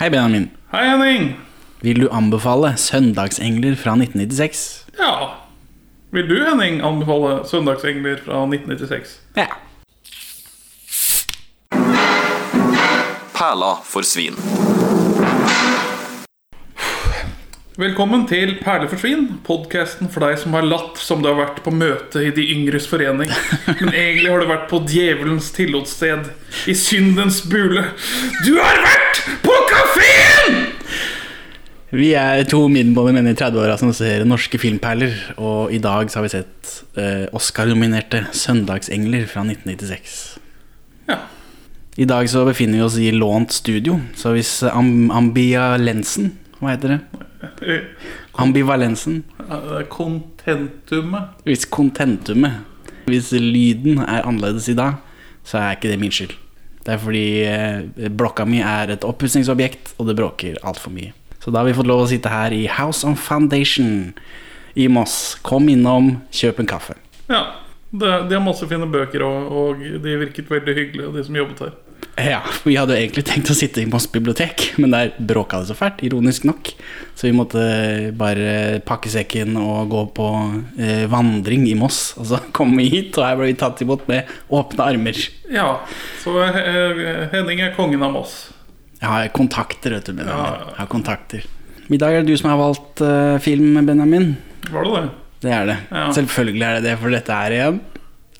Hei, 0.00 0.08
Benjamin. 0.10 0.50
Hei, 0.72 0.86
Henning. 0.88 1.34
Vil 1.80 2.00
du 2.00 2.08
anbefale 2.08 2.72
'Søndagsengler' 2.76 3.76
fra 3.76 3.92
1996? 3.96 4.86
Ja. 4.98 5.28
Vil 6.10 6.28
du, 6.28 6.44
Henning, 6.44 6.80
anbefale 6.80 7.44
'Søndagsengler' 7.44 8.24
fra 8.24 8.46
1996? 8.46 9.20
Ja. 9.36 9.46
Perla 13.34 13.74
for 13.84 14.02
svin. 14.02 14.34
Velkommen 17.80 18.26
til 18.28 18.58
Perle 18.60 18.88
for 18.88 19.00
svin, 19.00 19.22
podkasten 19.46 20.10
for 20.12 20.20
deg 20.26 20.34
som 20.40 20.52
har 20.52 20.66
latt 20.68 20.98
som 21.00 21.22
du 21.22 21.30
har 21.30 21.38
vært 21.38 21.62
på 21.64 21.72
møte 21.72 22.20
i 22.26 22.32
De 22.36 22.44
yngres 22.52 22.88
forening. 22.90 23.30
Men 23.80 23.92
egentlig 23.94 24.28
har 24.28 24.42
du 24.42 24.50
vært 24.50 24.66
på 24.68 24.82
djevelens 24.84 25.48
tillotssted, 25.56 26.28
i 26.68 26.74
syndens 26.76 27.40
bule. 27.48 27.86
Du 28.44 28.58
har 28.58 28.82
vært 28.84 29.22
på 29.46 29.49
kafeen! 29.80 30.58
Vi 31.90 32.12
er 32.14 32.44
to 32.46 32.60
middelmådige 32.70 33.16
menn 33.16 33.30
i 33.32 33.34
30-åra 33.38 33.74
som 33.80 33.90
ser 33.96 34.22
norske 34.28 34.60
filmperler, 34.62 35.14
og 35.42 35.72
i 35.74 35.80
dag 35.82 36.10
så 36.10 36.20
har 36.20 36.26
vi 36.28 36.32
sett 36.36 36.74
eh, 37.00 37.24
Oscar-nominerte 37.34 38.26
'Søndagsengler' 38.30 39.26
fra 39.30 39.42
1996. 39.42 40.38
Ja. 41.10 41.18
I 41.98 42.06
dag 42.06 42.28
så 42.30 42.44
befinner 42.46 42.78
vi 42.78 42.84
oss 42.86 42.98
i 43.00 43.10
lånt 43.10 43.52
studio, 43.52 43.98
så 44.14 44.36
hvis 44.36 44.62
am 44.70 45.10
ambivalensen 45.10 46.36
Hva 46.60 46.74
heter 46.76 46.94
det? 46.94 47.80
Ambivalensen. 48.38 49.24
Kontentumet. 49.88 51.40
Hvis 51.44 51.64
kontentumet 51.64 52.60
Hvis 53.08 53.32
lyden 53.32 53.98
er 54.04 54.28
annerledes 54.28 54.68
i 54.68 54.76
dag, 54.76 55.00
så 55.42 55.58
er 55.58 55.74
ikke 55.74 55.90
det 55.90 55.98
min 55.98 56.12
skyld. 56.12 56.36
Det 56.90 56.96
er 56.96 57.02
fordi 57.04 57.26
eh, 57.46 58.08
blokka 58.10 58.42
mi 58.50 58.58
er 58.66 58.90
et 58.96 59.04
oppussingsobjekt, 59.06 59.92
og 60.02 60.08
det 60.08 60.16
bråker 60.18 60.56
altfor 60.66 60.90
mye. 60.90 61.12
Så 61.38 61.52
da 61.54 61.60
har 61.60 61.68
vi 61.68 61.74
fått 61.76 61.86
lov 61.86 62.02
å 62.02 62.08
sitte 62.10 62.32
her 62.32 62.50
i 62.50 62.64
House 62.66 63.06
on 63.06 63.14
Foundation 63.14 64.10
i 64.74 64.88
Moss. 64.90 65.36
Kom 65.46 65.70
innom, 65.70 66.16
kjøp 66.34 66.58
en 66.58 66.70
kaffe. 66.72 66.96
Ja. 67.30 67.44
De 67.94 68.10
har 68.10 68.42
masse 68.42 68.66
fine 68.70 68.88
bøker, 68.90 69.22
og, 69.22 69.54
og 69.54 69.86
de 70.02 70.16
virket 70.24 70.50
veldig 70.50 70.74
hyggelige, 70.80 71.12
de 71.14 71.24
som 71.28 71.38
jobbet 71.38 71.62
her. 71.62 71.78
Ja, 72.20 72.40
Vi 72.64 72.74
hadde 72.76 72.94
jo 72.96 73.00
egentlig 73.00 73.24
tenkt 73.28 73.50
å 73.52 73.56
sitte 73.56 73.80
i 73.82 73.88
Moss 73.88 74.06
bibliotek, 74.12 74.74
men 74.82 74.92
der 74.92 75.12
bråka 75.16 75.60
det 75.62 75.70
så 75.70 75.76
fælt, 75.78 76.02
ironisk 76.04 76.44
nok. 76.48 76.72
Så 77.16 77.28
vi 77.28 77.32
måtte 77.36 77.62
bare 78.18 78.80
pakke 78.86 79.12
sekken 79.12 79.56
og 79.60 79.90
gå 79.92 80.02
på 80.16 80.28
eh, 80.80 81.06
vandring 81.10 81.66
i 81.70 81.76
Moss. 81.78 82.02
Og 82.20 82.28
så 82.32 82.40
kom 82.56 82.74
vi 82.78 82.88
hit, 82.92 83.16
og 83.18 83.26
her 83.26 83.38
ble 83.40 83.50
vi 83.52 83.58
tatt 83.60 83.80
imot 83.84 84.06
med 84.10 84.28
åpne 84.52 84.88
armer. 84.92 85.22
Ja, 85.50 85.70
så 86.22 86.36
eh, 86.48 87.28
Henning 87.32 87.64
er 87.64 87.76
kongen 87.78 88.04
av 88.06 88.12
Moss. 88.16 88.42
Jeg 89.00 89.08
har 89.08 89.30
kontakter, 89.32 89.96
vet 89.96 90.10
du, 90.10 90.12
Benjamin. 90.12 90.44
Ja, 90.44 90.58
ja. 90.60 90.74
Jeg 90.74 90.82
har 90.82 90.90
kontakter. 90.92 91.46
I 91.90 91.98
dag 91.98 92.14
er 92.14 92.22
det 92.22 92.30
du 92.30 92.38
som 92.38 92.52
har 92.52 92.60
valgt 92.60 93.00
eh, 93.02 93.38
film, 93.42 93.80
Benjamin. 93.86 94.34
Var 94.70 94.84
det 94.86 94.92
det? 94.98 95.06
Det 95.40 95.54
er 95.56 95.64
det. 95.70 95.78
Ja. 95.88 96.02
Selvfølgelig 96.12 96.66
er 96.66 96.76
det 96.76 96.84
det, 96.90 96.98
for 97.00 97.16
dette 97.16 97.38
er 97.48 97.56
en 97.64 97.80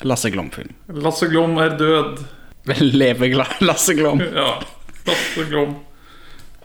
Lasse 0.04 0.30
Glom-film. 0.32 0.74
Lasse 1.00 1.28
Glom 1.32 1.56
er 1.60 1.72
død. 1.80 2.20
Leve 2.64 3.30
Lasse 3.60 3.94
Glom. 3.94 4.20
Ja, 4.34 4.60
Lasse 5.06 5.46
Glom 5.48 5.78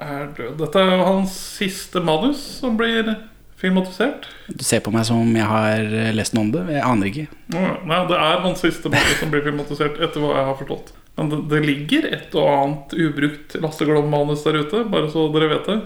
er 0.02 0.28
død. 0.36 0.58
Dette 0.60 0.82
er 0.82 0.98
jo 0.98 1.06
hans 1.08 1.36
siste 1.56 2.02
manus 2.04 2.42
som 2.60 2.76
blir 2.78 3.14
filmatisert. 3.62 4.28
Du 4.52 4.64
ser 4.68 4.82
på 4.84 4.92
meg 4.92 5.06
som 5.08 5.30
jeg 5.32 5.48
har 5.48 5.86
eh, 5.88 6.12
lest 6.16 6.36
noe 6.36 6.50
om 6.50 6.52
det. 6.52 6.66
Jeg 6.76 6.84
aner 6.84 7.10
ikke. 7.12 7.26
Nei, 7.56 8.02
det 8.10 8.20
er 8.20 8.44
hans 8.44 8.64
siste 8.66 8.92
manus 8.92 9.20
som 9.22 9.32
blir 9.32 9.46
filmatisert, 9.46 10.00
etter 10.04 10.24
hva 10.24 10.34
jeg 10.36 10.50
har 10.52 10.60
forstått. 10.60 10.92
Men 11.16 11.32
det, 11.32 11.40
det 11.54 11.62
ligger 11.64 12.10
et 12.12 12.36
og 12.36 12.50
annet 12.52 12.98
ubrukt 13.00 13.56
Lasse 13.64 13.88
Glom-manus 13.88 14.44
der 14.44 14.60
ute, 14.66 14.84
bare 14.92 15.08
så 15.14 15.30
dere 15.32 15.54
vet 15.54 15.72
det. 15.72 15.80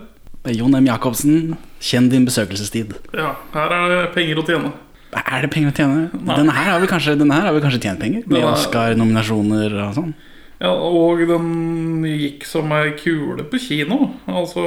Jon 0.55 0.73
M. 0.73 0.87
Jacobsen, 0.87 1.53
kjenn 1.83 2.07
din 2.09 2.25
besøkelsestid. 2.25 2.95
Ja, 3.13 3.35
her 3.53 3.73
er 3.75 3.91
det 3.93 4.03
penger 4.15 4.39
å 4.41 4.45
tjene. 4.47 4.71
Er 5.17 5.41
det 5.41 5.49
penger 5.53 5.71
å 5.71 5.75
tjene? 5.75 6.09
Denne 6.13 6.53
her 6.53 6.71
har 6.73 6.81
vi 6.83 6.89
kanskje, 6.89 7.15
har 7.17 7.53
vi 7.55 7.61
kanskje 7.63 7.81
tjent 7.81 8.01
penger? 8.01 8.23
Med 8.27 8.41
er- 8.43 8.51
Oscar-nominasjoner 8.51 9.73
og 9.87 9.95
sånn. 9.97 10.13
Ja, 10.59 10.73
og 10.75 11.21
den 11.23 12.03
gikk 12.03 12.43
som 12.45 12.71
ei 12.75 12.91
kule 12.99 13.45
på 13.47 13.59
kino. 13.63 14.11
Altså, 14.27 14.59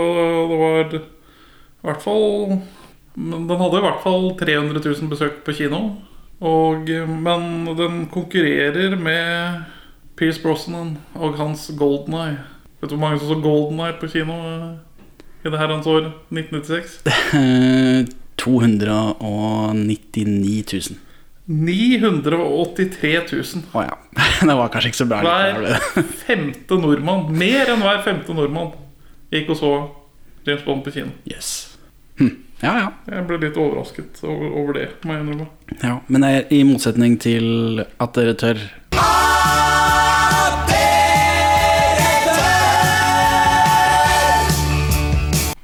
det 0.48 0.58
var 0.62 0.94
i 0.96 1.02
hvert 1.84 2.02
fall 2.02 2.60
Den 3.14 3.58
hadde 3.60 3.76
i 3.76 3.84
hvert 3.84 4.00
fall 4.00 4.30
300 4.40 4.80
000 4.80 5.10
besøk 5.12 5.42
på 5.44 5.52
kino. 5.52 5.82
Og, 6.40 6.88
men 6.88 7.66
den 7.76 8.06
konkurrerer 8.10 8.96
med 8.96 9.66
Pierce 10.16 10.40
Brosnan 10.42 10.96
og 11.14 11.36
hans 11.36 11.70
Golden 11.78 12.14
Eye. 12.14 12.38
Vet 12.80 12.90
du 12.90 12.96
hvor 12.96 13.04
mange 13.04 13.20
som 13.20 13.28
så 13.28 13.36
Golden 13.44 13.78
Eye 13.84 13.98
på 14.00 14.08
kino 14.10 14.32
eh, 14.32 14.72
i 15.44 15.52
det 15.52 15.60
herrens 15.60 15.86
år 15.86 16.08
1996? 16.32 18.16
Eh, 18.42 18.44
299 18.44 20.64
000. 20.72 20.82
983 21.46 23.20
000. 23.32 23.44
Å 23.72 23.82
ja. 23.82 23.98
Det 24.46 24.54
var 24.58 24.68
kanskje 24.72 24.88
ikke 24.92 24.98
så 25.02 25.06
bra. 25.10 25.18
Hver 25.22 25.54
femte 26.26 26.74
nordmann, 26.78 27.22
mer 27.38 27.70
enn 27.72 27.82
hver 27.82 28.02
femte 28.06 28.34
nordmann, 28.36 28.70
gikk 29.32 29.48
og 29.54 29.58
så 29.58 29.70
James 30.46 30.64
Bond 30.66 30.82
på 30.86 30.90
kino. 30.94 31.10
Yes. 31.28 31.48
Hm. 32.18 32.32
Ja, 32.62 32.72
ja. 32.78 32.88
Jeg 33.10 33.26
ble 33.26 33.36
litt 33.42 33.56
overrasket 33.58 34.22
over, 34.26 34.48
over 34.60 34.72
det, 34.78 34.88
må 35.06 35.10
jeg 35.16 35.22
innrømme. 35.24 35.46
ja. 35.82 35.94
Men 36.06 36.20
er 36.26 36.40
i 36.54 36.62
motsetning 36.66 37.12
til 37.22 37.46
at 37.82 38.14
dere 38.18 38.34
tør 38.38 38.58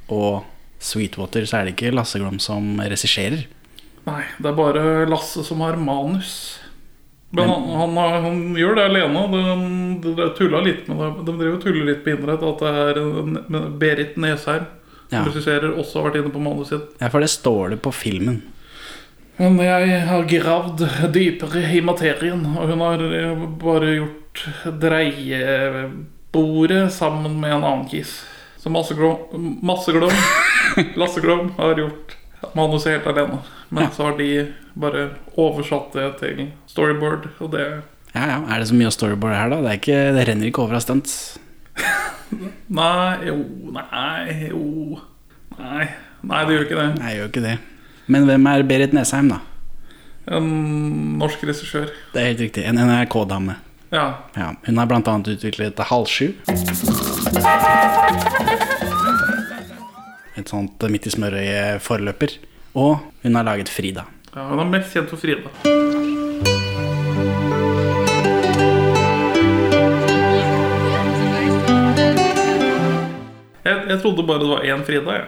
Og 0.09 0.45
Sweetwater, 0.79 1.45
så 1.49 1.57
er 1.59 1.65
det 1.69 1.75
ikke 1.77 1.95
Lasse 1.97 2.19
Glom 2.21 2.39
som 2.43 2.79
regisserer. 2.81 3.47
Nei, 4.07 4.23
det 4.39 4.49
er 4.49 4.57
bare 4.57 5.07
Lasse 5.11 5.43
som 5.45 5.61
har 5.65 5.77
manus. 5.77 6.59
Men 7.31 7.49
han, 7.51 7.63
han, 7.77 7.97
har- 8.01 8.23
han 8.25 8.39
gjør 8.57 8.75
det 8.79 8.85
alene. 8.89 9.21
De, 10.01 10.15
de 10.17 10.29
tulla 10.39 10.61
litt 10.65 10.87
med 10.89 10.97
det. 11.03 11.09
De 11.27 11.33
driver 11.37 11.57
og 11.59 11.63
tuller 11.67 11.85
litt 11.91 12.05
på 12.07 12.11
internett 12.15 12.43
at 12.49 12.59
det 12.65 12.73
er 12.85 12.95
en- 13.03 13.75
Berit 13.79 14.17
Nesheim 14.17 14.65
Ja. 15.11 15.25
som 15.25 15.33
regisserer, 15.33 15.75
også 15.81 15.95
har 16.01 16.05
vært 16.11 16.19
inne 16.23 16.33
på 16.33 16.41
manuset 16.41 16.71
sitt. 16.81 16.89
Ja, 17.01 17.09
for 17.13 17.21
det 17.25 17.31
står 17.33 17.71
det 17.75 17.79
på 17.85 17.93
filmen. 17.97 18.39
Men 19.39 19.55
jeg 19.63 20.01
har 20.09 20.25
gravd 20.27 20.81
dypere 21.15 21.61
i 21.77 21.81
materien, 21.85 22.43
og 22.59 22.69
hun 22.73 22.81
har 22.83 22.99
eh, 23.07 23.45
bare 23.63 23.93
gjort 24.01 24.37
dreiebordet 24.83 26.89
sammen 26.93 27.39
med 27.41 27.53
en 27.55 27.63
annen 27.65 27.87
kis. 27.89 28.17
Så 28.59 28.67
Masse 28.75 28.95
Glom, 28.99 29.17
masse 29.63 29.93
glom 29.95 30.11
Lasse 31.01 31.21
Klom 31.25 31.51
har 31.59 31.75
gjort 31.79 32.17
manuset 32.55 32.93
helt 32.97 33.07
alene. 33.11 33.39
Men 33.69 33.85
Ja. 33.85 33.91
så 33.97 34.03
har 34.09 34.17
de 34.19 34.29
bare 34.79 35.09
oversatt 35.37 35.93
det 35.93 36.09
til 36.21 36.45
storyboard, 36.71 37.29
og 37.41 37.51
det 37.53 37.67
Ja, 38.15 38.25
ja. 38.27 38.39
Er 38.49 38.59
det 38.63 38.69
så 38.71 38.75
mye 38.79 38.91
storyboard 38.95 39.35
her, 39.37 39.51
da? 39.53 39.61
Det, 39.67 39.75
ikke, 39.83 39.99
det 40.17 40.27
renner 40.29 40.49
ikke 40.49 40.63
over 40.65 40.79
av 40.79 40.85
stunts. 40.87 41.39
Nei, 42.69 43.19
jo, 43.29 43.37
nei, 43.73 44.49
jo 44.51 44.99
Nei, 45.59 45.87
nei 46.23 46.41
det 46.47 46.55
gjør 46.57 46.65
ikke 46.67 46.79
det. 46.81 46.89
Nei, 47.01 47.13
gjør 47.19 47.31
ikke 47.33 47.43
det. 47.45 47.55
Men 48.09 48.27
hvem 48.29 48.47
er 48.51 48.63
Berit 48.69 48.93
Nesheim, 48.97 49.29
da? 49.33 49.41
En 50.29 50.49
norsk 51.19 51.43
regissør. 51.49 51.89
Det 52.13 52.21
er 52.23 52.27
helt 52.31 52.43
riktig. 52.45 52.65
En 52.69 52.79
NRK-dame. 52.79 53.57
Ja. 53.91 54.05
Ja, 54.37 54.51
hun 54.67 54.77
har 54.79 54.87
bl.a. 54.91 55.01
utviklet 55.35 55.81
Halv 55.89 56.07
sju. 56.13 56.33
Et 60.39 60.47
sånt 60.49 60.85
midt 60.93 61.09
i 61.09 61.15
smørøyet-forløper. 61.15 62.37
Og 62.79 63.01
hun 63.25 63.35
har 63.35 63.47
laget 63.49 63.73
Frida. 63.73 64.07
ja. 64.35 64.49
Hun 64.49 64.61
er 64.63 64.71
mest 64.71 64.95
kjent 64.95 65.11
for 65.11 65.19
Frida. 65.19 65.51
Jeg, 73.65 73.77
jeg 73.91 73.99
trodde 74.01 74.25
bare 74.25 74.41
det 74.43 74.49
var 74.53 74.65
én 74.65 74.85
Frida. 74.87 75.19
Ja. 75.19 75.27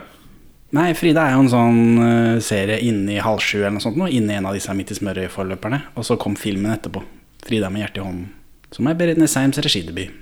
Nei, 0.79 0.93
Frida 0.95 1.27
er 1.27 1.35
jo 1.35 1.43
en 1.45 1.51
sånn 1.51 1.81
uh, 1.99 2.37
serie 2.45 2.79
inni 2.87 3.19
Halv 3.21 3.43
sju 3.43 3.59
eller 3.59 3.75
noe 3.75 3.83
sånt. 3.85 3.99
Nå, 3.99 4.07
inni 4.15 4.37
en 4.39 4.47
av 4.47 4.55
disse 4.55 4.73
midt 4.77 4.93
i 4.95 4.99
smørøyet-forløperne. 5.01 5.83
Og 5.99 6.07
så 6.07 6.17
kom 6.21 6.39
filmen 6.39 6.71
etterpå. 6.73 7.03
Frida 7.43 7.73
med 7.73 7.83
hjertet 7.83 8.01
i 8.01 8.07
hånden. 8.07 8.29
Som 8.71 8.87
er 8.87 8.99
Berit 8.99 9.19
Nesheims 9.19 9.59
regidebut. 9.59 10.15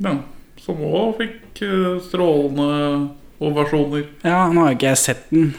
Ja, 0.00 0.16
som 0.64 0.80
òg 0.80 1.20
fikk 1.20 1.60
uh, 1.68 2.00
strålende 2.08 3.10
ovasjoner. 3.40 4.06
Ja, 4.26 4.44
nå 4.52 4.66
har 4.66 4.76
ikke 4.76 4.90
jeg 4.92 5.00
sett 5.00 5.26
den 5.32 5.52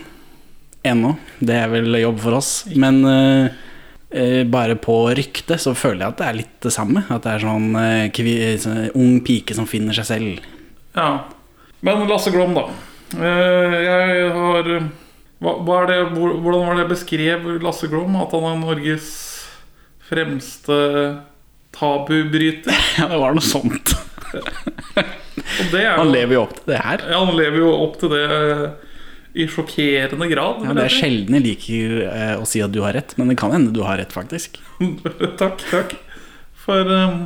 ennå. 0.86 1.16
Det 1.40 1.58
er 1.58 1.70
vel 1.72 1.98
jobb 2.02 2.22
for 2.24 2.38
oss. 2.38 2.52
Men 2.74 3.02
uh, 3.06 3.50
uh, 4.14 4.42
bare 4.50 4.78
på 4.82 4.98
ryktet 5.18 5.62
så 5.62 5.74
føler 5.78 6.06
jeg 6.06 6.14
at 6.14 6.22
det 6.22 6.30
er 6.30 6.40
litt 6.42 6.56
det 6.68 6.74
samme. 6.76 7.06
At 7.10 7.26
det 7.26 7.36
er 7.36 7.46
sånn, 7.46 7.70
uh, 7.78 8.08
kvi, 8.14 8.36
sånn 8.62 8.88
ung 8.98 9.20
pike 9.26 9.58
som 9.58 9.70
finner 9.70 9.98
seg 9.98 10.10
selv. 10.10 10.50
Ja. 10.98 11.12
Men 11.82 12.06
Lasse 12.10 12.34
Glom, 12.34 12.54
da. 12.58 12.68
Jeg 13.12 14.28
har 14.32 14.68
hva, 15.42 15.56
hva 15.66 15.80
det, 15.90 15.98
Hvordan 16.14 16.62
var 16.64 16.78
det 16.78 16.84
jeg 16.84 16.92
beskrev 16.94 17.48
Lasse 17.66 17.90
Glom? 17.92 18.14
At 18.22 18.32
han 18.38 18.46
er 18.46 18.62
Norges 18.62 19.10
fremste 20.12 20.78
tabubryter? 21.76 22.78
Ja, 23.00 23.08
det 23.10 23.20
var 23.24 23.34
noe 23.36 23.44
sånt. 23.44 23.96
Er 25.70 25.98
Han 26.00 26.12
lever 26.14 26.38
jo 26.38 26.46
opp 26.46 26.56
til 26.58 26.74
det 26.74 26.80
her. 26.82 27.04
ja, 27.12 27.20
han 27.22 27.36
lever 27.38 27.62
jo 27.62 27.74
opp 27.86 28.00
til 28.02 28.14
det 28.14 28.24
eh, 28.38 28.66
i 29.32 29.48
sjokkerende 29.48 30.28
grad. 30.28 30.64
Ja, 30.66 30.76
det 30.76 30.88
er 30.90 30.94
sjelden 30.94 31.38
jeg 31.38 31.46
liker 31.46 32.00
eh, 32.10 32.34
å 32.42 32.48
si 32.48 32.64
at 32.64 32.74
du 32.74 32.82
har 32.84 32.96
rett, 32.98 33.16
men 33.20 33.32
det 33.32 33.38
kan 33.40 33.54
hende 33.56 33.72
du 33.76 33.84
har 33.88 34.02
rett, 34.02 34.12
faktisk. 34.12 34.60
takk, 35.42 35.64
takk. 35.72 35.96
For 36.62 36.86
um, 36.92 37.24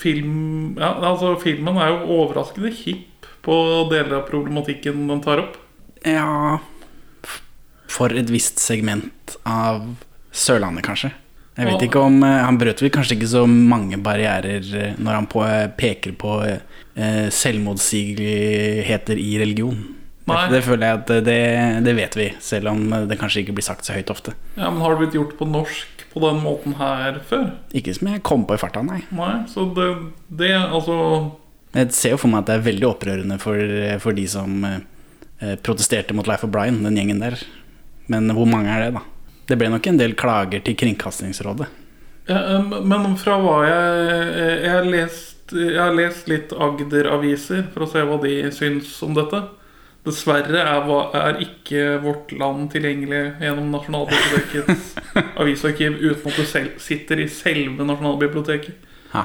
film 0.00 0.76
Ja, 0.78 0.92
altså, 1.10 1.34
filmen 1.42 1.80
er 1.80 1.90
jo 1.92 2.20
overraskende 2.20 2.70
hipp 2.74 3.26
på 3.44 3.56
deler 3.90 4.20
av 4.20 4.28
problematikken 4.28 5.08
den 5.10 5.20
tar 5.24 5.42
opp. 5.42 5.58
Ja 6.04 6.60
For 7.90 8.12
et 8.12 8.30
visst 8.32 8.60
segment 8.62 9.34
av 9.48 9.82
Sørlandet, 10.34 10.84
kanskje. 10.86 11.10
Jeg 11.54 11.68
vet 11.68 11.84
ikke 11.86 12.00
om 12.02 12.16
eh, 12.26 12.40
Han 12.44 12.58
brøt 12.58 12.80
vel 12.82 12.92
kanskje 12.94 13.18
ikke 13.18 13.30
så 13.30 13.44
mange 13.48 13.98
barrierer 14.02 14.94
når 14.98 15.20
han 15.20 15.28
på, 15.30 15.44
peker 15.78 16.16
på 16.18 16.38
eh, 16.96 17.28
selvmotsigeligheter 17.34 19.18
i 19.18 19.38
religion. 19.38 19.82
Det, 20.24 20.36
det 20.54 20.62
føler 20.64 20.86
jeg 20.88 21.00
at 21.02 21.10
eh, 21.12 21.22
det, 21.26 21.38
det 21.84 21.94
vet 21.98 22.16
vi, 22.16 22.28
selv 22.40 22.70
om 22.72 22.84
det 23.08 23.18
kanskje 23.20 23.42
ikke 23.44 23.56
blir 23.58 23.66
sagt 23.66 23.84
så 23.84 23.96
høyt 23.96 24.12
ofte. 24.12 24.32
Ja, 24.56 24.70
men 24.70 24.80
Har 24.80 24.94
det 24.94 25.02
blitt 25.04 25.18
gjort 25.18 25.36
på 25.38 25.48
norsk 25.48 26.06
på 26.14 26.22
den 26.22 26.40
måten 26.44 26.76
her 26.78 27.18
før? 27.28 27.50
Ikke 27.76 27.92
som 27.96 28.08
jeg 28.12 28.22
kom 28.24 28.46
på 28.48 28.56
i 28.56 28.60
farta, 28.62 28.82
nei. 28.86 29.02
Nei, 29.12 29.34
så 29.50 29.66
det, 29.76 29.88
det 30.30 30.52
altså 30.54 30.96
Jeg 31.74 31.90
ser 31.92 32.14
jo 32.14 32.20
for 32.22 32.30
meg 32.32 32.44
at 32.44 32.52
det 32.52 32.56
er 32.60 32.66
veldig 32.70 32.88
opprørende 32.88 33.38
for, 33.42 33.58
for 34.00 34.16
de 34.16 34.26
som 34.30 34.64
eh, 34.68 35.56
protesterte 35.66 36.14
mot 36.16 36.28
Life 36.30 36.46
of 36.46 36.52
Brian, 36.54 36.80
den 36.86 36.96
gjengen 37.00 37.20
der. 37.24 37.36
Men 38.08 38.30
hvor 38.36 38.48
mange 38.48 38.70
er 38.72 38.86
det, 38.86 38.94
da? 39.00 39.04
Det 39.44 39.58
ble 39.60 39.68
nok 39.74 39.86
en 39.90 39.98
del 40.00 40.14
klager 40.16 40.62
til 40.64 40.76
Kringkastingsrådet. 40.80 41.66
ja, 42.30 42.38
Men 42.64 43.16
fra 43.20 43.36
hva 43.42 43.58
jeg 43.66 44.62
Jeg 44.64 44.70
har 44.72 44.86
lest, 45.52 45.74
jeg 45.74 45.80
har 45.80 45.94
lest 45.94 46.28
litt 46.28 46.52
Agder-aviser 46.52 47.68
for 47.72 47.84
å 47.84 47.90
se 47.90 48.02
hva 48.02 48.18
de 48.22 48.50
syns 48.52 49.02
om 49.02 49.14
dette. 49.14 49.42
Dessverre 50.04 50.60
er, 50.60 50.90
er 51.16 51.38
ikke 51.40 52.00
Vårt 52.02 52.32
Land 52.36 52.70
tilgjengelig 52.72 53.40
gjennom 53.40 53.70
Nasjonalbibliotekets 53.72 54.90
avisarkiv 55.40 55.96
uten 55.96 56.28
at 56.28 56.36
du 56.36 56.44
selv 56.44 56.76
sitter 56.78 57.22
i 57.22 57.28
selve 57.28 57.84
Nasjonalbiblioteket. 57.84 58.76
Ha. 59.14 59.24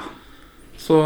Så 0.78 0.96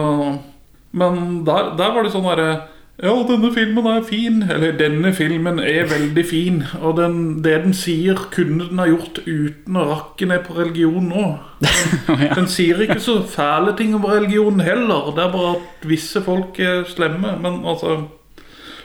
Men 0.95 1.43
der, 1.45 1.73
der 1.75 1.91
var 1.91 2.05
det 2.05 2.13
sånn 2.15 2.29
derre 2.29 2.69
Ja, 3.03 3.11
denne 3.27 3.49
filmen 3.51 3.87
er 3.91 4.05
fin. 4.07 4.43
Eller 4.47 4.77
denne 4.79 5.11
filmen 5.15 5.59
er 5.59 5.89
veldig 5.91 6.25
fin. 6.27 6.61
Og 6.79 6.95
den, 7.01 7.17
det 7.43 7.57
den 7.65 7.75
sier, 7.75 8.21
kunne 8.35 8.69
den 8.69 8.79
ha 8.79 8.87
gjort 8.87 9.19
uten 9.27 9.79
å 9.81 9.87
rakke 9.89 10.29
ned 10.31 10.45
på 10.47 10.55
religion 10.61 11.11
nå. 11.11 11.25
Den, 12.07 12.29
Den 12.37 12.47
sier 12.51 12.79
ikke 12.85 13.01
så 13.03 13.19
fæle 13.27 13.75
ting 13.79 13.97
om 13.99 14.07
religion 14.07 14.63
heller. 14.63 15.11
Det 15.17 15.25
er 15.25 15.35
bare 15.35 15.57
at 15.57 15.89
visse 15.91 16.23
folk 16.23 16.61
er 16.63 16.87
slemme. 16.87 17.35
Men 17.43 17.65
altså 17.67 18.05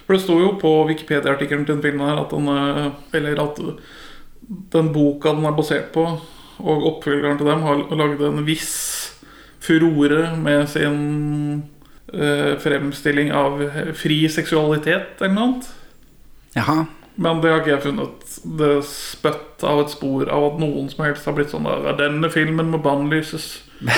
For 0.07 0.17
det 0.17 0.23
står 0.25 0.41
jo 0.41 0.51
på 0.57 0.75
Wikipedia-artikkelen 0.89 1.67
til 1.67 1.77
den 1.77 1.85
filmen 1.85 2.09
her 2.09 2.23
at 2.23 2.33
den 2.33 2.49
eh, 2.49 2.85
Eller 3.13 3.43
at 3.45 3.61
den 4.73 4.93
boka 4.93 5.35
den 5.37 5.45
er 5.45 5.53
basert 5.53 5.91
på, 5.93 6.01
og 6.59 6.85
oppfølgeren 6.95 7.37
til 7.37 7.45
dem, 7.45 7.61
har 7.61 7.83
lagd 7.93 8.23
en 8.25 8.41
viss 8.47 8.71
furore 9.61 10.31
med 10.41 10.65
sin 10.71 11.69
fremstilling 12.63 13.33
av 13.35 13.59
fri 13.97 14.23
seksualitet 14.31 15.21
eller 15.21 15.35
noe 15.35 15.47
annet. 15.49 15.67
Jaha. 16.55 16.79
Men 17.19 17.41
det 17.43 17.51
har 17.51 17.61
ikke 17.61 17.73
jeg 17.73 17.83
funnet 17.83 18.35
det 18.59 18.71
spøtt 18.87 19.63
av 19.67 19.81
et 19.83 19.91
spor 19.91 20.29
av 20.31 20.45
at 20.53 20.59
noen 20.61 20.87
som 20.91 21.03
helst 21.03 21.27
har 21.27 21.35
blitt 21.35 21.51
sånn 21.51 21.67
der 21.67 21.97
Denne 21.99 22.31
filmen 22.33 22.71
må 22.71 22.81
bannlyses. 22.83 23.57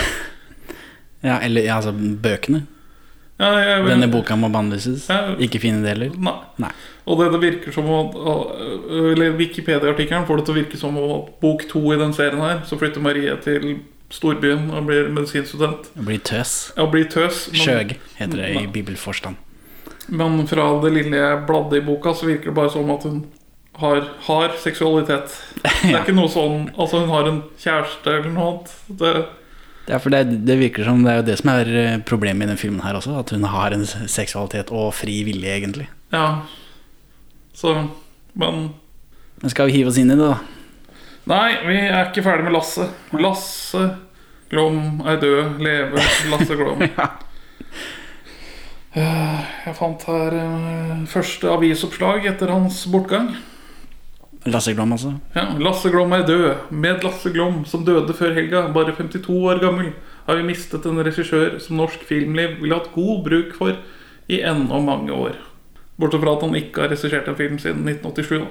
Ja, 1.21 1.35
eller 1.37 1.61
ja, 1.61 1.75
altså 1.77 1.91
bøkene. 1.93 2.63
Ja, 3.37 3.51
jeg, 3.61 3.83
Denne 3.85 4.07
boka 4.09 4.33
må 4.37 4.47
bannlyses. 4.49 5.07
Ja. 5.09 5.35
Ikke 5.41 5.59
fine 5.61 5.81
deler. 5.85 6.09
Nei. 6.17 6.33
Nei. 6.61 6.71
Og 7.09 7.21
det, 7.21 7.27
det 7.33 7.41
virker 7.41 7.75
som 7.75 7.89
at 7.93 8.17
Eller 9.13 9.35
Wikipedia-artikkelen 9.37 10.25
får 10.25 10.41
det 10.41 10.45
til 10.47 10.55
å 10.55 10.59
virke 10.59 10.79
som 10.81 10.97
at 11.01 11.31
bok 11.41 11.67
to 11.69 11.81
i 11.93 11.99
den 12.01 12.13
serien 12.17 12.41
her, 12.41 12.63
så 12.65 12.77
flytter 12.81 13.05
Marie 13.05 13.37
til 13.45 13.67
storbyen 14.11 14.69
og 14.75 14.85
blir 14.89 15.09
medisinstudent. 15.13 15.89
Og 15.97 16.05
blir 16.07 16.19
tøs. 16.27 16.71
Ja, 16.77 16.85
blir 16.91 17.07
tøs. 17.11 17.47
Men, 17.51 17.61
Skjøg 17.63 17.95
heter 18.19 18.37
det 18.41 18.49
i 18.61 18.65
bibelforstand. 18.67 19.35
men 20.09 20.47
fra 20.47 20.65
det 20.83 20.91
lille 20.93 21.15
jeg 21.17 21.45
bladde 21.47 21.77
i 21.77 21.85
boka, 21.85 22.13
så 22.13 22.25
virker 22.27 22.51
det 22.51 22.55
bare 22.57 22.69
som 22.73 22.89
at 22.91 23.03
hun 23.03 23.21
har, 23.79 24.01
har 24.27 24.49
seksualitet. 24.59 25.31
Det 25.63 25.71
er 25.71 25.91
Ja. 25.91 25.99
ikke 26.03 26.13
noe 26.15 26.27
sånn 26.29 26.69
Altså, 26.77 26.99
hun 27.01 27.09
har 27.09 27.27
en 27.29 27.43
kjæreste 27.57 28.07
eller 28.19 28.29
noe 28.33 28.47
annet. 28.49 28.73
Det, 28.99 29.13
Ja, 29.89 29.97
for 29.97 30.09
det, 30.13 30.45
det 30.45 30.59
virker 30.59 30.85
som 30.85 31.01
det 31.03 31.11
er 31.11 31.15
jo 31.21 31.25
det 31.25 31.37
som 31.39 31.49
er 31.55 31.69
eh, 31.75 31.97
problemet 32.05 32.45
i 32.45 32.51
den 32.51 32.57
filmen 32.59 32.83
her 32.85 32.93
også. 32.99 33.15
At 33.19 33.31
hun 33.33 33.43
har 33.49 33.71
en 33.73 33.85
seksualitet 33.85 34.69
og 34.71 34.93
fri 34.93 35.23
vilje, 35.25 35.55
egentlig. 35.57 35.87
ja. 36.13 36.41
Så 37.53 37.73
Men 38.35 38.69
Men 39.41 39.49
skal 39.49 39.67
vi 39.67 39.73
hive 39.79 39.89
oss 39.89 39.97
inn 39.97 40.11
i 40.11 40.15
det, 40.15 40.23
da? 40.23 40.37
Nei, 41.29 41.49
vi 41.67 41.75
er 41.85 42.07
ikke 42.07 42.23
ferdig 42.25 42.47
med 42.47 42.55
Lasse. 42.55 42.87
Lasse 43.21 43.83
Glom 44.51 45.03
er 45.07 45.19
død. 45.21 45.61
Leve 45.63 46.07
Lasse 46.33 46.57
Glom. 46.59 46.81
Ja. 48.91 49.05
Jeg 49.63 49.71
fant 49.77 50.01
her 50.03 50.33
eh, 50.35 51.03
første 51.07 51.47
avisoppslag 51.47 52.25
etter 52.27 52.51
hans 52.51 52.81
bortgang. 52.91 53.29
Lasse 54.51 54.73
Glom, 54.75 54.91
altså. 54.91 55.13
Ja, 55.37 55.45
Lasse 55.63 55.91
Glom 55.93 56.11
er 56.17 56.25
død. 56.27 56.73
Med 56.75 57.05
Lasse 57.05 57.31
Glom, 57.31 57.61
som 57.69 57.85
døde 57.87 58.11
før 58.17 58.33
helga, 58.35 58.65
bare 58.75 58.91
52 58.97 59.29
år 59.29 59.61
gammel, 59.63 59.93
har 60.25 60.35
vi 60.35 60.43
mistet 60.49 60.85
en 60.89 60.99
regissør 61.05 61.55
som 61.63 61.79
norsk 61.79 62.03
filmliv 62.09 62.57
ville 62.59 62.75
hatt 62.75 62.91
god 62.95 63.23
bruk 63.29 63.55
for 63.55 63.77
i 64.27 64.41
ennå 64.43 64.81
mange 64.83 65.13
år. 65.15 65.39
Bortsett 66.01 66.25
fra 66.25 66.35
at 66.35 66.43
han 66.43 66.59
ikke 66.59 66.83
har 66.83 66.91
regissert 66.91 67.29
en 67.31 67.39
film 67.39 67.61
siden 67.61 67.87
1987. 67.87 68.49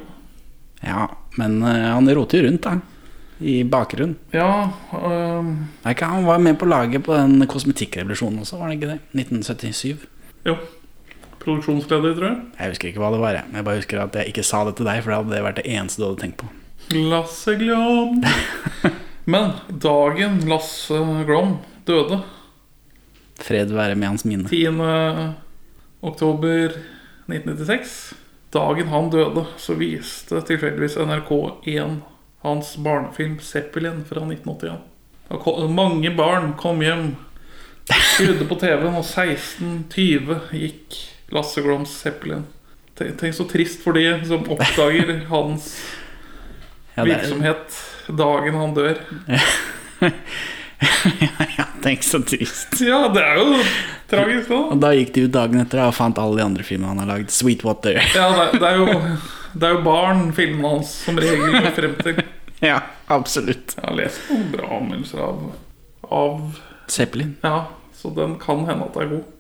Ja, 0.81 1.09
men 1.41 1.63
eh, 1.63 1.87
han 1.91 2.09
roter 2.15 2.41
jo 2.41 2.49
rundt, 2.49 2.63
da. 2.67 2.79
I 3.41 3.63
bakgrunnen. 3.65 4.19
Ja, 4.37 4.69
øhm, 4.93 5.55
Nei, 5.85 5.95
han 6.01 6.27
var 6.27 6.43
med 6.45 6.59
på 6.61 6.69
laget 6.69 7.07
på 7.07 7.15
den 7.17 7.41
kosmetikkrevolusjonen 7.49 8.43
også, 8.43 8.59
var 8.61 8.69
det 8.69 8.77
ikke 8.77 8.91
det? 8.93 8.99
1977. 9.17 10.07
jo. 10.49 10.59
Produksjonsleder, 11.41 12.13
tror 12.19 12.27
jeg. 12.29 12.41
Jeg 12.59 12.73
husker 12.75 12.89
ikke 12.91 13.01
hva 13.01 13.09
det 13.15 13.21
var, 13.23 13.37
jeg. 13.39 13.49
Jeg 13.57 13.65
bare 13.65 13.81
husker 13.81 14.01
at 14.03 14.17
jeg 14.21 14.29
ikke 14.29 14.45
sa 14.45 14.61
det 14.69 14.75
til 14.77 14.85
deg, 14.91 14.99
for 15.01 15.09
det 15.13 15.21
hadde 15.23 15.45
vært 15.47 15.61
det 15.63 15.71
eneste 15.73 16.03
du 16.03 16.05
hadde 16.05 16.21
tenkt 16.21 16.43
på. 16.43 16.51
Lasse 16.93 17.55
Glom. 17.57 18.21
Men 19.33 19.55
dagen 19.73 20.37
Lasse 20.51 21.01
Glom 21.25 21.57
døde, 21.89 22.21
Fred 23.41 23.73
være 23.73 23.97
med 23.97 24.13
hans 24.13 24.25
minne. 24.29 24.49
10. 24.53 24.69
oktober 26.05 26.75
1996 27.31 27.95
Dagen 28.51 28.89
han 28.91 29.11
døde, 29.11 29.45
så 29.57 29.77
viste 29.79 30.41
tilfeldigvis 30.43 30.97
NRK1 30.99 32.01
hans 32.43 32.77
barnefilm 32.77 33.39
'Zeppelin' 33.39 34.05
fra 34.05 34.25
1981. 34.27 34.79
Da 35.31 35.67
mange 35.69 36.11
barn 36.17 36.55
kom 36.59 36.83
hjem, 36.83 37.17
skrudde 37.87 38.49
på 38.49 38.59
TV-en, 38.59 38.97
og 38.99 39.05
16.20 39.05 40.51
gikk 40.51 40.99
Lasse 41.31 41.63
Gloms 41.63 41.93
'Zeppelin'. 42.03 42.49
Tenk, 42.99 43.35
så 43.35 43.47
trist 43.49 43.85
for 43.85 43.97
de 43.97 44.21
som 44.29 44.45
oppdager 44.51 45.23
hans 45.33 45.71
virksomhet 46.97 47.79
dagen 48.19 48.59
han 48.59 48.75
dør. 48.75 48.99
ja, 51.59 51.65
tenk 51.83 52.03
så 52.03 52.23
trist. 52.25 52.81
Ja, 52.81 53.09
det 53.13 53.23
er 53.23 53.41
jo 53.41 53.59
tragisk, 54.11 54.51
nå. 54.51 54.61
Og 54.75 54.81
da 54.83 54.93
gikk 54.97 55.13
de 55.15 55.27
ut 55.27 55.35
dagen 55.35 55.63
etter 55.63 55.83
og 55.85 55.97
fant 55.97 56.21
alle 56.21 56.41
de 56.41 56.47
andre 56.47 56.67
filmene 56.67 56.93
han 56.95 57.03
har 57.05 57.11
lagd. 57.15 57.33
Sweetwater. 57.35 58.01
Ja, 58.15 58.29
det, 58.37 58.61
det, 58.61 58.71
er 58.71 58.81
jo, 58.81 59.19
det 59.59 59.69
er 59.69 59.77
jo 59.77 59.83
barn 59.87 60.31
filmene 60.37 60.77
hans 60.77 60.95
som 61.05 61.21
regel 61.21 61.59
går 61.59 61.75
frem 61.77 61.99
til. 62.01 62.23
ja, 62.71 62.79
absolutt. 63.13 63.77
Jeg 63.77 63.87
har 63.87 63.99
lest 63.99 64.31
noen 64.31 64.49
bra 64.55 64.71
anmeldelser 64.79 65.27
av, 65.27 65.45
av 66.09 66.41
Zeppelin. 66.91 67.37
Ja, 67.45 67.69
så 67.97 68.13
den 68.17 68.39
kan 68.41 68.65
hende 68.69 68.89
at 68.89 68.97
det 68.97 69.05
er 69.05 69.15
god. 69.19 69.37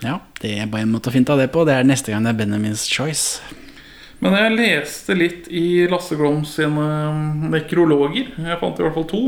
Ja, 0.00 0.18
det 0.40 0.54
er 0.56 0.68
bare 0.72 0.86
en 0.86 0.94
måte 0.94 1.10
å 1.10 1.14
finne 1.14 1.34
av 1.34 1.40
det 1.42 1.50
på. 1.52 1.64
Det 1.68 1.76
er 1.76 1.86
neste 1.86 2.12
gang 2.12 2.24
det 2.24 2.32
er 2.32 2.40
Benjamins 2.40 2.86
Choice. 2.88 3.42
Men 4.20 4.36
jeg 4.36 4.56
leste 4.56 5.16
litt 5.16 5.46
i 5.48 5.86
Lasse 5.88 6.16
Glom 6.18 6.42
sine 6.48 6.84
nekrologer. 7.52 8.34
Jeg 8.36 8.60
fant 8.60 8.80
i 8.80 8.84
hvert 8.84 8.96
fall 8.96 9.08
to. 9.08 9.22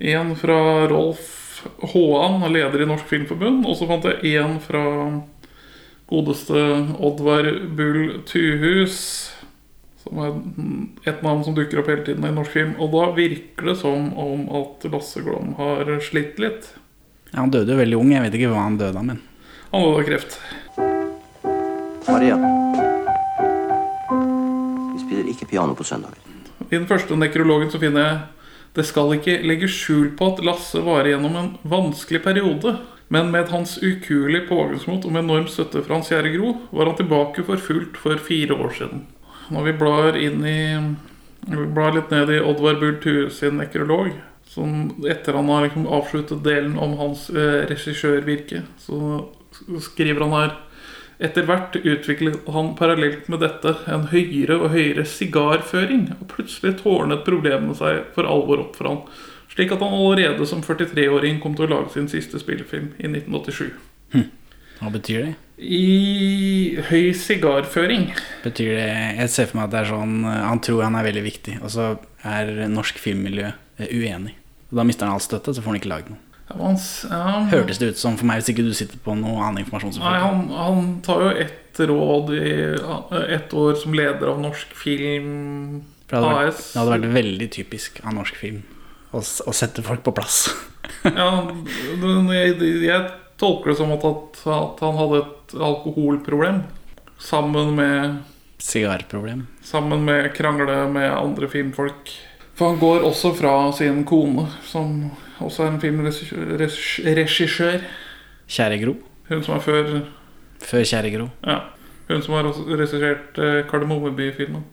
En 0.00 0.36
fra 0.36 0.88
Rolf 0.88 1.66
Håan, 1.92 2.52
leder 2.52 2.82
i 2.82 2.86
Norsk 2.88 3.04
Filmforbund. 3.10 3.66
Og 3.68 3.76
så 3.76 3.88
fant 3.88 4.06
jeg 4.08 4.40
en 4.40 4.56
fra 4.64 4.84
godeste 6.08 6.62
Oddvar 6.96 7.50
Bull 7.76 8.22
Tuhus. 8.28 8.96
Som 10.00 10.22
er 10.24 10.38
et 11.12 11.20
navn 11.20 11.44
som 11.44 11.56
dukker 11.56 11.82
opp 11.82 11.92
hele 11.92 12.06
tiden 12.06 12.24
i 12.24 12.32
norsk 12.32 12.56
film. 12.56 12.72
Og 12.80 12.94
da 12.96 13.10
virker 13.18 13.74
det 13.74 13.76
som 13.82 14.08
om 14.16 14.48
at 14.62 14.88
Lasse 14.88 15.20
Glom 15.26 15.52
har 15.60 15.92
slitt 16.06 16.40
litt. 16.40 16.72
Ja, 17.34 17.42
han 17.42 17.52
døde 17.52 17.76
jo 17.76 17.82
veldig 17.82 18.00
ung. 18.00 18.16
Jeg 18.16 18.24
vet 18.24 18.40
ikke 18.40 18.54
hva 18.54 18.64
han 18.64 18.80
døde 18.80 18.96
av, 18.96 19.04
men 19.04 19.20
Han 19.70 19.84
døde 19.84 20.00
av 20.00 20.08
kreft. 20.08 20.40
Maria. 22.08 22.40
Vi 24.96 25.04
spiller 25.04 25.28
ikke 25.30 25.52
piano 25.52 25.76
på 25.76 25.84
søndager. 25.84 26.16
I 26.70 26.78
den 26.78 26.88
første 26.88 27.20
nekrologen 27.20 27.68
så 27.70 27.78
finner 27.82 28.06
jeg 28.06 28.39
Det 28.76 28.86
skal 28.86 29.16
ikke 29.16 29.40
legge 29.42 29.68
skjul 29.70 30.12
på 30.18 30.30
at 30.32 30.42
Lasse 30.46 30.80
var 30.86 31.08
igjennom 31.08 31.36
en 31.36 31.52
vanskelig 31.66 32.22
periode. 32.22 32.76
Men 33.10 33.32
med 33.32 33.48
hans 33.50 33.74
ukuelige 33.82 34.46
pågangsmot 34.46 35.04
og 35.04 35.14
med 35.14 35.24
enorm 35.24 35.48
støtte 35.50 35.82
fra 35.82 35.96
Hans 35.96 36.12
Kjære 36.12 36.30
Gro, 36.36 36.52
var 36.70 36.86
han 36.86 36.98
tilbake 37.00 37.42
for 37.42 37.58
fullt 37.58 37.98
for 37.98 38.22
fire 38.22 38.54
år 38.54 38.76
siden. 38.76 39.02
Når 39.50 39.66
vi 39.66 39.72
blar 39.80 40.18
i 40.18 40.28
Vi 41.40 41.66
blar 41.74 41.94
litt 41.96 42.10
ned 42.12 42.30
i 42.30 42.40
Oddvar 42.44 42.76
Bull 42.78 42.98
Ture 43.00 43.30
sin 43.30 43.56
nekrolog, 43.56 44.12
som 44.44 44.90
etter 45.08 45.32
han 45.32 45.48
har 45.48 45.64
liksom 45.64 45.86
avsluttet 45.88 46.44
delen 46.44 46.76
om 46.78 46.98
hans 46.98 47.30
eh, 47.30 47.64
regissørvirke, 47.70 48.62
så 48.78 49.24
skriver 49.80 50.20
han 50.20 50.34
her 50.36 50.52
etter 51.20 51.46
hvert 51.48 51.76
utviklet 51.76 52.48
han 52.54 52.72
parallelt 52.78 53.28
med 53.32 53.42
dette 53.44 53.74
en 53.92 54.08
høyere 54.10 54.56
og 54.56 54.72
høyere 54.74 55.04
sigarføring, 55.08 56.08
og 56.16 56.30
plutselig 56.32 56.78
tårnet 56.80 57.26
problemene 57.26 57.76
seg 57.76 58.06
for 58.16 58.28
alvor 58.28 58.64
opp 58.64 58.78
for 58.78 58.88
han, 58.88 59.04
slik 59.52 59.74
at 59.74 59.84
han 59.84 59.94
allerede 59.96 60.46
som 60.48 60.64
43-åring 60.64 61.40
kom 61.42 61.56
til 61.58 61.68
å 61.68 61.72
lage 61.74 61.94
sin 61.94 62.08
siste 62.10 62.40
spillefilm 62.40 62.94
i 62.98 63.10
1987. 63.10 63.70
Hva 64.80 64.88
betyr 64.94 65.26
det? 65.26 65.32
I 65.60 66.80
høy 66.88 67.10
sigarføring 67.12 68.06
Betyr 68.40 68.70
det 68.78 68.86
Jeg 69.18 69.28
ser 69.28 69.50
for 69.50 69.58
meg 69.58 69.66
at 69.66 69.74
det 69.74 69.80
er 69.82 69.90
sånn 69.90 70.14
Han 70.24 70.62
tror 70.64 70.86
han 70.86 70.96
er 70.96 71.04
veldig 71.04 71.24
viktig, 71.26 71.58
og 71.60 71.68
så 71.74 71.90
er 72.24 72.48
norsk 72.72 72.96
filmmiljø 73.00 73.50
eh, 73.50 73.92
uenig. 73.92 74.38
Da 74.72 74.86
mister 74.88 75.04
han 75.04 75.18
all 75.18 75.24
støtte, 75.24 75.52
så 75.52 75.60
får 75.60 75.74
han 75.74 75.80
ikke 75.82 75.92
lagd 75.92 76.12
noe. 76.14 76.29
Ja, 76.58 77.24
Hørtes 77.52 77.78
det 77.78 77.92
ut 77.92 78.00
som 78.00 78.16
for 78.18 78.28
meg, 78.28 78.40
hvis 78.40 78.50
ikke 78.52 78.66
du 78.66 78.74
sitter 78.76 78.98
på 79.04 79.14
noe 79.18 79.38
annen 79.44 79.62
informasjon? 79.64 80.00
Nei, 80.02 80.16
han, 80.22 80.42
han 80.54 80.90
tar 81.06 81.22
jo 81.26 81.30
ett 81.46 81.80
råd 81.90 82.32
i 82.34 82.50
ett 83.36 83.54
år 83.56 83.78
som 83.80 83.94
leder 83.94 84.32
av 84.32 84.40
Norsk 84.42 84.74
Film 84.76 85.30
det, 86.10 86.16
hadde 86.18 86.34
vært, 86.34 86.54
AS. 86.54 86.72
det 86.72 86.80
hadde 86.80 86.96
vært 86.96 87.14
veldig 87.14 87.48
typisk 87.54 88.00
av 88.02 88.16
norsk 88.18 88.36
film 88.40 88.60
å, 89.14 89.22
å 89.22 89.54
sette 89.54 89.84
folk 89.86 90.04
på 90.06 90.16
plass. 90.16 90.42
Ja, 91.06 91.46
jeg, 92.34 92.56
jeg 92.82 93.02
tolker 93.38 93.70
det 93.70 93.76
som 93.78 93.92
at, 93.94 94.02
at 94.50 94.80
han 94.82 94.96
hadde 94.98 95.20
et 95.22 95.52
alkoholproblem. 95.54 96.64
Sammen 97.20 97.76
med, 97.78 98.16
Sigarproblem. 98.60 99.46
sammen 99.64 100.02
med 100.04 100.32
krangle 100.34 100.82
med 100.92 101.06
andre 101.12 101.48
filmfolk. 101.52 102.10
For 102.58 102.72
han 102.72 102.80
går 102.82 103.06
også 103.06 103.30
fra 103.38 103.54
sin 103.76 104.02
kone, 104.08 104.48
som 104.66 105.06
også 105.46 105.64
er 105.64 105.68
en 105.74 105.80
filmregissør. 105.80 107.80
Kjære 108.50 108.80
Gro. 108.84 108.94
Hun 109.28 109.42
som 109.46 109.54
er 109.56 109.60
før 109.64 109.90
Før 110.60 110.84
Kjære 110.84 111.12
Gro. 111.16 111.28
Ja. 111.46 111.58
Hun 112.10 112.22
som 112.22 112.34
har 112.34 112.44
også 112.50 112.64
regissert 112.66 113.38
eh, 113.38 113.62
Kardemommeby-filmen. 113.70 114.64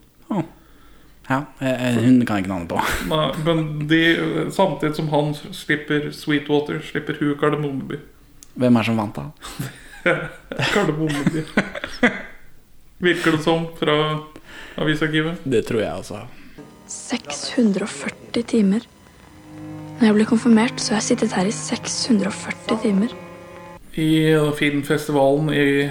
Ja, 1.30 1.42
eh, 1.60 1.96
hun 2.00 2.22
kan 2.26 2.38
jeg 2.38 2.46
ikke 2.46 2.54
navnet 2.54 2.70
på. 2.72 2.80
Nei, 3.12 3.26
Men 3.46 3.88
de, 3.90 4.00
samtidig 4.56 4.96
som 4.96 5.10
han 5.12 5.34
slipper 5.36 6.08
Sweetwater, 6.16 6.80
slipper 6.84 7.20
hun 7.20 7.36
Kardemommeby. 7.40 8.00
Hvem 8.58 8.76
er 8.80 8.84
som 8.88 8.98
vant, 8.98 9.16
da? 9.20 9.24
Kardemommeby. 10.74 11.44
Virker 13.04 13.32
det 13.36 13.44
som 13.44 13.68
fra 13.78 13.98
avisarkivet. 14.82 15.44
Det 15.44 15.66
tror 15.68 15.84
jeg 15.84 15.94
også. 15.94 16.24
640 16.88 18.44
timer. 18.48 18.88
Når 19.98 20.12
jeg 20.12 20.14
ble 20.14 20.26
konfirmert, 20.30 20.78
så 20.78 20.94
har 20.94 21.00
jeg 21.02 21.08
sittet 21.08 21.32
her 21.34 21.48
i 21.50 21.54
640 21.56 22.76
timer. 22.84 23.14
I 23.98 24.30
filmfestivalen 24.54 25.48
i 25.50 25.88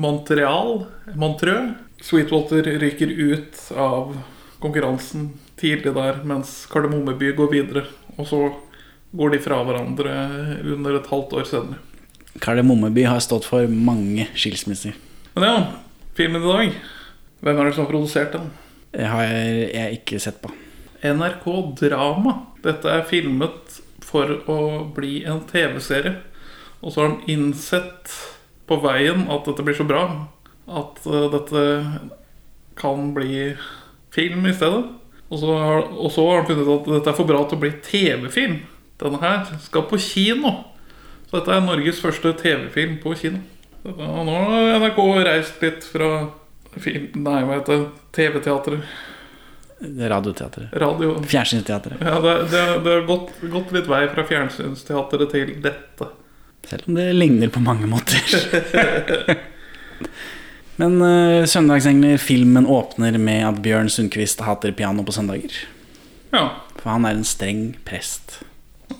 Montreal 0.00 0.86
Montreux. 1.20 1.74
Sweetwater 2.00 2.64
ryker 2.80 3.10
ut 3.12 3.58
av 3.76 4.14
konkurransen 4.62 5.26
tidlig 5.60 5.92
der, 5.92 6.22
mens 6.24 6.62
Kardemommeby 6.72 7.34
går 7.36 7.52
videre. 7.52 7.84
Og 8.16 8.30
så 8.30 8.40
går 9.12 9.34
de 9.34 9.42
fra 9.44 9.60
hverandre 9.68 10.14
under 10.72 10.96
et 11.02 11.12
halvt 11.12 11.36
år 11.36 11.50
senere. 11.50 11.82
Kardemommeby 12.40 13.04
har 13.10 13.20
stått 13.20 13.44
for 13.44 13.68
mange 13.68 14.24
skilsmisser. 14.32 14.96
Men 15.36 15.48
ja, 15.50 15.60
filmen 16.16 16.40
i 16.40 16.56
dag. 16.56 16.80
Hvem 17.44 17.60
er 17.60 17.68
det 17.68 17.76
som 17.76 17.84
har 17.84 17.92
produsert 17.92 18.32
den? 18.38 18.50
Det 18.96 19.12
har 19.12 19.28
jeg 19.28 20.00
ikke 20.00 20.24
sett 20.24 20.40
på. 20.40 20.56
NRK 21.02 21.46
Drama. 21.80 22.34
Dette 22.64 22.90
er 22.92 23.06
filmet 23.08 23.80
for 24.04 24.40
å 24.50 24.58
bli 24.94 25.22
en 25.28 25.42
TV-serie. 25.48 26.18
Og 26.80 26.92
så 26.92 27.02
har 27.02 27.10
han 27.10 27.30
innsett 27.30 28.14
på 28.68 28.78
veien 28.84 29.26
at 29.32 29.48
dette 29.48 29.64
blir 29.66 29.76
så 29.76 29.86
bra 29.88 30.04
at 30.70 31.06
eh, 31.06 31.28
dette 31.32 31.62
kan 32.78 33.12
bli 33.14 33.54
film 34.14 34.46
i 34.46 34.54
stedet. 34.54 34.84
Og 35.30 35.38
så, 35.38 35.54
har, 35.54 35.86
de 35.86 36.48
funnet 36.48 36.66
ut 36.66 36.74
at 36.74 36.90
dette 36.96 37.12
er 37.12 37.18
for 37.18 37.28
bra 37.28 37.44
til 37.46 37.58
å 37.58 37.62
bli 37.62 37.72
TV-film. 37.86 38.58
Denne 39.00 39.20
her 39.22 39.44
skal 39.62 39.86
på 39.90 40.00
kino. 40.02 40.52
Så 41.28 41.38
dette 41.38 41.54
er 41.54 41.64
Norges 41.64 42.02
første 42.02 42.32
TV-film 42.40 42.98
på 43.02 43.14
kino. 43.18 43.42
Og 43.86 44.00
nå 44.26 44.34
har 44.34 44.80
NRK 44.82 44.98
reist 45.24 45.62
litt 45.64 45.86
fra 45.88 46.10
film, 46.76 47.06
nei, 47.24 47.40
hva 47.46 47.60
heter 47.60 47.78
det, 47.78 48.02
TV-teatret. 48.14 48.84
Radioteatret. 49.80 50.72
Radio. 50.72 51.14
Fjernsynsteatret. 51.24 52.00
Ja, 52.04 52.20
det, 52.20 52.34
det, 52.50 52.64
det 52.84 52.94
har 52.94 53.06
gått, 53.08 53.30
gått 53.52 53.72
litt 53.72 53.88
vei 53.88 54.02
fra 54.12 54.24
fjernsynsteatret 54.28 55.32
til 55.32 55.54
dette. 55.64 56.10
Selv 56.68 56.90
om 56.90 56.98
det 56.98 57.06
ligner 57.16 57.48
på 57.48 57.62
mange 57.64 57.88
måter. 57.88 58.20
Men 60.80 61.00
uh, 61.02 61.44
Søndagsengler, 61.48 62.16
filmen 62.20 62.66
åpner 62.66 63.16
med 63.20 63.46
at 63.48 63.62
Bjørn 63.64 63.90
Sundquist 63.92 64.40
hater 64.44 64.72
piano 64.72 65.04
på 65.04 65.12
søndager. 65.12 65.56
Ja, 66.32 66.44
For 66.78 66.92
han 66.92 67.04
er 67.08 67.16
en 67.18 67.26
streng 67.26 67.74
prest. 67.84 68.38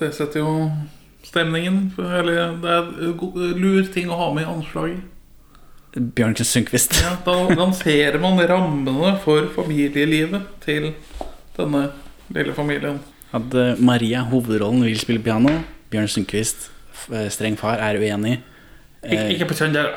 det 0.00 0.12
setter 0.16 0.42
jo 0.42 0.70
stemningen. 1.24 1.92
Eller 1.98 2.56
det 2.60 2.74
er 2.74 2.90
en 3.12 3.56
lur 3.60 3.86
ting 3.92 4.10
å 4.10 4.18
ha 4.20 4.28
med 4.34 4.44
i 4.44 4.50
anslaget. 4.50 5.00
Bjørn 5.94 6.36
Sundquist. 6.38 6.94
Ja, 7.02 7.16
da 7.26 7.34
lanserer 7.58 8.18
man 8.22 8.38
rammene 8.46 9.16
for 9.24 9.48
familielivet 9.56 10.44
til 10.62 10.92
denne 11.56 11.88
lille 12.30 12.54
familien. 12.54 13.00
At 13.34 13.54
eh, 13.58 13.74
Maria, 13.82 14.22
hovedrollen, 14.30 14.84
vil 14.86 14.98
spille 15.00 15.22
piano. 15.22 15.56
Bjørn 15.90 16.08
Sundquist, 16.10 16.68
eh, 17.10 17.26
streng 17.32 17.58
far, 17.58 17.82
er 17.82 17.98
uenig. 17.98 18.38
Ik 19.02 19.16
Eh, 19.18 19.28
ikke 19.34 19.48
på 19.50 19.56
kjønn 19.58 19.74
der. 19.74 19.94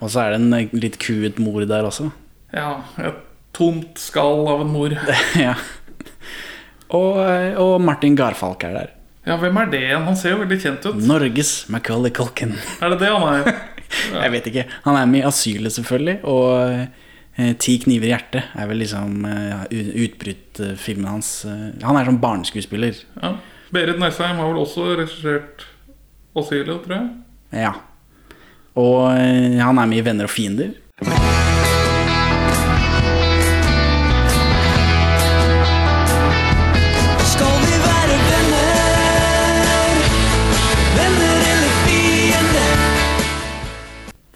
og 0.00 0.10
så 0.10 0.20
er 0.26 0.30
det 0.34 0.40
en 0.40 0.70
litt 0.80 0.98
kuet 0.98 1.38
mor 1.38 1.64
der 1.64 1.84
også. 1.86 2.10
Ja, 2.52 2.80
et 2.98 3.14
tomt 3.54 3.96
skall 3.98 4.46
av 4.48 4.60
en 4.64 4.72
mor. 4.72 4.90
ja. 5.38 5.54
og, 6.90 7.20
og 7.56 7.80
Martin 7.80 8.16
Garfalk 8.16 8.64
er 8.64 8.74
der. 8.76 8.90
Ja, 9.26 9.36
hvem 9.36 9.56
er 9.60 9.68
det 9.70 9.82
igjen? 9.84 10.04
Han 10.04 10.16
ser 10.16 10.34
jo 10.34 10.40
veldig 10.42 10.60
kjent 10.60 10.86
ut. 10.88 10.96
Norges 11.06 11.68
Macaulay 11.68 12.10
Culkin. 12.10 12.56
Er 12.80 12.90
det 12.90 13.00
det 13.04 13.12
han 13.12 13.28
er? 13.40 13.52
Jeg 14.12 14.32
vet 14.32 14.46
ikke. 14.50 14.64
Han 14.84 14.96
er 15.00 15.06
med 15.10 15.22
i 15.22 15.26
Asylet, 15.28 15.72
selvfølgelig. 15.74 16.18
Og 16.24 16.72
eh, 17.38 17.52
Ti 17.58 17.76
kniver 17.84 18.08
i 18.08 18.12
hjertet 18.12 18.50
er 18.58 18.68
vel 18.70 18.82
liksom 18.82 19.24
eh, 19.26 19.64
utbruddfilmen 20.06 21.08
hans. 21.08 21.30
Eh, 21.48 21.66
Han 21.86 21.96
er 22.00 22.04
som 22.10 22.20
barneskuespiller. 22.22 23.02
Ja. 23.22 23.34
Berit 23.70 24.00
Nesheim 24.02 24.36
har 24.42 24.50
vel 24.50 24.62
også 24.64 24.88
regissert 24.98 25.66
Asylet, 26.36 26.82
tror 26.84 26.96
jeg. 26.96 27.08
Ja. 27.64 27.72
Og 28.78 29.10
eh, 29.16 29.58
han 29.62 29.78
er 29.78 29.90
med 29.90 29.98
i 30.02 30.06
Venner 30.06 30.28
og 30.30 30.34
fiender. 30.34 30.74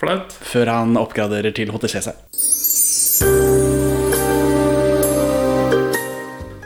Flaut. 0.04 0.36
Før 0.52 0.70
han 0.72 0.98
oppgraderer 1.00 1.54
til 1.56 1.72
HTC. 1.72 2.12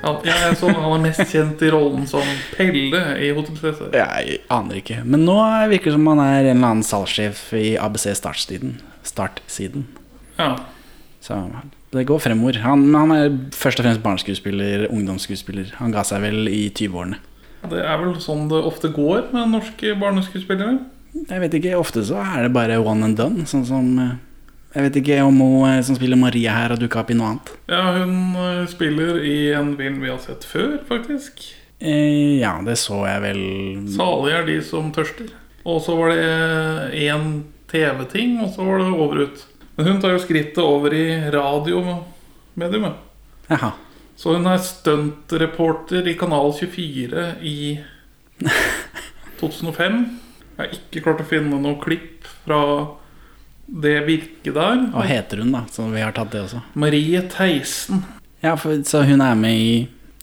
Han, 0.08 0.16
ja, 0.24 0.34
jeg 0.46 0.56
så 0.56 0.70
han 0.72 0.94
er 0.94 1.02
mest 1.02 1.22
kjent 1.28 1.62
i 1.62 1.70
rollen 1.72 2.06
som 2.08 2.24
Pelle 2.54 3.00
i 3.20 3.30
Hotell 3.36 3.58
Cæsar. 3.60 3.92
Jeg 3.96 4.38
aner 4.54 4.80
ikke. 4.80 5.00
Men 5.04 5.26
nå 5.28 5.36
virker 5.70 5.90
det 5.90 5.96
som 5.98 6.10
han 6.12 6.22
er 6.22 6.38
en 6.38 6.50
eller 6.54 6.70
annen 6.72 6.86
salgssjef 6.86 7.48
i 7.58 7.72
ABC 7.80 8.08
Startsiden. 8.18 8.78
Startsiden. 9.06 9.88
Ja. 10.38 10.54
Så 11.24 11.38
det 11.92 12.06
går 12.08 12.22
fremover. 12.22 12.60
Han, 12.64 12.86
han 12.94 13.14
er 13.14 13.32
først 13.56 13.80
og 13.80 13.88
fremst 13.88 14.04
barneskuespiller, 14.04 14.86
ungdomsskuespiller. 14.92 15.74
Han 15.82 15.94
ga 15.94 16.04
seg 16.06 16.22
vel 16.24 16.48
i 16.50 16.68
20-årene. 16.70 17.20
Det 17.68 17.80
er 17.82 17.98
vel 18.00 18.14
sånn 18.22 18.46
det 18.50 18.60
ofte 18.62 18.92
går 18.94 19.32
med 19.34 19.50
norske 19.50 19.96
barneskuespillere. 19.98 20.78
Jeg 21.14 21.40
vet 21.40 21.54
ikke, 21.58 21.76
Ofte 21.78 22.02
så 22.06 22.18
er 22.22 22.46
det 22.46 22.52
bare 22.54 22.78
one 22.82 23.04
and 23.08 23.16
done. 23.18 23.46
Sånn 23.48 23.64
som 23.68 23.86
eh, 24.02 24.14
Jeg 24.74 24.84
vet 24.88 24.98
ikke 25.00 25.20
om 25.24 25.38
hun 25.40 25.68
eh, 25.70 25.80
som 25.86 25.96
spiller 25.96 26.20
Maria 26.20 26.52
her, 26.56 26.74
har 26.74 26.80
dukka 26.80 27.00
opp 27.02 27.10
i 27.12 27.16
noe 27.18 27.32
annet. 27.34 27.52
Ja, 27.72 27.82
hun 28.00 28.36
eh, 28.36 28.64
spiller 28.70 29.20
i 29.24 29.36
en 29.56 29.74
film 29.78 30.00
vi 30.04 30.10
har 30.12 30.20
sett 30.22 30.44
før, 30.48 30.78
faktisk. 30.88 31.44
Eh, 31.80 32.38
ja, 32.42 32.56
det 32.66 32.76
så 32.80 33.04
jeg 33.06 33.22
vel 33.24 33.42
Salige 33.94 34.40
er 34.42 34.48
de 34.48 34.58
som 34.66 34.92
tørster. 34.94 35.30
Og 35.68 35.80
så 35.84 35.94
var 35.98 36.12
det 36.14 37.00
én 37.08 37.28
TV-ting, 37.68 38.38
og 38.44 38.52
så 38.54 38.64
var 38.64 38.80
det 38.80 38.92
over 38.94 39.24
ut. 39.26 39.42
Men 39.76 39.86
hun 39.92 40.00
tar 40.02 40.14
jo 40.14 40.22
skrittet 40.22 40.58
over 40.62 40.94
i 40.96 41.04
radiomediumet. 41.30 42.96
Jaha. 43.50 43.72
Så 44.18 44.32
hun 44.34 44.48
er 44.50 44.58
stuntreporter 44.58 46.08
i 46.10 46.16
Kanal 46.18 46.50
24 46.56 47.26
i 47.46 47.58
2005. 49.40 50.00
Jeg 50.58 50.66
har 50.66 50.72
ikke 50.74 51.00
klart 51.04 51.20
å 51.22 51.28
finne 51.28 51.58
noe 51.62 51.76
klipp 51.78 52.26
fra 52.42 52.60
det 53.68 54.00
virket 54.08 54.56
der. 54.56 54.80
Hva 54.90 55.04
heter 55.06 55.44
hun, 55.44 55.52
da? 55.54 55.60
Så 55.70 55.84
vi 55.92 56.02
har 56.02 56.14
tatt 56.16 56.32
det 56.32 56.40
også. 56.48 56.64
Marie 56.74 57.20
Theisen. 57.30 58.00
Ja, 58.42 58.56
for, 58.58 58.74
så 58.86 59.04
hun 59.06 59.22
er 59.22 59.38
med 59.38 59.54
i 59.54 59.70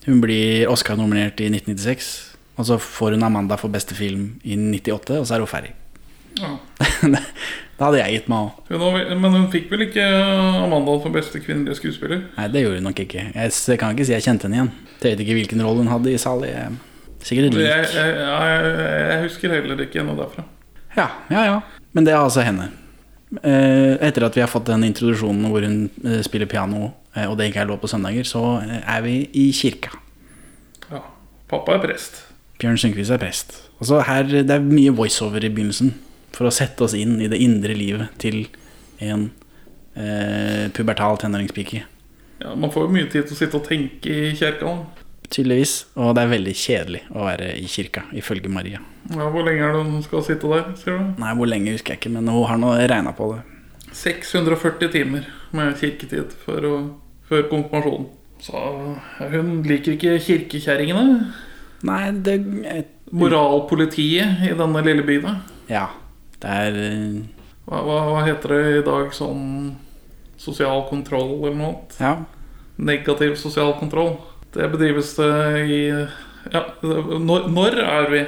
Hun 0.06 0.20
blir 0.22 0.68
Oscar-nominert 0.70 1.40
i 1.42 1.48
1996. 1.50 2.10
Og 2.60 2.68
så 2.68 2.76
får 2.78 3.16
hun 3.16 3.24
Amanda 3.26 3.56
for 3.58 3.74
beste 3.74 3.96
film 3.98 4.36
i 4.44 4.54
98, 4.60 5.16
og 5.18 5.26
så 5.26 5.38
er 5.38 5.42
hun 5.42 5.50
ferdig. 5.50 5.72
Ja. 6.38 6.52
det 7.02 7.80
hadde 7.80 8.02
jeg 8.04 8.20
gitt 8.20 8.28
meg 8.30 8.52
òg. 8.52 9.16
Men 9.16 9.38
hun 9.40 9.48
fikk 9.56 9.72
vel 9.72 9.88
ikke 9.88 10.04
Amanda 10.62 10.98
for 11.02 11.16
beste 11.16 11.42
kvinnelige 11.42 11.80
skuespiller? 11.80 12.28
Nei, 12.36 12.50
det 12.52 12.66
gjorde 12.66 12.84
hun 12.84 12.90
nok 12.92 13.02
ikke. 13.08 13.30
Jeg 13.32 13.56
jeg 13.56 13.82
kan 13.82 13.96
ikke 13.96 14.08
si 14.12 14.14
jeg 14.14 14.28
kjente 14.28 14.46
henne 14.46 14.60
igjen. 14.60 14.74
Jeg 15.00 15.16
vet 15.16 15.26
ikke 15.26 15.40
hvilken 15.40 15.66
rolle 15.66 15.88
hun 15.88 15.94
hadde 15.96 16.14
i 16.14 16.22
Sally. 16.22 16.52
Sikkert 17.26 17.50
et 17.50 17.58
Jeg, 17.58 17.86
lik. 17.86 17.94
jeg, 17.98 18.16
jeg, 18.22 18.74
jeg 19.10 19.22
husker 19.26 19.54
heller 19.56 19.80
ikke 19.88 20.04
noe 20.06 20.18
derfra. 20.20 20.44
Ja, 20.96 21.08
ja, 21.34 21.46
ja. 21.50 21.56
Men 21.98 22.06
det 22.08 22.14
er 22.14 22.22
altså 22.22 22.44
henne. 22.46 22.70
Eh, 23.42 23.96
Etter 24.06 24.28
at 24.28 24.36
vi 24.38 24.44
har 24.44 24.52
fått 24.52 24.68
den 24.70 24.86
introduksjonen 24.88 25.50
hvor 25.52 25.66
hun 25.66 25.80
eh, 26.06 26.22
spiller 26.24 26.48
piano, 26.52 26.92
eh, 27.18 27.26
og 27.28 27.38
det 27.40 27.50
ikke 27.50 27.64
er 27.66 27.70
lov 27.72 27.82
på 27.82 27.90
søndager, 27.92 28.28
så 28.30 28.44
er 28.62 29.02
vi 29.04 29.16
i 29.42 29.48
kirka. 29.58 29.96
Ja. 30.92 31.02
Pappa 31.52 31.76
er 31.80 31.82
prest. 31.88 32.22
Bjørn 32.62 32.78
Sundquist 32.80 33.12
er 33.12 33.20
prest. 33.20 33.58
Altså 33.82 34.00
her, 34.08 34.24
Det 34.30 34.54
er 34.54 34.64
mye 34.64 34.94
voiceover 34.96 35.44
i 35.44 35.50
begynnelsen 35.52 35.96
for 36.36 36.48
å 36.48 36.54
sette 36.54 36.86
oss 36.86 36.94
inn 36.96 37.18
i 37.24 37.28
det 37.32 37.42
indre 37.44 37.74
livet 37.76 38.14
til 38.22 38.46
en 39.04 39.26
eh, 39.98 40.70
pubertal 40.76 41.18
tenåringspike. 41.20 41.82
Ja, 42.44 42.54
man 42.56 42.72
får 42.72 42.86
jo 42.88 42.94
mye 42.96 43.10
tid 43.10 43.26
til 43.28 43.36
å 43.36 43.40
sitte 43.40 43.60
og 43.60 43.68
tenke 43.68 44.12
i 44.12 44.32
kjerka. 44.38 44.72
Tydeligvis. 45.30 45.74
Og 46.00 46.14
det 46.16 46.26
er 46.26 46.32
veldig 46.34 46.56
kjedelig 46.60 47.02
å 47.14 47.26
være 47.26 47.52
i 47.60 47.66
kirka, 47.72 48.06
ifølge 48.16 48.52
Maria. 48.52 48.82
Ja, 49.12 49.30
hvor 49.30 49.46
lenge 49.46 49.66
er 49.66 49.76
det 49.76 49.84
hun 49.86 50.04
skal 50.06 50.24
sitte 50.26 50.50
der? 50.50 50.70
Ser 50.82 51.00
du? 51.00 51.22
Nei, 51.22 51.34
hvor 51.38 51.50
lenge 51.50 51.76
husker 51.76 51.94
jeg 51.96 52.02
ikke, 52.02 52.14
men 52.16 52.30
hun 52.32 52.48
har 52.50 52.62
nå 52.62 52.74
regna 52.82 53.14
på 53.16 53.32
det. 53.34 53.42
640 53.96 54.92
timer 54.92 55.28
med 55.56 55.76
kirketid 55.80 56.34
før, 56.46 56.70
før 57.30 57.46
konfirmasjonen. 57.52 58.10
Så 58.44 58.60
hun 59.32 59.62
liker 59.66 59.96
ikke 59.96 60.18
kirkekjerringene. 60.20 61.32
Nei, 61.86 62.02
det 62.26 62.36
et, 62.72 62.92
Moralpolitiet 63.16 64.42
i 64.50 64.54
denne 64.58 64.82
lille 64.84 65.06
byen. 65.06 65.40
Ja. 65.70 65.88
Det 66.42 66.52
er 66.52 66.78
eh, 66.82 67.20
Hva, 67.66 67.82
hva, 67.86 68.00
hva 68.10 68.24
heter 68.26 68.52
det 68.54 68.80
i 68.80 68.86
dag? 68.86 69.12
Sånn 69.16 69.76
sosial 70.42 70.84
kontroll 70.90 71.38
eller 71.38 71.56
noe? 71.58 71.76
Ja. 72.02 72.18
Negativ 72.76 73.38
sosial 73.40 73.76
kontroll. 73.80 74.18
Det 74.56 74.72
bedrives 74.72 75.14
det 75.20 75.32
i 75.68 75.82
Ja, 76.54 76.62
når, 76.82 77.48
når 77.52 77.80
er 77.84 78.10
vi? 78.12 78.24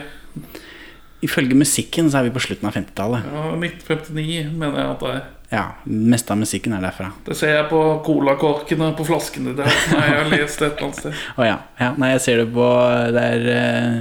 Ifølge 1.25 1.57
musikken 1.57 2.11
så 2.11 2.19
er 2.19 2.27
vi 2.27 2.33
på 2.35 2.41
slutten 2.43 2.67
av 2.69 2.75
50-tallet. 2.75 3.25
Ja, 3.33 3.43
1959 3.55 4.51
mener 4.53 4.79
jeg 4.81 4.89
at 4.91 5.03
det 5.03 5.11
er. 5.15 5.25
Ja, 5.47 5.63
meste 5.87 6.33
av 6.35 6.41
musikken 6.41 6.75
er 6.75 6.83
derfra. 6.83 7.13
Det 7.23 7.37
ser 7.39 7.53
jeg 7.55 7.69
på 7.69 7.79
colakorkene 8.03 8.89
på 8.97 9.05
flaskene 9.07 9.53
der. 9.55 9.71
Nei, 9.93 10.03
jeg 10.03 10.17
har 10.17 10.31
lest 10.33 10.59
det 10.59 10.67
et 10.67 10.73
eller 10.73 10.89
annet 10.89 10.99
sted. 10.99 11.21
oh, 11.39 11.45
ja. 11.47 11.57
ja. 11.79 11.93
Nei, 11.95 12.09
jeg 12.17 12.23
ser 12.25 12.41
det 12.43 12.49
på 12.57 12.67
Det 13.15 13.23
er 13.23 13.47
eh, 13.53 13.95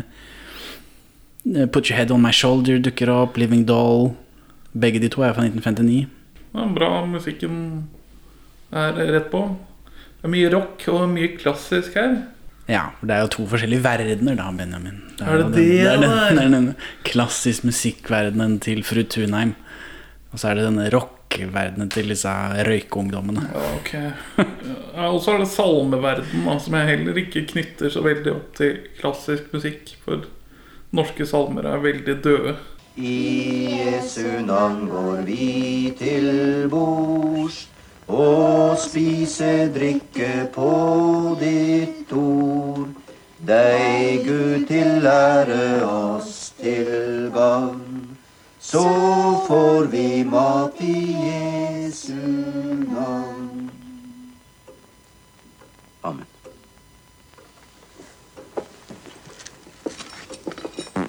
Put 1.71 1.87
Your 1.87 2.00
Head 2.00 2.11
On 2.16 2.25
My 2.25 2.35
Shoulder 2.35 2.83
dukker 2.83 3.12
opp. 3.14 3.38
Living 3.38 3.62
Doll. 3.68 4.11
Begge 4.75 5.00
de 5.04 5.12
to 5.12 5.23
er 5.23 5.37
fra 5.37 5.47
1959. 5.47 6.02
Ja, 6.56 6.66
bra 6.75 6.90
musikken 7.06 7.87
er 8.75 8.99
rett 8.99 9.30
på. 9.30 9.47
Det 10.26 10.33
er 10.33 10.38
mye 10.40 10.49
rock 10.50 10.85
og 10.90 11.02
mye 11.06 11.26
klassisk 11.38 11.95
her. 11.95 12.14
Ja, 12.66 12.88
for 12.99 13.06
det 13.06 13.14
er 13.14 13.21
jo 13.23 13.28
to 13.30 13.45
forskjellige 13.47 13.85
verdener, 13.85 14.35
da, 14.35 14.47
Benjamin. 14.59 14.97
Er 15.23 15.37
det 15.38 15.45
det 15.52 15.52
den, 15.52 15.52
det, 15.54 15.76
er 15.87 16.00
den, 16.00 16.06
det 16.11 16.16
er? 16.33 16.40
er 16.40 16.50
den 16.50 16.64
klassisk 17.06 17.62
musikkverdenen 17.68 18.56
til 18.64 18.83
fru 18.83 19.04
Tunheim. 19.06 19.52
Og 20.33 20.40
så 20.42 20.49
er 20.50 20.59
det 20.59 20.64
denne 20.66 20.88
rockeverdenen 20.90 21.92
til 21.95 22.11
disse 22.11 22.33
røykeungdommene. 22.66 23.45
Ja, 23.52 23.68
ok. 23.76 23.92
Ja, 24.97 25.06
og 25.12 25.21
så 25.23 25.37
er 25.37 25.44
det 25.44 25.48
salmeverdenen, 25.53 26.42
da, 26.51 26.59
som 26.66 26.74
jeg 26.81 26.90
heller 26.90 27.22
ikke 27.22 27.44
knytter 27.53 27.94
så 27.94 28.03
veldig 28.03 28.35
opp 28.35 28.51
til 28.59 28.83
klassisk 28.98 29.55
musikk. 29.55 29.94
For 30.03 30.27
norske 30.90 31.31
salmer 31.31 31.70
er 31.70 31.87
veldig 31.87 32.18
døde. 32.27 32.59
I 32.98 33.14
Jesu 33.77 34.27
navn 34.42 34.88
går 34.90 35.22
vi 35.31 35.94
til 36.03 36.66
bords 36.74 37.68
og 38.09 38.79
spise, 38.79 39.73
drikke 39.75 40.49
på 40.55 40.71
ditt 41.40 42.12
ord. 42.12 42.88
Deg, 43.47 44.25
Gud, 44.27 44.66
til 44.66 45.03
lære 45.03 45.85
oss 45.87 46.53
til 46.61 47.31
gagn. 47.35 48.16
Så 48.61 48.83
får 49.47 49.90
vi 49.92 50.25
mat 50.25 50.81
i 50.81 51.16
Jesu 51.27 52.14
navn. 52.90 53.71
Amen. 56.03 56.27
Eh, 60.95 61.03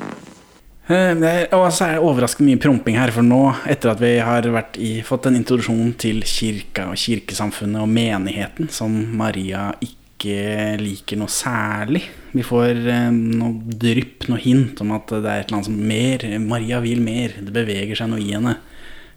Det 0.87 0.95
er, 1.27 1.49
og 1.51 1.65
så 1.75 1.83
er 1.83 1.97
det 1.97 2.03
overraskende 2.07 2.53
mye 2.53 2.61
promping 2.63 2.95
her, 2.95 3.11
for 3.11 3.25
nå, 3.25 3.41
etter 3.67 3.91
at 3.91 3.99
vi 3.99 4.13
har 4.23 4.45
i, 4.79 4.91
fått 5.03 5.27
en 5.27 5.35
introduksjon 5.35 5.91
til 5.99 6.21
kirka 6.23 6.85
og 6.93 6.99
kirkesamfunnet 7.01 7.81
og 7.83 7.89
menigheten, 7.91 8.69
som 8.71 8.95
Maria 9.19 9.73
ikke 9.83 10.77
liker 10.81 11.19
noe 11.19 11.29
særlig 11.29 11.99
Vi 12.33 12.41
får 12.41 12.79
eh, 12.89 13.09
noe 13.11 13.75
drypp, 13.83 14.29
noe 14.31 14.39
hint 14.41 14.79
om 14.81 14.95
at 14.95 15.11
det 15.11 15.19
er 15.27 15.43
et 15.43 15.51
eller 15.51 15.59
annet 15.59 15.67
som 15.67 15.83
mer 15.91 16.23
Maria 16.41 16.79
vil 16.81 17.03
mer. 17.03 17.35
Det 17.37 17.53
beveger 17.53 17.99
seg 17.99 18.09
noe 18.09 18.23
i 18.23 18.31
henne. 18.31 18.55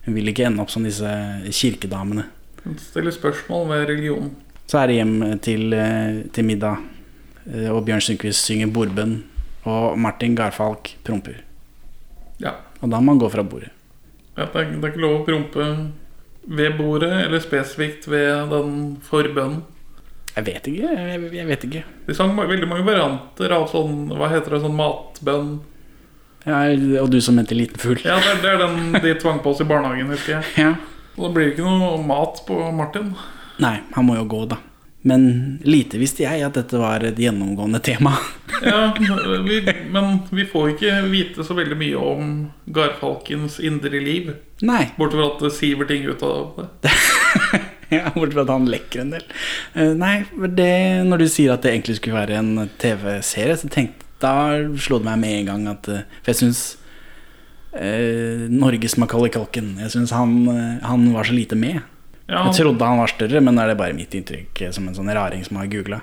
Hun 0.04 0.16
vil 0.16 0.32
ikke 0.32 0.48
ende 0.48 0.64
opp 0.64 0.72
som 0.74 0.84
disse 0.84 1.08
kirkedamene. 1.48 2.26
Hun 2.64 2.78
stiller 2.82 3.14
spørsmål 3.14 3.68
ved 3.70 3.84
religion. 3.92 4.32
Så 4.70 4.82
er 4.82 4.90
det 4.90 4.98
hjem 4.98 5.14
til, 5.46 5.72
eh, 5.72 6.24
til 6.34 6.44
middag, 6.50 6.82
eh, 7.46 7.70
og 7.70 7.84
Bjørn 7.86 8.02
Sundquist 8.04 8.44
synger 8.50 8.74
bordbønn, 8.74 9.22
og 9.70 9.98
Martin 9.98 10.34
Garfalk 10.34 10.96
promper. 11.06 11.40
Og 12.80 12.88
da 12.88 13.00
må 13.00 13.12
man 13.12 13.20
gå 13.20 13.28
fra 13.32 13.44
bordet. 13.44 13.72
Ja, 14.36 14.46
det, 14.46 14.60
er, 14.60 14.70
det 14.76 14.84
er 14.86 14.92
ikke 14.94 15.02
lov 15.04 15.18
å 15.18 15.24
prompe 15.26 15.66
ved 16.50 16.76
bordet, 16.78 17.12
eller 17.26 17.42
spesifikt 17.44 18.06
ved 18.08 18.52
den 18.52 18.76
forbønnen. 19.04 19.62
Jeg 20.36 20.46
vet 20.46 20.68
ikke. 20.70 20.92
Jeg, 20.94 21.24
jeg 21.34 21.48
vet 21.48 21.66
ikke. 21.66 21.82
De 22.06 22.14
sang 22.16 22.36
veldig 22.38 22.68
mange 22.70 22.86
varianter 22.86 23.50
av 23.50 23.64
sånn 23.72 24.12
Hva 24.14 24.28
heter 24.30 24.54
det? 24.54 24.60
Sånn 24.62 24.76
matbønn. 24.78 25.50
Ja, 26.46 26.62
og 27.02 27.10
du 27.12 27.18
som 27.20 27.36
mente 27.36 27.56
liten 27.58 27.82
fugl. 27.82 28.00
Ja, 28.06 28.16
det 28.22 28.38
det 28.44 28.54
er 28.54 28.62
den 28.62 28.94
de 28.94 29.12
tvang 29.20 29.42
på 29.44 29.52
oss 29.52 29.60
i 29.60 29.66
barnehagen, 29.68 30.12
husker 30.14 30.38
jeg. 30.38 30.52
Ja. 30.64 30.72
Og 31.18 31.26
da 31.26 31.30
blir 31.34 31.48
det 31.50 31.56
ikke 31.56 31.66
noe 31.66 31.98
mat 32.06 32.38
på 32.46 32.56
Martin. 32.72 33.10
Nei, 33.60 33.80
han 33.92 34.06
må 34.06 34.14
jo 34.16 34.24
gå, 34.30 34.44
da. 34.48 34.60
Men 35.02 35.22
lite 35.64 35.96
visste 36.00 36.26
jeg 36.26 36.44
at 36.44 36.58
dette 36.58 36.76
var 36.80 37.04
et 37.06 37.18
gjennomgående 37.20 37.80
tema. 37.84 38.16
Ja, 38.60 38.90
vi, 39.00 39.62
Men 39.88 40.18
vi 40.28 40.44
får 40.44 40.74
ikke 40.74 40.96
vite 41.08 41.44
så 41.48 41.54
veldig 41.56 41.78
mye 41.80 41.96
om 41.96 42.32
Garfalkens 42.68 43.54
indre 43.64 44.02
liv. 44.04 44.34
Nei. 44.60 44.82
Bortsett 44.98 45.16
fra 45.16 45.28
at 45.30 45.44
det 45.46 45.52
siver 45.56 45.88
ting 45.88 46.04
ut 46.04 46.24
av 46.26 46.66
det. 46.84 46.92
Ja, 47.90 48.12
Bortsett 48.12 48.36
fra 48.36 48.44
at 48.44 48.52
han 48.52 48.68
lekker 48.68 49.00
en 49.06 49.14
del. 49.14 49.24
Eh, 49.72 49.94
nei, 49.96 50.12
det, 50.58 50.68
når 51.08 51.24
du 51.24 51.30
sier 51.32 51.54
at 51.54 51.64
det 51.64 51.72
egentlig 51.72 51.96
skulle 52.02 52.20
være 52.20 52.36
en 52.42 52.68
TV-serie, 52.82 53.56
så 53.58 53.70
tenkte 53.72 54.04
da 54.20 54.34
slo 54.76 55.00
det 55.00 55.08
meg 55.08 55.22
med 55.22 55.38
en 55.38 55.48
gang 55.48 55.66
at 55.72 55.88
eh, 55.88 56.04
For 56.20 56.32
jeg 56.34 56.40
syns 56.42 56.60
eh, 57.72 58.46
Norges 58.52 58.98
Macaulay 59.00 59.32
Culkin 59.32 59.72
Jeg 59.80 59.94
syns 59.94 60.12
han, 60.12 60.34
eh, 60.52 60.76
han 60.84 61.08
var 61.14 61.28
så 61.28 61.36
lite 61.36 61.56
med. 61.58 61.80
Ja, 62.30 62.44
Jeg 62.46 62.60
trodde 62.60 62.86
han 62.86 63.00
var 63.02 63.10
større, 63.10 63.42
men 63.42 63.58
er 63.58 63.72
det 63.72 63.78
bare 63.80 63.96
mitt 63.96 64.14
inntrykk 64.14 64.62
eh, 64.62 64.72
som 64.74 64.86
en 64.86 64.94
sånn 64.94 65.10
raring 65.10 65.42
som 65.46 65.58
har 65.58 65.70
googla? 65.70 66.00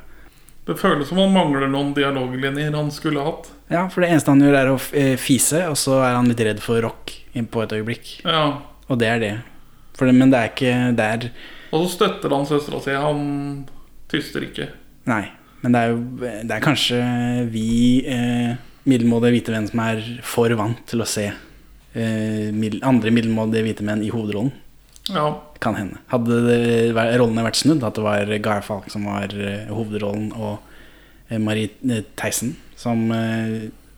Det 0.67 0.75
føles 0.75 1.07
som 1.07 1.21
han 1.21 1.31
mangler 1.31 1.69
noen 1.71 1.93
dialoglinjer 1.95 2.75
han 2.75 2.89
skulle 2.91 3.23
hatt. 3.23 3.47
Ja, 3.71 3.85
for 3.91 4.03
det 4.03 4.09
eneste 4.11 4.33
han 4.33 4.43
gjør, 4.43 4.57
er 4.59 4.71
å 4.73 4.79
eh, 4.91 5.13
fise, 5.19 5.63
og 5.71 5.77
så 5.79 6.01
er 6.03 6.17
han 6.17 6.27
litt 6.27 6.43
redd 6.43 6.59
for 6.63 6.83
rock 6.83 7.13
på 7.37 7.63
et 7.63 7.77
øyeblikk. 7.77 8.11
Ja, 8.25 8.59
Og 8.89 8.99
det 8.99 9.07
er 9.07 9.19
det. 9.23 9.31
Det 9.97 10.13
men 10.13 10.29
det 10.31 10.39
er 10.39 10.51
ikke 10.51 10.73
det 10.97 11.05
er, 11.05 11.31
Og 11.71 11.85
så 11.85 11.95
støtter 11.95 12.33
han 12.35 12.45
søstera 12.45 12.79
si. 12.83 12.93
Han 12.93 13.21
tyster 14.11 14.43
ikke. 14.45 14.69
Nei. 15.09 15.23
Men 15.63 15.73
det 15.73 15.79
er 15.81 15.89
jo 15.89 15.97
Det 16.45 16.53
er 16.53 16.63
kanskje 16.63 16.99
vi 17.51 18.03
eh, 18.05 18.55
middelmådige 18.87 19.33
hvite 19.33 19.55
menn 19.55 19.67
som 19.67 19.81
er 19.83 20.03
for 20.23 20.53
vant 20.59 20.83
til 20.87 21.01
å 21.03 21.07
se 21.09 21.25
eh, 21.31 22.77
andre 22.85 23.13
middelmådige 23.15 23.65
hvite 23.65 23.87
menn 23.87 24.03
i 24.05 24.11
hovedrollen. 24.13 24.53
Ja, 25.09 25.31
Kan 25.63 25.75
hende. 25.75 25.97
Hadde 26.11 26.37
rollene 27.17 27.43
vært 27.47 27.57
snudd, 27.57 27.81
at 27.83 27.95
det 27.97 28.03
var 28.05 28.29
Garfalk 28.45 28.91
som 28.93 29.07
var 29.09 29.31
eh, 29.33 29.65
hovedrollen, 29.73 30.27
og 30.37 30.59
eh, 31.31 31.39
Marie 31.41 31.71
eh, 31.89 32.03
Theisen 32.19 32.55
som 32.77 33.07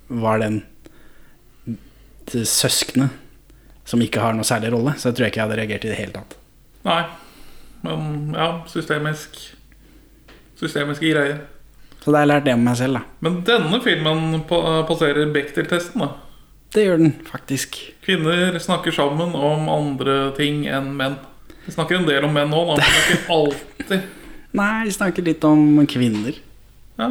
var 0.07 0.39
den 0.39 0.61
søskne 2.29 3.09
som 3.89 4.01
ikke 4.05 4.21
har 4.21 4.35
noe 4.37 4.45
særlig 4.47 4.69
rolle, 4.71 4.93
så 5.01 5.09
jeg 5.09 5.17
tror 5.17 5.25
jeg 5.25 5.33
ikke 5.33 5.39
jeg 5.41 5.47
hadde 5.49 5.57
reagert 5.59 5.85
i 5.87 5.91
det 5.91 5.97
hele 5.97 6.13
tatt. 6.15 6.35
Nei. 6.85 7.01
Men 7.83 8.35
ja, 8.35 8.49
systemisk 8.69 9.39
Systemiske 10.59 11.07
greier. 11.07 11.37
Så 12.03 12.11
da 12.11 12.17
har 12.19 12.25
jeg 12.25 12.29
lært 12.33 12.47
det 12.49 12.53
om 12.57 12.63
meg 12.67 12.75
selv, 12.75 12.97
da. 12.99 13.01
Men 13.23 13.37
denne 13.47 13.77
filmen 13.83 14.41
pa- 14.49 14.81
passerer 14.87 15.29
Bechdel-testen, 15.31 16.01
da. 16.03 16.09
Det 16.75 16.83
gjør 16.83 16.99
den 16.99 17.13
faktisk. 17.27 17.77
Kvinner 18.03 18.57
snakker 18.59 18.91
sammen 18.93 19.31
om 19.39 19.69
andre 19.71 20.17
ting 20.35 20.65
enn 20.67 20.91
menn. 20.99 21.15
Vi 21.65 21.73
snakker 21.75 21.99
en 21.99 22.07
del 22.07 22.25
om 22.25 22.33
menn 22.33 22.53
òg, 22.55 22.75
men 22.77 22.99
ikke 22.99 23.19
alltid. 23.35 24.05
Nei, 24.59 24.85
vi 24.87 24.93
snakker 24.95 25.25
litt 25.27 25.43
om 25.45 25.81
kvinner. 25.89 26.37
Ja. 26.99 27.09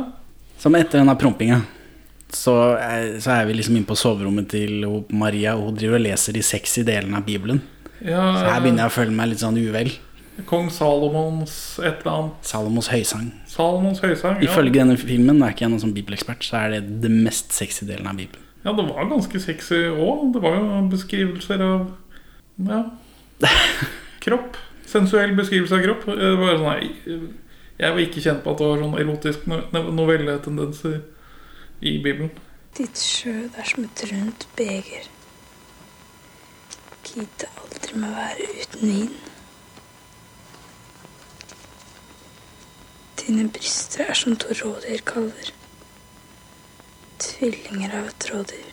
Som 0.59 0.75
etter 0.75 0.99
denne 1.03 1.15
prompinga, 1.21 1.61
så 2.35 2.55
så 3.23 3.31
er 3.37 3.47
vi 3.49 3.55
liksom 3.57 3.77
inne 3.79 3.87
på 3.89 3.97
soverommet 3.97 4.49
til 4.51 4.83
Maria, 5.15 5.55
og 5.57 5.71
hun 5.71 5.79
driver 5.79 6.01
og 6.01 6.05
leser 6.09 6.35
de 6.37 6.43
sexy 6.45 6.83
delene 6.85 7.21
av 7.21 7.25
Bibelen. 7.29 7.63
Ja, 8.03 8.21
Så 8.39 8.45
her 8.51 8.61
begynner 8.63 8.85
jeg 8.87 8.93
å 8.93 8.97
føle 8.99 9.15
meg 9.15 9.31
litt 9.33 9.41
sånn 9.43 9.57
uvel. 9.59 9.93
Kong 10.47 10.69
Salomons 10.71 11.55
et 11.83 12.03
eller 12.05 12.13
annet. 12.13 12.45
Salomos 12.47 12.87
høysang. 12.93 13.31
Salomons 13.51 13.99
høysang. 14.05 14.37
Ja. 14.39 14.47
Ifølge 14.51 14.77
denne 14.77 14.95
filmen, 15.01 15.39
nå 15.41 15.47
er 15.49 15.55
ikke 15.55 15.65
jeg 15.67 15.73
noen 15.73 15.83
sånn 15.83 15.95
bibelekspert, 15.97 16.45
så 16.47 16.61
er 16.61 16.77
det 16.77 16.83
det 17.03 17.11
mest 17.11 17.51
sexy 17.57 17.89
delen 17.89 18.07
av 18.07 18.19
Bibelen. 18.21 18.45
ja, 18.65 18.73
det 18.75 18.85
var 18.87 19.09
ganske 19.11 19.41
sexy 19.41 19.81
òg. 19.95 20.29
Det 20.35 20.43
var 20.45 20.59
jo 20.59 20.83
beskrivelser 20.93 21.63
av 21.65 21.89
ja, 22.69 22.85
kropp. 24.25 24.57
Sensuell 24.89 25.35
beskrivelse 25.37 25.77
av 25.79 25.85
kropp. 25.85 26.07
Bare 26.09 26.57
sånn, 26.59 26.67
nei, 26.69 27.21
jeg 27.79 27.95
var 27.95 28.03
ikke 28.03 28.25
kjent 28.25 28.43
på 28.45 28.53
at 28.55 28.59
det 28.63 28.69
var 28.71 28.83
sånn 28.83 28.99
erotisk 29.03 29.47
no- 29.51 29.91
novelletendenser 30.01 31.01
i 31.83 31.99
Bibelen. 32.03 32.31
Ditt 32.79 32.99
skjød 32.99 33.57
er 33.59 33.69
som 33.69 33.85
et 33.85 34.05
rundt 34.13 34.49
beger. 34.59 35.09
Gidde 37.09 37.49
aldri 37.57 37.69
aldri 37.89 38.01
må 38.01 38.09
være 38.13 38.47
uten 38.61 38.89
vin. 38.89 39.13
Dine 43.21 43.49
bryster 43.53 44.05
er 44.09 44.15
som 44.15 44.37
to 44.37 44.49
rådyrkalver. 44.55 45.53
Tvillinger 47.19 47.95
av 47.99 48.09
et 48.11 48.29
rådyr. 48.31 48.67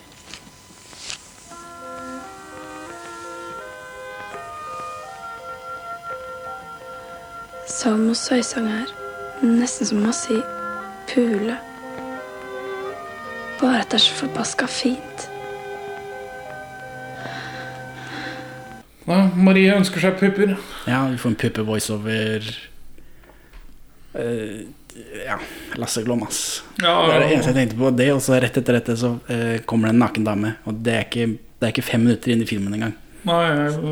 Salmos 7.65 8.21
søysang 8.27 8.67
er 8.69 8.91
nesten 9.41 9.89
som 9.89 10.03
å 10.05 10.13
si 10.13 10.37
pule. 11.09 11.57
Bare 13.57 13.81
at 13.81 13.89
det 13.89 13.97
er 13.99 14.03
så 14.05 14.17
forbaska 14.19 14.67
fint. 14.69 15.25
Ja, 19.05 19.19
Marie 19.37 19.73
ønsker 19.75 20.01
seg 20.01 20.17
pupper. 20.21 20.55
Ja, 20.89 21.03
vi 21.11 21.19
får 21.21 21.33
en 21.33 21.41
puppe 21.45 21.67
voiceover 21.67 22.53
Uh, 24.15 24.61
Ja, 25.25 25.35
Lasse 25.75 25.99
Glom, 26.05 26.21
ass. 26.23 26.61
Ja, 26.79 26.93
Det 27.03 27.15
er 27.17 27.19
det 27.19 27.31
eneste 27.33 27.49
jeg 27.51 27.57
tenkte 27.57 27.79
på. 27.81 27.89
Det, 27.91 28.05
og 28.15 28.21
så 28.23 28.37
rett 28.39 28.55
etter 28.61 28.77
dette 28.77 28.95
så 28.95 29.09
uh, 29.27 29.57
kommer 29.67 29.89
det 29.89 29.97
en 29.97 29.99
naken 30.05 30.23
dame. 30.23 30.53
Og 30.63 30.77
det 30.85 30.93
er, 30.93 31.03
ikke, 31.03 31.25
det 31.59 31.67
er 31.67 31.73
ikke 31.73 31.83
fem 31.83 32.05
minutter 32.05 32.31
inn 32.31 32.45
i 32.45 32.47
filmen 32.47 32.77
engang. 32.77 32.93
Nei, 33.27 33.41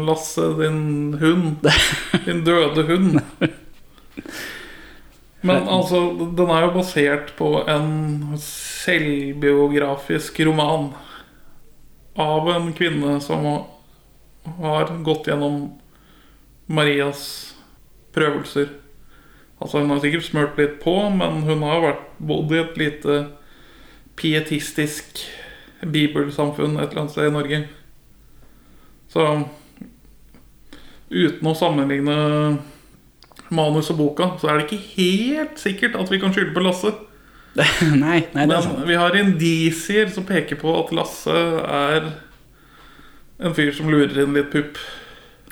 Lasse, 0.08 0.46
din 0.62 1.18
hund. 1.20 1.68
Din 2.26 2.40
døde 2.48 2.86
hund. 2.88 3.20
Men 5.44 5.68
altså, 5.68 6.30
den 6.38 6.50
er 6.50 6.62
jo 6.64 6.76
basert 6.78 7.34
på 7.36 7.66
en 7.68 8.38
selvbiografisk 8.40 10.40
roman 10.48 10.94
av 12.20 12.48
en 12.54 12.74
kvinne 12.78 13.18
som 13.24 13.46
har 14.62 14.94
gått 15.04 15.28
gjennom 15.28 15.74
Marias 16.72 17.54
prøvelser. 18.16 18.68
Altså 19.60 19.80
Hun 19.80 19.92
har 19.92 20.00
sikkert 20.04 20.28
smurt 20.28 20.60
litt 20.60 20.80
på, 20.84 20.96
men 21.12 21.44
hun 21.48 21.64
har 21.68 21.84
vært 21.84 22.06
bodd 22.20 22.52
i 22.54 22.62
et 22.62 22.78
lite 22.80 23.20
pietistisk 24.20 25.26
bibelsamfunn 25.84 26.78
et 26.78 26.90
eller 26.90 27.04
annet 27.04 27.16
sted 27.16 27.28
i 27.28 27.36
Norge. 27.36 27.60
Så 29.12 29.28
uten 31.14 31.50
å 31.50 31.58
sammenligne 31.58 32.18
manus 33.56 33.92
og 33.94 34.00
boka, 34.02 34.34
så 34.42 34.50
er 34.50 34.60
det 34.60 34.68
ikke 34.68 34.84
helt 34.98 35.62
sikkert 35.62 35.98
at 36.00 36.12
vi 36.12 36.20
kan 36.22 36.34
skylde 36.36 36.56
på 36.56 36.64
Lasse. 36.66 36.94
nei, 37.94 38.24
nei, 38.34 38.48
det 38.50 38.56
er 38.58 38.66
sånn 38.66 38.88
vi 38.88 38.98
har 38.98 39.14
indisier 39.18 40.10
som 40.10 40.26
peker 40.26 40.58
på 40.58 40.74
at 40.74 40.94
Lasse 40.98 41.34
er 41.64 42.08
en 43.44 43.54
fyr 43.54 43.74
som 43.78 43.92
lurer 43.92 44.24
inn 44.26 44.38
litt 44.38 44.52
pupp. 44.54 44.82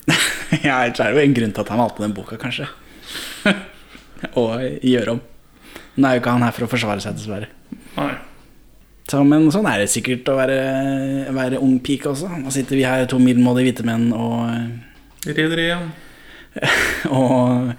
Ja, 0.66 0.82
ellers 0.82 1.00
er 1.00 1.14
det 1.14 1.22
jo 1.22 1.24
en 1.24 1.36
grunn 1.38 1.54
til 1.56 1.64
at 1.64 1.70
han 1.72 1.80
valgte 1.80 2.04
den 2.04 2.16
boka, 2.16 2.36
kanskje. 2.42 2.66
og 4.42 4.66
gjøre 4.84 5.14
om. 5.14 5.22
Nå 5.96 6.10
er 6.10 6.18
jo 6.18 6.22
ikke 6.24 6.34
han 6.36 6.44
her 6.44 6.56
for 6.58 6.66
å 6.66 6.72
forsvare 6.74 7.04
seg, 7.04 7.16
dessverre. 7.16 7.48
Nei. 7.96 8.12
Så, 9.08 9.22
men 9.28 9.48
sånn 9.52 9.68
er 9.68 9.82
det 9.82 9.90
sikkert 9.92 10.28
å 10.32 10.38
være, 10.38 10.60
være 11.36 11.60
ung 11.64 11.78
pike 11.84 12.12
også. 12.12 12.30
Nå 12.44 12.52
sitter 12.54 12.80
vi 12.80 12.86
her, 12.88 13.08
to 13.12 13.20
middelmådige 13.20 13.72
hvite 13.72 13.88
menn, 13.88 14.10
og 14.16 15.28
Rider 15.28 15.60
igjen. 15.62 15.92
og, 17.20 17.74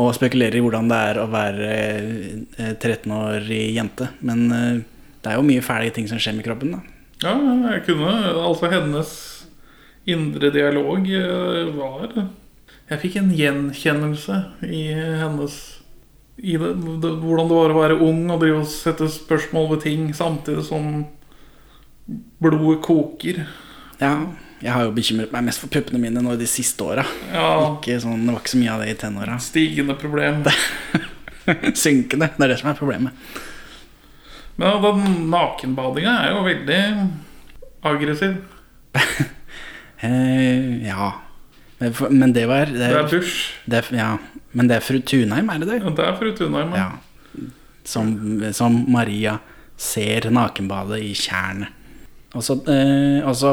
og 0.00 0.14
spekulerer 0.16 0.58
i 0.58 0.62
hvordan 0.64 0.90
det 0.90 1.00
er 1.10 1.20
å 1.22 1.28
være 1.32 1.68
eh, 1.72 2.72
13-årig 2.76 3.62
jente. 3.76 4.10
Men 4.20 4.46
eh, 4.52 4.80
det 5.22 5.30
er 5.30 5.38
jo 5.38 5.46
mye 5.46 5.64
fæle 5.64 5.92
ting 5.94 6.08
som 6.10 6.20
skjer 6.20 6.36
med 6.38 6.46
kroppen. 6.46 6.76
da 6.76 6.82
Ja, 7.22 7.36
jeg 7.72 7.84
kunne 7.86 8.12
Altså, 8.32 8.70
hennes 8.72 9.12
indre 10.08 10.50
dialog 10.54 11.06
eh, 11.06 11.70
var 11.76 12.08
Jeg 12.90 13.02
fikk 13.04 13.20
en 13.20 13.32
gjenkjennelse 13.36 14.40
i 14.66 14.84
hennes 14.92 15.58
I 16.36 16.56
det, 16.58 16.72
det, 17.04 17.16
hvordan 17.22 17.50
det 17.50 17.58
var 17.60 17.74
å 17.74 17.80
være 17.80 18.00
ung 18.02 18.24
og 18.32 18.42
drive 18.42 18.64
og 18.64 18.70
sette 18.70 19.08
spørsmål 19.12 19.74
ved 19.74 19.84
ting 19.86 20.08
samtidig 20.16 20.64
som 20.66 21.04
blodet 22.42 22.80
koker. 22.82 23.44
Ja, 24.00 24.16
jeg 24.62 24.70
har 24.72 24.84
jo 24.86 24.92
bekymret 24.94 25.32
meg 25.34 25.44
mest 25.48 25.58
for 25.62 25.68
puppene 25.72 25.98
mine 25.98 26.22
nå 26.22 26.36
de 26.38 26.46
siste 26.46 26.84
åra. 26.86 27.04
Ja, 27.32 27.48
sånn, 28.02 28.22
det 28.26 28.32
var 28.34 28.40
ikke 28.42 28.52
så 28.54 28.60
mye 28.60 28.74
av 28.76 28.84
det 28.84 28.92
i 28.92 28.98
tenåra. 29.00 29.38
stigende 29.42 29.96
problem. 29.98 30.44
Synkende. 31.82 32.28
Det 32.36 32.46
er 32.46 32.52
det 32.54 32.58
som 32.60 32.70
er 32.70 32.78
problemet. 32.78 33.12
Men 34.56 34.68
ja, 34.68 34.78
den 34.84 35.30
nakenbadinga 35.32 36.12
er 36.26 36.34
jo 36.36 36.46
veldig 36.48 36.80
aggressiv. 37.92 38.40
Eh, 40.02 40.82
ja. 40.82 41.12
Men 42.10 42.32
det 42.34 42.42
var 42.50 42.66
det 42.66 42.74
Det 42.80 42.86
er 42.88 42.96
er, 43.04 43.06
dusj. 43.06 43.36
det 43.70 43.78
er, 43.78 43.90
Ja. 43.94 44.08
Men 44.52 44.66
det 44.66 44.76
er 44.76 44.80
fru 44.82 44.98
Tunheim, 44.98 45.46
er 45.48 45.58
det 45.62 45.68
det? 45.68 45.76
Ja, 45.84 45.90
Det 45.94 46.06
er 46.08 46.16
fru 46.18 46.32
Tunheim. 46.34 46.72
Ja. 46.74 46.88
Som, 47.84 48.42
som 48.52 48.80
Maria 48.90 49.36
ser 49.78 50.26
nakenbadet 50.34 50.98
i 51.06 51.12
tjernet. 51.14 51.70
Og 52.32 52.44
så, 52.44 52.56
eh, 52.72 53.20
og 53.28 53.36
så 53.36 53.52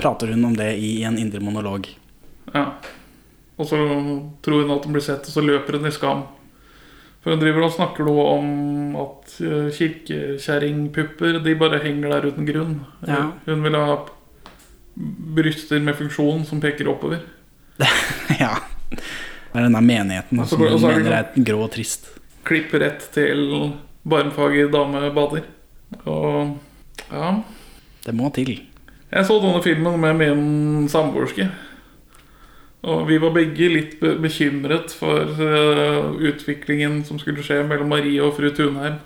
prater 0.00 0.34
hun 0.34 0.44
om 0.50 0.56
det 0.56 0.74
i 0.76 1.02
en 1.08 1.16
indre 1.18 1.40
monolog. 1.40 1.88
Ja. 2.52 2.74
Og 3.56 3.66
så 3.66 3.78
tror 4.44 4.62
hun 4.62 4.74
at 4.74 4.84
hun 4.84 4.96
blir 4.96 5.04
sett, 5.04 5.24
og 5.24 5.32
så 5.32 5.44
løper 5.44 5.78
hun 5.78 5.88
i 5.88 5.94
skam. 5.94 6.26
For 7.24 7.34
hun 7.34 7.40
driver 7.40 7.66
og 7.66 7.74
snakker 7.74 8.06
noe 8.06 8.26
om 8.36 8.52
at 9.00 9.32
eh, 9.42 9.72
kirkekjerringpupper 9.74 11.40
De 11.42 11.56
bare 11.58 11.80
henger 11.82 12.14
der 12.14 12.28
uten 12.30 12.46
grunn. 12.46 12.78
Ja. 13.08 13.24
Hun 13.48 13.64
vil 13.64 13.80
ha 13.80 13.98
bryster 14.98 15.80
med 15.80 15.96
funksjon 15.98 16.44
som 16.46 16.60
peker 16.60 16.88
oppover. 16.90 17.20
ja. 18.42 18.54
Det 18.90 19.56
er 19.56 19.66
denne 19.68 19.82
menigheten 19.82 20.40
som 20.46 20.60
hun 20.60 20.74
er 20.74 20.82
mener 20.84 21.14
er 21.20 21.44
grå 21.48 21.62
og 21.64 21.72
trist. 21.74 22.10
Klipp 22.48 22.74
rett 22.76 23.04
til 23.14 23.70
barmfager 24.08 24.70
dame 24.72 25.08
bader. 25.16 25.46
Og 26.04 26.58
ja 27.08 27.38
Det 28.08 28.16
må 28.16 28.30
til. 28.32 28.54
Jeg 29.08 29.24
så 29.28 29.38
denne 29.40 29.60
filmen 29.64 30.00
med 30.00 30.16
min 30.20 30.88
samboerske. 30.88 31.48
Og 32.88 33.08
vi 33.08 33.18
var 33.18 33.34
begge 33.34 33.68
litt 33.72 33.94
bekymret 34.22 34.92
for 34.94 35.32
eh, 35.42 36.10
utviklingen 36.30 37.00
som 37.06 37.18
skulle 37.18 37.42
skje 37.42 37.64
mellom 37.66 37.90
Marie 37.90 38.20
og 38.22 38.36
fru 38.36 38.52
Tunheim. 38.54 39.00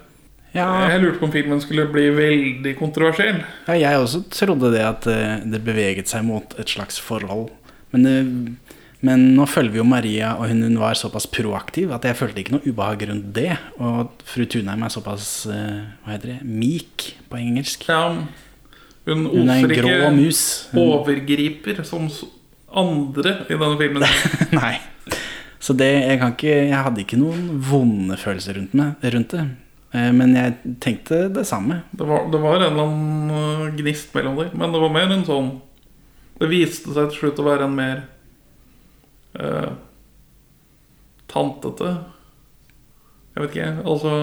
Ja, 0.53 0.67
Jeg 0.91 1.01
lurte 1.01 1.17
på 1.23 1.31
om 1.31 1.33
filmen 1.33 1.63
skulle 1.65 1.87
bli 1.89 2.11
veldig 2.13 2.75
kontroversiell. 2.77 3.39
ja, 3.71 3.79
jeg 3.79 4.03
også 4.03 4.21
trodde 4.29 4.69
det 4.75 4.83
at 4.85 5.09
eh, 5.09 5.41
det 5.49 5.63
beveget 5.65 6.13
seg 6.13 6.27
mot 6.29 6.53
et 6.61 6.69
slags 6.69 7.01
forhold. 7.01 7.49
Men, 7.95 8.05
eh, 8.07 8.77
men 9.01 9.25
nå 9.39 9.47
følger 9.49 9.73
vi 9.73 9.81
jo 9.81 9.89
Maria, 9.89 10.35
og 10.37 10.53
hun, 10.53 10.77
var 10.79 10.95
såpass 10.95 11.27
proaktiv 11.27 11.91
at 11.97 12.05
jeg 12.05 12.19
følte 12.21 12.43
ikke 12.45 12.59
noe 12.59 12.69
ubehag 12.69 13.09
rundt 13.09 13.33
det. 13.35 13.57
Og 13.81 14.13
fru 14.29 14.45
Tunheim 14.45 14.85
er 14.85 14.93
såpass 14.93 15.47
hva 15.49 16.13
heter 16.13 16.35
det, 16.37 16.41
meek 16.45 17.15
på 17.33 17.41
engelsk. 17.41 17.89
Ja, 17.89 18.13
hun 19.07 19.27
Hun 19.27 19.51
er 19.51 19.59
oser 19.59 19.73
en 19.73 19.77
grå 19.81 19.93
ikke 19.97 20.15
mus. 20.17 20.43
Hun, 20.73 20.81
overgriper 20.93 21.83
som 21.87 22.09
andre 22.73 23.35
i 23.49 23.59
denne 23.59 23.77
filmen. 23.81 24.07
nei. 24.61 24.77
Så 25.63 25.75
det, 25.79 25.91
jeg, 25.95 26.19
kan 26.19 26.33
ikke, 26.35 26.55
jeg 26.71 26.79
hadde 26.87 27.03
ikke 27.05 27.19
noen 27.21 27.51
vonde 27.63 28.17
følelser 28.19 28.57
rundt, 28.59 28.73
meg, 28.75 29.05
rundt 29.15 29.35
det. 29.35 29.45
Eh, 29.95 30.09
Men 30.15 30.35
jeg 30.35 30.77
tenkte 30.83 31.27
det 31.35 31.45
samme. 31.47 31.83
Det 31.93 32.07
var, 32.09 32.27
det 32.33 32.41
var 32.43 32.57
en 32.59 32.67
eller 32.71 32.89
annen 32.89 33.35
øh, 33.37 33.67
gnist 33.79 34.15
mellom 34.17 34.41
dem, 34.41 34.57
men 34.59 34.75
det 34.75 34.81
var 34.83 34.95
mer 34.95 35.13
en 35.13 35.27
sånn 35.29 35.53
Det 36.41 36.49
viste 36.51 36.95
seg 36.97 37.11
til 37.13 37.21
slutt 37.21 37.43
å 37.43 37.47
være 37.47 37.69
en 37.69 37.77
mer 37.77 38.01
eh, 39.39 39.75
tantete 41.31 41.93
Jeg 43.37 43.45
vet 43.45 43.53
ikke, 43.53 43.69
altså 43.85 44.15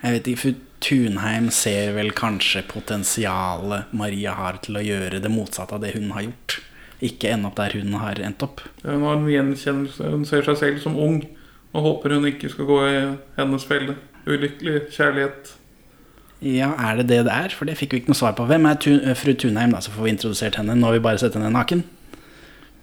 Jeg 0.00 0.14
vet 0.16 0.30
ikke, 0.30 0.42
fru 0.44 0.54
Tunheim 0.84 1.48
ser 1.54 1.94
vel 1.96 2.12
kanskje 2.16 2.62
potensialet 2.68 3.92
Maria 3.96 4.34
har 4.36 4.60
til 4.64 4.78
å 4.78 4.84
gjøre 4.84 5.20
det 5.22 5.32
motsatte 5.32 5.76
av 5.76 5.82
det 5.84 5.94
hun 5.96 6.12
har 6.14 6.26
gjort. 6.28 6.58
Ikke 7.04 7.32
ende 7.32 7.50
opp 7.50 7.58
der 7.58 7.76
hun 7.76 7.96
har 8.00 8.20
endt 8.24 8.44
opp. 8.44 8.62
Hun 8.84 9.04
har 9.04 9.18
en 9.18 9.28
gjenkjennelse. 9.28 10.12
Hun 10.12 10.24
ser 10.28 10.44
seg 10.46 10.60
selv 10.60 10.82
som 10.84 10.96
ung 10.96 11.20
og 11.76 11.84
håper 11.84 12.16
hun 12.16 12.28
ikke 12.28 12.50
skal 12.52 12.68
gå 12.68 12.80
i 12.88 12.96
hennes 13.36 13.66
felle. 13.68 13.96
Ulykkelig 14.26 14.86
kjærlighet. 14.94 15.52
Ja, 16.44 16.72
er 16.76 17.00
det 17.00 17.08
det 17.08 17.24
det 17.28 17.32
er? 17.32 17.52
For 17.56 17.68
det 17.68 17.76
fikk 17.80 17.94
vi 17.94 18.02
ikke 18.02 18.12
noe 18.12 18.18
svar 18.18 18.34
på. 18.36 18.46
Hvem 18.48 18.68
er 18.68 18.80
tu 18.80 18.90
fru 19.16 19.32
Tunheim, 19.32 19.72
da? 19.72 19.80
Så 19.80 19.92
får 19.94 20.04
vi 20.04 20.12
introdusert 20.12 20.58
henne. 20.60 20.76
Nå 20.76 20.88
har 20.88 20.96
vi 20.96 21.04
bare 21.04 21.20
sett 21.20 21.36
henne 21.36 21.52
naken. 21.52 21.84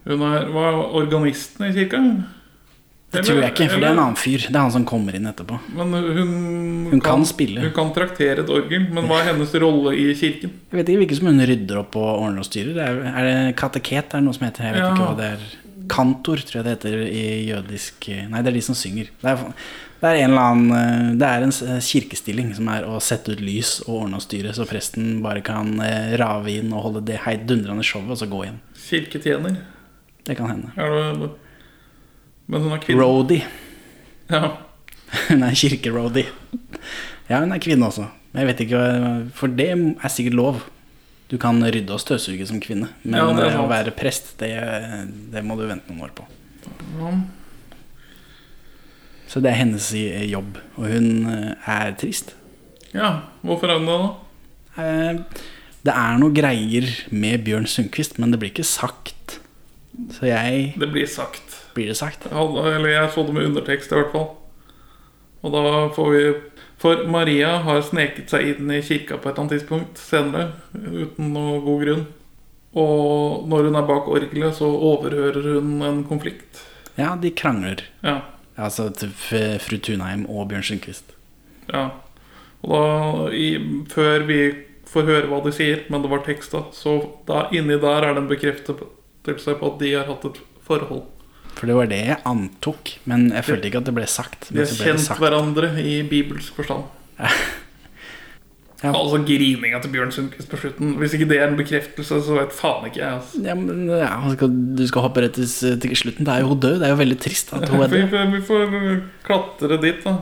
Hun 0.08 0.24
er 0.28 0.50
hva, 0.52 0.72
organisten 1.00 1.68
i 1.68 1.74
kirka? 1.76 2.02
Det 3.14 3.22
tror 3.28 3.40
jeg 3.44 3.52
ikke, 3.54 3.68
for 3.70 3.80
det 3.84 3.88
er 3.88 3.94
en 3.96 4.02
annen 4.04 4.18
fyr. 4.18 4.46
Det 4.48 4.56
er 4.58 4.64
han 4.64 4.72
som 4.74 4.86
kommer 4.90 5.16
inn 5.18 5.28
etterpå. 5.30 5.60
Men 5.78 5.94
hun, 6.18 6.32
Hun 6.92 7.02
kan 7.06 7.26
spille. 7.30 7.62
Hun 7.62 7.74
kan 7.76 7.92
traktere 7.96 8.42
et 8.44 8.50
orgel, 8.50 8.88
men 8.94 9.06
hva 9.10 9.20
er 9.22 9.30
hennes 9.32 9.54
rolle 9.62 9.94
i 9.98 10.08
kirken? 10.18 10.56
Jeg 10.72 10.80
vet 10.80 10.90
ikke 10.90 11.04
hvilken 11.04 11.20
som 11.22 11.30
hun 11.30 11.44
rydder 11.46 11.82
opp 11.84 11.98
og 12.02 12.08
ordner 12.24 12.42
og 12.42 12.50
styrer. 12.50 12.80
Er, 12.82 13.02
er 13.14 13.28
det 13.30 13.56
kateket? 13.62 14.10
Er 14.14 14.20
det 14.22 14.26
noe 14.28 14.38
som 14.38 14.48
heter? 14.48 14.66
Jeg 14.70 14.78
vet 14.80 14.84
Ja. 14.84 14.92
ikke 14.96 15.08
hva 15.12 15.18
det 15.22 15.30
er. 15.36 15.46
Kantor, 15.94 16.40
tror 16.48 16.62
jeg 16.62 16.64
det 16.64 16.74
heter 16.78 16.94
i 17.12 17.24
jødisk 17.50 18.06
Nei, 18.32 18.40
det 18.42 18.54
er 18.54 18.56
de 18.56 18.62
som 18.64 18.76
synger. 18.80 19.10
Det 19.20 19.30
er, 19.34 19.42
det 20.00 20.10
er 20.10 20.20
en 20.24 20.32
eller 20.32 20.46
annen 20.48 20.72
eh, 20.78 21.10
Det 21.20 21.28
er 21.28 21.44
en 21.44 21.52
kirkestilling 21.84 22.54
som 22.56 22.70
er 22.72 22.88
å 22.88 23.02
sette 23.04 23.36
ut 23.36 23.42
lys 23.44 23.82
og 23.84 23.98
ordne 24.06 24.16
og 24.22 24.24
styre, 24.24 24.54
så 24.56 24.64
presten 24.70 25.18
bare 25.26 25.44
kan 25.44 25.74
eh, 25.84 26.16
rave 26.22 26.56
inn 26.56 26.72
og 26.72 26.86
holde 26.88 27.04
det 27.12 27.20
heidundrende 27.26 27.84
showet, 27.84 28.16
og 28.16 28.18
så 28.24 28.30
gå 28.32 28.46
igjen. 28.46 28.62
Kirketjener. 28.88 29.60
Det 30.24 30.38
kan 30.40 30.50
hende. 30.54 30.72
Er 30.80 30.96
det, 31.20 31.30
men 32.48 32.62
hun 32.62 32.72
er 32.76 32.82
kvinne. 32.84 33.02
Roadie. 33.02 33.46
Ja. 34.32 34.58
Hun 35.30 35.44
er 35.46 35.54
kirkeroadie. 35.54 36.26
Ja, 37.30 37.38
hun 37.44 37.52
er 37.54 37.60
kvinne 37.62 37.86
også. 37.86 38.08
Men 38.34 38.40
Jeg 38.42 38.48
vet 38.50 38.62
ikke, 38.66 38.80
For 39.38 39.48
det 39.48 39.68
er 39.70 40.10
sikkert 40.10 40.34
lov. 40.40 40.64
Du 41.30 41.38
kan 41.38 41.62
rydde 41.64 41.94
og 41.94 42.02
støvsuge 42.02 42.48
som 42.50 42.60
kvinne. 42.62 42.90
Men 43.04 43.20
Ja, 43.22 43.28
eh, 43.46 43.60
å 43.62 43.68
være 43.70 43.94
prest, 43.96 44.34
det, 44.42 44.50
det 45.34 45.44
må 45.46 45.56
du 45.60 45.68
vente 45.70 45.88
noen 45.94 46.08
år 46.08 46.16
på. 46.18 46.26
Ja. 46.98 47.12
Så 49.30 49.42
det 49.42 49.52
er 49.54 49.60
hennes 49.62 49.88
jobb. 50.30 50.58
Og 50.78 50.90
hun 50.92 51.08
eh, 51.30 51.70
er 51.70 51.94
trist. 51.98 52.34
ja. 52.94 53.14
Hvorfor 53.46 53.70
er 53.70 53.80
hun 53.82 53.88
det, 53.90 54.00
da? 54.02 54.84
Eh, 54.84 55.24
Det 55.84 55.94
er 55.94 56.18
noe 56.18 56.32
greier 56.32 56.86
med 57.12 57.42
Bjørn 57.44 57.66
Sundquist, 57.68 58.18
men 58.18 58.32
det 58.32 58.40
blir 58.40 58.54
ikke 58.54 58.64
sagt. 58.66 59.40
Så 60.16 60.26
jeg 60.30 60.74
Det 60.80 60.90
blir 60.94 61.06
sagt. 61.12 61.53
Blir 61.74 61.90
det 61.90 61.98
sagt? 61.98 62.28
Eller 62.32 62.90
jeg 62.92 63.12
så 63.14 63.24
det 63.26 63.34
med 63.36 63.48
undertekst 63.50 63.92
i 63.92 63.98
hvert 63.98 64.12
fall. 64.14 64.28
Og 65.44 65.56
da 65.56 65.64
får 65.96 66.12
vi 66.14 66.26
For 66.84 67.06
Maria 67.08 67.58
har 67.64 67.80
sneket 67.86 68.32
seg 68.34 68.50
inn 68.50 68.72
i 68.74 68.82
kirka 68.84 69.16
på 69.16 69.30
et 69.30 69.34
eller 69.38 69.46
annet 69.46 69.54
tidspunkt 69.56 70.00
senere, 70.02 70.50
uten 70.76 71.30
noe 71.32 71.62
god 71.64 71.84
grunn. 71.86 72.02
Og 72.76 73.46
når 73.48 73.70
hun 73.70 73.78
er 73.80 73.88
bak 73.88 74.10
orgelet, 74.12 74.58
så 74.58 74.68
overhører 74.68 75.46
hun 75.54 75.78
en 75.86 76.02
konflikt. 76.10 76.64
Ja, 76.98 77.14
de 77.16 77.32
krangler. 77.32 77.86
Ja. 78.04 78.18
Altså 78.58 78.90
fru 78.94 79.78
Tunheim 79.80 80.26
og 80.28 80.50
Bjørn 80.52 80.66
Sundquist. 80.68 81.16
ja. 81.72 81.90
Og 82.64 82.72
da, 82.72 83.32
i, 83.36 83.48
før 83.92 84.24
vi 84.28 84.38
får 84.88 85.08
høre 85.08 85.28
hva 85.28 85.42
de 85.44 85.52
sier, 85.56 85.82
men 85.92 86.04
det 86.04 86.12
var 86.12 86.22
teksta, 86.24 86.62
så 86.72 86.94
da, 87.28 87.48
inni 87.52 87.76
der 87.82 88.06
er 88.08 88.14
det 88.14 88.22
en 88.24 88.30
bekreftelse 88.30 89.56
på 89.60 89.72
at 89.72 89.80
de 89.82 89.90
har 89.98 90.08
hatt 90.08 90.28
et 90.30 90.40
forhold. 90.64 91.04
For 91.56 91.68
det 91.70 91.76
var 91.78 91.88
det 91.92 92.00
jeg 92.08 92.18
antok, 92.26 92.96
men 93.06 93.30
jeg 93.32 93.44
følte 93.48 93.70
ikke 93.70 93.78
at 93.84 93.86
det 93.90 93.94
ble 93.96 94.08
sagt. 94.10 94.48
De 94.52 94.60
har 94.64 94.66
kjent 94.66 95.00
sagt. 95.06 95.20
hverandre 95.22 95.70
i 95.80 96.00
bibelsk 96.08 96.56
forstand. 96.56 96.84
Ja. 97.20 97.30
Altså 98.84 99.16
grininga 99.24 99.78
til 99.80 99.94
Bjørn 99.94 100.10
Sundquist 100.12 100.50
på 100.52 100.58
slutten. 100.60 100.98
Hvis 101.00 101.14
ikke 101.16 101.30
det 101.30 101.38
er 101.40 101.46
en 101.48 101.56
bekreftelse, 101.56 102.18
så 102.26 102.34
vet 102.36 102.52
faen 102.52 102.84
ikke 102.90 103.00
jeg. 103.00 103.14
Altså. 103.16 103.40
Ja, 103.46 103.54
men 103.56 103.86
ja, 103.88 104.10
skal, 104.34 104.50
Du 104.76 104.84
skal 104.90 105.06
hoppe 105.06 105.22
rett 105.24 105.38
til, 105.40 105.48
slutten. 105.96 106.26
Det 106.28 106.34
er 106.34 106.42
jo 106.44 106.50
hun 106.50 106.60
død. 106.60 106.82
Det 106.82 106.90
er 106.90 106.92
jo 106.92 106.98
veldig 107.00 107.16
trist 107.24 107.54
at 107.56 107.64
hun 107.72 107.80
er 107.80 107.88
Vi, 107.94 108.02
død. 108.02 108.10
får- 108.12 108.34
vi 108.34 108.42
får 108.50 109.00
klatre 109.24 109.78
dit, 109.86 110.04
da. 110.04 110.18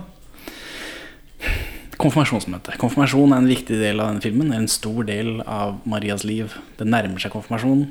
Konfirmasjonsmøte. 2.02 2.78
Konfirmasjon 2.82 3.34
er 3.34 3.42
en 3.42 3.50
viktig 3.50 3.78
del 3.82 4.00
av 4.02 4.12
denne 4.12 4.22
filmen. 4.26 4.54
En 4.54 4.68
stor 4.70 5.04
del 5.10 5.42
av 5.42 5.80
Marias 5.90 6.24
liv. 6.26 6.54
Det 6.78 6.86
nærmer 6.86 7.18
seg 7.22 7.34
konfirmasjon. 7.34 7.88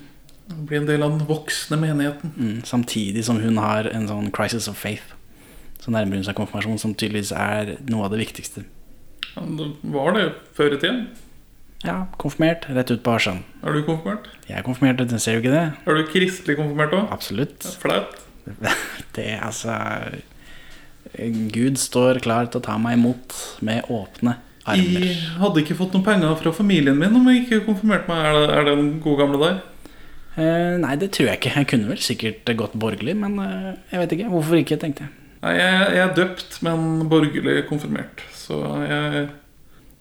Det 0.50 0.66
blir 0.66 0.80
en 0.80 0.88
del 0.88 1.04
av 1.06 1.14
den 1.14 1.26
voksne 1.28 1.78
menigheten. 1.78 2.34
Mm, 2.36 2.60
samtidig 2.66 3.24
som 3.26 3.38
hun 3.42 3.58
har 3.62 3.86
en 3.94 4.08
sånn 4.10 4.30
crisis 4.34 4.66
of 4.70 4.78
faith. 4.78 5.14
Så 5.80 5.94
nærmer 5.94 6.18
hun 6.18 6.26
seg 6.26 6.36
konfirmasjon, 6.36 6.80
som 6.82 6.94
tydeligvis 6.94 7.32
er 7.32 7.76
noe 7.88 8.08
av 8.08 8.14
det 8.14 8.20
viktigste. 8.20 8.66
Ja, 9.36 9.44
det 9.46 9.68
var 9.94 10.16
det 10.18 10.26
før 10.58 10.74
i 10.74 10.80
tiden. 10.82 11.04
Ja, 11.86 12.02
konfirmert. 12.20 12.66
Rett 12.68 12.90
ut 12.90 13.04
på 13.06 13.14
Arsan. 13.14 13.44
Er 13.64 13.78
du 13.78 13.84
konfirmert? 13.86 14.26
Jeg 14.48 14.58
er 14.58 14.66
konfirmert, 14.66 15.00
du 15.00 15.16
ser 15.22 15.38
jo 15.38 15.44
ikke 15.44 15.54
det? 15.54 15.64
Er 15.86 15.96
du 15.96 16.10
kristelig 16.10 16.58
konfirmert 16.58 16.92
òg? 16.98 17.06
Absolutt. 17.14 17.64
Flaut. 17.80 18.18
Det 19.16 19.24
er 19.36 19.40
altså 19.46 19.74
Gud 21.54 21.78
står 21.80 22.20
klar 22.24 22.48
til 22.50 22.60
å 22.60 22.64
ta 22.64 22.76
meg 22.80 22.98
imot 22.98 23.34
med 23.66 23.88
åpne 23.90 24.36
armer. 24.68 25.06
Jeg 25.06 25.16
hadde 25.40 25.62
ikke 25.64 25.76
fått 25.78 25.96
noen 25.96 26.06
penger 26.06 26.36
fra 26.38 26.52
familien 26.54 26.98
min 26.98 27.16
om 27.16 27.26
jeg 27.30 27.44
ikke 27.44 27.64
konfirmerte 27.66 28.10
meg. 28.10 28.20
Er 28.28 28.36
det, 28.36 28.44
er 28.54 28.68
det 28.68 28.76
den 28.78 28.90
gode 29.02 29.24
gamle 29.24 29.40
der? 29.42 29.58
Eh, 30.38 30.76
nei, 30.78 30.94
det 31.00 31.10
tror 31.16 31.30
jeg 31.30 31.40
ikke. 31.40 31.54
Jeg 31.56 31.68
kunne 31.72 31.90
vel 31.90 32.02
sikkert 32.04 32.52
gått 32.58 32.76
borgerlig, 32.78 33.16
men 33.18 33.38
eh, 33.42 33.72
jeg 33.90 34.04
vet 34.04 34.16
ikke. 34.16 34.30
Hvorfor 34.34 34.60
ikke, 34.60 34.78
tenkte 34.80 35.06
jeg. 35.06 35.16
Nei, 35.40 35.54
jeg, 35.56 35.84
jeg 35.96 36.04
er 36.04 36.16
døpt, 36.18 36.58
men 36.66 36.88
borgerlig 37.10 37.64
konfirmert. 37.70 38.22
Så 38.36 38.60
jeg 38.84 39.28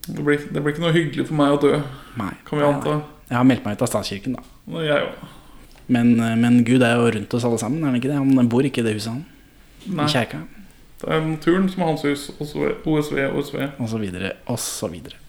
det 0.09 0.23
blir, 0.25 0.45
det 0.49 0.61
blir 0.63 0.73
ikke 0.73 0.81
noe 0.81 0.95
hyggelig 0.95 1.27
for 1.29 1.37
meg 1.37 1.53
å 1.53 1.59
dø, 1.61 1.73
Nei. 2.17 2.31
kan 2.47 2.57
vi 2.57 2.65
anta. 2.65 2.95
Jeg 3.29 3.37
har 3.37 3.45
meldt 3.45 3.65
meg 3.65 3.75
ut 3.77 3.83
av 3.85 3.89
statskirken, 3.91 4.37
da. 4.39 4.45
Jeg 4.81 5.03
òg. 5.05 5.27
Men, 5.89 6.13
eh, 6.21 6.35
men 6.39 6.63
Gud 6.65 6.85
er 6.85 6.95
jo 6.97 7.11
rundt 7.17 7.33
oss 7.37 7.45
alle 7.45 7.59
sammen, 7.61 7.83
er 7.83 7.91
han 7.91 7.99
ikke 7.99 8.09
det? 8.09 8.17
Han 8.17 8.49
bor 8.49 8.65
ikke 8.65 8.81
i 8.81 8.87
det 8.87 8.95
huset, 8.97 9.13
han. 9.13 9.25
Nei. 9.85 10.07
I 10.07 10.13
kjerka. 10.13 10.41
Det 10.99 11.11
er 11.15 11.21
naturen 11.23 11.69
som 11.71 11.83
er 11.83 11.91
hans 11.91 12.05
hus. 12.07 12.25
OSV, 12.41 12.63
OSV. 12.89 13.19
OSV. 13.39 13.59
Og 13.79 13.89
så 13.91 14.01
videre, 14.01 14.33
og 14.51 14.59
så 14.59 14.89
videre. 14.91 15.19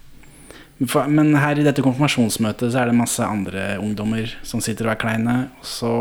Men 0.81 1.35
her 1.37 1.59
i 1.61 1.65
dette 1.67 1.85
konfirmasjonsmøtet 1.85 2.73
så 2.73 2.83
er 2.83 2.91
det 2.91 2.97
masse 2.97 3.25
andre 3.25 3.75
ungdommer 3.83 4.33
som 4.47 4.63
sitter 4.65 4.89
og 4.89 4.95
er 4.95 5.01
kleine. 5.03 5.37
Og 5.61 5.69
så 5.69 5.93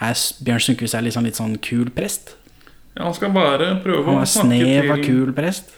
er 0.00 0.16
Bjørn 0.44 0.62
Sundquist 0.64 0.96
litt 1.04 1.16
sånn, 1.16 1.28
litt 1.28 1.40
sånn 1.40 1.56
kul 1.64 1.90
prest. 1.92 2.34
Ja, 2.96 3.04
han 3.04 3.16
skal 3.16 3.34
bare 3.34 3.74
prøve 3.84 4.06
Han 4.08 4.22
å 4.22 4.28
snakke 4.28 4.56
snev 4.56 4.90
av 4.94 5.02
til 5.02 5.10
kul 5.10 5.32
prest. 5.36 5.74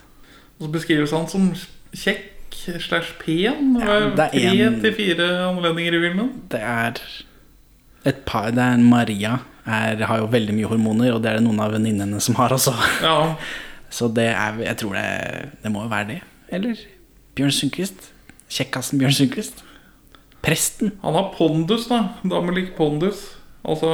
Og 0.58 0.68
så 0.68 0.72
beskrives 0.74 1.14
han 1.14 1.26
som 1.30 1.48
kjekk 1.90 2.58
slash 2.84 3.16
pen. 3.22 3.74
Ja, 3.82 3.98
det 4.14 4.28
er 4.28 4.30
tre 4.30 4.68
til 4.84 4.94
fire 4.94 5.28
anledninger 5.48 5.98
i 5.98 6.02
filmen. 6.06 6.30
Det 6.52 6.60
er 6.62 7.02
et 8.06 8.22
par 8.26 8.52
Det 8.54 8.62
er 8.62 8.78
en 8.78 8.86
Maria 8.86 9.40
er, 9.68 10.04
har 10.08 10.20
jo 10.22 10.28
veldig 10.32 10.54
mye 10.56 10.68
hormoner, 10.70 11.12
og 11.12 11.22
det 11.22 11.32
er 11.32 11.40
det 11.40 11.44
noen 11.44 11.60
av 11.60 11.74
venninnene 11.74 12.20
som 12.24 12.38
har 12.38 12.54
også. 12.54 12.74
Ja, 13.04 13.34
Så 13.90 14.10
det 14.12 14.26
er 14.34 14.58
Jeg 14.60 14.76
tror 14.82 14.98
det 14.98 15.04
Det 15.62 15.70
må 15.72 15.86
jo 15.86 15.88
være 15.88 16.08
det. 16.10 16.18
Eller 16.52 16.76
Bjørn 17.38 17.54
Sundquist. 17.54 18.10
Kjekkasen 18.52 19.00
Bjørn 19.00 19.14
Sundquist. 19.16 19.62
Presten. 20.44 20.92
Han 21.02 21.16
har 21.18 21.32
pondus, 21.36 21.88
da. 21.90 22.02
Damelik 22.26 22.74
pondus. 22.76 23.24
Altså 23.66 23.90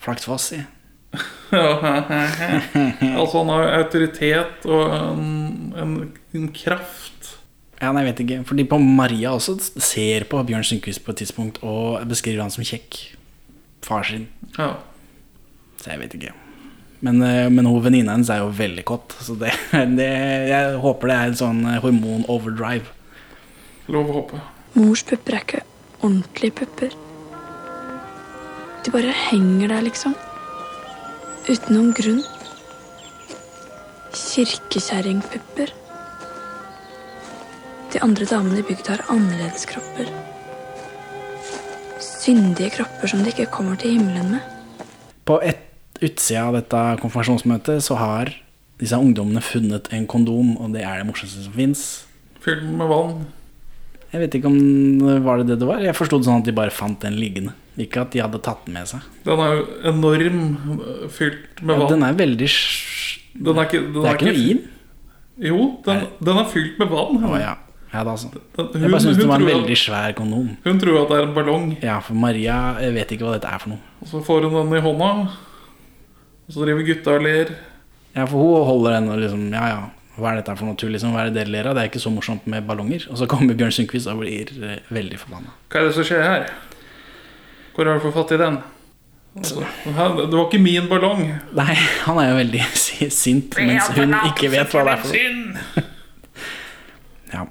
Flaksfoss, 0.00 0.52
si. 0.52 0.60
Altså 1.50 3.40
han 3.40 3.50
har 3.50 3.72
autoritet 3.80 4.66
og 4.70 4.92
en, 4.94 5.72
en, 5.74 5.94
en 6.38 6.50
kraft. 6.54 7.32
Ja, 7.80 7.90
nei, 7.94 8.04
jeg 8.04 8.10
vet 8.10 8.22
ikke. 8.26 8.38
Fordi 8.50 8.66
på 8.68 8.78
Maria 8.82 9.32
også 9.34 9.56
ser 9.80 10.26
på 10.30 10.42
Bjørn 10.46 10.66
Sundquist 10.66 11.02
på 11.04 11.14
et 11.14 11.22
tidspunkt 11.24 11.62
og 11.66 12.04
beskriver 12.10 12.44
han 12.44 12.54
som 12.54 12.66
kjekk. 12.66 13.00
Far 13.86 14.04
sin. 14.06 14.28
Ja. 14.58 14.74
Så 15.80 15.90
jeg 15.94 16.02
vet 16.02 16.14
ikke. 16.18 16.32
Men, 17.00 17.22
eh, 17.24 17.48
men 17.48 17.66
hun 17.66 17.80
venninna 17.82 18.12
hennes 18.12 18.30
er 18.32 18.42
jo 18.42 18.50
veldig 18.52 18.84
kåt, 18.88 19.14
så 19.24 19.36
det, 19.40 19.54
det 19.98 20.08
Jeg 20.50 20.80
håper 20.82 21.08
det 21.08 21.16
er 21.16 21.30
en 21.30 21.38
sånn 21.40 21.60
eh, 21.64 21.78
hormon-overdrive. 21.80 22.92
Lov 23.90 24.10
å 24.10 24.18
håpe. 24.20 24.40
Mors 24.76 25.02
pupper 25.08 25.38
er 25.38 25.46
ikke 25.46 25.62
ordentlige 26.00 26.58
pupper. 26.60 26.96
De 28.84 28.92
bare 28.92 29.14
henger 29.28 29.72
der, 29.72 29.86
liksom. 29.88 30.14
Uten 31.48 31.74
noen 31.74 31.94
grunn. 31.96 32.20
Kirkekjerringpupper. 34.16 35.72
De 37.90 38.02
andre 38.04 38.28
damene 38.28 38.60
i 38.60 38.66
bygda 38.68 38.94
har 38.94 39.06
annerledes 39.12 39.66
kropper. 39.68 40.12
Syndige 42.00 42.76
kropper 42.76 43.10
som 43.10 43.24
de 43.24 43.32
ikke 43.32 43.48
kommer 43.56 43.80
til 43.80 43.96
himmelen 43.96 44.36
med. 44.36 44.86
På 45.26 45.40
et 45.42 45.69
utsida 46.02 46.46
av 46.48 46.56
dette 46.58 46.80
konfirmasjonsmøtet 47.02 47.82
så 47.84 47.96
har 48.00 48.30
disse 48.80 48.96
ungdommene 48.96 49.42
funnet 49.44 49.90
en 49.92 50.06
kondom, 50.08 50.54
og 50.60 50.72
det 50.72 50.82
er 50.86 51.02
det 51.02 51.06
morsomste 51.10 51.44
som 51.44 51.52
fins. 51.56 51.82
Fylt 52.40 52.64
med 52.64 52.88
vann. 52.88 53.26
Jeg 54.10 54.22
vet 54.24 54.34
ikke 54.40 54.48
om 54.50 54.56
det 55.04 55.18
var 55.22 55.42
det 55.44 55.58
det 55.60 55.66
var. 55.68 55.82
Jeg 55.84 55.94
forsto 55.94 56.18
det 56.18 56.26
sånn 56.26 56.40
at 56.40 56.48
de 56.48 56.54
bare 56.56 56.72
fant 56.74 56.98
den 57.04 57.14
liggende. 57.20 57.52
Ikke 57.78 58.02
at 58.02 58.10
de 58.12 58.18
hadde 58.24 58.40
tatt 58.42 58.64
den 58.66 58.74
med 58.74 58.88
seg. 58.90 59.04
Den 59.24 59.38
er 59.44 59.52
jo 59.60 59.66
enorm, 59.92 60.40
fylt 61.14 61.60
med 61.62 61.76
Ja, 61.76 61.82
vann. 61.84 61.92
den 61.92 62.02
er 62.08 62.16
veldig 62.18 62.48
Den 63.44 63.60
er 63.60 63.68
ikke, 63.68 63.80
den 63.84 64.00
Det 64.00 64.08
er 64.10 64.16
ikke 64.18 64.26
noe 64.32 64.40
i 64.40 64.48
den. 64.48 64.64
Jo, 65.40 65.58
den, 65.86 66.02
den 66.26 66.40
er 66.42 66.48
fylt 66.50 66.80
med 66.82 66.90
vann. 66.90 67.20
Å 67.28 67.38
ja. 67.40 67.52
ja 67.92 68.02
da, 68.04 68.16
altså. 68.16 68.32
Den, 68.56 68.72
Jeg 68.82 68.90
bare 68.90 69.00
syns 69.04 69.20
det 69.20 69.28
var 69.30 69.40
en 69.40 69.46
veldig 69.52 69.76
at, 69.78 69.84
svær 69.84 70.16
kondom. 70.18 70.50
hun 70.66 70.80
tror 70.82 70.98
at 71.04 71.12
det 71.12 71.20
er 71.20 71.28
en 71.28 71.36
ballong, 71.38 71.68
Ja, 71.84 72.00
for 72.04 72.18
Maria 72.18 72.56
jeg 72.82 72.96
vet 72.98 73.14
ikke 73.14 73.28
hva 73.28 73.36
dette 73.38 73.52
er 73.54 73.62
for 73.62 73.76
noe. 73.76 73.80
og 74.02 74.10
så 74.10 74.24
får 74.26 74.48
hun 74.48 74.58
den 74.58 74.76
i 74.80 74.82
hånda. 74.88 75.12
Og 76.50 76.54
så 76.56 76.64
driver 76.64 76.82
gutta 76.82 77.12
og 77.14 77.22
ler. 77.22 77.52
Ja, 78.16 78.24
for 78.26 78.42
hun 78.42 78.64
holder 78.66 78.96
den 78.96 79.10
og 79.14 79.20
liksom 79.22 79.42
Ja, 79.54 79.66
ja. 79.70 79.80
Hva 80.20 80.32
er 80.32 80.40
dette 80.40 80.56
for 80.58 80.66
noe 80.66 80.76
tull? 80.76 80.90
Liksom? 80.92 81.12
Hva 81.14 81.22
er 81.22 81.30
det 81.30 81.36
dere 81.38 81.52
ler 81.54 81.68
av? 81.70 81.76
Det 81.78 81.84
er 81.84 81.88
ikke 81.92 82.02
så 82.02 82.10
morsomt 82.12 82.48
med 82.50 82.66
ballonger. 82.66 83.06
Og 83.14 83.16
så 83.16 83.28
kommer 83.30 83.54
Bjørn 83.56 83.72
Sundquist 83.72 84.10
og 84.10 84.18
blir 84.20 84.50
eh, 84.66 84.82
veldig 84.92 85.20
forbanna. 85.22 85.54
Hva 85.70 85.78
er 85.80 85.86
det 85.86 85.94
som 85.96 86.06
skjer 86.08 86.26
her? 86.26 86.48
Hvor 87.76 87.86
har 87.86 87.96
du 87.96 88.02
fått 88.04 88.16
fatt 88.18 88.34
i 88.34 88.40
den? 88.42 88.58
Altså, 89.38 89.62
det 89.62 90.34
var 90.34 90.42
ikke 90.48 90.60
min 90.60 90.90
ballong. 90.90 91.22
Nei, 91.54 91.76
han 92.02 92.18
er 92.18 92.32
jo 92.32 92.36
veldig 92.40 92.66
sint, 93.22 93.54
mens 93.62 93.94
hun 93.94 94.18
ikke 94.32 94.50
vet 94.52 94.74
hva 94.74 94.84
det 94.90 94.98
er 94.98 95.06
for. 95.06 95.86
Ja. 97.30 97.44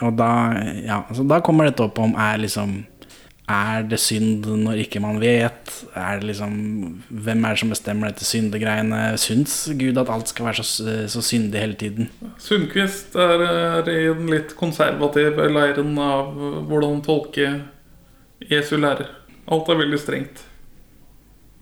Og 0.00 0.16
da, 0.16 0.30
ja, 0.80 1.02
altså 1.04 1.24
da 1.28 1.42
kommer 1.44 1.68
dette 1.68 1.84
opp 1.84 1.98
om 2.00 2.14
er 2.16 2.40
liksom 2.40 2.78
Er 3.46 3.84
det 3.86 4.00
synd 4.02 4.46
når 4.64 4.80
ikke 4.82 4.98
man 5.02 5.20
vet? 5.22 5.70
Er 5.94 6.18
det 6.18 6.32
liksom 6.32 6.54
Hvem 7.08 7.44
er 7.44 7.54
det 7.54 7.60
som 7.60 7.70
bestemmer 7.70 8.10
dette 8.10 8.26
syndegreiene? 8.26 9.02
Syns 9.22 9.54
Gud 9.78 10.00
at 10.02 10.10
alt 10.10 10.32
skal 10.32 10.48
være 10.48 10.64
så, 10.66 10.86
så 11.06 11.22
syndig 11.22 11.62
hele 11.62 11.78
tiden? 11.78 12.10
Sundquist 12.42 13.14
er, 13.14 13.44
er 13.46 13.92
i 13.92 14.08
den 14.08 14.32
litt 14.32 14.56
konservative 14.58 15.46
leiren 15.46 15.94
av 16.02 16.34
hvordan 16.66 17.04
tolke 17.06 17.52
Jesu 18.50 18.74
lærer. 18.80 19.14
Alt 19.46 19.70
er 19.70 19.78
veldig 19.78 20.02
strengt. 20.02 20.42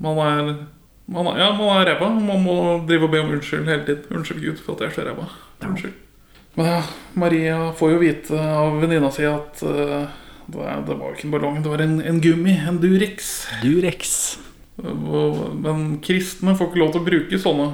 Man 0.01 0.19
er 0.25 0.55
man 1.05 1.27
er, 1.29 1.39
ja, 1.43 1.51
man 1.53 1.69
er 1.69 1.91
ræva. 1.91 2.09
Man 2.17 2.41
må 2.47 2.57
drive 2.89 3.05
og 3.05 3.13
be 3.13 3.21
om 3.21 3.37
unnskyld 3.37 3.69
hele 3.69 3.85
tiden. 3.85 4.09
Unnskyld 4.17 4.41
Gud 4.41 4.65
for 4.65 4.73
at 4.73 4.87
jeg 4.87 4.89
er 4.89 4.97
så 4.97 5.09
ræva. 5.11 5.29
Unnskyld. 5.69 5.93
Men 6.57 6.67
ja, 6.71 6.83
Maria 7.15 7.57
får 7.77 7.91
jo 7.93 8.01
vite 8.01 8.39
av 8.41 8.79
venninna 8.81 9.11
si 9.13 9.27
at 9.29 9.61
eh, 9.69 10.05
det, 10.47 10.65
det 10.87 10.97
var 10.99 11.09
jo 11.09 11.17
ikke 11.17 11.29
en 11.29 11.35
ballong, 11.35 11.63
det 11.65 11.73
var 11.73 11.83
en, 11.85 11.97
en 12.05 12.21
gummi. 12.21 12.55
En 12.69 12.81
Durex. 12.83 13.33
Durex. 13.63 14.13
Men 14.77 15.99
kristne 16.05 16.57
får 16.59 16.71
ikke 16.71 16.83
lov 16.83 16.95
til 16.95 17.03
å 17.03 17.09
bruke 17.09 17.41
sånne. 17.41 17.69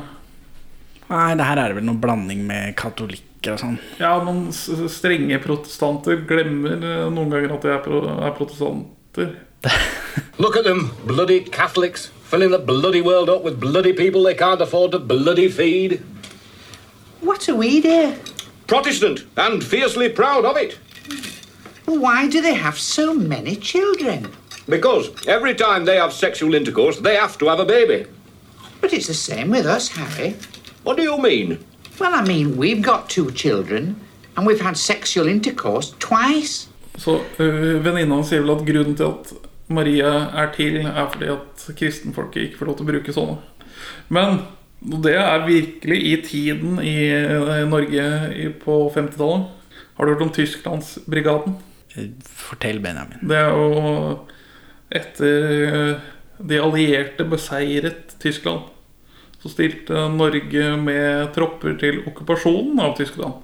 Nei, 1.10 1.34
det 1.34 1.46
her 1.48 1.58
er 1.58 1.74
vel 1.74 1.86
noen 1.88 1.98
blanding 2.02 2.44
med 2.46 2.76
katolikker 2.78 3.56
og 3.56 3.62
sånn. 3.62 3.78
Ja, 3.98 4.12
men 4.22 4.50
strenge 4.54 5.40
protestanter 5.42 6.20
glemmer 6.28 6.76
eh, 6.76 7.06
noen 7.10 7.32
ganger 7.32 7.56
at 7.56 7.64
de 7.66 7.72
er, 7.72 7.80
pro 7.82 8.02
er 8.12 8.36
protestanter. 8.36 9.32
Look 10.42 10.56
at 10.56 10.64
them, 10.64 10.92
bloody 11.04 11.40
Catholics, 11.40 12.10
filling 12.30 12.52
the 12.52 12.58
bloody 12.58 13.00
world 13.02 13.28
up 13.28 13.42
with 13.42 13.58
bloody 13.58 13.92
people 13.92 14.22
they 14.22 14.34
can't 14.34 14.60
afford 14.60 14.92
to 14.92 15.00
bloody 15.00 15.48
feed. 15.48 16.00
What 17.20 17.48
are 17.48 17.56
we, 17.56 17.80
dear? 17.80 18.14
Protestant, 18.66 19.24
and 19.36 19.64
fiercely 19.64 20.08
proud 20.08 20.44
of 20.44 20.56
it. 20.56 20.78
Why 21.98 22.28
do 22.28 22.40
they 22.40 22.54
have 22.54 22.78
so 22.78 23.14
many 23.14 23.56
children? 23.56 24.28
Because 24.68 25.10
every 25.26 25.54
time 25.54 25.84
they 25.84 25.96
have 25.96 26.12
sexual 26.12 26.54
intercourse, 26.54 27.00
they 27.00 27.16
have 27.16 27.36
to 27.38 27.46
have 27.46 27.58
a 27.58 27.64
baby. 27.64 28.06
But 28.80 28.92
it's 28.92 29.08
the 29.08 29.14
same 29.14 29.50
with 29.50 29.66
us, 29.66 29.88
Harry. 29.88 30.36
What 30.84 30.96
do 30.96 31.02
you 31.02 31.18
mean? 31.18 31.58
Well, 31.98 32.14
I 32.14 32.22
mean, 32.22 32.56
we've 32.56 32.80
got 32.80 33.10
two 33.10 33.32
children, 33.32 33.96
and 34.36 34.46
we've 34.46 34.60
had 34.60 34.76
sexual 34.76 35.26
intercourse 35.26 35.94
twice. 35.98 36.68
Så 36.98 37.20
øh, 37.38 37.84
venninna 37.84 38.22
sier 38.22 38.40
vel 38.40 38.50
at 38.50 38.66
grunnen 38.66 38.96
til 38.96 39.04
at 39.04 39.32
Maria 39.68 40.12
er 40.42 40.52
til, 40.56 40.76
er 40.76 41.08
fordi 41.12 41.26
at 41.32 41.76
kristenfolket 41.78 42.42
ikke 42.42 42.58
får 42.58 42.66
lov 42.66 42.76
til 42.76 42.86
å 42.86 42.90
bruke 42.92 43.14
sånne. 43.14 43.36
Men 44.08 44.42
det 45.04 45.16
er 45.16 45.46
virkelig 45.46 45.98
i 46.12 46.14
tiden 46.24 46.78
i 46.82 46.96
eh, 47.08 47.66
Norge 47.68 48.06
i, 48.36 48.48
på 48.64 48.92
50-tallet. 48.94 49.48
Har 49.96 50.04
du 50.04 50.12
hørt 50.12 50.22
om 50.22 50.32
Tysklandsbrigaden? 50.32 51.58
Eh, 51.94 52.10
Fortell, 52.24 52.80
Benjamin. 52.80 53.18
Det 53.22 53.38
er 53.38 53.50
jo 53.54 54.26
etter 54.90 55.54
eh, 55.66 56.08
de 56.40 56.60
allierte 56.62 57.26
beseiret 57.28 58.14
Tyskland, 58.22 58.68
så 59.40 59.52
stilte 59.52 60.06
Norge 60.12 60.76
med 60.80 61.30
tropper 61.36 61.76
til 61.80 62.02
okkupasjonen 62.10 62.80
av 62.84 62.96
Tyskland. 62.98 63.42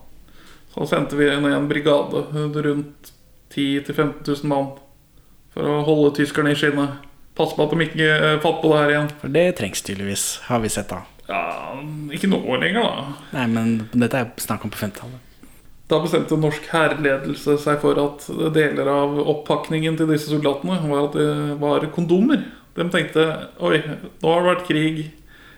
Så 0.75 0.87
sendte 0.91 1.17
vi 1.17 1.29
ned 1.31 1.55
en 1.57 1.69
brigade 1.71 2.27
rundt 2.67 3.13
10 3.55 3.81
000-15 3.87 4.27
000 4.27 4.51
mann 4.51 4.75
for 5.55 5.65
å 5.71 5.83
holde 5.87 6.17
tyskerne 6.19 6.53
i 6.53 6.59
skinnet. 6.59 6.99
Passe 7.37 7.57
på 7.57 7.65
at 7.65 7.73
de 7.73 7.85
ikke 7.85 8.11
fatt 8.45 8.61
på 8.63 8.73
det 8.73 8.81
her 8.81 8.93
igjen. 8.93 9.09
For 9.21 9.33
det 9.33 9.45
trengs 9.59 9.83
tydeligvis, 9.85 10.25
har 10.49 10.61
vi 10.65 10.73
sett 10.73 10.93
da. 10.93 11.03
Ja, 11.29 11.41
Ikke 12.15 12.29
nå 12.31 12.39
lenger, 12.61 12.85
da. 12.85 13.15
Nei, 13.35 13.47
men 13.53 13.73
dette 13.93 14.21
er 14.21 14.29
snakk 14.41 14.65
om 14.65 14.73
på 14.73 14.81
50-tallet. 14.81 15.26
Da 15.87 16.01
bestemte 16.03 16.35
norsk 16.41 16.67
hærledelse 16.73 17.57
seg 17.63 17.79
for 17.83 17.99
at 18.03 18.25
deler 18.55 18.89
av 18.91 19.21
oppakningen 19.23 19.99
til 19.99 20.09
disse 20.11 20.33
soldatene 20.33 20.81
var 20.89 21.05
at 21.07 21.15
det 21.15 21.59
var 21.63 21.87
kondomer. 21.95 22.43
De 22.77 22.89
tenkte 22.93 23.27
oi, 23.63 23.79
nå 24.21 24.33
har 24.33 24.43
det 24.43 24.51
vært 24.51 24.67
krig 24.67 24.99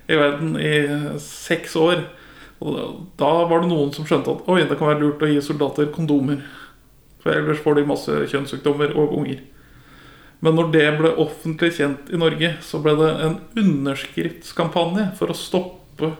i 0.08 0.18
verden 0.18 0.54
i 0.60 0.74
seks 1.22 1.76
år. 1.80 2.04
Og 2.60 3.06
da 3.20 3.30
var 3.48 3.62
det 3.62 3.70
noen 3.70 3.94
som 3.94 4.06
skjønte 4.06 4.34
at 4.34 4.50
oi, 4.50 4.60
det 4.68 4.76
kan 4.76 4.90
være 4.90 5.02
lurt 5.02 5.24
å 5.24 5.30
gi 5.30 5.40
soldater 5.44 5.88
kondomer. 5.94 6.42
For 7.22 7.32
ellers 7.32 7.62
får 7.64 7.78
de 7.78 7.88
masse 7.88 8.20
kjønnssykdommer 8.30 8.94
og 8.98 9.16
unger. 9.22 9.40
Men 10.44 10.54
når 10.54 10.70
det 10.74 10.86
ble 11.00 11.16
offentlig 11.18 11.72
kjent 11.80 12.12
i 12.14 12.20
Norge, 12.20 12.52
så 12.62 12.78
ble 12.82 12.94
det 13.00 13.10
en 13.26 13.38
underskriftskampanje 13.58 15.08
for 15.18 15.32
å 15.32 15.38
stoppe 15.38 16.12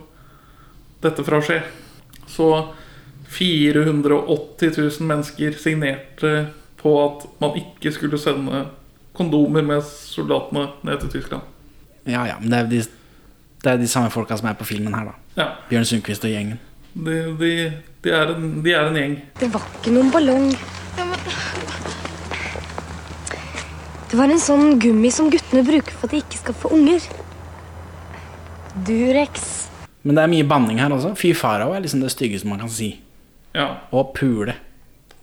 dette 1.05 1.23
fra 1.27 1.39
å 1.39 1.45
skje. 1.45 1.61
Så 2.27 2.49
480 3.29 4.73
000 4.79 5.07
mennesker 5.09 5.57
signerte 5.61 6.47
på 6.81 6.93
at 7.05 7.27
man 7.43 7.59
ikke 7.61 7.93
skulle 7.93 8.19
sende 8.21 8.65
kondomer 9.19 9.65
med 9.67 9.83
soldatene 9.85 10.69
ned 10.87 11.01
til 11.03 11.11
Tyskland. 11.19 11.43
Ja, 12.09 12.23
ja, 12.25 12.39
men 12.41 12.51
det 12.53 12.59
er 12.59 12.71
de, 12.71 12.81
det 13.65 13.73
er 13.73 13.81
de 13.83 13.89
samme 13.91 14.11
folka 14.15 14.37
som 14.39 14.49
er 14.49 14.57
på 14.57 14.65
filmen 14.69 14.95
her, 14.95 15.11
da. 15.11 15.15
Ja, 15.39 15.49
Bjørn 15.69 15.85
Sundquist 15.91 16.25
og 16.25 16.33
gjengen. 16.33 16.61
de, 16.95 17.17
de, 17.39 17.51
de, 18.05 18.11
er, 18.15 18.33
en, 18.35 18.63
de 18.65 18.73
er 18.73 18.89
en 18.89 18.97
gjeng. 18.97 19.17
Det 19.41 19.51
var 19.55 19.67
ikke 19.81 19.93
noen 19.95 20.13
ballong. 20.15 20.49
Det 24.09 24.17
var 24.17 24.31
en 24.33 24.41
sånn 24.41 24.79
gummi 24.81 25.11
som 25.13 25.29
guttene 25.31 25.61
bruker 25.67 25.93
for 25.99 26.09
at 26.09 26.15
de 26.17 26.23
ikke 26.23 26.39
skal 26.41 26.57
få 26.57 26.71
unger. 26.79 27.05
Durex. 28.87 29.43
Men 30.07 30.17
det 30.17 30.23
er 30.25 30.33
mye 30.33 30.47
banning 30.49 30.79
her 30.81 30.95
også. 30.95 31.13
Fy 31.19 31.35
farao 31.37 31.75
er 31.77 31.83
liksom 31.85 32.01
det 32.01 32.15
styggeste 32.15 32.49
man 32.49 32.63
kan 32.63 32.73
si. 32.73 32.95
Ja, 33.55 33.79
Og 33.93 34.13
pule, 34.15 34.55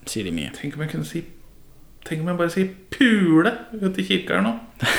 sier 0.09 0.23
de 0.27 0.31
mye. 0.35 0.51
Tenk 0.57 0.75
om 0.75 0.81
jeg 0.85 0.91
kunne 0.95 1.05
si 1.05 1.23
Tenk 2.05 2.21
om 2.21 2.27
jeg 2.29 2.37
bare 2.37 2.53
sier 2.53 2.69
'pule' 2.91 3.53
ute 3.81 4.01
i 4.01 4.05
kirka 4.05 4.35
her 4.35 4.41
nå. 4.45 4.59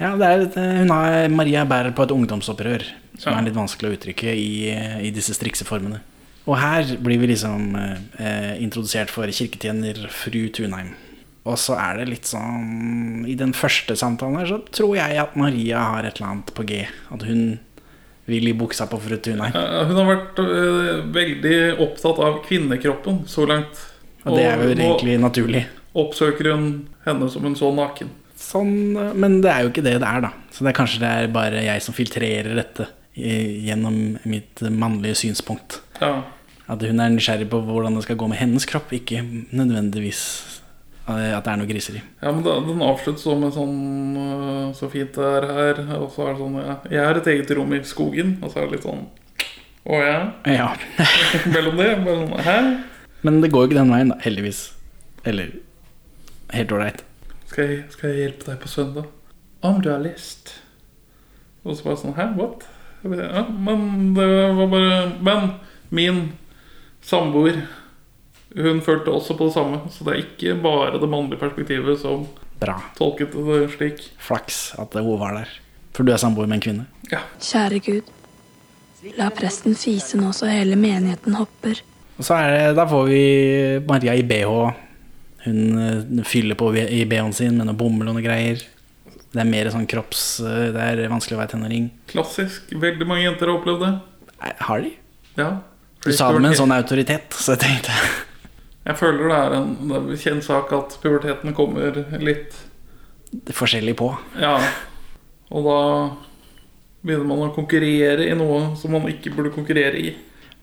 Ja, 0.00 0.12
det 0.16 0.26
er, 0.26 0.42
eh, 0.62 0.78
hun 0.78 0.90
har, 0.94 1.28
Maria 1.28 1.64
bærer 1.66 1.90
på 1.94 2.04
et 2.04 2.10
ungdomsopprør, 2.14 2.84
som 3.18 3.32
Ja. 3.32 3.38
er 3.40 3.44
litt 3.48 3.54
vanskelig 3.56 3.90
å 3.90 3.96
uttrykke 3.98 4.30
i, 4.30 4.70
eh, 4.70 5.00
i 5.06 5.10
disse 5.10 5.34
strikse 5.34 5.64
formene. 5.66 6.00
Og 6.46 6.56
her 6.56 6.84
blir 7.02 7.18
vi 7.18 7.26
liksom 7.34 7.74
eh, 7.74 8.54
introdusert 8.62 9.10
for 9.10 9.26
kirketjener 9.26 10.08
fru 10.08 10.48
Tunheim. 10.50 10.94
Og 11.44 11.56
så 11.58 11.74
er 11.78 11.98
det 11.98 12.08
litt 12.08 12.24
sånn 12.26 13.26
I 13.28 13.34
den 13.34 13.52
første 13.52 13.96
samtalen 13.96 14.38
her 14.38 14.46
så 14.46 14.58
tror 14.70 14.94
jeg 14.96 15.16
at 15.18 15.34
Maria 15.36 15.78
har 15.78 16.04
et 16.04 16.16
eller 16.20 16.30
annet 16.30 16.54
på 16.54 16.64
G. 16.66 16.86
At 17.10 17.22
hun 17.22 17.58
vil 18.28 18.48
i 18.50 18.54
buksa 18.56 18.86
på 18.90 18.98
fru 19.00 19.16
Tunheim. 19.24 19.54
Eh, 19.56 19.86
Hun 19.88 19.96
har 20.02 20.08
vært 20.12 20.38
øh, 20.44 21.02
veldig 21.14 21.56
opptatt 21.84 22.20
av 22.24 22.40
kvinnekroppen 22.46 23.22
så 23.30 23.46
langt. 23.48 23.80
Og 24.26 24.36
det 24.36 24.44
er 24.44 24.62
jo 24.62 24.74
egentlig 24.76 25.18
naturlig. 25.22 25.64
oppsøker 25.98 26.52
hun 26.52 26.66
henne 27.06 27.28
som 27.32 27.42
hun 27.48 27.56
så 27.58 27.70
naken. 27.74 28.10
Sånn, 28.38 28.74
eh, 28.96 29.14
men 29.18 29.40
det 29.42 29.50
er 29.50 29.64
jo 29.64 29.72
ikke 29.72 29.82
det 29.86 29.96
det 30.02 30.08
er, 30.08 30.20
da. 30.28 30.32
Så 30.52 30.62
det 30.64 30.72
er 30.74 30.78
kanskje 30.82 31.00
det 31.02 31.12
er 31.24 31.32
bare 31.34 31.64
jeg 31.64 31.82
som 31.82 31.96
filtrerer 31.96 32.54
dette 32.58 32.86
gjennom 33.18 34.18
mitt 34.30 34.60
mannlige 34.70 35.16
synspunkt. 35.24 35.80
Ja, 36.00 36.20
At 36.68 36.82
hun 36.84 37.00
er 37.00 37.08
nysgjerrig 37.10 37.48
på 37.50 37.58
hvordan 37.64 37.94
det 37.96 38.04
skal 38.04 38.18
gå 38.20 38.28
med 38.28 38.38
hennes 38.38 38.66
kropp, 38.68 38.92
ikke 38.92 39.22
nødvendigvis 39.56 40.20
eh, 40.44 40.57
at 41.08 41.44
det 41.44 41.52
er 41.52 41.60
noe 41.60 41.68
griseri. 41.70 42.00
ja 42.20 42.32
men 42.32 42.42
Den 42.44 42.82
avsluttes 42.84 43.22
så 43.24 43.34
med 43.38 43.54
sånn 43.56 44.16
øh, 44.20 44.74
Så 44.76 44.90
fint 44.92 45.14
det 45.16 45.24
er 45.24 45.46
her. 45.48 45.80
Og 45.96 46.10
så 46.12 46.26
er 46.26 46.34
det 46.34 46.42
sånn 46.42 46.58
ja, 46.60 46.74
Jeg 46.92 47.06
har 47.06 47.20
et 47.20 47.30
eget 47.32 47.52
rom 47.56 47.72
i 47.72 47.80
skogen. 47.88 48.34
Og 48.42 48.52
så 48.52 48.60
er 48.60 48.66
det 48.68 48.76
litt 48.76 48.84
sånn 48.88 49.06
Å 49.88 50.00
ja? 50.04 50.18
Ja. 50.44 50.68
Mellom 51.54 51.80
det? 51.80 51.90
Mellom, 52.04 52.34
hæ? 52.44 52.58
Men 53.24 53.40
det 53.42 53.50
går 53.54 53.64
jo 53.64 53.70
ikke 53.70 53.80
den 53.80 53.94
veien, 53.94 54.12
da. 54.12 54.18
Heldigvis. 54.22 54.60
Eller 55.24 55.54
helt 56.54 56.72
ålreit. 56.76 57.04
Skal 57.48 57.78
skal 57.90 58.12
jeg 58.12 58.26
hjelpe 58.26 58.50
deg 58.50 58.60
på 58.62 58.68
søndag? 58.70 59.08
Om 59.64 59.80
du 59.82 59.88
har 59.90 60.02
lyst. 60.04 60.58
Og 61.64 61.74
så 61.74 61.88
bare 61.88 62.02
sånn 62.04 62.16
Hæ? 62.18 62.28
What? 62.38 62.68
Ja, 63.02 63.44
men 63.48 64.12
det 64.16 64.26
var 64.58 64.66
bare 64.72 64.94
Men 65.22 65.50
min 65.94 66.22
samboer 67.00 67.62
Hun 68.56 68.80
følte 68.80 69.12
også 69.12 69.36
på 69.36 69.48
det 69.50 69.54
samme. 69.54 69.80
Så 69.92 70.04
det 70.06 70.14
er 70.14 70.22
ikke 70.24 70.54
bare 70.62 70.98
det 71.00 71.08
mannlige 71.10 71.40
perspektivet 71.40 71.98
som 72.00 72.26
Bra. 72.60 72.78
tolket 72.98 73.32
det 73.36 73.58
slik. 73.76 74.06
Flaks 74.18 74.72
at 74.80 74.94
hun 74.96 75.18
var 75.20 75.34
der. 75.42 75.48
For 75.94 76.06
du 76.06 76.12
er 76.14 76.20
samboer 76.22 76.46
med 76.48 76.58
en 76.60 76.64
kvinne. 76.64 76.86
Ja. 77.12 77.20
Kjære 77.42 77.80
Gud, 77.84 78.14
La 79.16 79.28
presten 79.30 79.76
fise 79.78 80.18
nå 80.18 80.32
så 80.34 80.48
hele 80.50 80.74
menigheten 80.76 81.36
hopper. 81.38 81.78
Og 82.18 82.24
så 82.26 82.34
er 82.34 82.50
det, 82.50 82.76
da 82.80 82.86
får 82.90 83.04
vi 83.06 83.20
Maria 83.86 84.16
i 84.18 84.24
BH. 84.26 84.54
Hun 85.44 85.60
eh, 85.78 86.24
fyller 86.26 86.58
på 86.58 86.72
i 86.74 87.04
BH-en 87.06 87.32
sin 87.36 87.54
med 87.56 87.68
noe 87.68 87.78
bomull 87.78 88.08
og 88.10 88.16
noe 88.18 88.24
greier. 88.24 88.58
Det 89.30 89.38
er 89.44 89.46
mer 89.46 89.70
sånn 89.70 89.86
kropps... 89.86 90.40
eh, 90.42 90.72
Det 90.74 90.82
er 90.82 91.04
vanskelig 91.12 91.36
å 91.38 91.42
være 91.44 91.52
tenåring. 91.54 91.86
Klassisk. 92.10 92.72
Veldig 92.74 93.06
mange 93.06 93.22
jenter 93.28 93.46
har 93.52 93.60
opplevd 93.60 93.84
det. 93.86 93.92
Har 94.66 94.82
de? 94.82 94.90
Ja. 95.38 95.50
Du 96.02 96.10
sa 96.14 96.32
det 96.32 96.42
med 96.42 96.50
en 96.56 96.58
sånn 96.64 96.74
autoritet, 96.74 97.34
så 97.38 97.54
jeg 97.54 97.62
tenkte 97.68 97.94
Jeg 98.88 98.96
føler 98.96 99.28
det 99.28 99.38
er 99.38 99.54
en 99.58 100.06
det 100.08 100.16
kjent 100.22 100.46
sak 100.46 100.72
at 100.72 100.96
puberteten 101.02 101.52
kommer 101.56 101.98
litt 102.22 102.56
forskjellig 103.52 103.92
på. 104.00 104.08
Ja. 104.40 104.54
Og 105.52 105.66
da 105.66 105.80
begynner 107.04 107.28
man 107.28 107.50
å 107.50 107.54
konkurrere 107.56 108.24
i 108.30 108.36
noe 108.36 108.72
som 108.80 108.96
man 108.96 109.08
ikke 109.10 109.34
burde 109.36 109.52
konkurrere 109.52 110.00
i. 110.00 110.14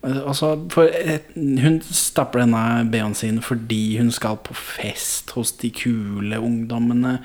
Altså, 0.05 0.51
for 0.73 0.89
hun 1.33 1.79
stapper 1.85 2.43
denne 2.43 2.85
BH-en 2.93 3.15
sin 3.17 3.39
fordi 3.45 3.97
hun 3.97 4.11
skal 4.13 4.37
på 4.45 4.53
fest 4.57 5.33
hos 5.37 5.53
de 5.61 5.71
kule 5.73 6.41
ungdommene. 6.41 7.17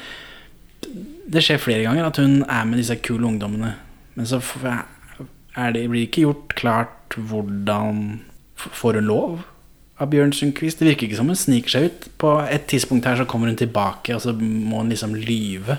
Det 0.80 1.42
skjer 1.44 1.60
flere 1.60 1.84
ganger 1.84 2.08
at 2.08 2.20
hun 2.20 2.40
er 2.44 2.68
med 2.68 2.80
disse 2.80 2.96
kule 3.04 3.28
ungdommene. 3.28 3.74
Men 4.16 4.28
så 4.28 4.40
er 4.70 5.72
det, 5.76 5.88
blir 5.88 6.02
det 6.02 6.08
ikke 6.08 6.28
gjort 6.28 6.56
klart 6.60 7.16
hvordan 7.16 8.20
Får 8.60 8.98
hun 8.98 9.06
lov 9.08 9.38
av 10.00 10.08
Bjørn 10.12 10.32
Sundquist? 10.34 10.80
Det 10.80 10.88
virker 10.88 11.08
ikke 11.08 11.20
som 11.20 11.30
hun 11.30 11.38
sniker 11.38 11.74
seg 11.74 11.86
ut. 11.90 12.08
På 12.20 12.38
et 12.42 12.66
tidspunkt 12.70 13.06
her 13.08 13.20
så 13.20 13.28
kommer 13.28 13.50
hun 13.50 13.60
tilbake, 13.60 14.14
og 14.16 14.24
så 14.24 14.34
må 14.36 14.82
hun 14.82 14.92
liksom 14.92 15.14
lyve. 15.18 15.78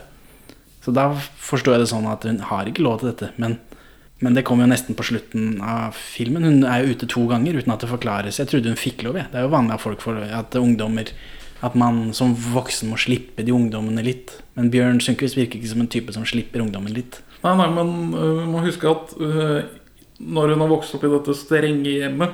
Så 0.82 0.94
da 0.96 1.10
forstår 1.18 1.78
jeg 1.78 1.84
det 1.84 1.92
sånn 1.92 2.10
at 2.10 2.26
hun 2.26 2.40
har 2.50 2.70
ikke 2.70 2.86
lov 2.86 3.02
til 3.02 3.12
dette. 3.12 3.32
Men, 3.42 3.58
men 4.22 4.38
det 4.38 4.46
kommer 4.48 4.66
jo 4.66 4.74
nesten 4.74 4.98
på 4.98 5.06
slutten 5.10 5.60
av 5.66 5.98
filmen. 5.98 6.46
Hun 6.48 6.66
er 6.70 6.82
jo 6.82 6.96
ute 6.96 7.10
to 7.10 7.26
ganger 7.30 7.60
uten 7.60 7.74
at 7.74 7.86
det 7.86 7.92
forklares. 7.92 8.40
Jeg 8.42 8.50
trodde 8.50 8.74
hun 8.74 8.80
fikk 8.80 9.06
lov. 9.06 9.20
Jeg. 9.22 9.30
Det 9.34 9.42
er 9.42 9.46
jo 9.46 9.54
vanlig 9.54 9.78
at 9.78 9.86
folk 9.86 10.06
får 10.06 10.26
at 10.30 10.60
ungdommer 10.62 11.14
At 11.62 11.76
man 11.78 12.08
som 12.18 12.32
voksen 12.34 12.90
må 12.90 12.98
slippe 12.98 13.44
de 13.46 13.54
ungdommene 13.54 14.02
litt. 14.02 14.32
Men 14.58 14.72
Bjørn 14.74 14.98
Sundquist 14.98 15.38
virker 15.38 15.60
ikke 15.60 15.70
som 15.70 15.84
en 15.84 15.92
type 15.94 16.14
som 16.16 16.26
slipper 16.26 16.64
ungdommen 16.64 16.90
litt. 16.90 17.20
Nei, 17.44 17.54
nei, 17.60 17.68
men 17.76 17.92
uh, 18.16 18.42
må 18.50 18.64
huske 18.66 18.90
at 18.90 19.14
uh, 19.22 19.60
når 20.18 20.56
hun 20.56 20.64
har 20.64 20.72
vokst 20.72 20.96
opp 20.98 21.06
i 21.06 21.12
dette 21.14 21.36
strenge 21.38 21.94
hjemmet, 21.94 22.34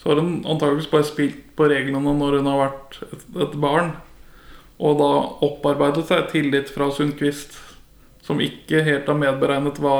så 0.00 0.08
har 0.08 0.20
hun 0.22 0.38
antakeligvis 0.48 0.88
bare 0.90 1.04
spilt 1.04 1.40
på 1.58 1.66
reglene 1.68 2.14
når 2.16 2.38
hun 2.38 2.48
har 2.48 2.60
vært 2.62 3.00
et, 3.04 3.56
barn. 3.60 3.92
Og 4.80 4.96
da 4.96 5.10
opparbeidet 5.44 6.06
seg 6.08 6.30
tillit 6.32 6.72
fra 6.72 6.88
Sundquist, 6.96 7.58
som 8.24 8.40
ikke 8.40 8.80
helt 8.86 9.10
har 9.10 9.18
medberegnet 9.20 9.80
hva 9.82 9.98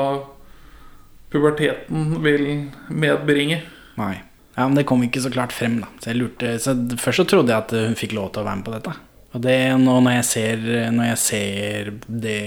puberteten 1.31 2.17
vil 2.25 2.47
medbringe. 2.89 3.61
Nei. 3.99 4.15
Ja, 4.55 4.65
Men 4.65 4.75
det 4.75 4.87
kom 4.89 5.03
ikke 5.05 5.21
så 5.21 5.29
klart 5.31 5.53
frem, 5.53 5.77
da. 5.83 5.87
Så 6.01 6.11
jeg 6.11 6.19
lurte 6.19 6.57
så 6.59 6.73
Først 6.99 7.21
så 7.21 7.27
trodde 7.29 7.53
jeg 7.53 7.61
at 7.61 7.71
hun 7.71 7.95
fikk 7.95 8.17
lov 8.17 8.33
til 8.33 8.41
å 8.41 8.47
være 8.49 8.59
med 8.59 8.67
på 8.67 8.73
dette. 8.73 8.95
Og 9.31 9.43
det, 9.45 9.57
nå 9.79 9.99
når 10.03 10.17
jeg 10.17 10.27
ser, 10.27 10.65
når 10.91 11.11
jeg 11.11 11.19
ser 11.21 11.91
det 12.25 12.41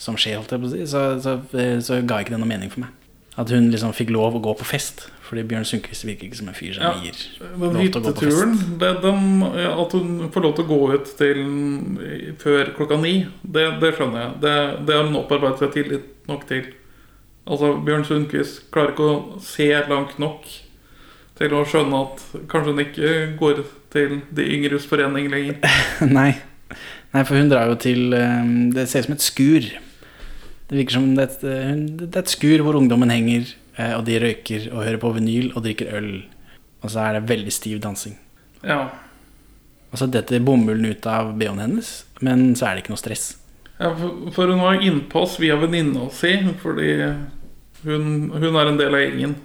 som 0.00 0.20
skjer, 0.20 0.36
holdt 0.38 0.52
jeg 0.54 0.62
på 0.62 0.68
å 0.68 0.74
si, 0.74 0.84
så, 0.88 1.06
så, 1.20 1.38
så 1.84 1.98
ga 2.04 2.20
ikke 2.20 2.36
det 2.36 2.42
noe 2.44 2.52
mening 2.52 2.70
for 2.72 2.84
meg. 2.84 2.92
At 3.40 3.50
hun 3.50 3.72
liksom 3.72 3.96
fikk 3.96 4.12
lov 4.14 4.36
å 4.36 4.44
gå 4.44 4.54
på 4.60 4.68
fest. 4.68 5.08
Fordi 5.30 5.44
Bjørn 5.46 5.66
Sundquist 5.68 6.02
virker 6.08 6.26
ikke 6.26 6.38
som 6.40 6.48
en 6.50 6.56
fyr 6.58 6.72
som 6.74 6.82
Ja, 6.82 6.92
gir 6.98 7.18
Den 7.38 7.76
lov 7.76 7.84
til 7.86 8.00
å 8.00 8.02
gå 8.02 8.12
på 8.16 8.24
fest. 8.26 8.64
det, 8.80 8.88
den, 9.04 9.28
at 9.70 9.92
hun 9.94 10.08
får 10.34 10.42
lov 10.42 10.54
til 10.56 10.64
å 10.64 10.70
gå 10.72 10.78
ut 10.96 11.12
til 11.20 11.42
før 12.42 12.72
klokka 12.74 12.98
ni, 12.98 13.12
det, 13.46 13.66
det 13.82 13.92
skjønner 13.94 14.24
jeg. 14.24 14.32
Det, 14.42 14.54
det 14.88 14.96
har 14.98 15.06
hun 15.06 15.20
opparbeidet 15.20 15.62
seg 15.62 15.72
tillit 15.76 16.08
nok 16.30 16.42
til. 16.50 16.66
Altså, 17.50 17.70
Bjørn 17.86 18.04
Sundquist 18.08 18.64
klarer 18.74 18.92
ikke 18.96 19.06
å 19.06 19.38
se 19.44 19.68
langt 19.90 20.18
nok 20.22 20.50
til 21.40 21.54
å 21.56 21.62
skjønne 21.64 22.02
at 22.04 22.24
kanskje 22.50 22.74
hun 22.74 22.82
ikke 22.84 23.12
går 23.40 23.62
til 23.94 24.18
De 24.36 24.44
yngres 24.58 24.84
forening 24.90 25.30
lenger. 25.32 25.56
Nei. 26.18 26.32
Nei, 27.14 27.22
for 27.26 27.34
hun 27.38 27.48
drar 27.50 27.70
jo 27.72 27.78
til 27.82 28.12
eh, 28.14 28.50
Det 28.74 28.84
ser 28.90 29.02
ut 29.02 29.08
som 29.08 29.16
et 29.16 29.24
skur. 29.24 29.64
Det 30.70 30.76
virker 30.78 30.94
som 30.98 31.08
det 31.16 31.24
et, 31.26 31.40
eh, 31.50 31.72
det 32.04 32.10
er 32.12 32.22
et 32.22 32.30
skur 32.30 32.62
hvor 32.66 32.78
ungdommen 32.78 33.10
henger, 33.10 33.48
og 33.96 34.04
de 34.08 34.18
røyker 34.22 34.68
og 34.72 34.84
hører 34.84 35.00
på 35.02 35.12
vinyl 35.16 35.52
og 35.54 35.64
drikker 35.64 35.92
øl. 35.98 36.10
Og 36.80 36.92
så 36.92 37.04
er 37.04 37.18
det 37.18 37.28
veldig 37.30 37.52
stiv 37.54 37.80
dansing. 37.84 38.16
Ja. 38.64 38.86
Og 39.90 39.98
så 39.98 40.08
detter 40.10 40.42
bomullen 40.44 40.92
ut 40.92 41.06
av 41.10 41.32
BH-en 41.38 41.62
hennes, 41.64 41.92
men 42.24 42.52
så 42.58 42.68
er 42.68 42.76
det 42.76 42.84
ikke 42.84 42.94
noe 42.94 43.02
stress. 43.02 43.26
Ja, 43.80 43.90
for, 43.96 44.46
hun 44.46 44.60
var 44.60 44.82
innpass 44.84 45.38
via 45.40 45.56
venninna 45.58 46.10
si, 46.12 46.34
fordi 46.60 46.90
hun, 47.86 48.30
hun 48.34 48.50
er 48.60 48.68
en 48.68 48.80
del 48.80 48.96
av 48.96 49.04
gjengen. 49.06 49.36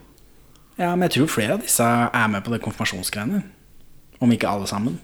Ja, 0.76 0.92
men 0.92 1.08
jeg 1.08 1.16
tror 1.16 1.32
flere 1.32 1.56
av 1.56 1.64
disse 1.64 1.86
er 1.88 2.32
med 2.32 2.44
på 2.44 2.52
det 2.52 2.60
konfirmasjonsgreiene. 2.66 3.42
Om 4.20 4.32
ikke 4.36 4.52
alle 4.52 4.68
sammen. 4.68 5.00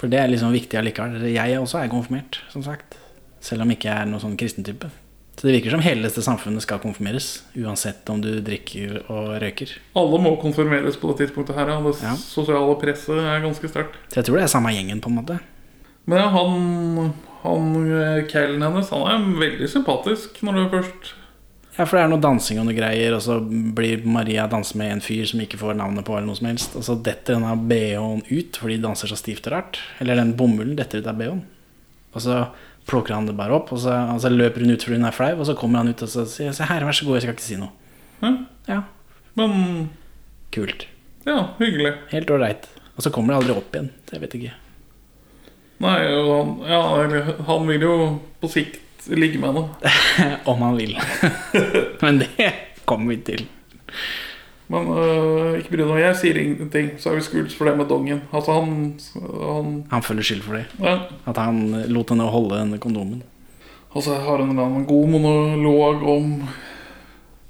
For 0.00 0.12
det 0.12 0.20
er 0.20 0.30
liksom 0.32 0.52
viktig 0.52 0.78
allikevel. 0.80 1.28
Jeg 1.28 1.58
også 1.60 1.82
er 1.82 1.92
konfirmert, 1.92 2.40
som 2.52 2.64
sagt. 2.64 2.96
Selv 3.44 3.64
om 3.64 3.72
ikke 3.72 3.88
jeg 3.88 4.00
er 4.00 4.08
noen 4.08 4.22
sånn 4.22 4.36
kristen 4.40 4.64
type. 4.64 4.88
Så 5.36 5.46
det 5.46 5.52
virker 5.58 5.74
som 5.74 5.82
hele 5.84 6.06
dette 6.08 6.22
samfunnet 6.24 6.64
skal 6.64 6.78
konfirmeres. 6.80 7.42
Uansett 7.60 8.08
om 8.08 8.22
du 8.24 8.30
drikker 8.40 9.02
og 9.12 9.34
røyker. 9.42 9.74
Alle 10.00 10.20
må 10.24 10.30
konfirmeres 10.40 10.96
på 10.96 11.10
det 11.12 11.26
tidspunktet 11.26 11.58
her. 11.58 11.68
Ja. 11.74 11.80
Det 11.84 11.92
Ja. 12.02 12.14
sosiale 12.16 12.76
presset 12.80 13.18
er 13.20 13.44
ganske 13.44 13.68
sterkt. 13.68 13.98
Så 14.08 14.16
jeg 14.22 14.24
tror 14.24 14.36
det 14.40 14.44
er 14.44 14.54
samme 14.54 14.72
gjengen, 14.72 15.00
på 15.04 15.10
en 15.12 15.18
måte. 15.20 15.38
Men 16.06 16.18
ja, 16.22 16.28
han, 16.30 17.12
han 17.42 18.26
kælen 18.30 18.62
hennes 18.62 18.88
Han 18.90 19.06
er 19.10 19.38
veldig 19.40 19.68
sympatisk 19.68 20.40
når 20.46 20.52
du 20.54 20.68
først 20.78 21.12
Ja, 21.76 21.84
for 21.84 21.98
det 21.98 22.04
er 22.04 22.08
noe 22.08 22.22
dansing 22.22 22.58
og 22.58 22.64
noe 22.70 22.76
greier, 22.78 23.12
og 23.12 23.20
så 23.20 23.34
blir 23.74 24.06
Maria 24.06 24.46
danse 24.48 24.74
med 24.80 24.92
en 24.94 25.00
fyr 25.04 25.26
som 25.28 25.40
ikke 25.44 25.58
får 25.60 25.74
navnet 25.76 26.06
på, 26.06 26.14
eller 26.16 26.30
noe 26.30 26.38
som 26.38 26.46
helst. 26.48 26.72
Og 26.78 26.82
så 26.86 26.94
detter 27.04 27.34
denne 27.36 27.52
BH-en 27.68 28.22
ut 28.30 28.56
fordi 28.56 28.78
de 28.78 28.86
danser 28.86 29.08
så 29.12 29.18
stivt 29.20 29.44
og 29.50 29.52
rart. 29.52 29.78
Eller 30.00 30.16
den 30.16 30.32
bomullen 30.38 30.76
detter 30.78 31.02
ut 31.04 31.06
av 31.12 31.18
BH-en. 31.18 31.42
Og 32.14 32.22
så 32.24 32.46
plukker 32.86 33.14
han 33.16 33.26
det 33.26 33.34
bare 33.38 33.56
opp, 33.56 33.72
og 33.74 33.80
så, 33.82 33.94
og 34.14 34.20
så 34.22 34.30
løper 34.30 34.62
hun 34.62 34.70
ut 34.76 34.82
fordi 34.86 34.98
hun 35.00 35.08
er 35.08 35.14
flau, 35.16 35.32
og 35.40 35.46
så 35.48 35.54
kommer 35.58 35.82
han 35.82 35.90
ut 35.90 36.02
og 36.06 36.10
så 36.12 36.22
sier 36.30 36.52
Se 36.54 36.66
her, 36.68 36.84
vær 36.86 36.94
så 36.96 37.06
god, 37.08 37.16
jeg 37.18 37.26
skal 37.26 37.36
ikke 37.36 37.46
si 37.48 37.58
noe. 37.60 37.72
ja. 38.22 38.32
Ja, 38.66 38.80
Men 39.38 39.90
kult. 40.54 40.86
ja, 41.26 41.36
hyggelig. 41.60 41.92
Helt 42.10 42.30
ålreit. 42.30 42.64
Og 42.96 43.02
så 43.04 43.10
kommer 43.14 43.34
det 43.34 43.42
aldri 43.42 43.56
opp 43.60 43.74
igjen. 43.76 43.90
Jeg 44.10 44.22
vet 44.22 44.34
ikke. 44.38 44.52
Nei, 45.84 45.96
han, 46.08 46.52
ja, 46.64 46.80
han 47.50 47.66
vil 47.68 47.82
jo 47.84 47.94
på 48.40 48.48
sikt 48.48 49.06
ligge 49.12 49.38
med 49.42 49.52
henne. 49.52 50.38
Om 50.50 50.62
han 50.64 50.78
vil. 50.80 50.96
Men 52.02 52.22
det 52.24 52.48
kommer 52.88 53.12
vi 53.12 53.18
til. 53.28 53.44
Men 54.72 54.88
øh, 54.90 55.58
ikke 55.60 55.76
bry 55.76 55.84
deg 55.84 56.00
jeg 56.02 56.18
sier 56.18 56.38
ingenting, 56.42 56.88
så 56.98 57.12
er 57.12 57.20
vi 57.20 57.26
skuls 57.26 57.54
for 57.54 57.68
det 57.68 57.76
med 57.78 57.86
dongen. 57.90 58.24
Altså, 58.34 58.56
han, 58.58 58.96
han 59.14 59.72
Han 59.92 60.02
føler 60.02 60.26
skyld 60.26 60.42
for 60.42 60.58
det. 60.58 60.66
ja. 60.82 60.98
At 61.26 61.38
han 61.38 61.84
lot 61.92 62.10
henne 62.10 62.26
holde 62.34 62.58
denne 62.58 62.78
kondomen. 62.82 63.22
Altså, 63.94 64.16
jeg 64.16 64.26
har 64.26 64.42
en 64.42 64.86
god 64.86 65.08
monolog 65.08 66.02
om 66.02 66.32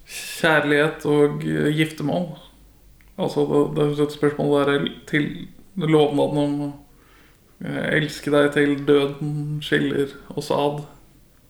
kjærlighet 0.07 1.07
og 1.09 1.41
eh, 1.45 1.73
giftermål. 1.77 2.37
Altså, 3.19 3.47
det, 3.49 3.63
det 3.77 3.87
er 3.99 4.05
et 4.05 4.19
spørsmål 4.19 4.67
der 4.69 4.89
til 5.09 5.31
lovnaden 5.77 6.43
om 6.43 6.61
å 6.67 6.73
elsker 7.65 7.97
elske 7.97 8.31
deg 8.35 8.51
til 8.53 8.73
døden 8.85 9.61
skiller 9.65 10.11
oss 10.37 10.51
ad. 10.53 10.83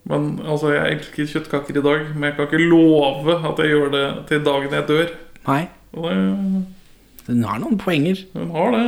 Men 0.07 0.37
altså, 0.47 0.71
jeg 0.71 1.01
elsker 1.01 1.27
kjøttkaker 1.33 1.81
i 1.81 1.83
dag, 1.83 2.05
men 2.15 2.29
jeg 2.29 2.37
kan 2.37 2.47
ikke 2.47 2.69
love 2.71 3.35
at 3.43 3.59
jeg 3.59 3.73
gjør 3.75 3.91
det 3.91 4.05
til 4.29 4.45
dagen 4.47 4.77
jeg 4.77 4.87
dør. 4.87 5.09
Nei, 5.47 5.69
Og 5.97 6.09
det, 6.11 6.67
hun 7.29 7.43
har 7.47 7.59
noen 7.63 7.79
poenger. 7.79 8.25
hun 8.35 8.51
har 8.55 8.73
det. 8.75 8.83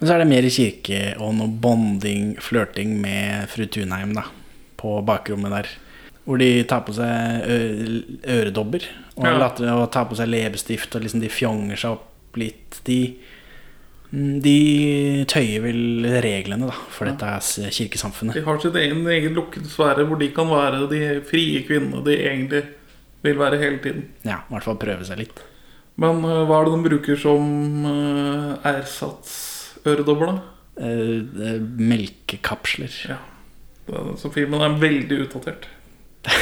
Men 0.00 0.08
så 0.08 0.14
er 0.14 0.18
det 0.24 0.28
mer 0.30 0.48
kirke 0.50 1.00
og 1.22 1.38
bonding, 1.62 2.34
flørting 2.42 2.96
med 3.00 3.48
fru 3.52 3.64
Tunheim 3.66 4.12
da, 4.16 4.24
på 4.80 4.98
bakrommet 5.06 5.50
der. 5.54 5.68
Hvor 6.24 6.38
de 6.40 6.48
tar 6.64 6.80
på 6.86 6.94
seg 6.96 7.44
ø 7.44 7.56
øredobber 8.32 8.86
og, 9.16 9.24
Ja. 9.26 9.36
later, 9.38 9.70
og 9.74 9.90
tar 9.92 10.06
på 10.08 10.16
seg 10.16 10.28
leppestift, 10.28 10.94
og 10.96 11.02
liksom 11.02 11.20
de 11.20 11.28
fjonger 11.28 11.76
seg 11.76 11.90
opp 11.98 12.36
litt. 12.40 12.80
De, 12.84 13.14
mm, 14.12 14.40
de 14.42 15.24
tøyer 15.28 15.60
vel 15.62 16.06
reglene 16.24 16.66
da, 16.66 16.72
for 16.88 17.04
dette 17.10 17.28
s- 17.42 17.60
kirkesamfunnet. 17.70 18.34
De 18.34 18.42
har 18.46 18.58
sitt 18.60 18.74
egen, 18.74 19.04
egen 19.06 19.34
lukket 19.36 19.66
sfære 19.68 20.06
hvor 20.08 20.18
de 20.18 20.28
kan 20.34 20.48
være 20.48 20.88
de 20.90 21.20
frie 21.28 21.62
kvinnene 21.68 22.02
de 22.04 22.16
egentlig 22.16 22.64
vil 23.24 23.40
være 23.40 23.60
hele 23.60 23.80
tiden. 23.82 24.08
Ja, 24.26 24.42
i 24.44 24.54
hvert 24.54 24.66
fall 24.66 24.80
prøve 24.80 25.06
seg 25.08 25.20
litt. 25.24 25.42
Men 26.00 26.24
øh, 26.26 26.42
hva 26.48 26.58
er 26.60 26.66
det 26.68 26.74
de 26.74 26.88
bruker 26.88 27.20
som 27.20 27.44
uh, 27.86 28.56
ersatsøredobber, 28.66 30.32
da? 30.32 30.50
Eh, 30.74 31.22
eh, 31.22 31.60
melkekapsler. 31.78 32.90
Ja. 33.06 33.20
Så 34.18 34.30
filmen 34.34 34.62
er 34.64 34.78
veldig 34.80 35.20
utdatert. 35.28 35.68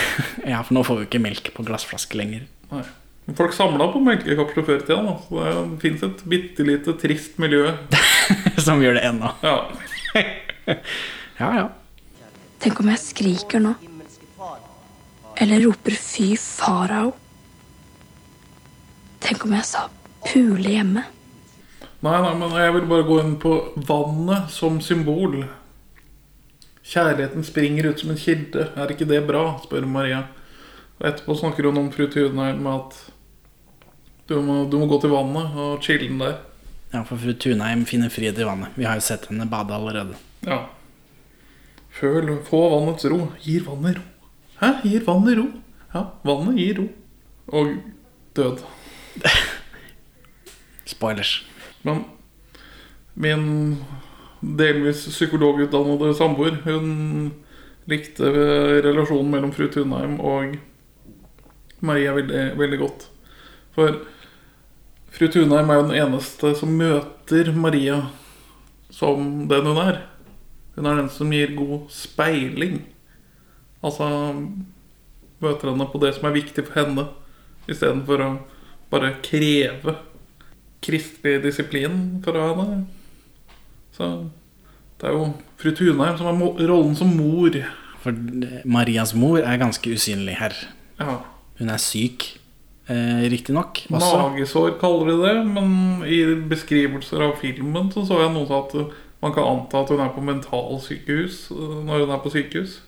Ja, 0.46 0.60
for 0.62 0.76
nå 0.76 0.82
får 0.86 1.00
vi 1.00 1.06
ikke 1.08 1.20
melk 1.20 1.50
på 1.56 1.64
glassflaske 1.66 2.16
lenger. 2.16 2.46
Nei. 2.70 2.84
Men 3.26 3.36
Folk 3.38 3.52
samla 3.54 3.86
på 3.92 4.00
melkekapsler 4.02 4.64
før 4.66 4.80
i 4.80 4.86
tida. 4.86 5.02
da. 5.04 5.14
Så 5.26 5.42
det 5.44 5.80
fins 5.82 6.04
et 6.06 6.24
bitte 6.32 6.64
lite 6.66 6.94
trist 7.00 7.36
miljø. 7.42 7.74
Som 8.66 8.82
gjør 8.82 8.98
det 8.98 9.06
ennå. 9.10 9.34
Ja. 9.44 9.56
Ja, 11.42 11.48
ja. 11.56 11.62
Tenk 12.62 12.78
om 12.78 12.90
jeg 12.92 13.00
skriker 13.02 13.58
nå. 13.64 13.72
Eller 15.42 15.60
roper 15.60 15.90
'fy 15.90 16.36
farao'. 16.36 17.12
Tenk 19.18 19.44
om 19.44 19.54
jeg 19.56 19.66
sa 19.66 19.88
pule 20.22 20.70
hjemme. 20.70 21.02
Nei, 22.02 22.18
nei, 22.22 22.34
men 22.38 22.54
jeg 22.58 22.74
vil 22.76 22.86
bare 22.90 23.06
gå 23.06 23.16
inn 23.22 23.34
på 23.42 23.54
vannet 23.88 24.50
som 24.54 24.78
symbol. 24.82 25.40
Kjærligheten 26.92 27.46
springer 27.46 27.90
ut 27.90 28.02
som 28.02 28.12
en 28.14 28.18
kilde. 28.18 28.68
Er 28.76 28.94
ikke 28.94 29.08
det 29.10 29.22
bra? 29.26 29.58
spør 29.64 29.86
Maria. 29.86 30.24
Og 31.00 31.08
etterpå 31.10 31.36
snakker 31.38 31.66
hun 31.66 31.78
om 31.78 31.90
fru 31.94 32.06
Tunheim 32.10 32.62
med 32.62 32.72
at 32.78 33.00
du 34.30 34.38
må, 34.42 34.60
du 34.70 34.78
må 34.78 34.86
gå 34.90 35.00
til 35.02 35.14
vannet 35.14 35.58
og 35.58 35.82
chille 35.82 36.06
den 36.06 36.22
der. 36.22 36.38
Ja, 36.92 37.02
for 37.02 37.18
fru 37.18 37.34
Tunheim 37.34 37.82
finner 37.86 38.14
frihet 38.14 38.38
i 38.38 38.46
vannet. 38.46 38.78
Vi 38.78 38.86
har 38.86 38.98
jo 38.98 39.06
sett 39.10 39.26
henne 39.30 39.50
bade 39.50 39.74
allerede. 39.74 40.18
Ja. 40.46 40.64
Føl, 41.98 42.36
få 42.46 42.62
vannets 42.76 43.10
ro. 43.10 43.24
Gir 43.42 43.66
vannet 43.66 43.98
ro. 43.98 44.08
Hæ? 44.62 44.68
Gir 44.84 45.02
vannet 45.06 45.38
ro? 45.38 45.48
Ja, 45.94 46.04
vannet 46.24 46.54
gir 46.56 46.78
ro. 46.78 46.88
Og 47.48 47.72
død. 48.36 48.62
Spoilers. 50.92 51.32
Men 51.82 52.04
min 53.14 53.42
delvis 54.42 55.08
psykologutdannede 55.08 56.14
samboer, 56.14 56.60
hun 56.64 57.32
likte 57.90 58.30
relasjonen 58.86 59.34
mellom 59.34 59.52
fru 59.52 59.66
Tunheim 59.66 60.20
og 60.20 60.54
Maria 61.82 62.14
veldig, 62.14 62.44
veldig 62.58 62.78
godt. 62.78 63.08
For 63.74 63.98
fru 65.10 65.26
Tunheim 65.26 65.70
er 65.70 65.80
jo 65.80 65.86
den 65.90 66.00
eneste 66.04 66.54
som 66.58 66.78
møter 66.78 67.50
Maria 67.52 67.98
som 68.94 69.48
den 69.50 69.66
hun 69.66 69.82
er. 69.88 70.04
Hun 70.76 70.86
er 70.86 71.02
den 71.02 71.10
som 71.10 71.34
gir 71.34 71.56
god 71.58 71.88
speiling. 71.90 72.84
Altså 73.82 74.08
møter 75.42 75.72
henne 75.72 75.88
på 75.90 76.00
det 76.02 76.14
som 76.16 76.28
er 76.28 76.36
viktig 76.36 76.64
for 76.68 76.78
henne, 76.78 77.06
istedenfor 77.70 78.22
å 78.22 78.30
bare 78.92 79.14
kreve 79.24 79.96
kristelig 80.82 81.42
disiplin 81.46 81.96
fra 82.24 82.50
henne. 82.52 82.84
Så 83.96 84.08
det 85.00 85.10
er 85.10 85.16
jo 85.16 85.32
fru 85.60 85.72
Tunheim 85.76 86.18
som 86.18 86.30
er 86.30 86.68
rollen 86.70 86.94
som 86.98 87.10
mor. 87.16 87.58
For 88.02 88.14
Marias 88.66 89.14
mor 89.18 89.42
er 89.42 89.60
ganske 89.60 89.94
usynlig 89.94 90.38
her. 90.40 90.54
Ja. 90.98 91.18
Hun 91.58 91.70
er 91.70 91.82
syk, 91.82 92.38
eh, 92.88 93.26
riktignok. 93.30 93.84
Magesår 93.90 94.78
kaller 94.80 95.10
de 95.10 95.16
det, 95.22 95.46
men 95.46 96.02
i 96.06 96.22
beskrivelser 96.50 97.22
av 97.28 97.36
filmen 97.42 97.90
så 97.92 98.06
så 98.06 98.22
jeg 98.22 98.32
noe 98.34 98.46
til 98.46 98.58
at 98.58 98.96
man 99.22 99.34
kan 99.34 99.46
anta 99.46 99.82
at 99.82 99.90
hun 99.90 100.00
er 100.02 100.14
på 100.14 100.24
mentalsykehus 100.26 101.50
øh, 101.54 101.84
når 101.86 102.06
hun 102.06 102.10
er 102.10 102.22
på 102.24 102.30
sykehus. 102.30 102.80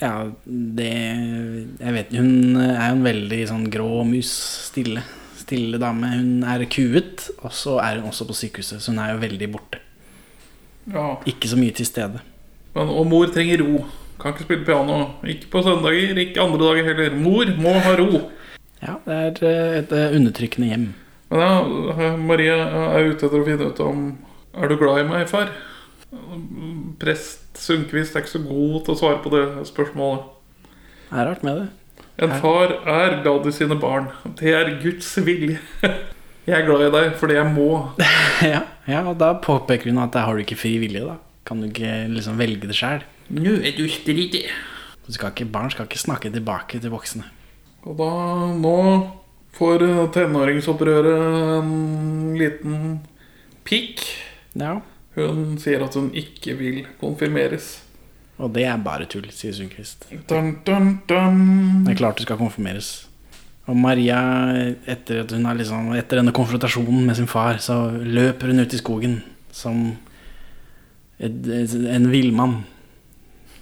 Ja, 0.00 0.30
det 0.46 0.92
Jeg 1.80 1.92
vet 1.92 2.12
Hun 2.16 2.56
er 2.56 2.86
jo 2.88 2.96
en 2.96 3.04
veldig 3.04 3.40
sånn 3.50 3.66
grå 3.72 4.02
mus. 4.08 4.32
Stille. 4.70 5.04
Stille 5.40 5.80
dame. 5.82 6.14
Hun 6.16 6.44
er 6.48 6.64
kuet, 6.72 7.28
og 7.40 7.52
så 7.52 7.78
er 7.84 8.00
hun 8.00 8.10
også 8.10 8.26
på 8.28 8.36
sykehuset, 8.38 8.80
så 8.80 8.92
hun 8.92 9.00
er 9.02 9.14
jo 9.14 9.22
veldig 9.24 9.48
borte. 9.52 9.80
Ja. 10.90 11.14
Ikke 11.28 11.50
så 11.50 11.58
mye 11.60 11.74
til 11.76 11.88
stede. 11.88 12.22
Men, 12.74 12.88
og 12.88 13.06
mor 13.10 13.30
trenger 13.34 13.60
ro. 13.64 13.84
Kan 14.20 14.34
ikke 14.34 14.46
spille 14.46 14.66
piano. 14.68 14.98
Ikke 15.24 15.50
på 15.52 15.62
søndager, 15.64 16.18
ikke 16.18 16.42
andre 16.42 16.60
dager 16.64 16.90
heller. 16.90 17.16
Mor 17.16 17.52
må 17.60 17.76
ha 17.84 17.94
ro. 17.98 18.24
Ja, 18.80 18.96
det 19.04 19.16
er 19.16 19.42
eh, 19.48 19.78
et 19.82 19.94
eh, 19.96 20.16
undertrykkende 20.16 20.70
hjem. 20.70 20.86
Men 21.30 21.42
ja, 21.44 22.12
Maria 22.18 22.56
er 22.96 23.10
ute 23.12 23.28
etter 23.28 23.38
å 23.38 23.46
finne 23.46 23.68
ut 23.70 23.80
om 23.84 24.06
Er 24.50 24.66
du 24.66 24.74
glad 24.80 25.04
i 25.04 25.06
meg, 25.06 25.28
far? 25.30 25.52
Prest 27.00 27.58
Sundquist 27.58 28.16
er 28.16 28.24
ikke 28.24 28.32
så 28.32 28.42
god 28.42 28.80
til 28.86 28.94
å 28.94 28.98
svare 28.98 29.20
på 29.22 29.32
det 29.34 29.44
spørsmålet. 29.68 30.26
Det 31.10 31.20
er 31.20 31.28
rart 31.30 31.44
med 31.46 31.60
det. 31.60 31.68
En 32.20 32.32
far 32.42 32.74
er 32.90 33.20
glad 33.22 33.46
i 33.48 33.52
sine 33.54 33.76
barn. 33.80 34.10
Det 34.38 34.52
er 34.52 34.74
Guds 34.82 35.08
vilje. 35.24 35.58
Jeg 36.46 36.56
er 36.56 36.66
glad 36.66 36.82
i 36.88 36.90
deg 36.92 37.14
fordi 37.20 37.36
jeg 37.38 37.52
må. 37.54 37.70
ja, 38.54 38.64
ja, 38.88 39.00
og 39.06 39.16
da 39.20 39.32
påpeker 39.40 39.92
hun 39.92 40.02
at 40.02 40.12
da 40.16 40.26
har 40.26 40.36
du 40.36 40.42
ikke 40.42 40.58
fri 40.58 40.74
vilje, 40.82 41.04
da. 41.06 41.16
Kan 41.46 41.62
du 41.62 41.68
ikke 41.70 42.04
liksom 42.12 42.38
velge 42.40 42.68
det 42.68 42.76
sjæl? 42.76 43.04
Nå 43.30 43.56
er 43.62 43.76
du 43.76 43.86
stridig. 43.90 44.44
Barn 45.50 45.70
skal 45.72 45.86
ikke 45.88 45.98
snakke 45.98 46.30
tilbake 46.30 46.78
til 46.82 46.92
voksne. 46.92 47.24
Og 47.86 47.96
da 47.98 48.10
Nå 48.60 48.76
får 49.56 49.86
tenåringsopprøret 50.14 51.60
en 51.60 52.36
liten 52.38 53.00
pikk. 53.66 54.04
Ja. 54.58 54.76
Hun 55.16 55.56
sier 55.58 55.82
at 55.82 55.96
hun 55.98 56.10
ikke 56.14 56.54
vil 56.58 56.82
konfirmeres. 57.00 57.80
Og 58.40 58.52
det 58.54 58.64
er 58.64 58.80
bare 58.80 59.08
tull, 59.10 59.26
sier 59.34 59.52
Sundquist. 59.52 60.06
Dun, 60.30 60.54
dun, 60.64 61.00
dun. 61.08 61.40
Det 61.84 61.94
er 61.94 61.98
klart 61.98 62.20
du 62.20 62.24
skal 62.24 62.38
konfirmeres. 62.40 62.92
Og 63.68 63.76
Maria, 63.76 64.20
etter, 64.88 65.24
at 65.24 65.34
hun 65.34 65.44
har 65.46 65.58
liksom, 65.58 65.90
etter 65.98 66.22
denne 66.22 66.34
konfrontasjonen 66.34 67.04
med 67.06 67.18
sin 67.18 67.28
far, 67.30 67.60
så 67.62 67.82
løper 67.90 68.50
hun 68.50 68.64
ut 68.64 68.74
i 68.74 68.80
skogen 68.80 69.18
som 69.54 69.82
et, 71.20 71.50
en 71.50 72.08
villmann. 72.10 72.62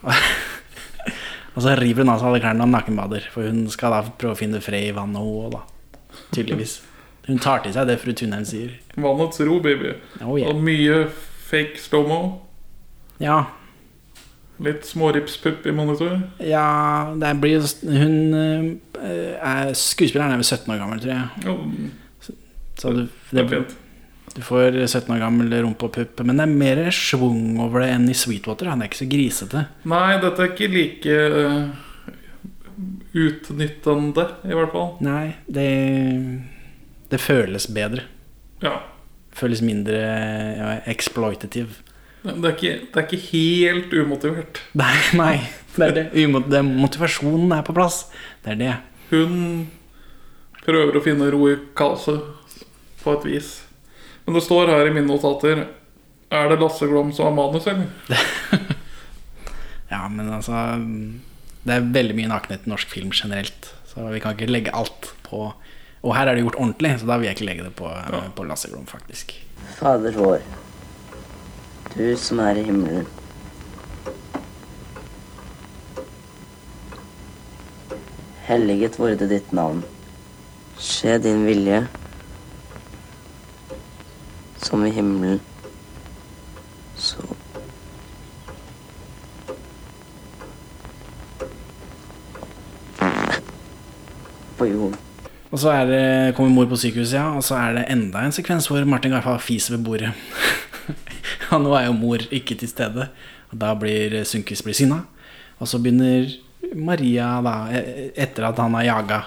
og 1.55 1.65
så 1.65 1.75
river 1.81 2.05
hun 2.05 2.13
av 2.15 2.23
seg 2.23 2.31
alle 2.31 2.43
klærne 2.45 2.69
og 2.69 2.73
nakenbader, 2.77 3.27
for 3.35 3.51
hun 3.51 3.67
skal 3.73 3.97
da 3.97 4.05
prøve 4.13 4.37
å 4.37 4.39
finne 4.39 4.63
fred 4.65 4.93
i 4.93 4.95
vannet, 4.97 5.19
hun 5.19 5.49
òg, 5.49 5.59
da. 5.59 6.21
Tydeligvis. 6.31 6.79
Hun 7.27 7.43
tar 7.43 7.65
til 7.65 7.75
seg 7.75 7.91
det 7.91 7.99
fru 8.01 8.15
Tunheim 8.17 8.47
sier. 8.49 8.79
Vannets 8.97 9.43
ro, 9.45 9.59
baby. 9.65 9.97
Oh, 10.23 10.39
yeah. 10.39 10.49
Og 10.49 10.63
mye 10.65 11.03
fake 11.49 11.81
slow-mo. 11.81 12.21
Ja, 13.23 13.47
Litt 14.59 14.83
småripspupp 14.89 15.67
i 15.71 15.73
monitor. 15.73 16.17
ja 16.43 17.15
det 17.15 17.29
blir 17.39 17.63
Hun 17.87 18.35
eh, 18.35 19.37
er 19.39 19.69
Skuespilleren 19.79 20.33
er 20.35 20.41
vel 20.41 20.49
17 20.49 20.73
år 20.75 20.81
gammel, 20.81 20.99
tror 21.05 21.13
jeg. 21.15 21.29
Ja, 21.47 22.33
Så 22.79 22.91
du, 22.97 23.05
det 23.31 23.45
det, 23.53 23.61
du 24.35 24.41
får 24.43 24.75
17 24.89 25.13
år 25.15 25.23
gammel 25.23 25.55
rumpe 25.63 25.87
og 25.87 25.93
pupp. 25.95 26.25
Men 26.27 26.39
det 26.43 26.49
er 26.49 26.59
mer 26.59 26.81
schwung 26.95 27.61
over 27.63 27.85
det 27.85 27.93
enn 27.95 28.11
i 28.11 28.17
Sweetwater. 28.19 28.73
Han 28.73 28.83
er 28.83 28.91
ikke 28.91 29.01
så 29.05 29.09
grisete. 29.11 29.65
Nei, 29.91 30.19
dette 30.23 30.43
er 30.43 30.51
ikke 30.53 30.69
like 30.75 31.17
eh, 31.39 31.71
utnyttende, 33.15 34.27
i 34.47 34.55
hvert 34.59 34.75
fall. 34.75 34.93
Nei, 35.07 35.25
det, 35.47 35.69
det 37.15 37.21
føles 37.23 37.67
bedre. 37.75 38.05
Ja. 38.63 38.77
Føles 39.39 39.61
mindre 39.63 39.99
ja, 40.59 40.71
exploitative. 40.91 41.71
Det 42.25 42.35
er 42.45 42.55
ikke, 42.57 42.73
det 42.91 42.99
er 42.99 43.05
ikke 43.07 43.21
helt 43.31 43.93
umotivert. 43.95 44.61
Nei, 44.77 44.95
nei. 45.17 45.35
Det 45.77 45.87
er 45.87 45.93
det. 45.95 46.07
Umot- 46.19 46.49
det. 46.51 46.65
Motivasjonen 46.67 47.53
er 47.55 47.63
på 47.67 47.75
plass. 47.77 48.01
Det 48.45 48.57
er 48.57 48.59
det. 48.65 48.73
Hun 49.13 49.37
prøver 50.65 50.99
å 50.99 51.05
finne 51.05 51.29
ro 51.33 51.47
i 51.49 51.55
kaoset 51.79 52.67
på 53.05 53.15
et 53.15 53.29
vis. 53.31 53.53
Men 54.27 54.37
det 54.37 54.43
står 54.45 54.69
her 54.75 54.91
i 54.91 54.93
mine 54.93 55.09
notater 55.09 55.63
Er 56.29 56.51
det 56.51 56.59
Lasse 56.61 56.85
Glom 56.91 57.15
som 57.17 57.31
har 57.31 57.37
manus, 57.39 57.65
eller? 57.71 57.87
Ja, 59.89 60.03
men 60.13 60.29
altså 60.29 60.53
Det 61.65 61.73
er 61.79 61.87
veldig 61.95 62.17
mye 62.19 62.29
nakenhet 62.35 62.67
i 62.67 62.73
norsk 62.75 62.91
film 62.93 63.15
generelt. 63.17 63.71
Så 63.89 64.05
vi 64.13 64.21
kan 64.21 64.35
ikke 64.37 64.51
legge 64.51 64.75
alt 64.77 65.13
på 65.25 65.47
Og 66.03 66.15
her 66.15 66.29
er 66.29 66.35
det 66.35 66.45
gjort 66.45 66.59
ordentlig, 66.59 66.93
så 67.01 67.07
da 67.07 67.17
vil 67.19 67.27
jeg 67.27 67.37
ikke 67.37 67.49
legge 67.49 67.65
det 67.67 67.75
på, 67.79 67.91
på 68.37 68.45
Lasse 68.47 68.71
Glom, 68.71 68.87
faktisk. 68.87 69.35
Fader 69.79 70.15
vår, 70.15 70.43
du 71.97 72.17
som 72.17 72.39
er 72.45 72.61
i 72.61 72.67
himmelen. 72.69 73.07
Helliget 78.49 78.99
vorde 78.99 79.27
ditt 79.29 79.51
navn. 79.53 79.83
Skje 80.79 81.19
din 81.21 81.43
vilje, 81.45 81.83
som 84.63 84.87
i 84.87 84.95
himmelen, 84.95 85.43
så 86.97 87.27
På 94.59 94.67
jorden. 94.67 95.08
Og 95.49 95.61
så 95.63 95.71
er 95.73 95.87
det, 95.89 96.03
kommer 96.37 96.53
mor 96.53 96.69
på 96.69 96.77
sykehuset, 96.77 97.17
ja, 97.17 97.31
og 97.37 97.45
så 97.45 97.57
er 97.57 97.79
det 97.79 97.87
enda 97.93 98.21
en 98.25 98.35
sekvens 98.37 98.67
hvor 98.69 98.85
Martin 98.85 99.15
Garfa 99.15 99.39
fiser 99.41 99.77
ved 99.77 99.85
bordet. 99.87 100.11
ja, 101.47 101.59
nå 101.59 101.73
er 101.73 101.87
jo 101.87 101.97
mor 101.97 102.25
ikke 102.31 102.57
til 102.59 102.69
stede, 102.69 103.09
og 103.49 103.57
da 103.63 103.73
blir 103.79 104.21
Sunkis 104.29 104.63
blir 104.65 104.77
sinna. 104.77 105.03
Og 105.59 105.71
så 105.71 105.81
begynner 105.81 106.29
Maria, 106.77 107.39
da, 107.45 107.55
e- 107.73 108.11
etter 108.13 108.51
at 108.51 108.61
han 108.61 108.77
har 108.77 108.89
jaga 108.91 109.23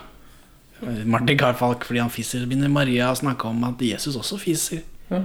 Martin 1.06 1.38
Garfalk 1.38 1.84
fordi 1.86 2.02
han 2.02 2.10
fiser, 2.14 2.46
begynner 2.50 2.72
Maria 2.74 3.12
å 3.12 3.18
snakke 3.18 3.50
om 3.50 3.66
at 3.68 3.82
Jesus 3.86 4.18
også 4.18 4.40
fiser. 4.42 4.82
Ja. 5.12 5.24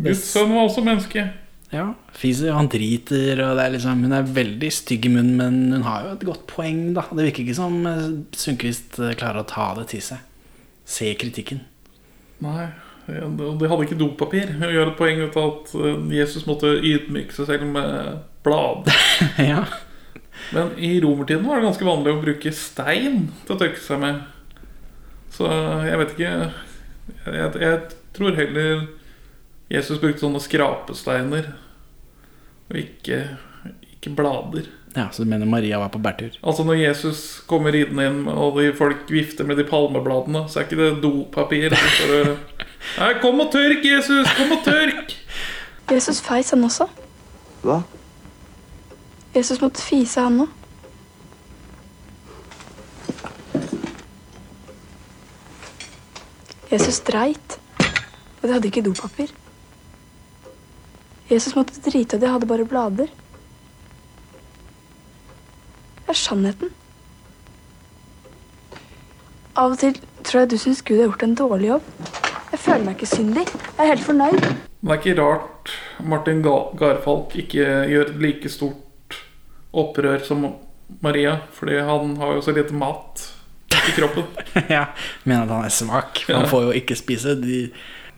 Guds 0.00 0.24
sønn 0.32 0.52
var 0.52 0.66
også 0.66 0.84
menneske. 0.84 1.26
Ja, 1.72 1.86
fiser, 2.12 2.52
han 2.52 2.68
driter, 2.68 3.38
og 3.46 3.56
det 3.56 3.64
er 3.64 3.72
liksom 3.72 4.02
Hun 4.04 4.12
er 4.12 4.28
veldig 4.28 4.68
stygg 4.76 5.06
i 5.08 5.12
munnen, 5.14 5.38
men 5.38 5.78
hun 5.78 5.86
har 5.86 6.04
jo 6.04 6.10
et 6.18 6.26
godt 6.28 6.44
poeng, 6.50 6.90
da. 6.98 7.06
Det 7.08 7.30
virker 7.30 7.46
ikke 7.46 7.56
som 7.56 7.78
eh, 7.88 8.08
Sundquist 8.36 8.98
eh, 9.00 9.14
klarer 9.16 9.40
å 9.40 9.48
ta 9.48 9.70
det 9.78 9.86
til 9.94 10.02
seg. 10.04 10.20
Se 10.84 11.08
kritikken. 11.16 11.62
Nei, 12.44 12.66
og 13.22 13.56
de 13.60 13.70
hadde 13.70 13.86
ikke 13.86 14.00
dopapir. 14.02 14.52
Hun 14.58 14.68
gjør 14.68 14.92
et 14.92 15.00
poeng 15.00 15.24
ut 15.24 15.40
av 15.40 15.48
at 15.48 15.72
eh, 15.78 16.04
Jesus 16.18 16.44
måtte 16.48 16.74
ydmyke 16.76 17.38
seg 17.38 17.48
selv 17.48 17.72
med 17.72 18.20
blad. 18.44 18.92
ja. 19.52 19.64
Men 20.52 20.74
i 20.76 20.98
romertiden 21.00 21.48
var 21.48 21.56
det 21.56 21.70
ganske 21.70 21.88
vanlig 21.88 22.12
å 22.12 22.20
bruke 22.20 22.52
stein 22.52 23.30
til 23.46 23.56
å 23.56 23.60
tørke 23.62 23.80
seg 23.80 24.04
med. 24.04 24.20
Så 25.32 25.48
jeg 25.86 25.96
vet 25.96 26.10
ikke 26.12 26.32
Jeg, 27.32 27.52
jeg 27.62 27.76
tror 28.12 28.36
heller 28.36 28.82
Jesus 29.72 30.00
brukte 30.02 30.20
sånne 30.20 30.40
skrapesteiner, 30.42 31.46
og 32.72 32.78
ikke, 32.80 33.24
ikke 33.92 34.14
blader. 34.16 34.70
Ja, 34.96 35.06
Så 35.12 35.24
du 35.24 35.28
mener 35.28 35.46
Maria 35.48 35.78
var 35.78 35.88
på 35.88 35.98
bærtur? 35.98 36.34
Altså 36.44 36.64
Når 36.64 36.74
Jesus 36.74 37.42
kommer 37.48 37.72
ridende 37.72 38.06
inn, 38.06 38.28
og 38.28 38.58
de 38.60 38.72
folk 38.76 39.08
vifter 39.08 39.44
med 39.48 39.56
de 39.56 39.64
palmebladene, 39.64 40.44
så 40.48 40.60
er 40.60 40.66
ikke 40.66 40.80
det 40.80 41.02
dopapir. 41.02 41.72
Det, 41.72 42.38
Nei, 42.98 43.12
kom 43.22 43.40
og 43.40 43.52
tørk, 43.52 43.84
Jesus! 43.84 44.28
Kom 44.36 44.52
og 44.52 44.64
tørk! 44.64 45.14
Jesus 45.92 46.20
feis, 46.24 46.50
han 46.52 46.64
også. 46.64 46.88
Hva? 47.62 47.82
Jesus 49.36 49.60
måtte 49.62 49.84
fise, 49.84 50.20
han 50.20 50.44
òg. 50.44 50.58
Jesus 56.72 57.00
dreit, 57.04 57.58
og 58.40 58.48
de 58.48 58.52
hadde 58.54 58.68
ikke 58.70 58.84
dopapir. 58.84 59.32
Jesus 61.30 61.54
måtte 61.56 61.80
drite, 61.84 62.16
og 62.16 62.22
de 62.22 62.30
hadde 62.30 62.48
bare 62.50 62.68
blader. 62.68 63.12
Det 66.02 66.10
er 66.12 66.18
sannheten. 66.18 66.72
Av 69.56 69.74
og 69.74 69.78
til 69.80 69.96
tror 70.24 70.42
jeg 70.42 70.50
du 70.52 70.58
syns 70.60 70.82
Gud 70.86 70.98
har 70.98 71.10
gjort 71.10 71.24
en 71.26 71.38
dårlig 71.38 71.68
jobb. 71.68 71.88
Jeg 72.52 72.60
føler 72.60 72.84
meg 72.86 72.98
ikke 72.98 73.10
syndig. 73.10 73.44
Jeg 73.48 73.80
er 73.80 73.90
helt 73.92 74.06
fornøyd. 74.06 74.46
Men 74.82 74.90
det 74.90 74.94
er 74.94 75.00
ikke 75.00 75.22
rart 75.22 75.74
Martin 76.04 76.42
Garfalk 76.42 77.36
ikke 77.38 77.66
gjør 77.88 78.10
et 78.10 78.20
like 78.22 78.50
stort 78.52 79.18
opprør 79.72 80.24
som 80.26 80.46
Maria, 81.00 81.38
fordi 81.56 81.78
han 81.80 82.16
har 82.20 82.34
jo 82.36 82.42
så 82.44 82.52
lite 82.52 82.74
mat 82.76 83.22
i 83.72 83.94
kroppen. 83.96 84.26
ja, 84.76 84.86
Mener 85.24 85.46
at 85.46 85.54
han 85.54 85.64
er 85.64 85.74
svak. 85.74 86.24
Han 86.28 86.48
får 86.50 86.68
jo 86.68 86.74
ikke 86.82 86.96
spise. 86.98 87.36
De, 87.40 87.64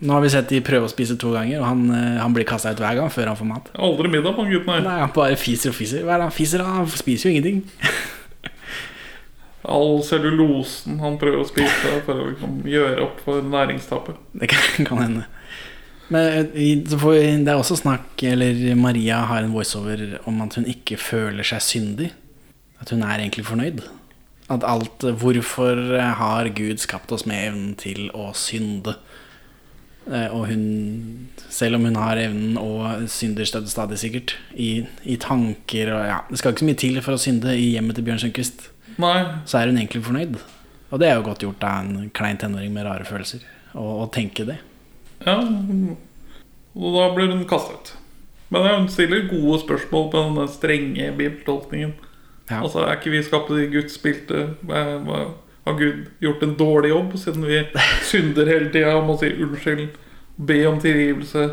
nå 0.04 0.12
har 0.12 0.24
vi 0.24 0.32
sett 0.32 0.50
de 0.52 0.60
prøve 0.64 0.88
å 0.88 0.92
spise 0.92 1.16
to 1.20 1.30
ganger, 1.32 1.62
og 1.62 1.68
han, 1.70 1.84
eh, 1.94 2.18
han 2.20 2.34
blir 2.36 2.46
kasta 2.48 2.74
ut 2.74 2.82
hver 2.82 2.98
gang 2.98 3.12
før 3.12 3.30
han 3.32 3.38
får 3.38 3.48
mat. 3.48 3.70
Aldri 3.88 4.10
middag 4.12 4.36
på 4.36 4.44
han 4.44 4.52
gutten 4.52 4.74
her. 4.74 4.82
Nei, 4.84 4.98
Han 5.00 5.14
bare 5.16 5.38
fiser 5.40 5.72
og 5.72 5.78
fiser. 5.78 6.04
Hva 6.04 6.16
er 6.16 6.22
det 6.22 6.28
han 6.28 6.38
fiser 6.38 6.64
av? 6.64 6.74
Han 6.82 6.90
spiser 6.92 7.30
jo 7.30 7.34
ingenting. 7.34 7.62
All 9.74 10.02
cellulosen 10.04 10.98
han 11.00 11.16
prøver 11.20 11.40
å 11.40 11.48
spise 11.48 11.94
for 12.04 12.20
å 12.20 12.26
liksom 12.34 12.58
gjøre 12.68 13.06
opp 13.06 13.22
for 13.24 13.46
næringstapet. 13.48 14.18
Det 14.36 14.50
kan, 14.52 14.66
kan 14.90 15.00
hende. 15.00 15.24
Men 16.12 16.52
eh, 16.52 16.96
får 17.00 17.16
det 17.46 17.48
er 17.48 17.56
også 17.56 17.78
snakk 17.80 18.20
Eller 18.28 18.74
Maria 18.76 19.22
har 19.24 19.40
en 19.40 19.54
voiceover 19.54 20.18
om 20.28 20.42
at 20.44 20.58
hun 20.58 20.68
ikke 20.68 20.98
føler 21.00 21.48
seg 21.48 21.64
syndig. 21.64 22.10
At 22.84 22.92
hun 22.92 23.06
er 23.06 23.22
egentlig 23.22 23.46
fornøyd. 23.48 23.80
At 24.52 24.68
alt 24.68 25.00
Hvorfor 25.00 25.80
har 26.20 26.52
Gud 26.52 26.84
skapt 26.84 27.16
oss 27.16 27.24
med 27.24 27.48
evnen 27.48 27.72
til 27.80 28.10
å 28.12 28.34
synde? 28.36 28.98
Eh, 30.10 30.28
Og 30.34 30.46
hun 30.50 31.28
Selv 31.48 31.76
om 31.78 31.84
hun 31.86 31.96
har 31.96 32.18
evnen 32.20 32.58
og 32.60 33.08
synder 33.08 33.44
stadig, 33.46 33.98
sikkert 33.98 34.34
i, 34.54 34.84
i 35.04 35.16
tanker 35.16 35.92
og 35.94 36.02
ja, 36.06 36.18
Det 36.30 36.38
skal 36.38 36.52
ikke 36.52 36.64
så 36.64 36.68
mye 36.68 36.80
til 36.82 37.00
for 37.04 37.14
å 37.16 37.20
synde 37.22 37.54
i 37.56 37.70
hjemmet 37.76 37.94
til 37.96 38.04
Bjørn 38.04 38.20
Sundquist. 38.20 38.70
Så 39.46 39.58
er 39.58 39.70
hun 39.70 39.78
egentlig 39.78 40.04
fornøyd. 40.04 40.36
Og 40.90 41.00
det 41.00 41.08
er 41.08 41.16
jo 41.16 41.26
godt 41.26 41.42
gjort 41.42 41.64
av 41.66 41.84
en 41.86 42.10
klein 42.14 42.36
tenåring 42.38 42.72
med 42.74 42.84
rare 42.86 43.06
følelser. 43.08 43.42
Å 43.74 44.06
tenke 44.14 44.44
det. 44.46 44.58
ja 45.26 45.38
Og 46.74 46.88
da 46.94 47.08
blir 47.14 47.30
hun 47.32 47.46
kastet. 47.48 47.94
Men 48.50 48.66
hun 48.68 48.88
stiller 48.92 49.28
gode 49.30 49.60
spørsmål 49.64 50.10
på 50.12 50.22
den 50.26 50.48
strenge 50.52 51.08
bibeltolkningen. 51.16 51.94
Ja. 52.50 52.60
Altså, 52.60 52.84
Er 52.84 52.98
ikke 52.98 53.10
vi 53.14 53.22
skapt 53.22 53.50
i 53.50 53.70
Guds 53.72 53.98
bilde? 53.98 54.54
Har 55.64 55.78
Gud 55.78 56.10
gjort 56.20 56.42
en 56.44 56.56
dårlig 56.60 56.90
jobb, 56.92 57.14
siden 57.20 57.46
vi 57.48 57.62
synder 58.10 58.50
hele 58.50 58.68
tida 58.72 58.96
og 58.98 59.06
må 59.08 59.16
si 59.20 59.30
unnskyld? 59.32 59.86
Be 60.36 60.58
om 60.68 60.80
tilgivelse 60.82 61.46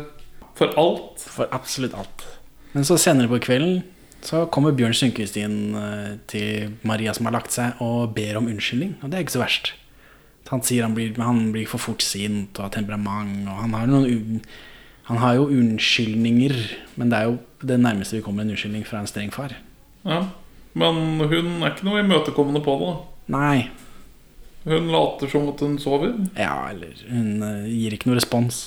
for 0.58 0.74
alt? 0.80 1.22
For 1.32 1.48
absolutt 1.54 1.96
alt. 1.96 2.26
Men 2.72 2.84
så 2.88 2.98
senere 3.00 3.30
på 3.30 3.40
kvelden 3.44 3.82
så 4.22 4.44
kommer 4.54 4.74
Bjørn 4.76 4.94
Sundquist 4.94 5.36
inn 5.40 5.74
eh, 5.74 6.10
til 6.30 6.76
Maria 6.86 7.14
som 7.16 7.26
har 7.26 7.34
lagt 7.34 7.54
seg, 7.54 7.80
og 7.82 8.12
ber 8.16 8.38
om 8.38 8.50
unnskyldning. 8.50 8.94
Og 9.02 9.10
det 9.10 9.18
er 9.18 9.24
ikke 9.24 9.36
så 9.38 9.42
verst. 9.42 9.72
Han 10.50 10.62
sier 10.66 10.84
han 10.84 10.94
blir, 10.94 11.16
han 11.16 11.48
blir 11.54 11.68
for 11.70 11.82
fort 11.82 12.04
sint 12.04 12.58
og 12.58 12.68
har 12.68 12.74
temperament. 12.74 13.48
Og 13.48 13.62
han 13.64 13.74
har, 13.74 13.88
noen, 13.90 14.42
han 15.08 15.20
har 15.22 15.38
jo 15.38 15.48
unnskyldninger, 15.50 16.54
men 17.00 17.12
det 17.12 17.18
er 17.18 17.30
jo 17.30 17.38
det 17.66 17.80
nærmeste 17.80 18.18
vi 18.18 18.24
kommer 18.26 18.44
en 18.44 18.52
unnskyldning 18.54 18.84
fra 18.86 19.00
en 19.02 19.10
streng 19.10 19.32
far. 19.34 19.56
Ja. 20.04 20.24
Men 20.78 21.20
hun 21.20 21.56
er 21.60 21.72
ikke 21.72 21.88
noe 21.88 22.02
imøtekommende 22.04 22.62
på 22.64 22.76
det. 22.80 22.92
da. 22.92 23.38
Nei. 23.38 23.56
Hun 24.64 24.92
later 24.94 25.30
som 25.30 25.48
at 25.50 25.62
hun 25.64 25.78
sover. 25.82 26.14
Ja, 26.38 26.70
eller 26.70 26.94
hun 27.10 27.42
uh, 27.42 27.66
gir 27.66 27.96
ikke 27.96 28.10
noe 28.10 28.20
respons. 28.20 28.64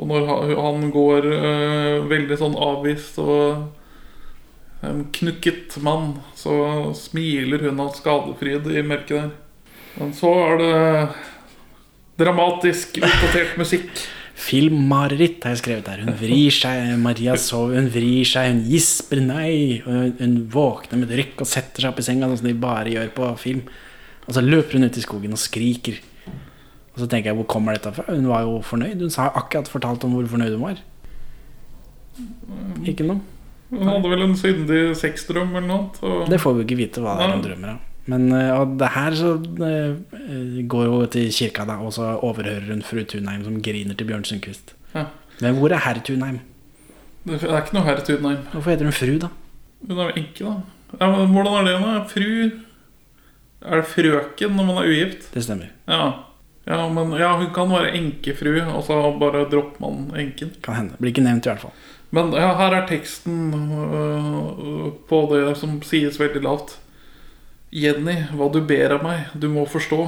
Og 0.00 0.08
når 0.10 0.54
han 0.56 0.88
går 0.92 1.28
uh, 1.28 2.06
veldig 2.08 2.38
sånn 2.40 2.56
avvist 2.60 3.20
og 3.20 4.86
en 4.86 5.06
knukket 5.12 5.78
mann, 5.84 6.18
så 6.36 6.54
smiler 6.96 7.64
hun 7.68 7.80
av 7.84 7.94
skadefryd 7.96 8.68
i 8.72 8.84
mørket 8.86 9.16
der. 9.18 9.32
Men 9.96 10.12
så 10.16 10.32
er 10.44 10.60
det 10.60 10.74
dramatisk, 12.20 13.00
utdatert 13.00 13.56
musikk. 13.60 13.90
Filmmareritt 14.46 15.46
har 15.46 15.54
jeg 15.54 15.62
skrevet 15.62 15.86
der. 15.88 16.02
Hun 16.04 16.16
vrir 16.20 16.52
seg, 16.52 16.90
Maria 17.00 17.38
sover, 17.40 17.78
hun 17.80 17.88
vrir 17.92 18.28
seg, 18.28 18.50
hun 18.52 18.62
gisper 18.68 19.22
nei. 19.24 19.80
Hun, 19.86 20.12
hun 20.20 20.36
våkner 20.52 21.00
med 21.00 21.08
et 21.10 21.22
rykk 21.22 21.44
og 21.44 21.48
setter 21.48 21.84
seg 21.84 21.92
opp 21.92 22.02
i 22.02 22.04
senga, 22.04 22.28
sånn 22.28 22.42
som 22.42 22.50
de 22.50 22.56
bare 22.60 22.92
gjør 22.92 23.12
på 23.16 23.30
film. 23.40 23.64
Og 24.26 24.34
så 24.34 24.42
løper 24.42 24.78
hun 24.78 24.88
ut 24.88 24.98
i 24.98 25.04
skogen 25.04 25.34
og 25.36 25.40
skriker. 25.40 26.00
Og 26.94 27.02
så 27.02 27.06
tenker 27.10 27.30
jeg, 27.30 27.38
hvor 27.38 27.48
kommer 27.50 27.76
dette 27.76 27.92
fra? 27.92 28.06
Hun 28.08 28.28
var 28.30 28.46
jo 28.46 28.60
fornøyd. 28.64 29.02
Hun 29.04 29.12
sa 29.12 29.28
akkurat 29.28 29.68
fortalt 29.70 30.04
om 30.06 30.16
hvor 30.16 30.28
fornøyd 30.30 30.56
hun 30.56 30.64
var. 30.64 30.80
Ikke 32.88 33.06
noe. 33.06 33.20
Hun 33.70 33.90
hadde 33.90 34.10
vel 34.10 34.24
en 34.24 34.36
syndig 34.38 34.80
sexdrøm 34.98 35.52
eller 35.58 35.68
noe. 35.68 35.90
Og 36.06 36.30
Det 36.30 36.38
får 36.40 36.54
vi 36.54 36.62
jo 36.62 36.68
ikke 36.68 36.80
vite 36.80 37.04
hva 37.04 37.18
det 37.18 37.26
er 37.26 37.34
hun 37.34 37.44
drømmer 37.44 37.74
av. 37.74 37.84
Men 38.06 38.28
eh, 38.30 38.52
og 38.54 38.76
det 38.78 38.88
her 38.94 39.16
så 39.18 39.32
eh, 39.66 40.60
går 40.70 40.84
jo 40.86 40.98
til 41.10 41.32
kirka, 41.34 41.64
da, 41.66 41.80
og 41.82 41.90
så 41.96 42.12
overhører 42.22 42.68
hun 42.70 42.84
fru 42.86 43.02
Tunheim 43.02 43.42
som 43.44 43.58
griner 43.62 43.98
til 43.98 44.06
Bjørn 44.06 44.22
Sundquist. 44.28 44.76
Ja. 44.94 45.08
Men 45.42 45.58
hvor 45.58 45.74
er 45.74 45.82
herr 45.82 45.98
Tunheim? 46.06 46.38
det 47.26 47.40
er 47.42 47.58
ikke 47.58 47.74
noe 47.74 47.82
herr 47.88 48.04
Tunheim. 48.06 48.44
Hvorfor 48.52 48.70
heter 48.70 48.86
hun 48.86 48.94
fru, 48.94 49.16
da? 49.26 49.32
Hun 49.82 49.98
er 49.98 50.12
jo 50.12 50.22
enke, 50.22 50.46
da. 50.46 50.54
Ja, 51.00 51.10
men 51.10 51.34
hvordan 51.34 51.58
er 51.58 51.66
det 51.66 51.74
nå? 51.82 51.94
Fru 52.12 52.26
Er 53.64 53.80
det 53.80 53.88
frøken 53.90 54.56
når 54.56 54.68
man 54.68 54.80
er 54.82 54.90
ugift? 54.92 55.28
Det 55.34 55.44
stemmer. 55.46 55.70
Ja. 55.88 56.04
ja, 56.68 56.80
men 56.92 57.14
ja, 57.18 57.32
hun 57.40 57.52
kan 57.54 57.72
være 57.72 57.94
enkefru, 57.98 58.52
og 58.68 58.82
så 58.84 58.98
bare 59.20 59.46
dropper 59.50 59.82
man 59.82 60.10
enken. 60.18 60.52
Kan 60.62 60.80
hende. 60.80 60.98
Blir 61.00 61.14
ikke 61.14 61.24
nevnt, 61.24 61.46
i 61.46 61.52
hvert 61.52 61.64
fall. 61.64 61.76
Men 62.14 62.32
ja, 62.36 62.52
her 62.60 62.74
er 62.76 62.88
teksten 62.88 63.52
øh, 63.52 64.90
på 65.08 65.22
det 65.32 65.56
som 65.58 65.80
sies 65.84 66.20
veldig 66.20 66.42
lavt. 66.44 66.76
Jenny, 67.74 68.20
hva 68.36 68.46
du 68.52 68.60
ber 68.64 68.94
av 68.94 69.02
meg, 69.04 69.32
du 69.34 69.48
må 69.52 69.66
forstå. 69.68 70.04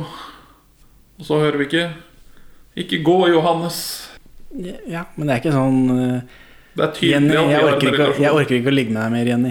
Og 1.19 1.27
så 1.27 1.41
hører 1.43 1.59
vi 1.59 1.67
ikke 1.67 1.89
Ikke 2.79 3.01
gå, 3.03 3.17
Johannes. 3.33 3.79
Ja, 4.87 5.09
men 5.17 5.27
det 5.27 5.35
er 5.35 5.41
ikke 5.43 5.53
sånn 5.53 5.81
eh, 5.93 6.37
Det 6.79 6.85
er 6.85 6.93
tydelig 6.95 7.35
Jenny, 7.35 7.51
jeg 7.53 7.65
orker, 7.67 7.89
ikke, 7.91 8.07
jeg 8.23 8.37
orker 8.39 8.57
ikke 8.61 8.71
å 8.71 8.77
ligge 8.77 8.95
med 8.95 9.03
deg 9.03 9.17
mer, 9.17 9.31
Jenny. 9.33 9.51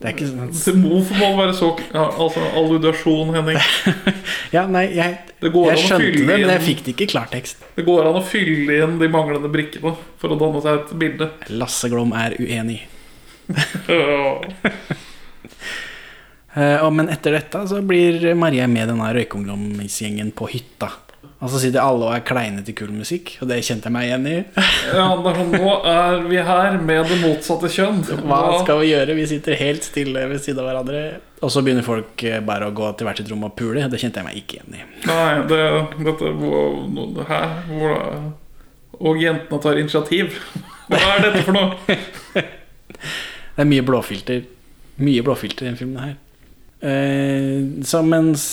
Det 0.00 0.08
er 0.08 0.14
ikke 0.14 0.28
sånn 0.30 0.52
Det 0.56 0.72
må 0.80 0.98
det 1.04 1.30
være 1.36 1.54
så 1.58 1.66
ja, 1.92 2.06
Altså, 2.08 2.44
alludasjon, 2.56 3.34
Henning. 3.36 3.58
Ja, 4.56 4.62
nei, 4.64 4.86
jeg, 4.96 5.18
Det 5.42 5.50
går 5.52 5.74
jeg 5.74 5.82
skjønte 5.82 6.14
det, 6.14 6.22
men 6.30 6.54
jeg 6.54 6.64
fikk 6.64 6.80
det 6.86 6.94
ikke 6.94 7.04
i 7.04 7.10
klartekst. 7.12 7.66
Det 7.76 7.84
går 7.84 8.08
an 8.08 8.16
å 8.16 8.24
fylle 8.24 8.78
inn 8.80 8.96
de 9.02 9.10
manglende 9.12 9.50
brikkene 9.52 9.92
for 10.20 10.32
å 10.32 10.40
danne 10.40 10.64
seg 10.64 10.80
et 10.80 10.94
bilde. 11.04 11.28
Lasse 11.52 11.92
Glom 11.92 12.16
er 12.16 12.38
uenig. 12.40 12.80
Eh, 16.50 16.82
men 16.90 17.06
etter 17.14 17.36
dette 17.36 17.60
så 17.70 17.76
blir 17.86 18.24
Maria 18.34 18.64
med 18.66 18.88
denne 18.90 19.06
røykungdomsgjengen 19.14 20.32
på 20.34 20.48
hytta. 20.50 20.88
Og 21.40 21.48
så 21.48 21.60
sitter 21.62 21.80
alle 21.80 22.04
og 22.04 22.12
er 22.12 22.24
kleine 22.28 22.60
til 22.64 22.74
kul 22.76 22.90
musikk, 22.92 23.32
og 23.40 23.48
det 23.48 23.62
kjente 23.64 23.88
jeg 23.88 23.94
meg 23.94 24.10
igjen 24.10 24.26
i. 24.28 24.36
Ja, 24.90 25.06
sånn, 25.24 25.54
Nå 25.54 25.72
er 25.88 26.18
vi 26.28 26.40
her 26.44 26.76
med 26.84 27.08
det 27.08 27.16
motsatte 27.22 27.70
kjønn. 27.72 28.02
Hva 28.28 28.40
skal 28.60 28.82
vi 28.82 28.90
gjøre? 28.90 29.16
Vi 29.16 29.26
sitter 29.30 29.56
helt 29.60 29.86
stille 29.86 30.26
ved 30.28 30.42
siden 30.44 30.60
av 30.60 30.68
hverandre. 30.68 31.02
Og 31.40 31.52
så 31.52 31.62
begynner 31.64 31.86
folk 31.86 32.24
eh, 32.28 32.42
bare 32.44 32.68
å 32.68 32.74
gå 32.76 32.90
til 32.98 33.08
hvert 33.08 33.22
sitt 33.22 33.30
rom 33.32 33.46
og 33.48 33.54
pule. 33.56 33.86
Det 33.88 34.00
kjente 34.02 34.20
jeg 34.20 34.28
meg 34.28 34.40
ikke 34.42 34.58
igjen 34.58 34.76
i. 34.76 34.84
Nei, 35.08 35.32
det, 35.48 35.60
dette 36.10 36.32
det 37.16 37.28
her 37.30 37.54
hvor, 37.70 37.96
Og 39.00 39.22
jentene 39.22 39.62
tar 39.64 39.80
initiativ. 39.80 40.36
Hva 40.90 41.00
er 41.14 41.24
dette 41.28 41.46
for 41.46 41.56
noe? 41.56 42.00
Det 43.50 43.64
er 43.64 43.68
mye 43.68 43.84
blåfilter. 43.84 44.44
Mye 45.00 45.22
blåfilter 45.24 45.66
i 45.66 45.68
denne 45.70 45.80
filmen 45.80 46.00
her. 46.00 46.14
Eh, 46.80 47.84
så 47.84 48.00
mens 48.00 48.44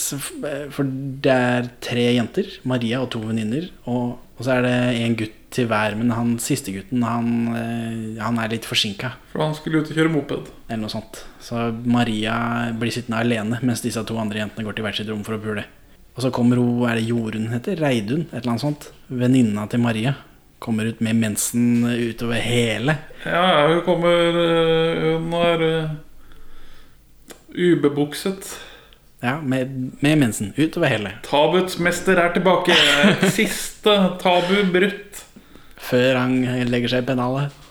For 0.75 0.83
det 0.83 1.31
er 1.31 1.69
tre 1.83 2.09
jenter. 2.17 2.49
Maria 2.67 3.01
og 3.03 3.11
to 3.15 3.21
venninner. 3.23 3.69
Og, 3.87 4.17
og 4.37 4.45
så 4.45 4.57
er 4.57 4.67
det 4.67 4.77
en 5.01 5.17
gutt 5.19 5.35
til 5.57 5.69
hver, 5.69 5.95
men 5.95 6.11
han 6.11 6.33
siste 6.43 6.73
gutten 6.75 7.05
han, 7.07 7.27
eh, 7.55 8.19
han 8.19 8.39
er 8.43 8.51
litt 8.51 8.67
forsinka. 8.67 9.13
For 9.31 9.45
han 9.45 9.55
skulle 9.55 9.81
ut 9.81 9.91
og 9.91 9.97
kjøre 9.97 10.11
moped. 10.11 10.51
Eller 10.67 10.83
noe 10.83 10.91
sånt. 10.91 11.23
Så 11.43 11.69
Maria 11.87 12.35
blir 12.77 12.91
sittende 12.93 13.23
alene 13.23 13.61
mens 13.63 13.83
disse 13.85 14.03
to 14.07 14.19
andre 14.19 14.43
jentene 14.43 14.67
går 14.67 14.77
til 14.77 14.87
hvert 14.87 14.99
sitt 14.99 15.11
rom 15.11 15.23
for 15.27 15.37
å 15.37 15.41
pule. 15.41 15.63
Og 16.17 16.23
så 16.25 16.31
kommer 16.33 16.59
hun, 16.59 16.81
er 16.89 16.97
det 16.97 17.05
Jorunn 17.07 17.51
heter? 17.53 17.77
Reidun? 17.79 18.25
Et 18.31 18.41
eller 18.41 18.55
annet 18.55 18.65
sånt. 18.65 18.89
Venninna 19.07 19.67
til 19.69 19.83
Maria. 19.83 20.15
Kommer 20.59 20.89
ut 20.89 21.01
med 21.05 21.19
mensen 21.21 21.85
utover 21.85 22.41
hele. 22.41 22.97
Ja, 23.21 23.43
ja, 23.45 23.67
hun 23.69 23.83
kommer 23.85 24.39
Hun 24.97 25.33
øh, 25.37 25.89
ubebukset. 27.55 28.55
Ja, 29.23 29.39
med, 29.41 29.71
med 29.99 30.17
mensen 30.21 30.51
utover 30.57 30.87
hele. 30.93 31.11
Tabuets 31.25 31.79
mester 31.81 32.19
er 32.21 32.33
tilbake. 32.35 32.75
Siste 33.37 33.95
tabu 34.21 34.59
brutt. 34.73 35.23
Før 35.87 36.19
han 36.19 36.35
legger 36.69 36.91
seg 36.91 37.03
i 37.05 37.07
pennalet. 37.07 37.63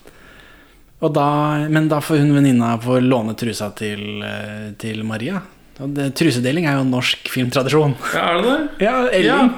Da, 1.13 1.27
men 1.71 1.87
da 1.93 2.01
får 2.03 2.19
hun 2.23 2.33
venninna 2.35 2.73
få 2.83 2.97
låne 3.05 3.35
trusa 3.39 3.69
til, 3.79 4.23
eh, 4.25 4.71
til 4.81 5.03
Maria. 5.07 5.43
Det, 5.77 6.09
trusedeling 6.17 6.65
er 6.67 6.79
jo 6.81 6.87
norsk 6.89 7.29
filmtradisjon. 7.31 7.93
Ja, 8.17 8.23
er 8.33 8.41
det 8.41 8.47
det? 8.49 8.87
Ja, 8.87 8.95
Elling. 9.13 9.53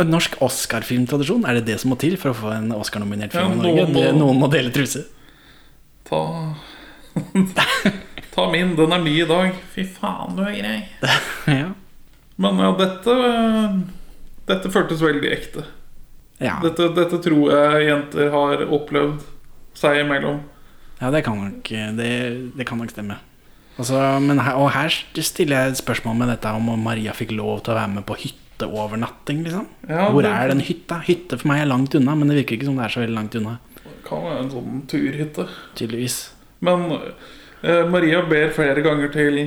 Og 0.00 0.06
norsk 0.12 0.36
Oscar-filmtradisjon, 0.44 1.42
er 1.48 1.56
det 1.58 1.64
det 1.72 1.78
som 1.80 1.90
må 1.92 1.96
til 2.00 2.14
for 2.20 2.30
å 2.30 2.36
få 2.36 2.52
en 2.54 2.70
Oscar-nominert 2.76 3.32
film 3.34 3.56
Ja, 3.56 3.56
i 3.56 3.64
Norge? 3.64 3.88
må- 3.96 4.12
Noen 4.20 4.38
må 4.44 4.50
dele 4.52 4.70
truse. 4.76 5.02
Ta 6.06 6.20
Ta 8.40 8.46
min, 8.52 8.72
den 8.76 8.92
er 8.96 9.02
ny 9.04 9.18
i 9.20 9.26
dag. 9.28 9.52
Fy 9.74 9.84
faen, 9.84 10.32
du 10.38 10.40
er 10.46 10.54
grei. 10.56 10.78
ja. 11.60 11.66
Men 12.40 12.60
ja, 12.62 12.70
dette 12.78 13.16
Dette 14.48 14.70
føltes 14.72 15.02
veldig 15.04 15.28
ekte. 15.30 15.66
Ja. 16.40 16.54
Dette, 16.64 16.86
dette 16.96 17.18
tror 17.20 17.50
jeg 17.52 17.84
jenter 17.90 18.30
har 18.32 18.62
opplevd 18.72 19.20
seg 19.76 20.00
imellom. 20.06 20.40
Ja, 21.02 21.10
det 21.12 21.20
kan 21.26 21.36
nok, 21.38 21.68
det, 21.98 22.08
det 22.56 22.66
kan 22.68 22.80
nok 22.80 22.90
stemme. 22.92 23.18
Altså, 23.80 24.00
men 24.24 24.40
her, 24.42 24.56
og 24.60 24.70
her 24.74 24.90
stiller 25.20 25.56
jeg 25.66 25.74
et 25.74 25.80
spørsmål 25.82 26.16
med 26.22 26.32
dette 26.32 26.50
om 26.56 26.72
Maria 26.82 27.12
fikk 27.16 27.36
lov 27.36 27.60
til 27.64 27.74
å 27.74 27.78
være 27.78 27.92
med 27.98 28.06
på 28.08 28.16
hytteovernatting. 28.24 29.44
Liksom. 29.46 29.68
Ja, 29.88 30.08
Hvor 30.10 30.24
det- 30.24 30.32
er 30.32 30.48
den 30.54 30.64
hytta? 30.64 30.98
Hytte 31.06 31.38
for 31.38 31.48
meg 31.52 31.62
er 31.62 31.70
langt 31.70 31.94
unna, 31.94 32.16
men 32.16 32.28
det 32.32 32.40
virker 32.40 32.56
ikke 32.58 32.68
som 32.72 32.76
det 32.80 32.88
er 32.88 32.96
så 32.96 33.04
veldig 33.04 33.16
langt 33.20 33.36
unna. 33.40 33.58
Det 33.84 33.94
Kan 34.08 34.24
være 34.24 34.42
en 34.46 34.50
sånn 34.56 34.82
turhytte. 34.90 35.46
Tydeligvis. 35.76 36.18
Men 36.60 36.88
Maria 37.62 38.22
ber 38.24 38.52
flere 38.56 38.80
ganger 38.84 39.10
til 39.12 39.40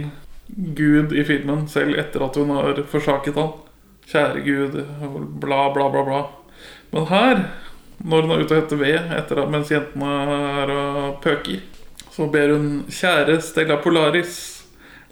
Gud 0.77 1.13
i 1.17 1.23
filmen, 1.25 1.67
selv 1.71 1.97
etter 1.97 2.23
at 2.25 2.37
hun 2.37 2.51
har 2.53 2.81
forsaket 2.91 3.37
han. 3.39 3.51
Kjære 4.09 4.41
Gud, 4.45 4.79
bla, 5.41 5.61
bla, 5.73 5.89
bla, 5.89 6.03
bla. 6.03 6.21
Men 6.93 7.07
her, 7.09 7.43
når 8.03 8.21
hun 8.21 8.33
er 8.35 8.43
ute 8.43 8.55
og 8.55 8.61
heter 8.61 8.81
ved 8.81 9.13
etter 9.17 9.45
mens 9.49 9.71
jentene 9.73 10.09
er 10.61 10.73
og 10.75 11.21
pøker, 11.23 11.61
så 12.13 12.27
ber 12.29 12.53
hun 12.53 12.83
Kjære 12.91 13.39
Stella 13.41 13.79
Polaris, 13.81 14.35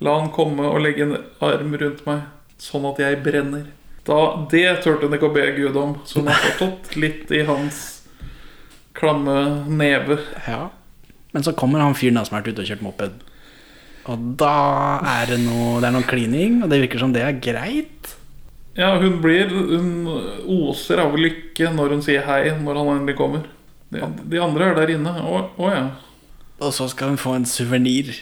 la 0.02 0.20
han 0.20 0.30
komme 0.36 0.68
og 0.68 0.84
legge 0.84 1.08
en 1.08 1.16
arm 1.41 1.74
rundt 1.82 2.04
meg, 2.06 2.28
sånn 2.62 2.86
at 2.91 3.02
jeg 3.02 3.22
brenner. 3.26 3.66
Da, 4.06 4.20
det 4.52 4.82
turte 4.84 5.08
hun 5.08 5.18
ikke 5.18 5.30
å 5.30 5.34
be 5.34 5.47
Gud 5.58 5.78
om, 5.78 5.95
så 6.06 6.22
hun 6.22 6.30
har 6.30 6.43
fortsatt 6.45 6.95
litt 6.99 7.34
i 7.34 7.45
hans 7.49 7.82
klamme 8.97 9.64
neve. 9.70 10.20
Ja. 10.45 10.68
Men 11.32 11.46
så 11.46 11.54
kommer 11.56 11.84
han 11.84 11.96
fyren 11.96 12.20
som 12.22 12.36
har 12.36 12.42
vært 12.42 12.56
ute 12.56 12.66
og 12.66 12.72
kjørt 12.72 12.86
moped. 12.86 13.22
Og 14.10 14.26
da 14.40 14.56
er 15.20 15.30
det 15.30 15.40
noe, 15.44 15.78
det 15.82 15.90
er 15.90 15.96
noe 15.96 16.08
klining, 16.10 16.62
og 16.64 16.72
det 16.72 16.82
virker 16.84 17.02
som 17.04 17.14
det 17.14 17.24
er 17.26 17.38
greit. 17.44 18.16
Ja, 18.78 18.94
hun 18.98 19.18
blir 19.20 19.50
Hun 19.52 20.08
oser 20.48 21.02
av 21.04 21.18
lykke 21.20 21.74
når 21.76 21.98
hun 21.98 22.04
sier 22.06 22.24
hei 22.24 22.54
når 22.56 22.80
han 22.80 22.94
endelig 22.96 23.18
kommer. 23.20 23.44
De, 23.92 24.00
de 24.32 24.40
andre 24.40 24.72
er 24.72 24.78
der 24.80 24.94
inne. 24.96 25.12
Å, 25.12 25.42
å 25.60 25.72
ja. 25.72 25.86
Og 26.62 26.72
så 26.76 26.88
skal 26.92 27.12
hun 27.12 27.20
få 27.20 27.36
en 27.36 27.48
suvenir 27.50 28.14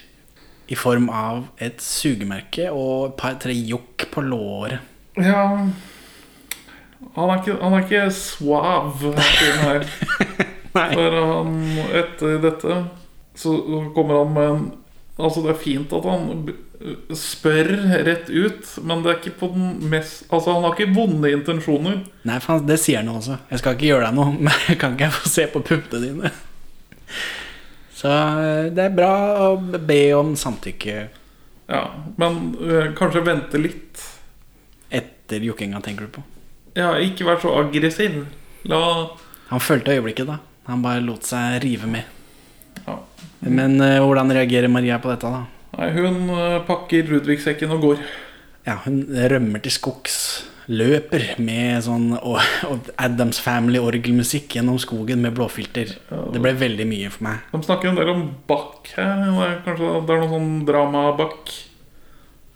i 0.70 0.78
form 0.78 1.08
av 1.14 1.48
et 1.62 1.80
sugemerke 1.82 2.68
og 2.70 3.10
et 3.10 3.16
par-tre 3.20 3.54
jokk 3.54 4.08
på 4.10 4.22
låret. 4.22 4.82
Ja 5.18 5.42
Han 7.16 7.30
er 7.32 7.40
ikke, 7.40 7.56
han 7.58 7.74
er 7.74 7.84
ikke 7.86 8.02
suave, 8.14 9.14
fyren 9.18 9.62
her. 9.64 9.86
For 10.74 11.16
han, 11.16 11.56
etter 11.98 12.36
dette 12.44 12.74
så 13.40 13.56
kommer 13.96 14.22
han 14.24 14.36
med 14.36 14.52
en 14.54 14.68
Altså, 15.20 15.42
det 15.44 15.50
er 15.52 15.58
fint 15.60 15.90
at 15.92 16.06
han 16.08 16.28
spør 17.12 17.68
rett 18.06 18.30
ut, 18.32 18.68
men 18.88 19.02
det 19.04 19.10
er 19.10 19.18
ikke 19.18 19.34
på 19.42 19.48
den 19.52 19.74
mest 19.92 20.22
Altså, 20.32 20.54
han 20.54 20.64
har 20.64 20.72
ikke 20.78 20.94
vonde 20.96 21.28
intensjoner. 21.34 21.98
Nei, 22.24 22.38
faen, 22.40 22.62
det 22.68 22.78
sier 22.80 23.02
han 23.02 23.10
også. 23.12 23.36
Jeg 23.50 23.60
skal 23.60 23.76
ikke 23.76 23.90
gjøre 23.90 24.06
deg 24.06 24.16
noe, 24.16 24.32
men 24.46 24.78
kan 24.80 24.94
ikke 24.96 25.10
jeg 25.10 25.16
få 25.18 25.28
se 25.34 25.44
på 25.52 25.60
puppene 25.66 26.00
dine? 26.06 26.30
Så 28.00 28.08
eh, 28.08 28.70
det 28.72 28.86
er 28.86 28.94
bra 28.96 29.12
å 29.50 29.56
be 29.60 29.98
om 30.16 30.32
samtykke 30.40 30.94
Ja, 31.68 31.82
men 32.16 32.38
øh, 32.64 32.94
kanskje 32.96 33.26
vente 33.26 33.60
litt. 33.60 34.00
etter 34.88 35.44
jokkinga, 35.44 35.82
tenker 35.84 36.08
du 36.08 36.14
på. 36.16 36.22
Ja, 36.78 36.94
ikke 36.98 37.26
vær 37.28 37.42
så 37.42 37.52
aggressiv. 37.60 38.22
La 38.70 38.80
Han 39.50 39.60
følte 39.60 39.92
øyeblikket, 39.98 40.26
da. 40.32 40.40
Han 40.70 40.82
bare 40.82 41.04
lot 41.04 41.28
seg 41.28 41.60
rive 41.62 41.86
med. 41.90 42.08
Ja. 43.40 43.50
Men 43.50 43.80
uh, 43.80 43.98
hvordan 44.04 44.32
reagerer 44.36 44.68
Maria 44.72 45.00
på 45.00 45.12
dette, 45.12 45.30
da? 45.30 45.46
Nei, 45.78 45.90
hun 45.96 46.28
uh, 46.32 46.60
pakker 46.68 47.08
Ludvigsekken 47.08 47.72
og 47.76 47.84
går. 47.86 48.04
Ja, 48.66 48.76
hun 48.84 49.02
rømmer 49.32 49.62
til 49.64 49.72
skogs. 49.74 50.20
Løper 50.70 51.24
med 51.42 51.80
sånn 51.82 52.12
Adams 53.00 53.40
Family-orgelmusikk 53.42 54.54
gjennom 54.54 54.76
skogen 54.78 55.24
med 55.24 55.34
blåfilter. 55.34 55.96
Det 56.06 56.42
ble 56.42 56.52
veldig 56.60 56.86
mye 56.86 57.08
for 57.10 57.26
meg. 57.26 57.40
De 57.50 57.62
snakker 57.66 57.90
en 57.90 57.98
del 57.98 58.12
om 58.12 58.22
Bach 58.46 58.92
her. 58.94 59.24
Er 59.32 59.56
kanskje 59.64 59.96
det 60.06 60.14
er 60.14 60.22
noe 60.22 60.30
sånn 60.30 60.52
drama-Bach. 60.68 61.56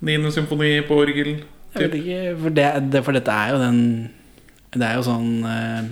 Niende 0.04 0.30
symfoni 0.36 0.76
på 0.86 1.00
orgel. 1.02 1.32
Jeg 1.74 1.88
vet 1.88 1.98
ikke, 1.98 2.20
for, 2.44 2.54
det, 2.54 2.68
det, 2.92 3.02
for 3.08 3.18
dette 3.18 3.34
er 3.34 3.50
jo 3.50 3.56
den 3.58 3.78
Det 4.70 4.84
er 4.86 4.94
jo 4.94 5.06
sånn 5.08 5.30
uh, 5.42 5.88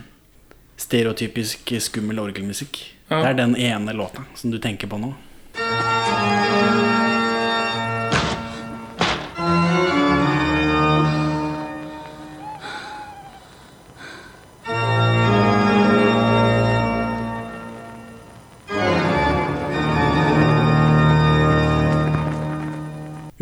stereotypisk 0.79 1.75
skummel 1.83 2.23
orgelmusikk. 2.23 2.85
Det 3.13 3.29
er 3.29 3.37
den 3.37 3.57
ene 3.57 3.93
låta 3.93 4.25
som 4.35 4.51
du 4.51 4.59
tenker 4.59 4.89
på 4.89 4.97
nå. 4.97 5.13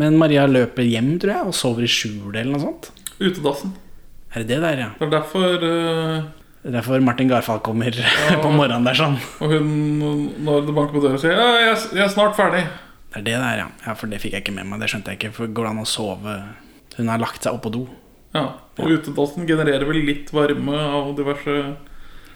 Men 0.01 0.17
Maria 0.17 0.47
løper 0.49 0.83
hjem, 0.83 1.13
tror 1.21 1.31
jeg, 1.31 1.47
og 1.47 1.55
sover 1.55 1.85
i 1.85 1.89
skjulet 1.91 2.41
eller 2.41 2.55
noe 2.55 2.63
sånt. 2.63 2.91
Utedassen. 3.21 3.75
Er 4.33 4.43
det 4.43 4.49
det 4.49 4.61
der, 4.63 4.79
ja? 4.81 4.91
Det 4.97 5.05
er 5.07 5.11
derfor 5.13 5.65
er 5.67 6.23
derfor 6.63 7.01
Martin 7.01 7.29
Garfall 7.31 7.59
kommer 7.65 7.95
på 8.43 8.53
morgenen 8.53 8.85
der 8.85 8.97
sånn. 8.97 9.17
Og 9.41 9.55
hun, 9.55 9.69
når 10.45 10.67
det 10.67 10.75
banker 10.77 10.97
på 10.97 11.03
døra, 11.03 11.19
sier 11.21 11.33
ja, 11.37 11.51
jeg, 11.71 11.77
'Jeg 11.97 12.05
er 12.05 12.13
snart 12.13 12.37
ferdig'. 12.37 12.67
Det 13.11 13.19
er 13.19 13.25
det 13.27 13.37
der, 13.43 13.57
ja. 13.59 13.67
ja. 13.85 13.93
For 13.93 14.07
det 14.07 14.21
fikk 14.23 14.37
jeg 14.37 14.45
ikke 14.45 14.55
med 14.55 14.69
meg. 14.69 14.79
Det 14.79 14.87
skjønte 14.91 15.11
jeg 15.11 15.19
ikke. 15.19 15.33
For 15.35 15.51
går 15.51 15.67
det 15.67 15.71
an 15.73 15.83
å 15.83 15.89
sove 15.89 16.35
Hun 16.95 17.09
har 17.11 17.19
lagt 17.19 17.43
seg 17.43 17.55
opp 17.55 17.63
på 17.65 17.71
do. 17.73 17.85
Ja, 18.35 18.45
Og 18.79 18.93
utedassen 18.95 19.47
genererer 19.47 19.83
vel 19.87 20.05
litt 20.07 20.29
varme 20.31 20.77
av 20.79 21.11
diverse 21.17 21.75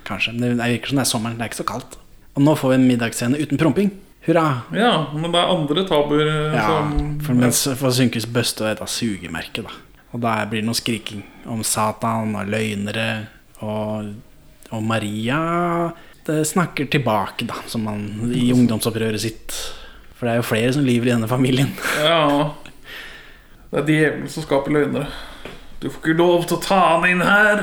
Kanskje. 0.06 0.34
Men 0.36 0.60
det 0.60 0.68
virker 0.76 0.92
som 0.92 1.00
det 1.00 1.06
er 1.06 1.12
sommeren. 1.12 1.38
Det 1.40 1.46
er 1.46 1.52
ikke 1.54 1.64
så 1.64 1.70
kaldt. 1.70 1.96
Og 2.36 2.44
nå 2.44 2.56
får 2.60 2.74
vi 2.74 2.76
en 2.76 2.88
middagsscene 2.90 3.40
uten 3.40 3.58
promping. 3.62 3.94
Hurra! 4.26 4.44
Ja, 4.76 4.92
men 5.14 5.32
det 5.32 5.40
er 5.40 5.54
andre 5.54 5.86
tabuer 5.88 6.26
øh, 6.26 6.56
Ja, 6.58 6.66
som 6.68 7.20
for 7.24 7.38
mens 7.38 7.62
for 7.78 7.94
Synkes 7.94 8.26
bøste 8.26 8.66
og 8.66 8.82
av 8.84 8.90
sugemerket, 8.90 9.68
da. 9.68 9.74
Og 10.16 10.22
da 10.24 10.36
blir 10.50 10.64
det 10.64 10.68
noe 10.68 10.78
skriking 10.78 11.24
om 11.52 11.62
Satan 11.66 12.36
og 12.38 12.50
løgnere. 12.50 13.28
Og, 13.64 14.12
og 14.72 14.84
Maria 14.84 15.40
det 16.26 16.42
snakker 16.50 16.88
tilbake, 16.90 17.46
da, 17.46 17.60
som 17.70 17.84
man 17.86 18.32
i 18.34 18.50
ungdomsopprøret 18.54 19.22
sitt. 19.22 19.54
For 20.18 20.26
det 20.26 20.34
er 20.34 20.40
jo 20.40 20.48
flere 20.48 20.74
som 20.74 20.86
lyver 20.86 21.12
i 21.12 21.14
denne 21.14 21.30
familien. 21.30 21.70
Ja. 22.02 22.50
Det 23.70 23.84
er 23.84 23.90
djevelen 23.92 24.32
som 24.34 24.46
skaper 24.46 24.74
løgnere. 24.74 25.10
Du 25.84 25.90
får 25.92 26.00
ikke 26.02 26.16
lov 26.18 26.48
til 26.50 26.58
å 26.58 26.64
ta 26.64 26.80
han 26.96 27.06
inn 27.10 27.22
her. 27.22 27.62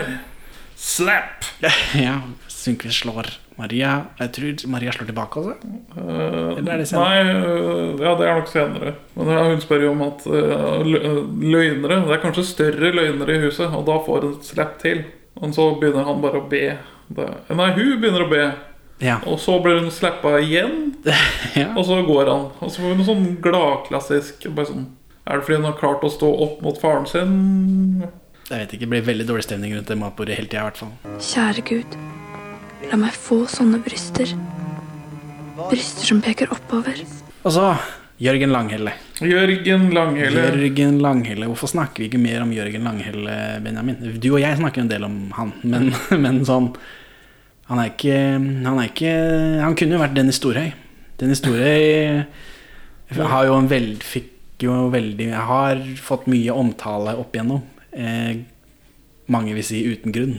Slap! 0.79 1.49
ja, 1.99 2.21
Synkvist 2.53 3.03
slår 3.03 3.33
Maria. 3.59 3.97
Jeg 4.21 4.33
tror 4.37 4.63
Maria 4.77 4.93
slår 4.95 5.09
tilbake 5.11 5.43
også. 5.43 5.57
Uh, 5.97 6.53
Eller 6.61 6.77
er 6.77 6.83
det 6.85 6.87
senere? 6.91 7.09
Nei, 7.09 7.49
øh, 7.49 8.05
ja, 8.05 8.13
det 8.19 8.29
er 8.29 8.39
nok 8.39 8.53
senere. 8.53 8.93
Men 9.17 9.33
hun 9.33 9.65
spør 9.65 9.87
jo 9.87 9.91
om 9.97 10.05
at 10.07 10.23
uh, 10.31 10.87
løgnere 10.87 11.99
Det 12.07 12.15
er 12.15 12.23
kanskje 12.23 12.47
større 12.47 12.93
løgnere 12.95 13.37
i 13.37 13.43
huset, 13.49 13.67
og 13.75 13.85
da 13.91 13.99
får 14.07 14.29
hun 14.29 14.39
et 14.39 14.53
slap 14.53 14.79
til. 14.85 15.03
Og 15.43 15.55
så 15.57 15.65
begynner 15.81 16.07
han 16.07 16.21
bare 16.23 16.39
å 16.41 16.49
be. 16.49 16.77
Det, 17.13 17.27
nei, 17.51 17.71
hun 17.77 17.97
begynner 18.01 18.25
å 18.25 18.31
be. 18.31 18.45
Ja. 19.03 19.17
Og 19.27 19.41
så 19.43 19.57
blir 19.63 19.81
hun 19.81 19.91
slappa 19.91 20.37
igjen, 20.39 20.93
ja. 21.59 21.73
og 21.75 21.83
så 21.89 21.99
går 22.07 22.29
han. 22.31 22.45
Og 22.63 22.71
så 22.71 22.83
får 22.83 22.93
hun 22.93 23.01
noe 23.03 23.09
sånn 23.09 23.25
gladklassisk 23.43 24.47
bare 24.55 24.71
sånn, 24.71 24.91
Er 25.27 25.39
det 25.39 25.47
fordi 25.47 25.59
hun 25.61 25.67
har 25.69 25.77
klart 25.79 26.03
å 26.07 26.11
stå 26.11 26.29
opp 26.47 26.63
mot 26.63 26.79
faren 26.83 27.07
sin? 27.11 27.35
Jeg 28.49 28.59
vet 28.59 28.73
ikke, 28.75 28.87
Det 28.87 28.91
blir 28.95 29.05
veldig 29.07 29.27
dårlig 29.29 29.45
stemning 29.47 29.75
rundt 29.77 29.91
det 29.91 29.99
matbordet 29.99 30.39
hele 30.39 30.51
tida, 30.51 30.63
i 30.63 30.71
hvert 30.71 30.81
fall. 30.83 31.19
Kjære 31.23 31.65
Gud, 31.67 31.99
la 32.91 32.99
meg 33.03 33.19
få 33.19 33.43
sånne 33.51 33.83
bryster. 33.83 34.35
Bryster 35.71 36.07
som 36.11 36.23
peker 36.23 36.51
oppover. 36.55 37.03
Og 37.43 37.55
så 37.55 37.69
Jørgen 38.23 38.53
Langhelle. 38.55 38.93
Jørgen 39.19 39.89
Langhelle. 39.91 40.43
Jørgen 40.55 40.99
Langhelle. 41.03 41.49
Hvorfor 41.51 41.73
snakker 41.73 42.05
vi 42.05 42.07
ikke 42.07 42.21
mer 42.23 42.45
om 42.45 42.53
Jørgen 42.55 42.85
Langhelle, 42.87 43.35
Benjamin? 43.65 43.97
Du 44.23 44.29
og 44.37 44.43
jeg 44.43 44.59
snakker 44.61 44.85
en 44.85 44.91
del 44.93 45.07
om 45.09 45.17
han, 45.35 45.51
men, 45.67 45.89
men 46.25 46.39
sånn 46.47 46.69
Han 47.67 47.81
er 47.83 47.91
ikke 47.91 48.21
Han 48.69 48.79
er 48.79 48.93
ikke 48.93 49.17
Han 49.65 49.75
kunne 49.79 49.97
jo 49.97 50.05
vært 50.05 50.15
Dennis 50.15 50.39
Storhøy. 50.39 50.71
Dennis 51.19 51.43
Storhøy 51.43 52.23
har 53.33 53.49
jo 53.49 53.59
en 53.59 53.69
veld, 53.69 54.07
fikk 54.07 54.63
jo 54.69 54.79
veldig 54.95 55.29
Har 55.51 55.83
fått 55.99 56.31
mye 56.31 56.55
omtale 56.55 57.17
opp 57.19 57.35
igjennom. 57.35 57.67
Eh, 57.91 58.39
mange 59.35 59.59
vil 59.59 59.67
si 59.67 59.83
uten 59.89 60.15
grunn. 60.15 60.39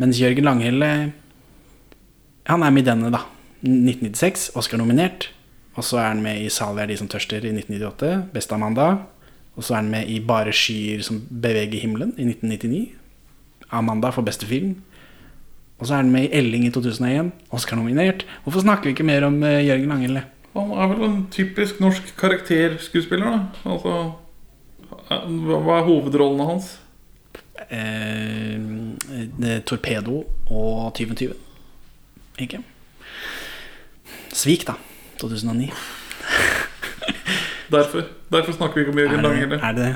Mens 0.00 0.16
Jørgen 0.22 0.48
Langhelle 0.48 0.92
Han 2.48 2.64
er 2.64 2.72
med 2.72 2.86
i 2.86 2.88
denne, 2.88 3.12
da. 3.12 3.26
1996, 3.64 4.54
Oscar-nominert. 4.56 5.28
Og 5.74 5.84
så 5.84 5.98
er 5.98 6.08
han 6.08 6.22
med 6.22 6.40
i 6.40 6.48
'Salig 6.48 6.82
er 6.82 6.86
de 6.86 6.96
som 6.96 7.08
tørster' 7.08 7.44
i 7.44 7.52
1998, 7.52 8.24
Beste 8.32 8.54
Amanda. 8.54 8.96
Og 9.56 9.64
så 9.64 9.74
er 9.74 9.82
han 9.82 9.90
med 9.90 10.08
i 10.08 10.20
'Bare 10.20 10.52
skyer 10.52 11.02
som 11.02 11.22
beveger 11.42 11.80
himmelen' 11.80 12.14
i 12.18 12.24
1999. 12.24 12.88
Amanda 13.70 14.10
for 14.10 14.22
beste 14.22 14.46
film. 14.46 14.76
Og 15.78 15.86
så 15.86 15.94
er 15.94 15.96
han 15.96 16.10
med 16.10 16.22
i 16.22 16.28
'Elling' 16.28 16.66
i 16.66 16.70
2001, 16.70 17.32
Oscar-nominert. 17.50 18.26
Hvorfor 18.42 18.60
snakker 18.60 18.84
vi 18.84 18.90
ikke 18.90 19.02
mer 19.04 19.24
om 19.24 19.42
uh, 19.42 19.66
Jørgen 19.66 19.88
Langhelle? 19.88 20.24
Han 20.52 20.70
er 20.70 20.86
vel 20.86 21.02
en 21.10 21.26
typisk 21.30 21.80
norsk 21.80 22.14
karakterskuespiller, 22.18 23.30
da. 23.30 23.70
Altså 23.70 24.12
Hva 25.08 25.78
er 25.78 25.82
hovedrollene 25.84 26.44
hans? 26.44 26.80
Eh, 27.70 28.60
Torpedo 29.66 30.24
og 30.46 30.94
Tyven 30.94 31.16
tyven. 31.16 31.36
Ikke? 32.38 32.58
Svik, 34.32 34.66
da. 34.66 34.72
2009. 35.20 35.70
Derfor, 37.72 38.04
derfor 38.30 38.52
snakker 38.54 38.74
vi 38.78 38.84
ikke 38.84 38.92
om 38.94 38.98
Jørgen 39.02 39.22
Lange 39.24 39.40
heller. 39.42 39.62
Er 39.64 39.76
det? 39.78 39.88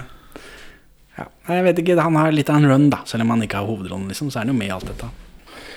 Ja. 1.19 1.25
Jeg 1.49 1.65
vet 1.67 1.79
ikke, 1.83 1.97
Han 2.01 2.17
har 2.17 2.33
litt 2.35 2.51
av 2.51 2.57
en 2.61 2.69
run, 2.71 2.89
da. 2.91 3.01
Selv 3.07 3.23
om 3.27 3.31
han 3.35 3.43
ikke 3.45 3.59
har 3.61 3.67
hovedrollen, 3.69 4.09
liksom, 4.11 4.31
så 4.31 4.39
er 4.41 4.47
han 4.47 4.53
jo 4.55 4.59
med 4.59 4.71
i 4.71 4.75
alt 4.75 4.87
dette. 4.89 5.09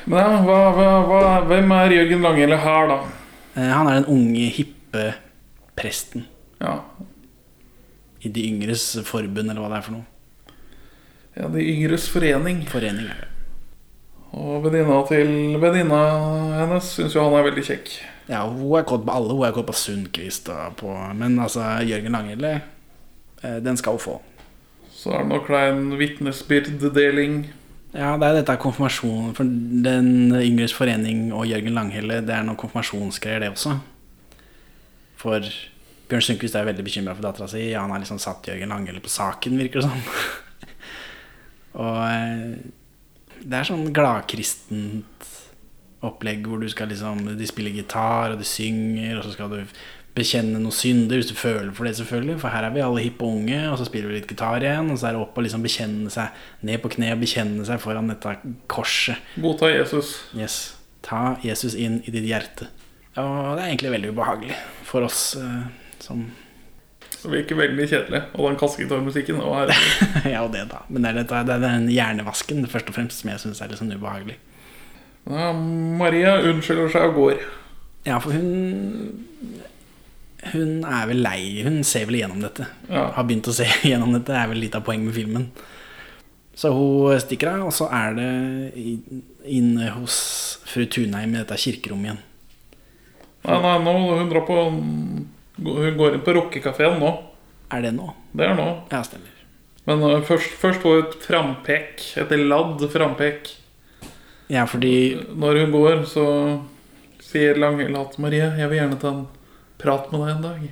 Men 0.10 0.18
ja, 0.22 0.38
hva, 0.46 0.60
hva, 0.76 0.88
hva, 1.10 1.22
hvem 1.50 1.74
er 1.78 1.96
Jørgen 1.98 2.24
Langhelle 2.26 2.58
her, 2.64 2.88
da? 2.89 3.00
Eh, 3.56 3.68
Han 3.70 3.88
er 3.92 4.00
den 4.00 4.08
unge, 4.10 4.48
hippe 4.56 5.12
presten 5.78 6.26
Ja, 6.62 6.80
i 8.22 8.30
De 8.30 8.44
yngres 8.50 8.84
forbund, 9.08 9.50
eller 9.50 9.62
hva 9.62 9.70
det 9.72 9.78
er 9.82 9.86
for 9.86 9.98
noe. 9.98 10.56
ja 11.38 11.48
De 11.54 11.62
yngres 11.74 12.08
forening. 12.12 12.64
Forening 12.70 13.08
er 13.12 13.22
det. 13.26 13.28
Og 14.32 14.62
venninna 14.64 15.02
til 15.10 15.32
venninna 15.60 16.02
hennes 16.62 16.92
syns 16.96 17.16
jo 17.18 17.24
han 17.26 17.34
er 17.39 17.50
veldig 17.50 17.64
kjekk. 17.68 17.89
Ja, 18.30 18.43
hun 18.45 18.78
er 18.78 18.86
kåt 18.88 19.05
på 19.05 19.13
alle. 19.13 19.34
Hun 19.34 19.47
er 19.47 19.55
kåt 19.55 19.69
på 19.69 19.78
Sundquist 19.78 20.49
på 20.78 20.97
Men 21.17 21.39
altså, 21.39 21.63
Jørgen 21.86 22.11
Langhelle, 22.11 22.61
eh, 23.43 23.57
den 23.63 23.78
skal 23.78 23.97
hun 23.97 24.05
få. 24.05 24.22
Så 24.91 25.15
er 25.15 25.24
det 25.24 25.32
nok 25.32 25.47
klein 25.47 25.97
vitnesbyrddeling. 25.97 27.41
Ja, 27.91 28.13
det 28.15 28.28
er 28.28 28.38
dette 28.38 28.53
konfirmasjonen 28.61 29.34
For 29.36 29.43
Den 29.84 30.32
yngres 30.32 30.72
forening 30.72 31.34
og 31.36 31.47
Jørgen 31.49 31.76
Langhelle, 31.76 32.22
det 32.24 32.36
er 32.36 32.45
noen 32.47 32.59
konfirmasjonsgreier, 32.59 33.43
det 33.43 33.51
også. 33.51 33.76
For 35.19 35.43
Bjørn 36.11 36.24
Sundquist 36.24 36.55
er 36.55 36.67
veldig 36.67 36.86
bekymra 36.86 37.15
for 37.15 37.26
dattera 37.26 37.49
si. 37.51 37.65
Han 37.74 37.91
har 37.91 38.03
liksom 38.03 38.19
satt 38.22 38.47
Jørgen 38.47 38.72
Langhelle 38.72 39.03
på 39.03 39.11
saken, 39.11 39.57
virker 39.59 39.82
det 39.82 39.89
som. 39.89 40.69
og 41.84 41.99
eh, 42.05 42.55
det 43.41 43.57
er 43.57 43.67
sånn 43.67 43.89
gladkristent 43.95 45.30
opplegg 46.06 46.45
hvor 46.49 46.62
du 46.62 46.70
skal 46.72 46.89
liksom 46.89 47.26
De 47.38 47.47
spiller 47.49 47.76
gitar, 47.76 48.34
og 48.34 48.39
de 48.41 48.47
synger, 48.47 49.20
og 49.20 49.26
så 49.26 49.36
skal 49.36 49.52
du 49.54 49.60
bekjenne 50.18 50.60
noen 50.60 50.76
synder 50.76 51.22
hvis 51.22 51.30
du 51.30 51.38
føler 51.39 51.72
for 51.76 51.88
det, 51.88 51.95
selvfølgelig. 51.99 52.38
For 52.41 52.52
her 52.54 52.68
er 52.68 52.76
vi 52.76 52.84
alle 52.84 53.04
hippe 53.06 53.26
og 53.26 53.39
unge, 53.39 53.62
og 53.70 53.78
så 53.80 53.88
spiller 53.88 54.12
vi 54.12 54.20
litt 54.20 54.30
gitar 54.30 54.64
igjen. 54.64 54.91
Og 54.91 54.99
så 54.99 55.10
er 55.10 55.16
det 55.16 55.24
opp 55.24 55.39
og 55.39 55.47
liksom 55.47 55.64
bekjenne 55.66 56.12
seg 56.14 56.43
ned 56.68 56.84
på 56.84 56.91
kne 56.97 57.14
og 57.16 57.24
bekjenne 57.24 57.66
seg 57.68 57.82
foran 57.84 58.12
dette 58.12 58.36
korset. 58.72 59.32
Godta 59.39 59.72
Jesus. 59.72 60.18
Yes. 60.38 60.60
Ta 61.06 61.38
Jesus 61.45 61.78
inn 61.80 62.02
i 62.06 62.14
ditt 62.14 62.28
hjerte. 62.28 62.70
Og 63.20 63.58
det 63.58 63.64
er 63.64 63.68
egentlig 63.72 63.95
veldig 63.95 64.14
ubehagelig 64.14 64.56
for 64.88 65.04
oss 65.04 65.34
eh, 65.36 65.64
som 65.99 66.22
Det 67.22 67.30
virker 67.30 67.58
veldig 67.60 67.88
kjedelig. 67.89 68.22
Og 68.36 68.47
den 68.47 68.60
kassegitarmusikken. 68.60 69.41
Og. 69.43 69.74
Ja, 70.34 70.43
og 70.43 70.54
det, 70.56 70.68
da. 70.72 70.84
Men 70.89 71.04
det 71.04 71.12
er, 71.12 71.20
dette, 71.22 71.41
det 71.47 71.58
er 71.58 71.66
den 71.66 71.89
hjernevasken 71.91 72.64
først 72.72 72.89
og 72.89 72.97
fremst 72.97 73.24
som 73.24 73.32
jeg 73.34 73.43
syns 73.43 73.62
er 73.62 73.72
litt 73.72 73.82
sånn 73.82 73.93
ubehagelig. 73.93 74.39
Ja, 75.30 75.51
Maria 75.53 76.38
unnskylder 76.49 76.89
seg 76.91 77.09
og 77.11 77.19
går. 77.19 77.43
Ja, 78.07 78.17
for 78.19 78.34
hun 78.34 79.28
Hun 80.51 80.82
er 80.89 81.05
vel 81.05 81.22
lei. 81.22 81.61
Hun 81.61 81.84
ser 81.86 82.07
vel 82.09 82.17
igjennom 82.17 82.41
dette. 82.41 82.65
Ja. 82.89 83.11
Har 83.13 83.28
begynt 83.30 83.45
å 83.51 83.53
se 83.53 83.67
igjennom 83.86 84.15
dette. 84.17 84.34
er 84.34 84.49
vel 84.49 84.57
litt 84.63 84.74
av 84.76 84.82
poenget 84.88 85.11
med 85.11 85.17
filmen. 85.19 85.45
Så 86.57 86.72
hun 86.74 87.19
stikker 87.22 87.53
av, 87.53 87.67
og 87.69 87.74
så 87.74 87.88
er 87.93 88.17
det 88.17 88.32
inne 89.45 89.91
hos 89.95 90.17
fru 90.67 90.88
Tunheim 90.89 91.36
i 91.36 91.39
dette 91.39 91.57
kirkerommet 91.61 92.09
igjen. 92.09 92.24
Nei, 93.45 93.59
nei, 93.63 93.76
nå 93.86 93.93
hun 94.19 94.30
drar 94.30 94.43
på 94.45 94.57
Hun 94.61 95.97
går 95.97 96.17
inn 96.17 96.26
på 96.26 96.34
rockekafeen 96.38 96.99
nå. 97.01 97.13
Er 97.72 97.86
det 97.86 97.93
nå? 97.95 98.09
Det 98.34 98.49
er 98.49 98.57
nå. 98.57 98.67
Ja, 98.91 99.03
stemmer. 99.05 99.30
Men 99.88 100.01
uh, 100.03 100.19
først, 100.26 100.51
først 100.61 100.82
får 100.84 100.97
hun 100.97 101.05
et 101.05 101.17
frampek. 101.26 102.03
Et 102.22 102.34
ladd 102.38 102.84
frampek. 102.93 103.53
Ja, 104.52 104.66
fordi 104.68 105.16
Når 105.32 105.62
hun 105.64 105.72
går, 105.72 106.04
så 106.12 106.26
sier 107.24 107.56
Langhelle 107.60 107.99
at 108.02 108.18
Marie, 108.20 108.49
jeg 108.60 108.70
vil 108.70 108.82
gjerne 108.82 108.99
ta 108.99 109.14
en 109.16 109.26
prat 109.80 110.10
med 110.12 110.26
deg 110.26 110.32
en 110.36 110.45
dag. 110.45 110.70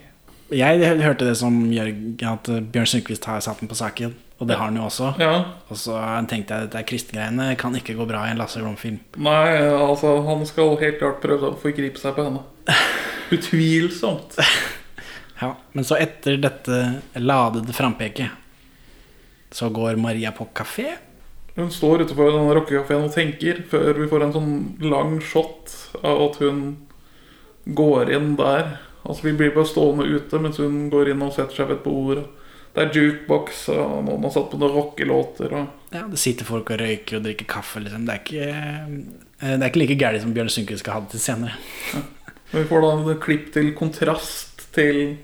Jeg 0.50 0.98
hørte 1.04 1.28
det 1.28 1.38
som 1.38 1.62
Jørg, 1.72 2.02
at 2.26 2.50
Bjørn 2.74 2.90
Sundquist 2.90 3.28
har 3.30 3.40
satt 3.46 3.62
den 3.62 3.70
på 3.70 3.78
saken. 3.78 4.16
Og 4.40 4.48
det 4.48 4.56
har 4.56 4.70
han 4.70 4.78
jo 4.80 4.86
også. 4.88 5.14
Ja. 5.20 5.34
Og 5.68 5.78
så 5.78 5.98
tenkte 6.32 6.56
jeg 6.56 6.68
at 6.68 6.72
dette 6.72 6.88
kristengreiene 6.88 7.52
kan 7.60 7.76
ikke 7.76 7.96
gå 7.98 8.08
bra 8.08 8.24
i 8.26 8.32
en 8.32 8.40
Lasse 8.40 8.62
Glom-film. 8.62 9.02
Nei, 9.20 9.60
altså, 9.68 10.14
han 10.24 10.46
skal 10.48 10.78
helt 10.80 11.00
klart 11.02 11.20
prøve 11.24 11.52
å 11.52 11.60
forgripe 11.60 12.00
seg 12.00 12.16
på 12.16 12.28
henne. 12.28 12.44
Utvilsomt. 13.36 14.40
Ja, 15.40 15.54
Men 15.72 15.86
så 15.88 15.96
etter 15.96 16.36
dette 16.36 16.78
ladede 17.16 17.72
frampeket, 17.72 18.28
så 19.56 19.70
går 19.72 19.96
Maria 19.96 20.34
på 20.36 20.50
kafé. 20.52 20.98
Hun 21.60 21.72
står 21.74 22.06
utenfor 22.06 22.30
denne 22.32 22.56
rockekafeen 22.56 23.08
og 23.10 23.12
tenker, 23.14 23.64
før 23.68 23.98
vi 23.98 24.08
får 24.08 24.24
en 24.26 24.36
sånn 24.36 24.54
lang 24.88 25.18
shot 25.20 25.74
av 26.00 26.22
at 26.30 26.38
hun 26.40 26.62
går 27.76 28.12
inn 28.16 28.36
der. 28.40 28.78
Altså 29.04 29.28
Vi 29.28 29.34
blir 29.36 29.52
bare 29.56 29.68
stående 29.68 30.08
ute 30.08 30.40
mens 30.40 30.60
hun 30.62 30.86
går 30.94 31.12
inn 31.12 31.24
og 31.26 31.34
setter 31.36 31.62
seg 31.62 31.72
ved 31.72 31.80
et 31.82 31.88
bord. 31.88 32.24
Det 32.70 32.84
er 32.84 32.96
jukebox, 32.96 33.64
og 33.74 34.04
noen 34.06 34.28
har 34.28 34.34
satt 34.36 34.52
på 34.52 34.60
noen 34.62 34.76
rockelåter. 34.76 35.56
Og 35.58 35.96
Ja, 35.96 36.06
Det 36.08 36.20
sitter 36.22 36.46
folk 36.46 36.70
og 36.72 36.80
røyker 36.80 37.18
og 37.18 37.26
drikker 37.26 37.50
kaffe. 37.50 37.82
Liksom. 37.84 38.06
Det, 38.06 38.14
er 38.14 38.24
ikke, 38.24 38.50
eh, 39.42 39.56
det 39.58 39.64
er 39.64 39.72
ikke 39.72 39.82
like 39.84 39.98
gærent 40.00 40.22
som 40.22 40.36
Bjørn 40.36 40.52
Sundquist 40.54 40.86
skal 40.86 40.94
ha 40.94 41.00
det 41.02 41.16
til 41.16 41.24
senere. 41.24 41.58
vi 42.52 42.64
får 42.70 42.86
da 42.86 42.92
en 42.94 43.20
klipp 43.20 43.52
til 43.54 43.74
kontrast 43.76 44.70
til 44.76 45.18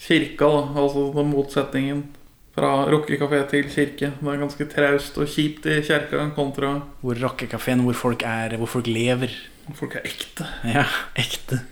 kirka, 0.00 0.48
da. 0.48 0.80
Altså 0.80 1.12
den 1.14 1.30
motsetningen 1.30 2.02
fra 2.56 2.70
rockekafé 2.90 3.42
til 3.50 3.68
kirke. 3.70 4.10
Det 4.18 4.32
er 4.32 4.40
ganske 4.42 4.66
traust 4.72 5.18
og 5.20 5.28
kjipt 5.30 5.68
i 5.70 5.80
kirka 5.86 6.26
kontra 6.36 6.74
Hvor 7.02 7.20
rockekafeen, 7.22 7.84
hvor 7.86 7.94
folk 7.94 8.24
er, 8.26 8.56
hvor 8.58 8.70
folk 8.70 8.90
lever. 8.90 9.30
Hvor 9.68 9.84
folk 9.84 9.96
er 10.00 10.08
ekte. 10.08 10.48
Ja, 10.66 10.84
ekte. 11.14 11.62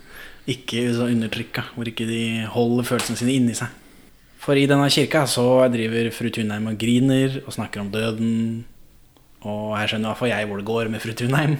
Ikke 0.49 0.87
så 0.95 1.09
undertrykka, 1.11 1.67
hvor 1.75 1.89
ikke 1.89 2.07
de 2.09 2.47
holder 2.49 2.87
følelsene 2.87 3.19
sine 3.19 3.35
inni 3.37 3.57
seg. 3.57 3.69
For 4.39 4.57
i 4.57 4.65
denne 4.69 4.87
kirka 4.89 5.25
så 5.27 5.45
driver 5.69 6.07
fru 6.15 6.29
Tunheim 6.33 6.71
og 6.71 6.77
griner 6.79 7.41
og 7.43 7.53
snakker 7.53 7.83
om 7.83 7.91
døden. 7.91 8.63
Og 9.43 9.75
her 9.77 9.87
skjønner 9.87 10.07
i 10.07 10.09
hvert 10.09 10.19
fall 10.19 10.31
jeg 10.31 10.47
hvor 10.47 10.59
det 10.59 10.67
går 10.67 10.89
med 10.91 11.03
fru 11.03 11.11
Tunheim. 11.15 11.57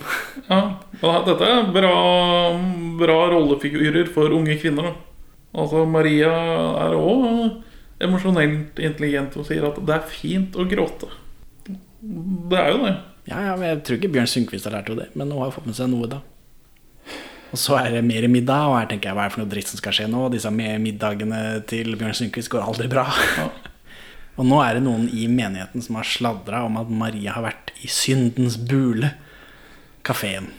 Ja, 0.50 0.62
og 1.04 1.28
Dette 1.28 1.46
er 1.48 1.70
bra, 1.76 1.94
bra 3.00 3.20
rollefigurer 3.36 4.10
for 4.16 4.32
unge 4.36 4.56
kvinner. 4.60 4.90
Da. 4.90 5.30
Altså 5.60 5.84
Maria 5.90 6.32
er 6.88 6.96
òg 6.98 7.60
emosjonelt 8.04 8.80
intelligent 8.80 9.36
og 9.40 9.48
sier 9.48 9.66
at 9.70 9.80
det 9.86 9.96
er 9.96 10.10
fint 10.12 10.56
å 10.56 10.66
gråte. 10.70 11.10
Det 12.00 12.60
er 12.60 12.70
jo 12.74 12.84
det. 12.86 12.96
Ja, 13.30 13.40
ja, 13.50 13.56
men 13.60 13.68
Jeg 13.68 13.82
tror 13.86 13.98
ikke 14.00 14.12
Bjørn 14.16 14.30
Sundquist 14.32 14.66
har 14.66 14.74
lært 14.78 14.90
henne 14.90 15.06
det, 15.06 15.16
men 15.20 15.32
hun 15.32 15.44
har 15.44 15.52
fått 15.54 15.68
med 15.70 15.78
seg 15.78 15.92
noe, 15.92 16.08
da. 16.10 16.22
Og 17.50 17.58
så 17.58 17.76
er 17.80 17.96
det 17.98 18.04
mer 18.06 18.28
middag, 18.30 18.68
og 18.70 18.78
her 18.78 18.88
tenker 18.90 19.10
jeg 19.10 19.18
hva 19.18 19.26
er 19.26 19.30
det 19.32 19.36
for 19.36 19.44
noe 19.44 19.52
dritt 19.52 19.70
som 19.72 19.80
skal 19.82 19.96
skje 19.98 20.08
nå? 20.10 20.28
Disse 20.34 20.52
med- 20.54 20.82
middagene 20.84 21.42
til 21.70 21.96
Bjørn 21.98 22.16
Sundquist 22.18 22.52
går 22.54 22.66
aldri 22.66 22.88
bra. 22.92 23.06
og 24.40 24.46
nå 24.48 24.62
er 24.64 24.78
det 24.78 24.86
noen 24.86 25.10
i 25.10 25.26
menigheten 25.28 25.84
som 25.84 25.98
har 26.00 26.08
sladra 26.08 26.64
om 26.68 26.78
at 26.82 26.90
Maria 26.94 27.36
har 27.36 27.46
vært 27.50 27.74
i 27.84 27.90
syndens 27.92 28.58
bule, 28.70 29.12
kafeen. 30.06 30.52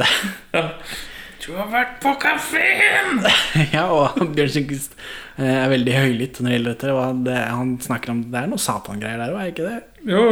Du 1.40 1.54
har 1.56 1.70
vært 1.72 1.94
på 2.02 2.10
kafeen! 2.20 3.22
ja, 3.74 3.86
og 3.88 4.18
Bjørn 4.36 4.50
Sundquist 4.52 4.92
er 5.48 5.70
veldig 5.72 5.94
høylytt 5.96 6.40
når 6.40 6.48
det 6.50 6.56
gjelder 6.56 6.74
dette. 6.74 7.06
Det, 7.24 7.36
han 7.48 7.72
snakker 7.80 8.12
om 8.12 8.22
Det 8.32 8.40
er 8.40 8.50
noe 8.50 8.60
satangreier 8.60 9.22
der 9.22 9.32
òg, 9.32 9.40
er 9.40 9.48
det 9.48 9.54
ikke 9.54 9.68
det? 9.68 10.04
Jo, 10.10 10.24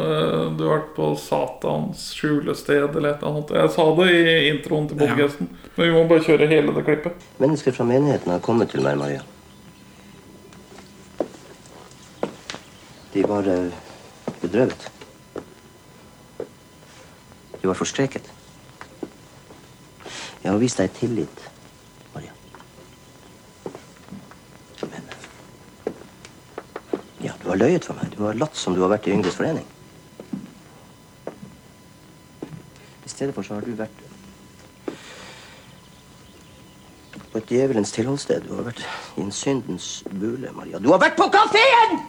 eh, 0.00 0.44
du 0.56 0.64
har 0.66 0.74
vært 0.74 0.94
på 0.96 1.10
Satans 1.20 2.06
skjulested 2.16 2.96
eller 2.96 3.12
et 3.14 3.22
eller 3.22 3.30
annet. 3.30 3.52
Jeg 3.62 3.74
sa 3.76 3.88
det 3.98 4.08
i 4.14 4.38
introen 4.50 4.88
til 4.90 5.00
podcasten. 5.00 5.50
Men 5.76 5.84
vi 5.86 5.92
må 5.96 6.06
bare 6.10 6.24
kjøre 6.24 6.48
hele 6.50 6.74
det 6.76 6.86
klippet. 6.88 7.28
Mennesker 7.42 7.76
fra 7.76 7.88
menigheten 7.88 8.32
har 8.32 8.42
kommet 8.44 8.72
til 8.72 8.84
meg, 8.84 8.98
Maria. 9.00 9.22
De 13.12 13.24
var 13.26 13.48
eh, 13.48 13.72
bedrøvet. 14.42 14.90
De 17.60 17.68
var 17.68 17.74
forskrekket. 17.76 18.28
Jeg 20.40 20.48
har 20.48 20.60
vist 20.62 20.78
deg 20.80 20.92
tillit, 20.96 21.42
Maria. 22.14 22.32
Men 24.88 25.04
Ja, 27.20 27.34
du 27.42 27.50
har 27.50 27.58
løyet 27.60 27.84
for 27.84 27.98
meg. 27.98 28.14
Du 28.16 28.24
har 28.24 28.38
latt 28.38 28.56
som 28.56 28.76
du 28.76 28.80
har 28.80 28.92
vært 28.94 29.08
i 29.08 29.12
Yngres 29.12 29.36
forening. 29.36 29.66
I 33.04 33.10
stedet 33.12 33.34
for 33.36 33.44
så 33.44 33.58
har 33.58 33.66
du 33.66 33.74
vært 33.76 34.06
på 37.30 37.38
et 37.38 37.52
djevelens 37.52 37.92
tilholdssted. 37.94 38.46
Du 38.48 38.56
har 38.56 38.64
vært 38.70 38.80
i 39.18 39.24
en 39.24 39.34
syndens 39.34 40.00
bule, 40.08 40.50
Maria. 40.56 40.80
Du 40.80 40.88
har 40.94 41.02
vært 41.02 41.18
på 41.20 41.28
kafeen! 41.30 42.00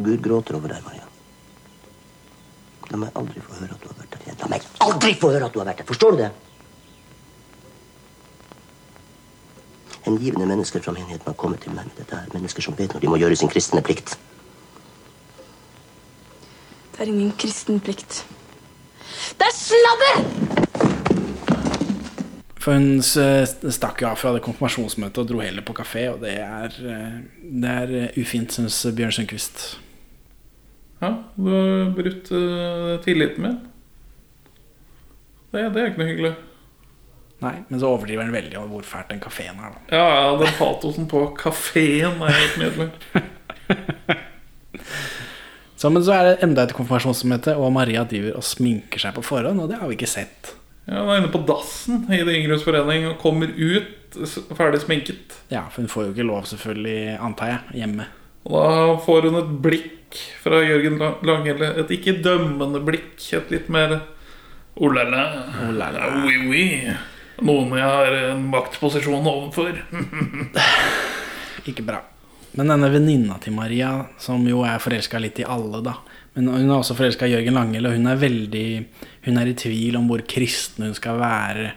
Gud 0.00 0.20
gråter 0.24 0.56
over 0.56 0.72
deg, 0.72 0.84
Maria. 0.84 1.08
La 2.90 3.00
meg 3.00 3.18
aldri 3.18 3.42
få 3.44 3.56
høre 3.58 3.74
at 3.74 3.82
du 3.82 3.90
har 3.90 3.98
vært 3.98 4.14
der 4.14 4.22
igjen. 4.26 4.38
La 4.40 4.52
meg 4.52 4.70
aldri 4.86 5.16
få 5.18 5.32
høre 5.34 5.48
at 5.48 5.54
du 5.54 5.60
har 5.60 5.68
vært 5.68 5.82
der. 5.82 5.88
Forstår 5.90 6.16
du 6.16 6.22
det? 6.24 6.30
Hengivne 10.04 10.46
mennesker 10.48 10.82
fra 10.84 10.94
menigheten 10.96 11.26
har 11.26 11.36
kommet 11.38 11.60
til 11.64 11.74
meg 11.76 11.88
med 11.88 11.98
dette 12.00 12.16
her. 12.16 12.28
Mennesker 12.34 12.64
som 12.64 12.76
vet 12.78 12.94
når 12.94 13.04
de 13.04 13.12
må 13.12 13.20
gjøre 13.20 13.36
sin 13.36 13.52
kristne 13.52 13.82
plikt. 13.84 14.16
Det 16.94 17.04
er 17.04 17.12
ingen 17.12 17.32
kristen 17.38 17.80
plikt. 17.80 18.24
Det 19.38 19.46
er 19.46 19.54
sladder! 19.56 20.58
For 22.60 22.76
hun 22.76 23.00
stakk 23.00 24.02
jo 24.02 24.10
av 24.10 24.18
fra 24.20 24.34
det 24.36 24.42
konfirmasjonsmøtet 24.44 25.22
og 25.22 25.30
dro 25.30 25.40
heller 25.40 25.64
på 25.64 25.72
kafé, 25.78 26.10
og 26.12 26.20
det 26.20 26.34
er, 26.44 26.74
eh, 26.84 27.14
det 27.40 27.70
er 27.70 27.94
eh, 28.02 28.18
ufint, 28.20 28.52
syns 28.52 28.82
Bjørn 28.96 29.14
Sundquist. 29.16 29.62
Ja, 31.00 31.14
du 31.40 31.48
har 31.48 31.94
brutt 31.96 32.28
eh, 32.36 32.98
tilliten 33.06 33.46
min. 33.46 33.58
Det, 35.50 35.64
det 35.72 35.80
er 35.80 35.88
ikke 35.88 36.02
noe 36.02 36.10
hyggelig. 36.10 36.34
Nei, 37.40 37.54
men 37.70 37.80
så 37.80 37.88
overdriver 37.94 38.26
han 38.26 38.34
veldig 38.34 38.56
over 38.60 38.68
hvor 38.74 38.84
fælt 38.84 39.08
den 39.14 39.20
kafeen 39.24 39.56
er, 39.64 39.72
da. 39.72 39.96
Ja, 39.96 40.08
ja, 40.12 40.32
den 40.42 40.52
patosen 40.58 41.06
på 41.08 41.22
kafeen 41.40 42.20
er 42.26 42.34
helt 42.36 42.58
nydelig. 42.60 42.90
Så, 45.80 45.88
men 45.90 46.04
så 46.04 46.12
er 46.12 46.26
det 46.28 46.42
enda 46.44 46.66
et 46.68 46.74
konfirmasjonsmøte, 46.76 47.54
og 47.56 47.70
Maria 47.72 48.02
driver 48.08 48.36
og 48.36 48.44
sminker 48.44 49.00
seg 49.00 49.14
på 49.16 49.22
forhånd, 49.24 49.62
og 49.64 49.70
det 49.70 49.78
har 49.80 49.88
vi 49.88 49.96
ikke 49.96 50.10
sett. 50.10 50.50
Ja, 50.84 51.00
Hun 51.00 51.12
er 51.14 51.20
inne 51.22 51.30
på 51.32 51.40
dassen 51.48 52.02
i 52.12 52.18
Det 52.26 52.34
yngres 52.36 52.64
forening 52.66 53.06
og 53.08 53.18
kommer 53.22 53.48
ut 53.56 54.18
ferdig 54.58 54.82
sminket. 54.82 55.38
Ja, 55.52 55.62
for 55.72 55.80
hun 55.84 55.88
får 55.92 56.08
jo 56.08 56.12
ikke 56.12 56.26
lov, 56.28 56.44
selvfølgelig, 56.50 56.98
antar 57.24 57.52
jeg, 57.54 57.80
hjemme. 57.80 58.08
Og 58.50 58.56
da 58.60 58.84
får 59.06 59.28
hun 59.30 59.38
et 59.40 59.50
blikk 59.64 60.20
fra 60.42 60.60
Jørgen 60.66 60.98
La- 61.00 61.14
Langhelle. 61.24 61.72
Et 61.84 61.92
ikke 61.96 62.18
dømmende 62.24 62.80
blikk, 62.84 63.16
et 63.38 63.52
litt 63.54 63.68
mer 63.72 64.00
Oh 64.80 64.88
la 64.92 65.02
la. 65.04 65.22
Oh. 65.60 66.24
Oui, 66.24 66.36
oui. 66.48 66.92
Noen 67.40 67.72
jeg 67.78 67.88
har 67.88 68.16
en 68.30 68.46
maktposisjon 68.52 69.26
overfor. 69.26 69.76
Ikke 71.70 71.84
bra. 71.86 72.02
Men 72.58 72.72
denne 72.72 72.88
venninna 72.90 73.36
til 73.42 73.54
Maria, 73.54 73.90
som 74.18 74.42
jo 74.48 74.64
er 74.66 74.80
forelska 74.82 75.20
litt 75.22 75.38
i 75.38 75.46
alle, 75.46 75.78
da 75.86 75.94
Men 76.34 76.48
hun 76.50 76.66
er 76.66 76.80
også 76.80 76.96
forelska 76.98 77.28
i 77.28 77.34
Jørgen 77.36 77.54
Langhild, 77.54 77.86
og 77.86 77.94
hun 77.94 78.10
er 78.10 78.18
veldig 78.18 78.64
Hun 79.26 79.38
er 79.38 79.50
i 79.50 79.54
tvil 79.54 79.98
om 79.98 80.08
hvor 80.10 80.24
kristen 80.26 80.88
hun 80.88 80.96
skal 80.98 81.20
være. 81.20 81.70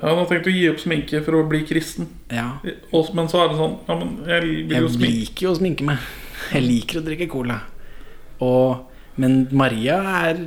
Ja, 0.00 0.12
Hun 0.12 0.22
har 0.22 0.30
tenkt 0.30 0.48
å 0.48 0.54
gi 0.54 0.68
opp 0.70 0.80
sminke 0.80 1.20
for 1.26 1.40
å 1.40 1.44
bli 1.50 1.64
kristen. 1.68 2.08
Ja. 2.32 2.60
Men 2.62 3.28
så 3.28 3.42
er 3.42 3.50
det 3.52 3.58
sånn 3.58 3.76
Ja, 3.88 3.98
men 3.98 4.14
jeg 4.28 4.54
Jeg 4.70 4.84
jo 4.86 4.92
liker 5.02 5.48
jo 5.48 5.52
å 5.52 5.58
sminke 5.58 5.86
meg. 5.90 6.08
Jeg 6.54 6.64
liker 6.64 7.00
å 7.00 7.04
drikke 7.04 7.28
cola. 7.30 7.58
Og, 8.40 8.86
men 9.20 9.42
Maria 9.52 9.98
er, 10.22 10.38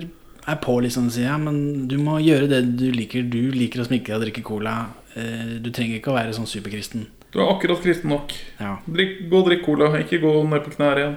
er 0.47 0.55
på 0.59 0.75
liksom 0.83 1.09
sier 1.13 1.29
jeg. 1.29 1.39
men 1.39 1.87
du 1.87 1.97
må 1.97 2.17
gjøre 2.19 2.47
det 2.49 2.61
du 2.77 2.91
liker. 2.91 3.23
Du 3.29 3.51
liker 3.55 3.81
å 3.81 3.85
sminke 3.87 4.11
deg 4.11 4.15
og 4.19 4.25
drikke 4.25 4.43
cola. 4.43 4.87
Eh, 5.15 5.59
Du 5.63 5.69
trenger 5.71 5.99
ikke 5.99 6.11
å 6.11 6.17
være 6.17 6.33
sånn 6.35 6.47
superkristen. 6.49 7.05
Du 7.31 7.39
er 7.41 7.49
akkurat 7.49 7.81
kristen 7.81 8.09
nok. 8.09 8.33
Ja. 8.59 8.77
Drikk, 8.87 9.29
gå 9.29 9.37
og 9.39 9.47
drikk 9.47 9.63
cola, 9.65 9.87
ikke 9.99 10.19
gå 10.21 10.33
ned 10.49 10.63
på 10.65 10.75
knær 10.75 10.97
igjen. 11.01 11.15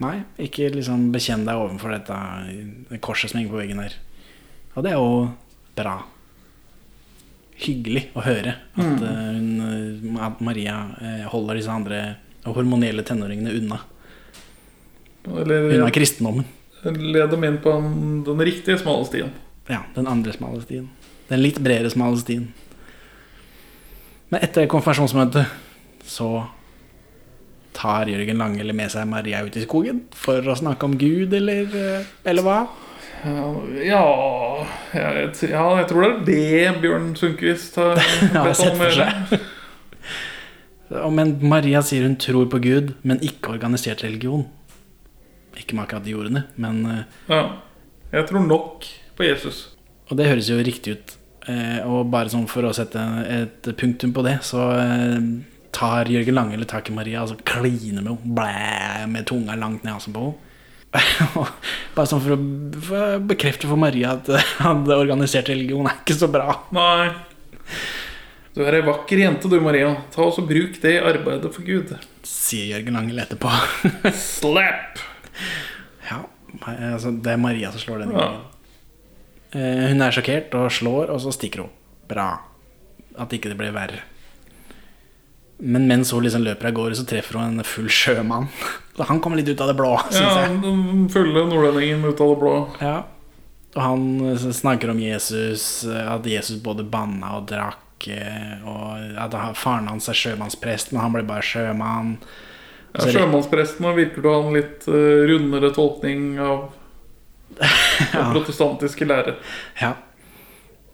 Nei, 0.00 0.22
ikke 0.38 0.70
liksom 0.74 1.12
bekjenn 1.12 1.44
deg 1.46 1.54
overfor 1.54 1.92
dette 1.92 2.16
det 2.90 3.00
korset 3.00 3.30
som 3.30 3.38
henger 3.40 3.52
på 3.52 3.60
veggen 3.60 3.78
her. 3.82 3.92
Og 4.74 4.82
det 4.82 4.90
er 4.92 4.96
jo 4.98 5.28
bra. 5.76 5.98
Hyggelig 7.64 8.08
å 8.18 8.22
høre 8.24 8.56
at, 8.74 8.82
Mm. 8.82 9.02
eh, 9.04 10.00
hun, 10.02 10.18
at 10.18 10.40
Maria 10.40 10.78
eh, 11.00 11.24
holder 11.30 11.54
disse 11.54 11.70
andre 11.70 12.16
hormonelle 12.44 13.04
tenåringene 13.06 13.52
unna. 13.60 13.78
Eller 15.24 15.70
Unna 15.78 15.90
kristendommen. 15.90 16.44
Led 16.84 17.30
dem 17.32 17.44
inn 17.44 17.58
på 17.64 17.72
den, 17.72 18.22
den 18.26 18.44
riktige 18.44 18.78
smale 18.78 19.06
stien. 19.08 19.32
Ja, 19.70 19.82
den 19.94 20.08
andre 20.10 20.32
smale 20.32 20.60
stien. 20.62 20.90
Den 21.30 21.40
litt 21.40 21.58
bredere 21.64 21.90
smale 21.92 22.20
stien. 22.20 22.50
Men 24.28 24.44
etter 24.44 24.68
konfirmasjonsmøtet 24.68 25.46
så 26.04 26.28
tar 27.74 28.10
Jørgen 28.10 28.38
Langelle 28.38 28.74
med 28.76 28.92
seg 28.92 29.08
Maria 29.10 29.42
ut 29.44 29.56
i 29.56 29.64
skogen 29.64 30.04
for 30.14 30.44
å 30.46 30.56
snakke 30.58 30.86
om 30.86 30.98
Gud, 31.00 31.34
eller, 31.34 31.70
eh, 31.74 32.10
eller 32.28 32.46
hva? 32.46 32.58
Ja 33.80 34.02
jeg, 34.92 35.30
ja, 35.48 35.64
jeg 35.80 35.86
tror 35.88 36.02
det 36.04 36.10
er 36.12 36.74
det 36.74 36.82
Bjørn 36.82 37.14
Sundquist 37.16 37.78
har 37.80 37.96
bedt 38.34 38.60
om. 38.68 39.46
Men 41.16 41.38
Maria 41.40 41.80
sier 41.82 42.04
hun 42.04 42.18
tror 42.20 42.46
på 42.52 42.60
Gud, 42.62 42.92
men 43.02 43.22
ikke 43.24 43.54
organisert 43.56 44.04
religion. 44.04 44.44
Ikke 45.60 45.76
med 45.76 45.86
akkurat 45.86 46.06
de 46.06 46.16
ordene, 46.18 46.46
men 46.60 46.82
eh, 46.90 47.20
Ja. 47.30 47.44
Jeg 48.14 48.28
tror 48.28 48.44
nok 48.46 48.86
på 49.18 49.26
Jesus. 49.26 49.64
Og 50.10 50.18
det 50.18 50.28
høres 50.28 50.50
jo 50.50 50.60
riktig 50.62 50.94
ut. 50.94 51.16
Eh, 51.50 51.80
og 51.82 52.08
bare 52.12 52.30
sånn 52.32 52.46
for 52.48 52.64
å 52.64 52.72
sette 52.76 53.00
et 53.28 53.68
punktum 53.80 54.14
på 54.14 54.22
det, 54.24 54.38
så 54.46 54.68
eh, 54.78 55.18
tar 55.74 56.10
Jørgen 56.12 56.38
Langhelle 56.38 56.68
tak 56.70 56.88
i 56.88 56.94
Maria 56.94 57.24
og 57.24 57.32
så 57.32 57.38
kliner 57.42 58.04
med 58.04 58.14
henne. 58.14 58.34
Blæ, 58.38 59.06
med 59.10 59.26
tunga 59.28 59.56
langt 59.58 59.84
ned 59.84 59.96
halsen 59.96 60.14
på 60.16 60.28
henne. 60.28 60.50
Bare 61.96 62.06
sånn 62.06 62.22
for 62.22 62.36
å, 62.36 62.40
for 62.86 63.04
å 63.18 63.22
bekrefte 63.26 63.66
for 63.66 63.80
Maria 63.80 64.12
at 64.14 64.28
han 64.60 64.84
organiserte 64.84 65.00
organisert 65.00 65.50
religion 65.50 65.88
er 65.90 65.96
ikke 66.04 66.16
så 66.20 66.28
bra. 66.30 66.54
Nei. 66.76 67.08
Du 68.54 68.60
er 68.62 68.78
ei 68.78 68.84
vakker 68.86 69.18
jente 69.18 69.50
du, 69.50 69.56
Maria. 69.62 69.90
Ta 70.14 70.28
oss 70.28 70.38
og 70.38 70.46
Bruk 70.46 70.78
det 70.84 70.92
i 70.94 71.02
arbeidet 71.02 71.50
for 71.56 71.66
Gud. 71.66 71.90
Sier 72.22 72.76
Jørgen 72.76 72.94
Langel 72.94 73.24
etterpå. 73.24 73.50
Slap! 74.14 75.02
Ja, 76.04 76.18
altså, 76.68 77.14
det 77.24 77.32
er 77.32 77.38
Maria 77.40 77.70
som 77.72 77.80
slår 77.80 78.02
denne 78.04 78.18
gangen. 78.18 78.42
Eh, 79.54 79.86
hun 79.88 80.02
er 80.02 80.14
sjokkert 80.14 80.54
og 80.58 80.72
slår, 80.74 81.12
og 81.14 81.22
så 81.22 81.32
stikker 81.34 81.64
hun. 81.64 81.70
Bra. 82.10 82.28
At 83.16 83.32
ikke 83.32 83.52
det 83.52 83.58
ble 83.58 83.70
verre. 83.74 84.02
Men 85.64 85.86
mens 85.88 86.10
hun 86.12 86.24
liksom 86.26 86.42
løper 86.44 86.68
av 86.68 86.74
gårde, 86.76 86.98
så 86.98 87.06
treffer 87.08 87.38
hun 87.38 87.60
en 87.60 87.68
full 87.68 87.88
sjømann. 87.88 88.50
Så 88.94 89.02
han 89.08 89.18
kommer 89.18 89.40
litt 89.40 89.48
ut 89.50 89.58
av 89.58 89.72
det 89.72 89.74
blå, 89.74 89.88
syns 90.06 90.20
Ja, 90.22 90.42
den 90.62 91.08
fulle 91.10 91.40
nordlendingen 91.48 92.04
ut 92.04 92.20
av 92.22 92.28
det 92.30 92.36
blå. 92.38 92.52
Ja. 92.78 92.92
Og 93.74 93.80
han 93.82 94.04
eh, 94.28 94.44
snakker 94.54 94.92
om 94.92 95.00
Jesus, 95.02 95.64
eh, 95.88 96.10
at 96.12 96.28
Jesus 96.30 96.60
både 96.62 96.86
banna 96.86 97.32
og 97.40 97.48
drakk, 97.50 97.80
og 98.04 99.18
at 99.18 99.34
faren 99.56 99.88
hans 99.88 100.10
er 100.12 100.18
sjømannsprest, 100.18 100.92
men 100.92 101.00
han 101.02 101.14
ble 101.14 101.24
bare 101.26 101.42
sjømann. 101.46 102.18
Ja, 102.94 103.10
Sjømannspresten 103.10 103.88
virker 103.96 104.22
til 104.22 104.30
å 104.30 104.34
ha 104.36 104.42
en 104.46 104.54
litt 104.54 104.84
eh, 104.86 105.24
rundere 105.30 105.72
tolkning 105.74 106.36
av 106.38 106.68
den 107.58 108.32
protestantiske 108.32 109.06
lære. 109.08 109.36
Ja. 109.80 109.92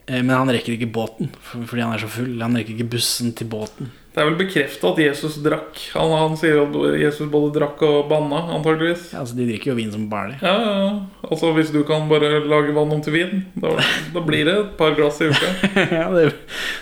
Eh, 0.07 0.23
Men 0.23 0.33
han 0.37 0.53
rekker 0.53 0.75
ikke 0.79 0.89
båten 0.93 1.31
fordi 1.53 1.83
han 1.85 1.93
er 1.95 2.03
så 2.03 2.09
full. 2.11 2.39
Han 2.41 2.57
rekker 2.57 2.77
ikke 2.79 2.89
bussen 2.97 3.35
til 3.37 3.51
båten. 3.53 3.93
Det 4.11 4.19
er 4.19 4.27
vel 4.27 4.41
bekrefta 4.41 4.89
at 4.91 4.99
Jesus 4.99 5.37
drakk. 5.45 5.77
Han, 5.95 6.11
han 6.19 6.33
sier 6.41 6.65
at 6.65 6.75
Jesus 6.99 7.29
både 7.31 7.53
drakk 7.61 7.85
og 7.87 8.09
banna, 8.11 8.41
antageligvis. 8.57 9.13
Ja, 9.13 9.21
altså 9.23 9.37
De 9.39 9.47
drikker 9.47 9.71
jo 9.71 9.77
vin 9.79 9.93
som 9.95 10.09
bare 10.11 10.33
det. 10.33 10.41
Ja, 10.43 10.57
ja, 10.57 10.73
ja. 10.89 11.29
Altså 11.29 11.53
Hvis 11.55 11.71
du 11.71 11.85
kan 11.87 12.09
bare 12.11 12.41
lage 12.43 12.75
vann 12.75 12.91
om 12.97 13.05
til 13.07 13.15
vin, 13.15 13.45
da, 13.55 13.77
da 14.17 14.25
blir 14.27 14.49
det 14.49 14.57
et 14.65 14.73
par 14.81 14.97
glass 14.99 15.21
i 15.23 15.29
uka. 15.31 15.53
ja, 16.01 16.09
det, 16.17 16.33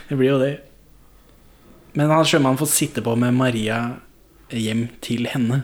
det 0.09 0.17
blir 0.17 0.31
jo 0.33 0.41
det. 0.41 0.55
Men 1.99 2.15
han 2.15 2.25
sjømannen 2.29 2.61
får 2.63 2.71
sitte 2.73 3.05
på 3.05 3.13
med 3.19 3.37
Maria 3.37 3.83
hjem 4.55 4.87
til 5.05 5.29
henne. 5.31 5.63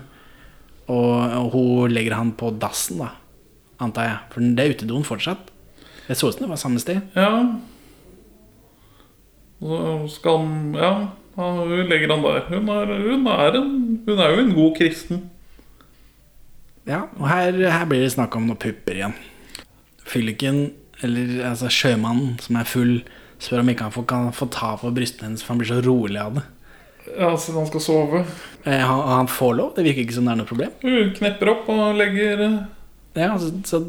Og, 0.91 1.51
hun 1.55 1.93
legger 1.93 2.16
han 2.18 2.35
på 2.37 2.53
dassen, 2.61 3.01
da. 3.01 3.14
Antar 3.82 4.09
jeg. 4.09 4.18
For 4.32 4.55
det 4.57 4.64
er 4.64 4.74
utedoen 4.76 5.07
fortsatt. 5.07 5.51
Det 6.05 6.16
så 6.18 6.28
ut 6.28 6.37
som 6.37 6.45
det 6.45 6.51
var 6.53 6.61
samme 6.61 6.82
sted. 6.82 7.01
Ja. 7.16 7.30
Så 9.61 9.82
skal 10.18 10.43
han 10.45 10.74
Ja. 10.78 10.95
Ja, 11.35 11.51
hun 11.51 11.89
legger 11.91 12.12
han 12.12 12.22
der. 12.22 12.45
Hun 12.47 12.68
er, 12.70 12.87
hun 13.03 13.26
er, 13.26 13.57
en, 13.59 14.03
hun 14.07 14.18
er 14.18 14.30
jo 14.30 14.43
en 14.45 14.55
god 14.55 14.76
kristen. 14.76 15.30
Ja, 16.87 17.09
og 17.18 17.28
her, 17.28 17.57
her 17.72 17.87
blir 17.91 18.05
det 18.05 18.12
snakk 18.14 18.37
om 18.37 18.47
noen 18.47 18.61
pupper 18.61 19.01
igjen. 19.01 19.16
Fylliken, 20.07 20.61
eller 21.03 21.41
altså 21.49 21.70
sjømannen 21.72 22.37
som 22.45 22.61
er 22.61 22.68
full, 22.68 22.99
spør 23.43 23.64
om 23.64 23.72
ikke 23.72 23.89
han 23.89 23.95
får, 23.97 24.07
kan 24.12 24.30
få 24.37 24.47
ta 24.53 24.74
på 24.78 24.93
brystene 24.95 25.30
hennes, 25.30 25.43
for 25.43 25.55
han 25.55 25.62
blir 25.62 25.72
så 25.72 25.80
rolig 25.82 26.20
av 26.22 26.39
det. 26.39 26.45
Ja, 27.12 27.30
siden 27.36 27.61
han 27.61 27.68
skal 27.68 27.82
sove. 27.84 28.24
Eh, 28.64 28.80
han, 28.80 29.00
han 29.09 29.28
får 29.28 29.55
lov, 29.59 29.72
det 29.76 29.84
virker 29.86 30.05
ikke 30.07 30.16
som 30.16 30.28
det 30.28 30.34
er 30.34 30.40
noe 30.40 30.48
problem. 30.48 30.74
Hun 30.82 31.14
knepper 31.18 31.52
opp 31.52 31.70
og 31.72 31.98
legger 31.98 32.44
eh, 32.46 32.61
Ja, 33.20 33.34
så, 33.38 33.50
så, 33.68 33.80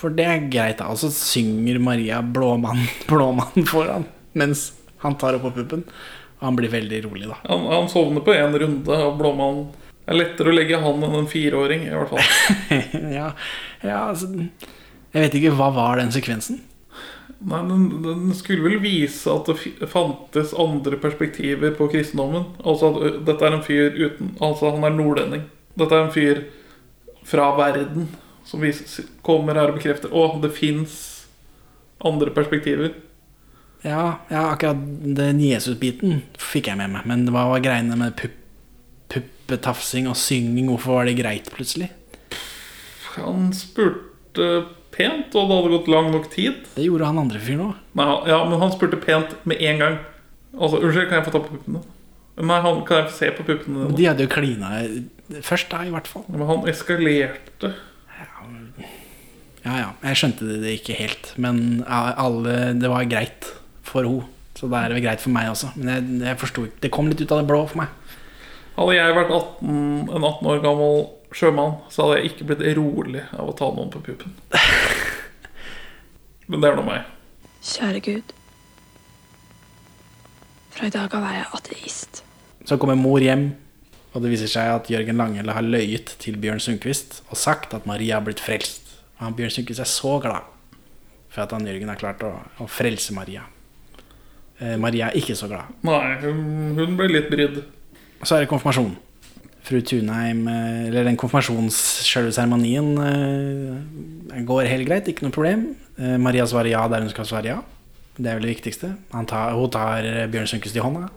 For 0.00 0.14
det 0.14 0.26
er 0.30 0.44
greit, 0.52 0.78
da. 0.80 0.90
Og 0.92 1.00
så 1.00 1.10
synger 1.14 1.80
Maria 1.82 2.20
'Blåmann, 2.22 2.84
blåmann' 3.10 3.66
foran 3.70 4.06
mens 4.34 4.72
han 4.98 5.14
tar 5.14 5.36
opp 5.36 5.44
på 5.46 5.52
puppen. 5.60 5.84
Og 6.40 6.46
han 6.48 6.56
blir 6.58 6.72
veldig 6.72 7.04
rolig, 7.04 7.28
da. 7.30 7.36
Han, 7.46 7.66
han 7.70 7.88
sovner 7.88 8.24
på 8.24 8.34
én 8.34 8.54
runde 8.58 8.96
av 8.98 9.14
blåmannen. 9.18 9.68
Det 10.04 10.12
er 10.12 10.18
lettere 10.18 10.50
å 10.50 10.56
legge 10.56 10.80
han 10.82 11.04
enn 11.06 11.14
en 11.20 11.28
fireåring, 11.30 11.86
i 11.86 11.92
hvert 11.94 12.10
fall. 12.10 12.32
ja, 13.18 13.30
ja, 13.80 14.00
altså 14.10 14.28
Jeg 14.34 15.22
vet 15.22 15.36
ikke, 15.38 15.54
hva 15.56 15.70
var 15.72 16.02
den 16.02 16.10
sekvensen? 16.12 16.58
Nei, 17.44 17.60
den, 17.68 18.32
skulle 18.36 18.64
vel 18.64 18.78
vise 18.80 19.28
at 19.28 19.48
det 19.50 19.88
fantes 19.92 20.54
andre 20.56 20.96
perspektiver 21.00 21.74
på 21.76 21.90
kristendommen. 21.92 22.46
Altså 22.64 22.92
at 22.94 23.18
dette 23.26 23.44
er 23.44 23.56
en 23.56 23.64
fyr 23.64 23.98
uten 23.98 24.30
Altså 24.40 24.70
han 24.72 24.86
er 24.86 24.94
nordlending. 24.94 25.42
Dette 25.76 25.98
er 25.98 26.06
en 26.06 26.14
fyr 26.14 26.44
fra 27.24 27.50
verden 27.58 28.08
som 28.44 28.64
viser, 28.64 29.08
kommer 29.24 29.56
her 29.56 29.72
og 29.72 29.78
bekrefter 29.78 30.12
Å, 30.12 30.26
det 30.40 30.52
fins 30.56 30.94
andre 32.04 32.32
perspektiver. 32.36 32.94
Ja, 33.84 34.20
ja 34.32 34.46
akkurat 34.50 34.80
den 35.16 35.40
Jesus-biten 35.44 36.22
fikk 36.40 36.70
jeg 36.70 36.80
med 36.80 36.92
meg. 36.96 37.04
Men 37.08 37.26
hva 37.28 37.46
var 37.52 37.64
greiene 37.64 37.96
med 38.00 38.16
pupp, 38.20 38.40
puppetafsing 39.12 40.08
og 40.08 40.16
synging? 40.16 40.70
Hvorfor 40.72 41.00
var 41.00 41.08
det 41.08 41.18
greit 41.20 41.52
plutselig? 41.52 41.90
Han 43.18 43.52
spurte 43.56 44.48
pent, 44.94 45.34
og 45.34 45.48
det 45.50 45.58
hadde 45.58 45.72
gått 45.74 45.90
lang 45.92 46.10
nok 46.14 46.28
tid. 46.32 46.62
Det 46.76 46.86
gjorde 46.86 47.10
han 47.10 47.20
andre 47.24 47.42
fyren 47.42 47.66
òg. 47.68 47.80
Ja, 48.30 48.40
men 48.48 48.60
han 48.62 48.72
spurte 48.74 49.00
pent 49.02 49.34
med 49.48 49.62
en 49.62 49.82
gang. 49.82 49.98
Altså, 50.54 50.78
unnskyld, 50.78 51.08
kan 51.10 51.18
jeg 51.18 51.26
få 51.28 51.34
ta 51.34 51.42
på 51.42 51.56
puppene? 51.56 51.82
Nei, 52.34 52.60
han, 52.62 52.80
kan 52.86 53.02
jeg 53.02 53.10
få 53.10 53.16
se 53.16 53.32
på 53.34 53.46
puppene 53.46 53.88
dine? 53.88 53.98
De 53.98 54.06
hadde 54.10 54.26
jo 54.26 54.30
klina 54.32 54.70
først, 55.44 55.70
da, 55.72 55.82
i 55.86 55.92
hvert 55.94 56.08
fall. 56.10 56.24
Men 56.30 56.46
han 56.50 56.70
eskalerte. 56.70 57.72
Ja, 59.64 59.74
ja. 59.80 59.90
Jeg 60.04 60.20
skjønte 60.20 60.46
det, 60.60 60.78
ikke 60.78 60.96
helt. 60.98 61.32
Men 61.40 61.82
alle, 61.88 62.74
det 62.76 62.90
var 62.92 63.06
greit 63.08 63.50
for 63.86 64.06
henne. 64.06 64.30
Så 64.54 64.68
da 64.70 64.84
er 64.84 64.92
det 64.92 65.00
vel 65.00 65.06
greit 65.08 65.22
for 65.22 65.34
meg 65.34 65.48
også. 65.50 65.72
Men 65.74 65.88
jeg, 65.90 66.02
jeg 66.28 66.38
forsto 66.38 66.62
ikke 66.68 66.82
Det 66.84 66.90
kom 66.94 67.08
litt 67.10 67.18
ut 67.24 67.32
av 67.34 67.40
det 67.40 67.48
blå 67.48 67.64
for 67.66 67.80
meg. 67.80 68.20
Hadde 68.76 68.94
jeg 68.94 69.16
vært 69.16 69.32
18, 69.34 69.72
en 70.14 70.26
18 70.28 70.50
år 70.50 70.60
gammel 70.62 71.00
sjømann, 71.34 71.80
så 71.90 72.06
hadde 72.06 72.20
jeg 72.20 72.32
ikke 72.32 72.46
blitt 72.50 72.64
rolig 72.78 73.24
av 73.34 73.50
å 73.50 73.56
ta 73.58 73.68
noen 73.74 73.90
på 73.92 74.02
puppen. 74.06 74.34
Men 76.48 76.62
det 76.62 76.70
er 76.70 76.78
nå 76.78 76.86
meg. 76.86 77.10
Kjære 77.64 78.00
Gud. 78.04 78.32
Fra 80.74 80.88
i 80.88 80.94
dag 80.94 81.12
av 81.16 81.26
er 81.28 81.38
jeg 81.40 81.50
ateist. 81.58 82.24
Så 82.66 82.78
kommer 82.80 82.98
mor 82.98 83.22
hjem, 83.22 83.52
og 84.14 84.22
det 84.24 84.32
viser 84.32 84.50
seg 84.50 84.70
at 84.72 84.90
Jørgen 84.92 85.18
Langelle 85.20 85.54
har 85.56 85.66
løyet 85.66 86.14
til 86.22 86.36
Bjørn 86.40 86.62
Sundquist 86.62 87.22
og 87.28 87.38
sagt 87.40 87.74
at 87.76 87.86
Maria 87.88 88.18
har 88.18 88.26
blitt 88.26 88.42
frelst. 88.42 88.92
Og 89.18 89.26
han 89.26 89.38
Bjørn 89.38 89.52
Sundquist 89.54 89.82
er 89.82 89.90
så 89.90 90.18
glad 90.22 90.50
for 91.34 91.44
at 91.44 91.54
han 91.54 91.66
Jørgen 91.66 91.90
har 91.90 91.98
klart 91.98 92.22
å, 92.26 92.30
å 92.62 92.68
frelse 92.70 93.14
Maria. 93.16 93.42
Eh, 94.60 94.76
Maria 94.78 95.08
er 95.10 95.18
ikke 95.18 95.34
så 95.38 95.48
glad. 95.50 95.72
Nei, 95.86 96.14
hun, 96.22 96.44
hun 96.78 96.94
ble 96.98 97.08
litt 97.10 97.30
brydd. 97.32 97.58
Og 98.20 98.28
så 98.28 98.36
er 98.36 98.44
det 98.44 98.50
konfirmasjon. 98.52 98.94
Fru 99.64 99.80
Tunheim, 99.80 100.46
eh, 100.48 100.88
eller 100.88 101.06
den 101.08 101.16
konfirmasjonsseremonien 101.16 102.88
eh, 103.00 104.42
går 104.44 104.68
helt 104.68 104.88
greit, 104.88 105.08
ikke 105.08 105.24
noe 105.24 105.32
problem. 105.32 105.70
Eh, 105.96 106.18
Maria 106.20 106.44
svarer 106.48 106.74
ja 106.74 106.82
der 106.92 107.06
hun 107.06 107.12
skal 107.12 107.28
svare 107.28 107.48
ja. 107.48 107.60
Det 108.18 108.28
er 108.28 108.36
vel 108.36 108.44
det 108.46 108.58
viktigste. 108.58 108.92
Han 109.14 109.26
tar, 109.26 109.56
hun 109.56 109.72
tar 109.72 110.04
Bjørn 110.30 110.50
Sundquist 110.50 110.76
i 110.76 110.82
hånda. 110.84 111.08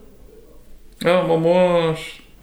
Ja, 1.03 1.19
man 1.27 1.43
må 1.43 1.57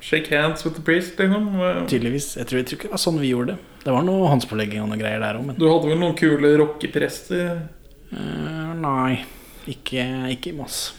shake 0.05 0.31
hands 0.31 0.63
with 0.67 0.77
the 0.77 0.85
priest, 0.85 1.17
liksom. 1.19 1.57
Tydeligvis. 1.91 2.35
Jeg 2.37 2.47
tror, 2.51 2.61
jeg 2.61 2.69
tror 2.69 2.79
ikke 2.79 2.91
det 2.91 2.95
var 2.99 3.03
sånn 3.03 3.23
vi 3.23 3.33
gjorde 3.33 3.55
det. 3.55 3.73
Det 3.85 3.95
var 3.97 4.05
noe 4.05 4.29
håndspålegging 4.31 4.85
og 4.85 4.93
noe 4.93 5.01
greier 5.01 5.25
der 5.25 5.41
òg, 5.41 5.49
men 5.49 5.57
Du 5.59 5.67
hadde 5.67 5.89
vel 5.89 5.99
noen 6.05 6.15
kule 6.21 6.53
rockeprester? 6.61 7.65
Uh, 8.13 8.77
Nei, 8.79 9.25
ikke, 9.73 10.05
ikke 10.37 10.53
i 10.53 10.57
Moss. 10.61 10.93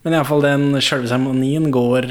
Men 0.00 0.16
iallfall 0.16 0.44
den 0.44 0.78
sjølve 0.80 1.10
seremonien 1.10 1.68
går 1.74 2.06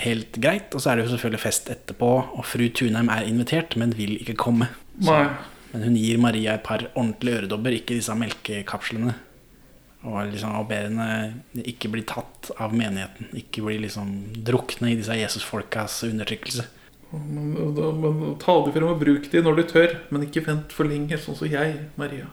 helt 0.00 0.38
greit. 0.40 0.72
Og 0.72 0.80
så 0.80 0.90
er 0.90 0.96
det 0.96 1.06
jo 1.06 1.14
selvfølgelig 1.14 1.42
fest 1.42 1.68
etterpå, 1.72 2.10
og 2.38 2.46
fru 2.48 2.64
Tunheim 2.72 3.10
er 3.12 3.28
invitert, 3.28 3.76
men 3.80 3.92
vil 3.98 4.16
ikke 4.16 4.38
komme. 4.46 4.70
Så, 4.96 5.18
Men 5.74 5.88
hun 5.88 5.98
gir 5.98 6.20
Maria 6.22 6.54
et 6.54 6.64
par 6.64 6.86
ordentlige 6.94 7.42
øredobber, 7.42 7.74
ikke 7.76 7.98
disse 7.98 8.14
melkekapslene. 8.16 9.16
Og 10.04 10.30
liksom 10.30 10.54
og 10.58 10.68
ber 10.68 10.86
henne 10.86 11.64
ikke 11.64 11.90
bli 11.92 12.04
tatt 12.06 12.50
av 12.60 12.74
menigheten. 12.76 13.30
Ikke 13.36 13.64
bli 13.64 13.78
liksom 13.82 14.14
drukne 14.44 14.92
i 14.92 14.98
disse 15.00 15.16
Jesusfolkas 15.16 16.02
undertrykkelse. 16.06 16.66
Men, 17.14 17.52
men 17.54 18.38
ta 18.42 18.56
de 18.64 18.72
frem 18.74 18.88
og 18.90 19.00
bruk 19.00 19.28
de 19.30 19.42
når 19.44 19.60
du 19.60 19.62
tør, 19.70 19.94
men 20.10 20.26
ikke 20.26 20.44
vent 20.48 20.72
for 20.74 20.88
lenge, 20.88 21.18
sånn 21.20 21.38
som 21.38 21.50
jeg, 21.50 21.76
Maria. 22.00 22.30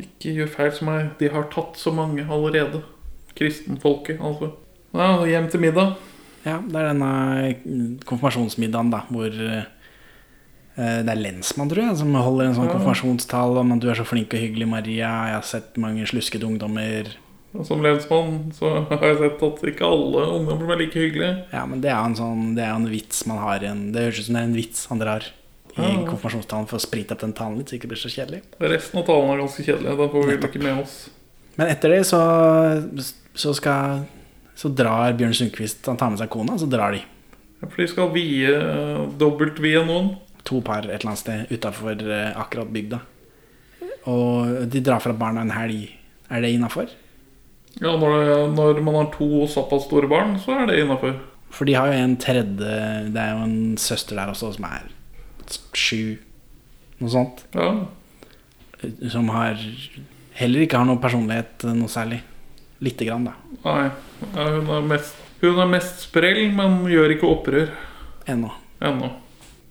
Ikke 0.00 0.32
gjør 0.34 0.50
feil 0.50 0.72
som 0.74 0.90
meg. 0.90 1.12
De 1.20 1.30
har 1.30 1.48
tatt 1.52 1.78
så 1.78 1.92
mange 1.94 2.24
allerede. 2.26 2.82
Kristenfolket, 3.38 4.20
altså. 4.20 4.52
Ja, 4.94 5.24
hjem 5.26 5.48
til 5.50 5.60
middag. 5.64 5.96
Ja, 6.44 6.58
det 6.60 6.76
er 6.76 6.90
denne 6.92 7.54
konfirmasjonsmiddagen 8.06 8.90
da, 8.92 9.00
hvor 9.10 9.26
eh, 9.32 9.64
det 10.76 11.08
er 11.14 11.20
lensmann, 11.20 11.70
tror 11.70 11.84
jeg, 11.88 11.96
som 12.00 12.14
holder 12.14 12.50
en 12.50 12.54
sånn 12.58 12.68
Ja. 12.68 12.74
konfirmasjonstale 12.76 13.60
om 13.62 13.72
at 13.72 13.80
du 13.80 13.88
er 13.90 13.94
så 13.98 14.04
flink 14.06 14.34
og 14.34 14.40
hyggelig, 14.42 14.68
Maria. 14.68 15.10
Jeg 15.30 15.34
har 15.38 15.42
sett 15.42 15.76
mange 15.80 16.06
sluskete 16.06 16.44
ungdommer. 16.46 17.12
Som 17.64 17.82
lensmann 17.82 18.50
så 18.52 18.82
har 18.90 18.98
jeg 19.06 19.18
sett 19.20 19.42
at 19.46 19.60
ikke 19.70 19.86
alle 19.86 20.24
ungdommer 20.40 20.72
er 20.74 20.78
like 20.82 20.98
hyggelige. 20.98 21.44
Ja, 21.52 21.64
men 21.70 21.80
det 21.80 21.90
er 21.92 22.00
en 22.04 22.16
sånn 22.18 22.56
Det 22.56 22.64
er 22.64 22.74
en 22.74 22.88
vits 22.90 23.20
man 23.30 23.38
har 23.38 23.62
en 23.62 23.92
Det 23.94 24.02
høres 24.02 24.18
ut 24.18 24.26
som 24.26 24.34
det 24.34 24.40
er 24.42 24.48
en 24.48 24.56
vits 24.58 24.86
han 24.90 24.98
drar 24.98 25.22
i 25.76 25.82
Ja. 25.82 26.04
konfirmasjonstalen 26.06 26.66
for 26.66 26.76
å 26.78 26.82
sprite 26.82 27.12
opp 27.14 27.20
den 27.20 27.32
talen 27.32 27.58
litt, 27.58 27.66
så 27.68 27.70
det 27.78 27.80
ikke 27.82 27.88
blir 27.94 28.02
så 28.02 28.10
kjedelig. 28.10 28.42
Resten 28.60 28.98
av 28.98 29.06
talen 29.06 29.30
er 29.30 29.42
ganske 29.42 29.62
kjedelig. 29.64 29.96
Da 29.98 30.08
får 30.08 30.26
vi 30.26 30.36
ikke 30.48 30.62
med 30.62 30.82
oss. 30.82 31.10
Men 31.56 31.68
etter 31.68 31.88
det 31.94 32.02
så, 32.06 32.18
så 33.34 33.54
skal 33.56 34.04
Så 34.54 34.70
drar 34.70 35.16
Bjørn 35.18 35.34
Sundquist 35.34 35.86
Han 35.90 35.98
tar 35.98 36.12
med 36.12 36.20
seg 36.20 36.30
kona, 36.30 36.54
så 36.58 36.68
drar 36.70 36.94
de. 36.94 37.00
Ja, 37.58 37.66
For 37.66 37.80
de 37.82 37.88
skal 37.90 38.12
vie 38.14 38.52
eh, 38.54 39.00
dobbeltvie 39.18 39.82
noen. 39.86 40.12
To 40.46 40.60
par 40.62 40.84
et 40.86 41.00
eller 41.00 41.10
annet 41.10 41.22
sted 41.22 41.50
utafor 41.50 41.98
akkurat 42.36 42.70
bygda. 42.70 43.00
Og 44.12 44.68
de 44.70 44.82
drar 44.84 45.00
fra 45.00 45.14
barna 45.16 45.42
en 45.42 45.54
helg. 45.56 45.88
Er 46.30 46.44
det 46.44 46.52
innafor? 46.54 46.92
Ja, 47.80 47.94
når, 47.98 48.12
det, 48.20 48.36
når 48.54 48.80
man 48.86 48.98
har 49.00 49.08
to 49.14 49.46
såpass 49.50 49.88
store 49.88 50.08
barn, 50.10 50.36
så 50.38 50.54
er 50.60 50.68
det 50.70 50.82
innafor. 50.82 51.16
For 51.54 51.66
de 51.66 51.76
har 51.78 51.90
jo 51.90 51.98
en 52.02 52.16
tredje 52.18 52.76
Det 53.14 53.20
er 53.20 53.32
jo 53.34 53.44
en 53.46 53.76
søster 53.78 54.18
der 54.18 54.32
også 54.32 54.52
som 54.56 54.66
er 54.68 54.86
sju, 55.76 56.16
noe 57.00 57.10
sånt. 57.12 57.44
Ja. 57.54 57.68
Som 59.12 59.28
har 59.34 59.58
heller 60.38 60.64
ikke 60.64 60.80
har 60.80 60.88
noe 60.88 61.02
personlighet 61.02 61.66
noe 61.76 61.90
særlig. 61.90 62.22
Lite 62.82 63.06
grann, 63.06 63.28
da. 63.28 63.34
Nei. 63.64 63.90
Hun, 64.34 64.70
er 64.74 64.88
mest, 64.88 65.20
hun 65.40 65.60
er 65.62 65.70
mest 65.70 66.06
sprell, 66.08 66.42
men 66.56 66.82
gjør 66.90 67.14
ikke 67.14 67.30
opprør. 67.30 67.70
Ennå. 68.26 68.50
Ennå. 68.82 69.10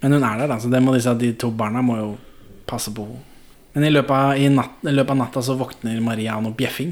Men 0.03 0.17
hun 0.17 0.23
er 0.23 0.41
der, 0.43 0.49
da, 0.51 0.59
så 0.59 0.71
det 0.71 0.81
må 0.83 0.95
disse, 0.95 1.13
de 1.19 1.33
to 1.39 1.51
barna 1.55 1.83
må 1.85 1.97
jo 1.99 2.09
passe 2.69 2.93
på 2.95 3.05
henne. 3.07 3.29
Men 3.73 3.87
i 3.87 3.89
løpet, 3.89 4.13
av, 4.13 4.37
i, 4.37 4.49
natt, 4.53 4.83
i 4.85 4.91
løpet 4.93 5.15
av 5.15 5.17
natta 5.17 5.41
så 5.41 5.55
våkner 5.57 6.01
Maria 6.05 6.35
av 6.37 6.43
noe 6.45 6.53
bjeffing. 6.53 6.91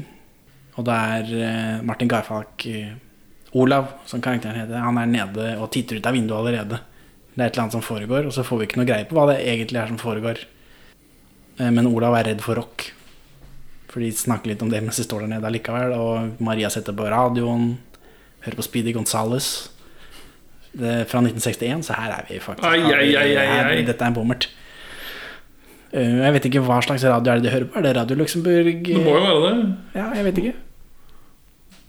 Og 0.74 0.86
det 0.88 0.94
er 0.96 1.28
eh, 1.38 1.82
Martin 1.86 2.08
Garfalk 2.10 2.64
eh, 2.66 2.96
Olav, 3.60 3.92
som 4.10 4.22
karakteren 4.24 4.58
heter. 4.58 4.80
Han 4.82 4.98
er 4.98 5.10
nede 5.12 5.52
og 5.62 5.68
titter 5.74 6.00
ut 6.00 6.08
av 6.08 6.16
vinduet 6.16 6.40
allerede. 6.40 6.80
Det 7.32 7.38
er 7.38 7.46
et 7.46 7.54
eller 7.54 7.62
annet 7.68 7.76
som 7.76 7.84
foregår, 7.86 8.26
og 8.26 8.34
så 8.34 8.42
får 8.44 8.58
vi 8.58 8.66
ikke 8.66 8.80
noe 8.80 8.88
greie 8.88 9.06
på 9.06 9.14
hva 9.14 9.28
det 9.30 9.38
egentlig 9.44 9.78
er 9.78 9.92
som 9.92 10.00
foregår. 10.00 10.42
Eh, 11.60 11.70
Men 11.70 11.86
Olav 11.92 12.16
er 12.18 12.32
redd 12.32 12.42
for 12.42 12.58
rock. 12.58 12.88
For 13.92 14.00
de 14.00 14.08
snakker 14.16 14.48
litt 14.52 14.62
om 14.64 14.70
det 14.72 14.80
mens 14.80 14.96
de 14.96 15.04
står 15.04 15.26
der 15.26 15.34
nede 15.34 15.48
allikevel. 15.48 15.92
Og 16.00 16.40
Maria 16.44 16.70
setter 16.72 16.96
på 16.96 17.04
radioen, 17.12 17.74
hører 18.46 18.56
på 18.58 18.64
Speedy 18.64 18.94
Gonzales. 18.96 19.50
Det 20.72 21.02
fra 21.10 21.20
1961, 21.20 21.84
så 21.84 21.96
her 21.98 22.14
er 22.16 22.26
vi 22.30 22.38
faktisk. 22.40 22.64
Ai, 22.64 22.80
ai, 22.80 23.10
ai, 23.20 23.46
Her-. 23.52 23.82
Dette 23.84 24.00
er 24.06 24.08
en 24.08 24.16
bommert. 24.16 24.46
Eh, 25.92 26.14
Jeg 26.24 26.32
vet 26.38 26.46
ikke 26.48 26.62
hva 26.64 26.78
slags 26.84 27.04
radio 27.04 27.34
er 27.34 27.40
det 27.42 27.50
de 27.50 27.52
hører 27.52 27.68
på. 27.68 27.76
Er 27.78 27.84
det 27.84 27.96
Radio 27.98 28.16
Luxembourg? 28.16 28.70
Det 28.86 29.02
må 29.04 29.12
jo 29.18 29.24
være 29.26 29.42
det. 29.44 29.66
Ja, 29.98 30.06
jeg 30.16 30.24
vet 30.30 30.40
ikke. 30.40 30.54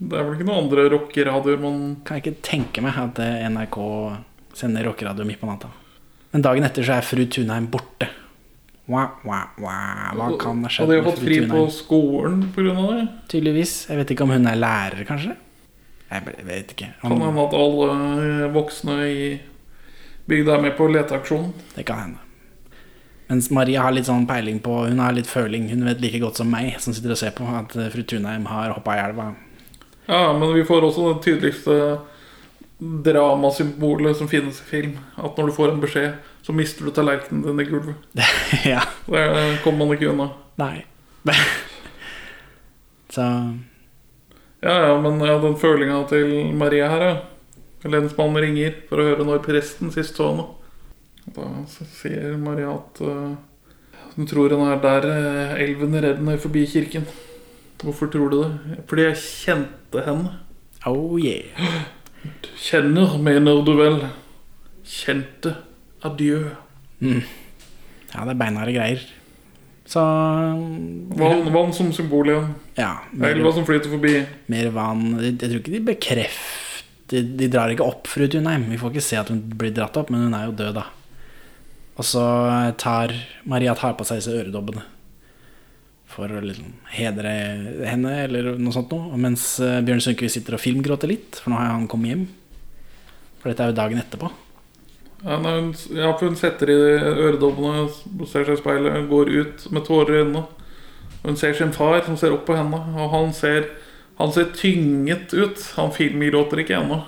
Det 0.04 0.20
er 0.20 0.26
vel 0.28 0.36
ikke 0.36 0.50
noen 0.50 0.66
andre 0.66 0.84
rockeradioer 0.92 1.60
man 1.64 1.78
Kan 2.04 2.20
ikke 2.20 2.34
tenke 2.44 2.82
meg 2.84 2.98
at 3.00 3.22
eh, 3.24 3.46
NRK 3.54 3.78
sender 4.60 4.84
rockeradio 4.90 5.24
midt 5.30 5.40
på 5.40 5.48
natta. 5.48 5.70
Men 6.34 6.44
dagen 6.44 6.68
etter 6.68 6.84
så 6.84 6.98
er 6.98 7.08
fru 7.08 7.24
Tunheim 7.32 7.70
borte. 7.72 8.10
Wah, 8.91 9.14
wah, 9.23 9.47
wah. 9.64 10.11
Hva 10.18 10.26
kan 10.41 10.60
ha 10.65 10.69
skjedd 10.72 10.89
Hadde 10.89 10.97
jeg 10.97 11.05
fått 11.05 11.22
fri 11.23 11.38
på 11.47 11.61
skolen 11.72 12.41
pga. 12.51 12.73
det? 12.89 13.05
Tydeligvis. 13.31 13.76
Jeg 13.89 14.01
vet 14.01 14.11
ikke 14.11 14.26
om 14.27 14.34
hun 14.35 14.49
er 14.51 14.60
lærer, 14.60 15.05
kanskje. 15.07 15.38
Jeg 16.11 16.45
vet 16.45 16.73
ikke. 16.76 16.89
Kan 17.01 17.15
hende 17.15 17.45
at 17.47 17.55
alle 17.57 17.88
eh, 18.26 18.51
voksne 18.53 18.97
i 19.07 19.23
bygda 20.30 20.57
er 20.57 20.61
med 20.68 20.76
på 20.77 20.89
leteaksjonen. 20.91 21.53
det 21.77 21.85
kan 21.88 22.03
hende. 22.03 22.19
Mens 23.31 23.47
Maria 23.55 23.81
har 23.85 23.95
litt 23.95 24.05
sånn 24.05 24.27
peiling 24.27 24.60
på 24.61 24.84
Hun 24.89 24.99
har 24.99 25.15
litt 25.15 25.31
føling. 25.31 25.69
Hun 25.72 25.88
vet 25.88 26.03
like 26.03 26.19
godt 26.19 26.38
som 26.38 26.51
meg, 26.51 26.76
som 26.84 26.93
sitter 26.93 27.15
og 27.15 27.18
ser 27.18 27.31
på, 27.31 27.47
at 27.47 27.76
eh, 27.80 27.89
fru 27.89 28.03
Tunheim 28.03 28.45
har 28.51 28.76
hoppa 28.76 28.97
i 28.99 29.03
elva. 29.07 29.31
Ja, 30.11 30.34
men 30.35 30.51
vi 30.53 30.65
får 30.68 30.84
også 30.89 31.14
den 31.14 31.23
tydeligste 31.23 31.77
dramasymbolet 33.03 34.18
som 34.18 34.30
finnes 34.31 34.61
i 34.61 34.69
film. 34.69 34.95
At 35.15 35.38
når 35.38 35.49
du 35.49 35.55
får 35.57 35.73
en 35.73 35.84
beskjed, 35.84 36.15
så 36.43 36.55
mister 36.55 36.88
du 36.88 36.91
tallerkenen 36.95 37.45
din 37.45 37.61
i 37.64 37.68
gulvet. 37.69 37.95
ja. 38.73 38.81
Det 39.05 39.27
kommer 39.64 39.85
man 39.85 39.95
ikke 39.95 40.11
unna. 40.14 40.30
Nei. 40.61 40.85
Så 43.14 43.22
Ja, 44.64 44.73
ja, 44.88 45.01
men 45.01 45.19
ja, 45.22 45.38
den 45.39 45.55
følinga 45.60 45.99
til 46.10 46.53
Maria 46.55 46.88
her, 46.89 47.03
ja. 47.05 47.15
Lensmannen 47.84 48.39
ringer 48.39 48.77
for 48.88 49.01
å 49.01 49.07
høre 49.10 49.26
når 49.27 49.41
presten 49.43 49.91
sist 49.91 50.15
så 50.15 50.30
henne. 50.30 50.45
Da 51.35 51.47
sier 51.68 52.38
Maria 52.39 52.72
at 52.77 53.01
uh, 53.03 53.34
hun 54.15 54.30
tror 54.30 54.55
hun 54.55 54.69
er 54.69 54.80
der 54.84 55.07
uh, 55.10 55.60
elven 55.60 55.97
renner 56.05 56.39
forbi 56.39 56.64
kirken. 56.69 57.03
Hvorfor 57.84 58.07
tror 58.11 58.31
du 58.31 58.38
det? 58.39 58.80
Fordi 58.88 59.07
jeg 59.10 59.19
kjente 59.19 60.05
henne. 60.07 60.31
Oh 60.88 61.19
yeah. 61.19 61.51
Kjenner, 62.64 63.18
mener 63.20 63.64
du 63.66 63.74
vel. 63.78 63.98
Kjente. 64.88 65.56
Adjø. 66.04 66.40
Mm. 67.04 67.22
Ja, 68.14 68.24
det 68.26 68.34
er 68.36 68.40
beinharde 68.40 68.74
greier. 68.76 69.04
Så 69.90 70.00
Vann, 71.20 71.50
vann 71.54 71.74
som 71.76 71.91
symbol. 71.95 72.30
Ja. 72.78 72.94
mer- 73.12 73.34
Elva 73.36 73.52
som 73.54 73.66
flyter 73.68 73.90
forbi. 73.91 74.26
Mer 74.48 74.70
vann 74.72 75.20
Jeg 75.22 75.38
tror 75.40 75.60
ikke 75.60 75.74
de 75.76 75.82
bekrefter 75.91 76.84
De, 77.12 77.20
de 77.38 77.48
drar 77.52 77.70
ikke 77.70 77.86
opp 77.86 78.08
fru 78.08 78.28
Tunheim. 78.32 78.70
Vi 78.72 78.78
får 78.80 78.94
ikke 78.94 79.04
se 79.04 79.18
at 79.20 79.28
hun 79.30 79.41
blir 79.60 79.74
dratt 79.76 79.98
opp, 80.00 80.10
men 80.10 80.24
hun 80.24 80.34
er 80.34 80.45
jo 80.48 80.56
død, 80.58 80.74
da. 80.80 80.86
Og 82.00 82.06
så 82.08 82.24
tar 82.80 83.12
Maria 83.45 83.76
tar 83.78 83.94
på 84.00 84.06
seg 84.08 84.18
disse 84.22 84.32
øredobbene 84.34 84.82
for 86.14 86.30
å 86.30 86.44
liksom 86.44 86.72
hedre 86.94 87.34
henne, 87.90 88.14
eller 88.27 88.53
noe 88.60 88.76
sånt 88.76 88.94
noe. 88.94 89.18
Mens 89.19 89.57
eh, 89.64 89.81
Bjørn 89.85 90.03
Sundquist 90.06 90.38
sitter 90.38 90.57
og 90.57 90.64
filmgråter 90.64 91.10
litt, 91.10 91.40
for 91.41 91.53
nå 91.53 91.60
har 91.60 91.73
han 91.73 91.90
kommet 91.91 92.14
hjem. 92.14 92.26
For 93.41 93.52
dette 93.52 93.65
er 93.65 93.73
jo 93.73 93.77
dagen 93.81 94.02
etterpå. 94.02 94.30
Ja, 95.23 95.38
hun, 95.40 95.72
ja, 95.95 96.11
for 96.19 96.27
hun 96.27 96.38
setter 96.40 96.69
i 96.72 96.76
øredobbene, 96.76 97.88
ser 98.27 98.45
seg 98.45 98.57
i 98.57 98.61
speilet, 98.61 99.07
går 99.10 99.31
ut 99.31 99.65
med 99.72 99.88
tårer 99.88 100.18
i 100.18 100.22
øynene. 100.26 100.44
Hun 101.23 101.40
ser 101.40 101.56
sin 101.56 101.72
far 101.76 102.02
som 102.03 102.19
ser 102.19 102.35
opp 102.35 102.45
på 102.49 102.57
henne, 102.57 102.80
og 102.99 103.11
han 103.14 103.31
ser, 103.35 103.69
han 104.19 104.34
ser 104.35 104.52
tynget 104.56 105.31
ut. 105.31 105.61
Han 105.80 105.94
filmgråter 105.95 106.64
ikke 106.64 106.81
ennå. 106.81 106.99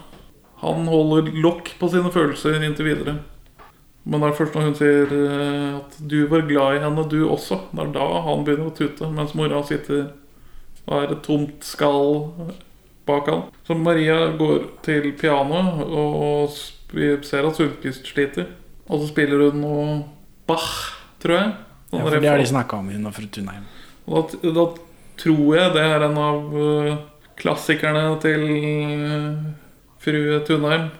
Han 0.64 0.88
holder 0.88 1.34
lokk 1.44 1.74
på 1.80 1.90
sine 1.92 2.12
følelser 2.16 2.64
inntil 2.64 2.88
videre. 2.88 3.18
Men 4.06 4.22
det 4.22 4.28
er 4.30 4.38
først 4.38 4.56
når 4.56 4.68
hun 4.68 4.78
sier 4.78 5.16
eh, 5.18 5.72
at 5.80 5.98
du 6.12 6.20
var 6.30 6.46
glad 6.46 6.78
i 6.78 6.84
henne, 6.84 7.08
du 7.10 7.24
også. 7.26 7.58
Det 7.72 7.88
er 7.88 7.96
da 7.96 8.06
han 8.28 8.46
begynner 8.46 8.70
å 8.70 8.78
tute, 8.78 9.10
mens 9.10 9.34
mora 9.38 9.64
sitter 9.66 10.12
og 10.86 11.00
er 11.00 11.14
et 11.16 11.24
tomt 11.26 11.66
skall 11.66 12.28
bak 13.06 13.30
han. 13.32 13.48
Så 13.66 13.78
Maria 13.78 14.32
går 14.38 14.68
til 14.86 15.12
pianoet, 15.18 15.82
og 15.90 16.54
vi 16.94 17.10
ser 17.26 17.48
at 17.48 17.58
Sundquist 17.58 18.06
sliter. 18.10 18.52
Og 18.86 19.02
så 19.02 19.10
spiller 19.10 19.48
hun 19.48 19.64
noe 19.64 19.88
Bach, 20.46 20.70
tror 21.22 21.40
jeg. 21.40 21.54
Ja, 21.90 22.04
for 22.04 22.20
det 22.22 22.30
har 22.30 22.38
de 22.38 22.50
snakka 22.50 22.78
om, 22.78 22.92
hun 22.94 23.10
og 23.10 23.16
fru 23.18 23.26
Tunheim. 23.34 23.66
Og 24.06 24.36
da, 24.44 24.52
da 24.54 24.66
tror 25.18 25.56
jeg 25.58 25.74
det 25.74 25.86
er 25.90 26.06
en 26.06 26.20
av 26.22 26.58
eh, 26.62 26.92
klassikerne 27.42 28.04
til 28.22 28.46
eh, 28.54 29.32
fru 30.06 30.22
Tunheim. 30.46 30.92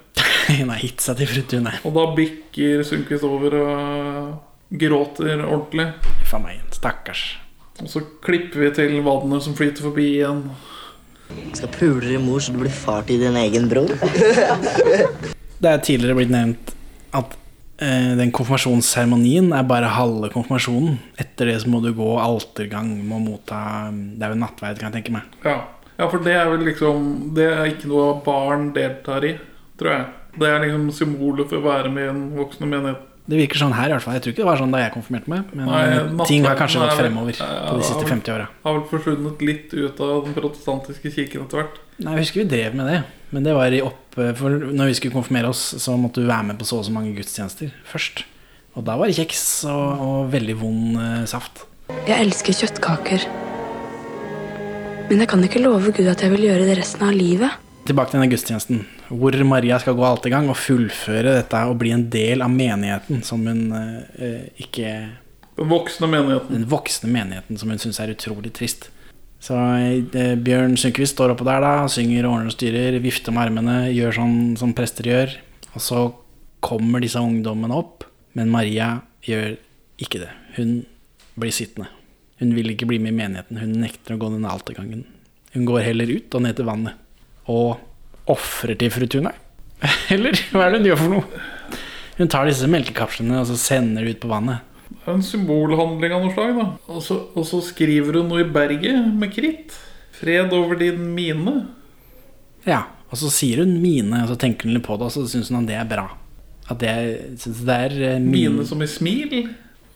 Hun 0.60 0.70
har 0.70 0.82
gitt 0.84 1.02
seg 1.02 1.18
til 1.22 1.32
fru 1.32 1.62
nei. 1.64 1.78
Og 1.88 1.96
da 1.96 2.06
bikker 2.18 2.84
Sundquist 2.86 3.26
over 3.26 3.58
og 3.62 4.76
gråter 4.76 5.42
ordentlig. 5.46 5.90
For 6.30 6.44
meg, 6.44 6.62
stakkars. 6.76 7.24
Og 7.82 7.90
så 7.92 8.02
klipper 8.24 8.66
vi 8.66 8.72
til 8.76 9.00
vannet 9.06 9.44
som 9.44 9.56
flyter 9.58 9.86
forbi 9.88 10.08
igjen. 10.20 10.44
Skal 11.58 11.72
pule 11.74 12.06
din 12.06 12.24
mor 12.24 12.44
så 12.44 12.54
du 12.54 12.62
blir 12.62 12.74
far 12.74 13.06
til 13.08 13.24
din 13.24 13.38
egen 13.40 13.68
bror. 13.72 13.90
Det 15.56 15.72
er 15.72 15.82
tidligere 15.82 16.18
blitt 16.20 16.34
nevnt 16.34 16.74
at 17.16 17.32
eh, 17.82 18.12
den 18.20 18.32
konfirmasjonsseremonien 18.36 19.54
er 19.56 19.64
bare 19.68 19.94
halve 19.96 20.30
konfirmasjonen. 20.34 21.00
Etter 21.20 21.50
det 21.50 21.62
så 21.64 21.72
må 21.72 21.80
du 21.82 21.90
gå 21.96 22.10
altergang, 22.22 22.92
må 23.08 23.22
motta 23.24 23.90
Det 23.90 24.28
er 24.28 24.36
jo 24.36 24.42
nattverd, 24.44 24.78
kan 24.78 24.92
jeg 24.92 25.00
tenke 25.00 25.16
meg. 25.16 25.40
Ja. 25.48 25.58
ja, 25.96 26.10
for 26.12 26.22
det 26.22 26.36
er 26.36 26.52
vel 26.52 26.68
liksom 26.68 27.08
Det 27.36 27.48
er 27.50 27.72
ikke 27.72 27.90
noe 27.90 28.20
barn 28.26 28.70
deltar 28.76 29.26
i, 29.26 29.34
tror 29.80 29.96
jeg. 29.96 30.06
Det 30.40 30.48
er 30.50 30.64
liksom 30.66 30.88
symbolet 30.92 31.50
for 31.50 31.58
å 31.62 31.66
være 31.66 31.92
med 31.92 32.04
i 32.06 32.10
en 32.12 32.24
voksne 32.38 32.68
menighet. 32.68 33.04
Det 33.26 33.40
virker 33.40 33.58
sånn 33.58 33.74
her 33.74 33.90
i 33.90 33.94
hvert 33.96 34.04
fall. 34.06 34.14
Jeg 34.14 34.22
tror 34.22 34.34
ikke 34.36 34.44
det 34.44 34.50
var 34.52 34.60
sånn 34.60 34.74
da 34.76 34.80
jeg 34.84 34.92
konfirmerte 34.94 35.32
meg. 35.32 35.48
Men 35.58 35.66
Nei, 35.66 35.80
eh, 35.96 36.26
ting 36.30 36.44
har 36.46 36.56
kanskje 36.60 36.78
gått 36.84 36.92
er- 36.94 37.00
fremover 37.00 37.34
på 37.40 37.78
de 37.80 37.84
siste 37.88 38.06
50 38.06 38.34
åra. 38.36 38.48
Har 38.64 38.74
vel 38.78 38.84
forsvunnet 38.92 39.42
litt 39.42 39.74
ut 39.74 40.00
av 40.06 40.26
den 40.28 40.36
protestantiske 40.36 41.10
kirken 41.16 41.42
etter 41.48 41.58
hvert. 41.64 41.80
Nei, 41.98 42.14
jeg 42.14 42.26
husker 42.26 42.44
vi 42.44 42.50
drev 42.52 42.76
med 42.76 42.86
det. 42.92 43.00
Men 43.32 43.44
det 43.44 43.56
var 43.56 43.74
i 43.74 43.82
opp 43.82 44.02
For 44.16 44.50
når 44.50 44.86
vi 44.88 44.94
skulle 44.94 45.12
konfirmere 45.12 45.50
oss, 45.50 45.74
så 45.76 45.98
måtte 46.00 46.22
du 46.24 46.28
være 46.30 46.46
med 46.46 46.58
på 46.60 46.64
så 46.66 46.78
og 46.80 46.86
så 46.86 46.92
mange 46.96 47.14
gudstjenester 47.18 47.72
først. 47.92 48.24
Og 48.78 48.86
da 48.86 48.96
var 48.96 49.08
det 49.08 49.16
kjeks 49.18 49.66
og, 49.66 50.00
og 50.00 50.32
veldig 50.32 50.56
vond 50.62 50.96
eh, 51.02 51.26
saft. 51.26 51.66
Jeg 52.08 52.16
elsker 52.28 52.54
kjøttkaker. 52.54 53.26
Men 55.10 55.20
jeg 55.22 55.28
kan 55.28 55.44
ikke 55.44 55.62
love 55.62 55.92
Gud 55.92 56.08
at 56.08 56.22
jeg 56.24 56.32
vil 56.32 56.46
gjøre 56.48 56.66
det 56.70 56.78
resten 56.80 57.04
av 57.06 57.14
livet. 57.14 57.52
Tilbake 57.86 58.10
til 58.10 58.18
denne 58.18 58.32
gudstjenesten, 58.32 58.80
hvor 59.14 59.36
Maria 59.46 59.78
skal 59.78 59.94
gå 59.94 60.06
altergang 60.08 60.48
og 60.50 60.58
fullføre 60.58 61.36
dette 61.36 61.60
og 61.70 61.78
bli 61.78 61.92
en 61.94 62.08
del 62.10 62.42
av 62.42 62.50
menigheten 62.50 63.22
som 63.26 63.44
hun 63.46 63.68
eh, 63.76 64.48
ikke 64.58 64.94
Den 65.60 65.70
voksne 65.70 66.10
menigheten. 66.10 66.56
Den 66.58 66.66
voksne 66.72 67.12
menigheten 67.14 67.62
som 67.62 67.70
hun 67.70 67.82
syns 67.84 68.02
er 68.02 68.16
utrolig 68.16 68.56
trist. 68.58 68.90
Så 69.38 69.54
eh, 69.54 70.34
Bjørn 70.34 70.74
Sundquist 70.82 71.14
står 71.14 71.36
oppå 71.36 71.46
der, 71.46 71.62
da, 71.62 71.86
synger 71.92 72.26
og 72.26 72.40
ordner 72.40 72.50
og 72.50 72.58
styrer, 72.58 72.98
vifter 73.06 73.36
med 73.36 73.52
armene, 73.52 73.78
gjør 73.94 74.18
sånn 74.18 74.36
som 74.58 74.74
prester 74.74 75.12
gjør. 75.12 75.38
Og 75.78 75.86
så 75.86 76.02
kommer 76.66 77.06
disse 77.06 77.22
ungdommene 77.22 77.78
opp, 77.78 78.10
men 78.34 78.50
Maria 78.50 78.96
gjør 79.30 79.60
ikke 80.02 80.26
det. 80.26 80.34
Hun 80.58 80.80
blir 81.38 81.54
sittende. 81.54 81.92
Hun 82.42 82.58
vil 82.58 82.74
ikke 82.74 82.90
bli 82.90 82.98
med 82.98 83.14
i 83.14 83.20
menigheten, 83.22 83.62
hun 83.62 83.78
nekter 83.86 84.18
å 84.18 84.24
gå 84.26 84.34
denne 84.34 84.50
altergangen. 84.58 85.06
Hun 85.54 85.70
går 85.70 85.86
heller 85.86 86.18
ut 86.18 86.34
og 86.34 86.50
ned 86.50 86.58
til 86.58 86.74
vannet. 86.74 87.05
Og 87.52 87.78
ofrer 88.32 88.78
til 88.80 88.90
fru 88.94 89.06
Tune? 89.12 89.32
Eller 90.14 90.38
hva 90.52 90.66
er 90.68 90.76
det 90.76 90.80
hun 90.82 90.90
gjør 90.90 91.02
for 91.04 91.14
noe? 91.18 91.44
Hun 92.16 92.30
tar 92.32 92.48
disse 92.48 92.68
melkekapslene 92.72 93.42
og 93.42 93.48
så 93.50 93.58
sender 93.60 94.06
de 94.08 94.14
ut 94.16 94.22
på 94.24 94.30
vannet. 94.32 94.64
Det 94.90 95.10
er 95.12 95.18
en 95.18 95.26
symbolhandling 95.26 96.14
av 96.16 96.24
noe 96.24 96.34
slag. 96.34 96.54
da 96.58 96.68
Og 96.94 97.02
så, 97.04 97.18
og 97.36 97.46
så 97.50 97.60
skriver 97.66 98.22
hun 98.22 98.30
noe 98.32 98.46
i 98.46 98.50
berget 98.56 99.10
med 99.20 99.34
kritt. 99.36 99.76
Fred 100.16 100.54
over 100.56 100.78
din 100.80 101.02
mine. 101.14 101.58
Ja, 102.66 102.86
og 103.12 103.20
så 103.20 103.30
sier 103.34 103.62
hun 103.66 103.76
mine, 103.84 104.24
og 104.24 104.32
så 104.32 104.38
tenker 104.42 104.66
hun 104.70 104.78
litt 104.78 104.86
på 104.88 104.96
det, 104.98 105.10
og 105.10 105.14
så 105.14 105.26
syns 105.30 105.52
hun 105.52 105.60
at 105.64 105.68
det 105.70 105.76
er 105.82 105.90
bra. 105.90 106.06
At 106.72 106.80
det, 106.82 106.94
synes 107.44 107.60
det 107.68 107.76
er 107.76 107.98
eh, 108.14 108.16
min- 108.24 108.56
Mine 108.56 108.66
som 108.66 108.82
i 108.82 108.88
smil. 108.90 109.36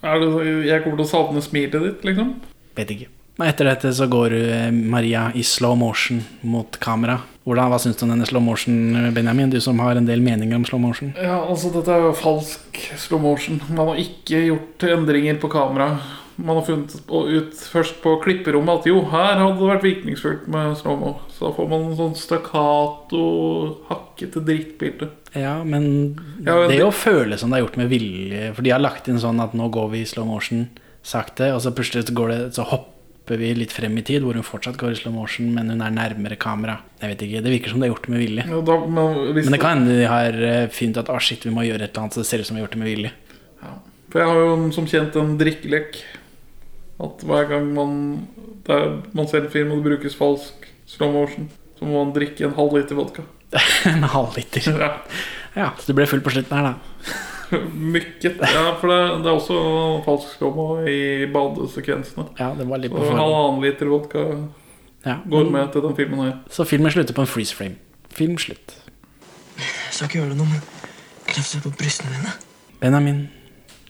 Er 0.04 0.20
det, 0.22 0.28
jeg 0.68 0.84
kommer 0.84 1.00
til 1.00 1.08
å 1.08 1.10
savne 1.10 1.42
smilet 1.42 1.80
ditt, 1.88 2.04
liksom. 2.06 2.36
Vet 2.78 2.92
ikke. 2.94 3.08
Etter 3.48 3.70
dette 3.72 3.94
så 3.96 4.06
går 4.12 4.36
eh, 4.38 4.68
Maria 4.76 5.30
i 5.40 5.42
slow 5.48 5.78
motion 5.80 6.20
mot 6.44 6.78
kamera. 6.84 7.22
Hvordan, 7.50 7.72
Hva 7.74 7.80
syns 7.82 7.98
du 7.98 8.04
om 8.06 8.12
denne 8.14 8.28
slow 8.30 8.44
motion, 8.46 8.76
Benjamin? 9.16 9.50
Du 9.50 9.58
som 9.64 9.80
har 9.82 9.98
en 9.98 10.06
del 10.06 10.22
meninger 10.22 10.60
om 10.60 10.66
slow 10.70 10.82
motion. 10.84 11.16
Ja, 11.18 11.40
altså 11.50 11.72
Dette 11.74 11.90
er 11.96 12.04
jo 12.06 12.12
falsk 12.14 12.78
slow 13.02 13.22
motion. 13.24 13.58
Man 13.74 13.90
har 13.90 14.02
ikke 14.04 14.44
gjort 14.52 14.86
endringer 14.86 15.40
på 15.42 15.50
kamera. 15.50 15.96
Man 16.40 16.56
har 16.56 16.64
funnet 16.64 16.94
ut 17.10 17.58
først 17.74 17.98
på 18.04 18.14
klipperommet 18.24 18.80
at 18.80 18.86
jo, 18.88 19.02
her 19.12 19.42
hadde 19.42 19.58
det 19.60 19.72
vært 19.74 19.84
virkningsfullt 19.84 20.46
med 20.54 20.78
slow-mo. 20.80 21.16
Så 21.34 21.50
da 21.50 21.56
får 21.58 21.68
man 21.74 21.88
en 21.90 21.98
sånn 21.98 22.14
stakkato, 22.16 23.24
hakkete 23.90 24.44
drittbilde. 24.46 25.10
Ja, 25.36 25.58
men 25.64 26.16
Ja, 26.46 26.56
men 26.56 26.70
det 26.70 26.78
det- 26.78 26.86
å 26.86 26.94
føle 26.94 27.38
som 27.38 27.50
det 27.50 27.58
er 27.60 27.66
gjort 27.66 27.78
med 27.78 27.90
vilje 27.90 28.56
For 28.56 28.62
de 28.64 28.70
har 28.72 28.80
lagt 28.80 29.08
inn 29.08 29.20
sånn 29.20 29.40
at 29.44 29.54
nå 29.54 29.70
går 29.70 29.92
vi 29.92 30.02
i 30.02 30.06
slow 30.06 30.26
motion 30.26 30.70
sakte, 31.04 31.54
og 31.54 31.62
så 31.62 31.72
plutselig 31.72 32.14
går 32.14 32.28
det, 32.30 32.54
så 32.56 32.64
hopper 32.64 32.99
vi 33.38 33.52
litt 33.54 33.74
frem 33.76 33.98
i 34.00 34.04
tid, 34.06 34.24
hvor 34.26 34.34
hun 34.34 34.46
fortsatt 34.46 34.78
går 34.80 34.96
i 34.96 35.00
slow 35.02 35.14
motion, 35.14 35.52
men 35.54 35.70
hun 35.70 35.84
er 35.86 35.94
nærmere 35.94 36.38
kamera. 36.40 36.80
Jeg 37.02 37.12
vet 37.12 37.26
ikke, 37.28 37.42
Det 37.46 37.54
virker 37.54 37.70
som 37.70 37.80
det 37.80 37.90
er 37.90 37.94
gjort 37.94 38.10
med 38.10 38.24
vilje. 38.24 38.46
Ja, 38.50 38.62
da, 38.66 38.78
men, 38.86 39.20
Men 39.36 39.52
det 39.54 39.60
kan 39.62 39.78
hende 39.78 40.00
de 40.00 40.08
har 40.10 40.34
eh, 40.34 40.70
funnet 40.74 40.98
at 40.98 41.12
å 41.14 41.20
shit, 41.20 41.46
vi 41.46 41.54
må 41.54 41.68
gjøre 41.68 41.84
et 41.84 41.92
eller 41.92 42.08
annet 42.08 42.18
så 42.18 42.24
det 42.24 42.30
ser 42.32 42.42
ut 42.42 42.50
som 42.50 42.58
vi 42.58 42.62
har 42.62 42.68
gjort 42.68 42.78
det 42.78 42.82
med 42.82 42.90
vilje. 42.90 43.12
For 44.10 44.24
jeg 44.24 44.30
har 44.32 44.40
jo 44.42 44.72
som 44.74 44.88
kjent 44.90 45.18
en 45.22 45.36
drikkelek. 45.38 46.00
At 47.00 47.22
hver 47.24 47.46
gang 47.52 47.70
man, 47.76 47.92
der 48.68 49.00
man 49.16 49.30
ser 49.30 49.46
en 49.46 49.54
film 49.54 49.72
og 49.72 49.84
det 49.84 49.92
brukes 49.92 50.18
falsk 50.18 50.66
slow 50.90 51.14
motion, 51.14 51.48
så 51.78 51.88
må 51.88 52.02
man 52.02 52.16
drikke 52.16 52.48
en 52.48 52.58
halv 52.58 52.76
liter 52.76 52.98
vodka. 52.98 53.24
en 53.90 54.04
halvliter. 54.04 54.66
Ja. 54.74 54.94
Ja, 55.56 55.72
så 55.80 55.90
du 55.90 55.98
ble 55.98 56.08
full 56.10 56.22
på 56.26 56.34
slutten 56.34 56.58
her, 56.58 56.74
da. 56.74 57.20
Mykket. 57.96 58.38
Ja, 58.42 58.76
for 58.80 58.88
det, 58.92 59.00
det 59.24 59.30
er 59.32 59.36
også 59.38 59.60
falsk 60.06 60.36
slow-mo 60.38 60.66
i 60.88 61.26
badesekvensene. 61.34 62.28
Ja, 62.40 62.52
det 62.58 62.68
var 62.70 62.78
litt 62.82 62.92
på 62.94 62.98
Så 63.02 63.08
forhånd. 63.10 63.22
halvannen 63.24 63.64
liter 63.66 63.86
vodka 63.92 64.26
Ja. 65.06 65.16
går 65.30 65.50
med 65.52 65.72
til 65.72 65.82
den 65.82 65.96
filmen 65.96 66.20
her. 66.26 66.34
Så 66.52 66.66
filmen 66.68 66.92
slutter 66.92 67.14
på 67.16 67.22
en 67.22 67.28
freeze 67.32 67.56
frame. 67.56 67.76
Film 68.12 68.38
slutt. 68.38 68.76
Jeg 69.58 69.92
skal 69.96 70.08
ikke 70.10 70.20
gjøre 70.20 70.30
det 70.34 70.38
nå, 70.38 70.46
men 70.46 70.62
krefter 71.28 71.62
på 71.64 71.72
brystene 71.80 72.12
dine. 72.18 72.34
Benjamin, 72.82 73.22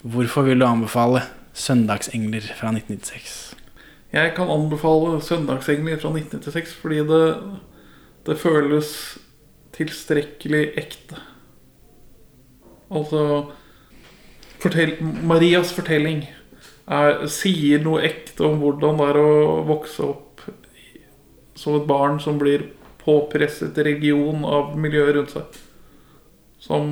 hvorfor 0.04 0.42
vil 0.48 0.60
du 0.60 0.66
anbefale 0.66 1.22
'Søndagsengler' 1.54 2.54
fra 2.56 2.72
1996? 2.72 3.56
Jeg 4.14 4.34
kan 4.36 4.48
anbefale 4.50 5.20
'Søndagsengler' 5.22 6.00
fra 6.02 6.10
1996 6.14 6.74
fordi 6.82 6.98
det, 7.10 7.38
det 8.26 8.38
føles 8.40 9.18
tilstrekkelig 9.74 10.64
ekte. 10.78 11.16
Altså 12.90 13.24
fortell, 14.60 14.98
Marias 15.02 15.72
fortelling 15.76 16.24
er, 16.90 17.28
sier 17.30 17.84
noe 17.86 18.02
ekte 18.08 18.48
om 18.48 18.60
hvordan 18.64 19.00
det 19.00 19.08
er 19.12 19.22
å 19.22 19.32
vokse 19.70 20.08
opp 20.08 20.26
som 21.60 21.76
et 21.76 21.88
barn 21.90 22.20
som 22.24 22.40
blir 22.40 22.70
påpresset 23.04 23.78
religion 23.84 24.46
av 24.48 24.76
miljøet 24.80 25.16
rundt 25.18 25.34
seg. 25.36 25.58
Som 26.60 26.92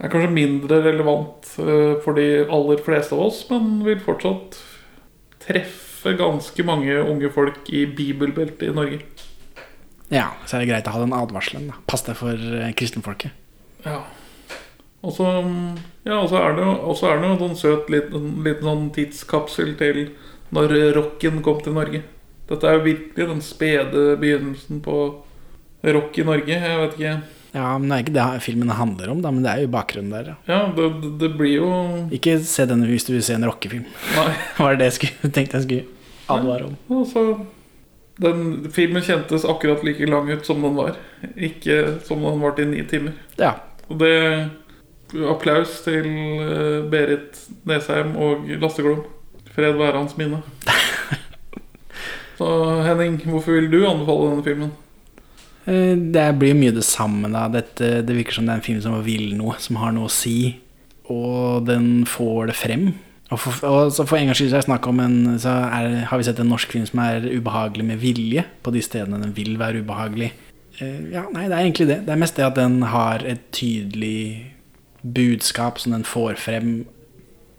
er 0.00 0.12
kanskje 0.12 0.32
mindre 0.34 0.80
relevant 0.84 1.48
eh, 1.62 1.96
for 2.04 2.16
de 2.18 2.44
aller 2.44 2.80
fleste 2.84 3.16
av 3.16 3.26
oss, 3.28 3.44
men 3.50 3.84
vil 3.86 4.00
fortsatt 4.04 4.58
treffe 5.44 6.14
ganske 6.18 6.66
mange 6.66 6.96
unge 7.04 7.30
folk 7.32 7.68
i 7.72 7.84
bibelbeltet 7.86 8.68
i 8.68 8.74
Norge. 8.74 9.00
Ja, 10.12 10.30
så 10.44 10.56
er 10.56 10.64
det 10.64 10.70
greit 10.72 10.88
å 10.88 10.94
ha 10.94 11.00
den 11.04 11.16
advarselen. 11.16 11.70
da 11.70 11.78
Pass 11.88 12.04
deg 12.06 12.18
for 12.18 12.34
eh, 12.36 12.72
kristenfolket. 12.76 13.32
Ja. 13.84 14.00
Og 15.04 15.12
så 15.12 15.28
ja, 16.04 16.16
og 16.20 16.28
så 16.30 16.40
er 16.40 16.56
det 16.56 16.64
jo 16.64 16.94
er 17.08 17.20
det 17.20 17.28
jo 17.28 17.34
en 17.34 17.42
sånn 17.42 17.56
søt 17.60 17.90
liten, 17.92 18.26
liten 18.44 18.64
sånn 18.68 18.90
tidskapsel 18.96 19.74
til 19.80 20.02
når 20.54 20.74
rocken 20.96 21.40
kom 21.44 21.60
til 21.64 21.76
Norge. 21.76 22.02
Dette 22.48 22.68
er 22.68 22.76
jo 22.78 22.84
virkelig 22.84 23.28
den 23.30 23.40
spede 23.44 24.02
begynnelsen 24.20 24.82
på 24.84 24.96
rock 25.84 26.18
i 26.20 26.26
Norge. 26.28 26.58
Jeg 26.60 26.80
vet 26.82 26.98
ikke. 26.98 27.14
Ja, 27.54 27.78
men 27.78 27.88
Det 27.88 27.96
er 27.96 28.02
ikke 28.04 28.14
det 28.16 28.42
filmen 28.42 28.68
handler 28.74 29.10
om, 29.12 29.20
da, 29.22 29.30
men 29.30 29.44
det 29.46 29.50
er 29.52 29.60
jo 29.62 29.70
bakgrunnen 29.72 30.10
der. 30.12 30.32
Ja. 30.32 30.36
Ja, 30.50 30.60
det, 30.76 31.18
det- 31.20 31.36
blir 31.38 31.54
jo 31.54 31.68
Ikke 32.10 32.38
se 32.42 32.66
den 32.66 32.82
hvis 32.84 33.06
du 33.06 33.12
vil 33.14 33.22
se 33.22 33.34
en 33.34 33.44
rockefilm. 33.46 33.84
Nei. 34.16 34.32
Var 34.58 34.74
det 34.74 34.78
det 34.82 34.88
jeg 34.90 34.96
skulle, 34.98 35.32
tenkte 35.32 35.60
jeg 35.60 35.66
skulle 35.68 35.84
advare 36.34 36.66
om? 36.70 36.76
Altså, 36.98 37.24
den 38.20 38.70
filmen 38.74 39.02
kjentes 39.02 39.44
akkurat 39.44 39.84
like 39.86 40.06
lang 40.06 40.28
ut 40.30 40.44
som 40.46 40.62
den 40.62 40.74
var. 40.76 40.96
Ikke 41.36 42.00
som 42.04 42.22
den 42.26 42.42
var 42.42 42.56
til 42.58 42.68
ni 42.70 42.82
timer. 42.90 43.14
Ja. 43.38 43.54
Og 43.88 43.98
det 44.02 44.12
Applaus 45.30 45.80
til 45.84 46.06
eh, 46.42 46.80
Berit 46.90 47.38
Nesheim 47.68 48.16
og 48.16 48.48
Lasse 48.60 48.82
Glom. 48.82 49.04
Fred 49.54 49.76
være 49.78 50.00
hans 50.00 50.16
minne. 50.18 50.40
Så 52.34 52.46
Henning, 52.82 53.20
hvorfor 53.30 53.54
vil 53.54 53.68
du 53.70 53.84
anbefale 53.86 54.30
denne 54.32 54.44
filmen? 54.46 54.72
Eh, 55.70 55.94
Det 56.14 56.26
blir 56.38 56.56
mye 56.58 56.74
det 56.74 56.84
samme. 56.84 57.30
da 57.32 57.46
Dette, 57.48 58.02
Det 58.02 58.16
virker 58.16 58.32
som 58.32 58.46
det 58.46 58.52
er 58.52 58.62
en 58.62 58.66
film 58.68 58.80
som 58.82 59.04
vil 59.04 59.34
noe, 59.38 59.54
som 59.58 59.76
har 59.76 59.92
noe 59.92 60.08
å 60.08 60.10
si. 60.10 60.56
Og 61.08 61.64
den 61.66 62.04
får 62.06 62.48
det 62.50 62.56
frem. 62.56 62.94
Og 63.30 63.38
for, 63.40 63.66
og 63.66 63.92
så 63.92 64.04
for 64.06 64.18
en 64.18 64.26
gangs 64.28 64.38
skyld 64.38 64.52
en 64.68 65.38
Så 65.38 65.48
er, 65.48 66.04
har 66.06 66.18
vi 66.18 66.24
sett 66.24 66.40
en 66.40 66.48
norsk 66.48 66.70
film 66.72 66.86
som 66.86 66.98
er 67.00 67.20
ubehagelig 67.20 67.84
med 67.84 67.98
vilje, 67.98 68.44
på 68.62 68.72
de 68.72 68.82
stedene 68.82 69.20
den 69.22 69.32
vil 69.34 69.56
være 69.58 69.82
ubehagelig. 69.84 70.32
Eh, 70.80 71.12
Ja, 71.12 71.24
nei, 71.32 71.48
det 71.48 71.52
er 71.54 71.62
egentlig 71.64 71.86
det. 71.86 72.00
Det 72.06 72.12
er 72.12 72.16
mest 72.20 72.36
det 72.36 72.44
at 72.44 72.54
den 72.56 72.82
har 72.82 73.22
et 73.24 73.50
tydelig 73.52 74.53
budskap 75.04 75.78
som 75.80 75.92
den 75.92 76.04
får 76.08 76.38
frem. 76.40 76.84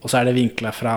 Og 0.02 0.10
så 0.10 0.20
er 0.20 0.30
det 0.30 0.36
vinkla 0.38 0.72
fra 0.76 0.96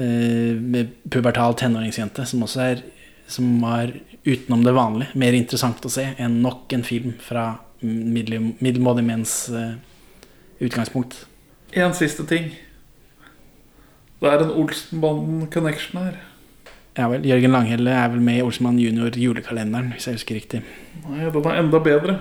eh, 0.00 0.86
pubertal 1.12 1.54
tenåringsjente, 1.60 2.26
som 2.26 2.42
også 2.46 2.64
er 2.70 2.82
Som 3.30 3.60
var 3.62 3.92
utenom 4.26 4.64
det 4.64 4.72
vanlige. 4.74 5.14
Mer 5.14 5.36
interessant 5.38 5.84
å 5.86 5.90
se 5.92 6.02
enn 6.18 6.40
nok 6.42 6.72
en 6.74 6.82
film 6.82 7.12
fra 7.22 7.60
middel- 7.80 8.56
middelmådige 8.58 9.06
menns 9.06 9.34
eh, 9.54 9.76
utgangspunkt. 10.60 11.14
En 11.78 11.94
siste 11.94 12.26
ting. 12.26 12.50
Det 14.20 14.28
er 14.32 14.42
en 14.42 14.50
Olsenbanden-connection 14.50 16.02
her. 16.02 16.18
Ja 16.98 17.06
vel, 17.08 17.22
Jørgen 17.24 17.54
Langhelle 17.54 17.94
er 17.94 18.10
vel 18.10 18.20
med 18.20 18.40
i 18.40 18.42
Olsenmann 18.42 18.80
junior 18.82 19.14
julekalenderen, 19.14 19.92
hvis 19.94 20.08
jeg 20.08 20.18
husker 20.18 20.34
riktig. 20.40 20.60
Nei, 21.06 21.30
den 21.30 21.46
er 21.46 21.60
enda 21.62 21.78
bedre. 21.80 22.18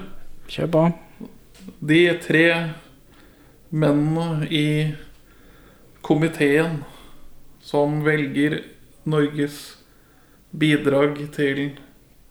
Kjør 0.48 0.70
på. 0.76 0.84
De 1.90 2.04
tre 2.22 2.46
mennene 3.70 4.48
i 4.50 4.68
komiteen 6.02 6.84
som 7.62 8.02
velger 8.06 8.62
Norges 9.10 9.78
bidrag 10.52 11.20
til 11.36 11.78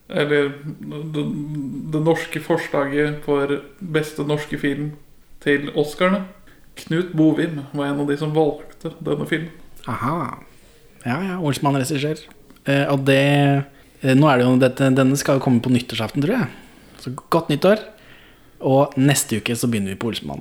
Eller 0.09 0.55
det, 0.65 1.23
det 1.93 2.01
norske 2.01 2.41
forslaget 2.41 3.21
for 3.27 3.59
beste 3.79 4.25
norske 4.25 4.57
film 4.59 4.95
til 5.45 5.69
Oscarene. 5.77 6.23
Knut 6.81 7.13
Bovim 7.13 7.61
var 7.75 7.91
en 7.91 8.01
av 8.01 8.09
de 8.09 8.17
som 8.17 8.33
valgte 8.33 8.95
denne 9.05 9.27
filmen. 9.29 9.53
Aha. 9.85 10.39
Ja, 11.05 11.19
ja, 11.27 11.37
Olsmann-regissør. 11.45 12.25
Eh, 12.65 12.87
og 12.89 13.05
det 13.05 13.21
eh, 13.21 14.15
Nå 14.17 14.31
er 14.31 14.41
det 14.41 14.47
jo 14.47 14.57
dette, 14.63 14.91
Denne 14.97 15.19
skal 15.21 15.39
jo 15.39 15.45
komme 15.45 15.61
på 15.61 15.73
nyttårsaften, 15.75 16.25
tror 16.25 16.39
jeg. 16.39 16.49
Så 17.03 17.13
godt 17.29 17.53
nyttår. 17.53 17.85
Og 18.65 18.97
neste 18.97 19.43
uke 19.43 19.57
så 19.59 19.69
begynner 19.71 19.93
vi 19.93 20.01
på 20.01 20.09
Olsmann. 20.11 20.41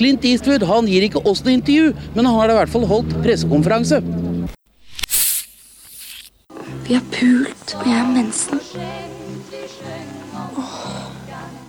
Clint 0.00 0.24
Eastwood 0.24 0.62
han 0.64 0.86
gir 0.88 1.04
ikke 1.04 1.20
oss 1.28 1.42
noe 1.44 1.52
intervju, 1.58 1.90
men 2.14 2.24
han 2.24 2.36
har 2.38 2.52
i 2.52 2.54
hvert 2.56 2.70
fall 2.72 2.86
holdt 2.88 3.10
pressekonferanse. 3.20 3.98
Vi 6.86 6.94
har 6.96 7.02
pult, 7.12 7.74
og 7.76 7.82
jeg 7.84 7.98
har 7.98 8.06
mensen. 8.08 8.62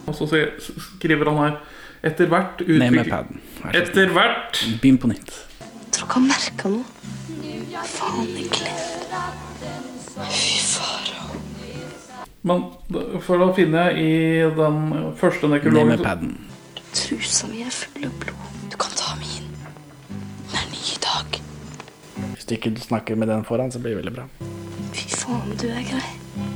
Og 0.07 0.15
så 0.15 0.29
skriver 0.31 1.27
han 1.27 1.41
her 1.41 1.57
Etter 2.07 2.31
hvert 2.31 2.63
Ned 2.65 2.95
med 2.95 3.09
paden. 3.11 3.41
Etter 3.77 4.09
hvert 4.15 4.61
Begynn 4.81 4.97
på 5.03 5.11
nytt. 5.11 5.33
Tror 5.93 6.07
ikke 6.07 6.15
han 6.15 6.29
merka 6.31 6.71
noe. 6.71 6.85
Faen, 7.91 8.31
egentlig. 8.31 8.71
Fy 10.31 10.55
fara. 10.71 11.27
Men 12.47 12.63
for 13.27 13.43
da 13.43 13.51
finner 13.59 13.91
jeg 13.91 14.07
i 14.07 14.55
den 14.55 14.79
første 15.19 15.51
Ned 15.51 15.57
nekrologen 15.57 15.93
med 15.93 16.07
paden. 16.07 16.33
Trusa 16.93 17.47
mi 17.47 17.61
er 17.63 17.71
full 17.71 18.05
av 18.05 18.15
blod. 18.19 18.47
Du 18.71 18.77
kan 18.77 18.91
ta 18.99 19.15
min. 19.19 19.47
Den 20.51 20.57
er 20.59 20.67
ny 20.71 20.81
i 20.95 20.99
dag. 21.03 21.41
Hvis 22.33 22.45
du 22.45 22.55
ikke 22.55 22.73
snakker 22.79 23.15
med 23.15 23.27
den 23.31 23.45
foran, 23.47 23.71
så 23.71 23.79
blir 23.79 23.95
det 23.95 24.03
veldig 24.03 24.15
bra. 24.17 24.27
Fy 24.93 25.07
faen, 25.09 25.55
du 25.61 25.67
er 25.71 25.85
grei. 25.87 26.50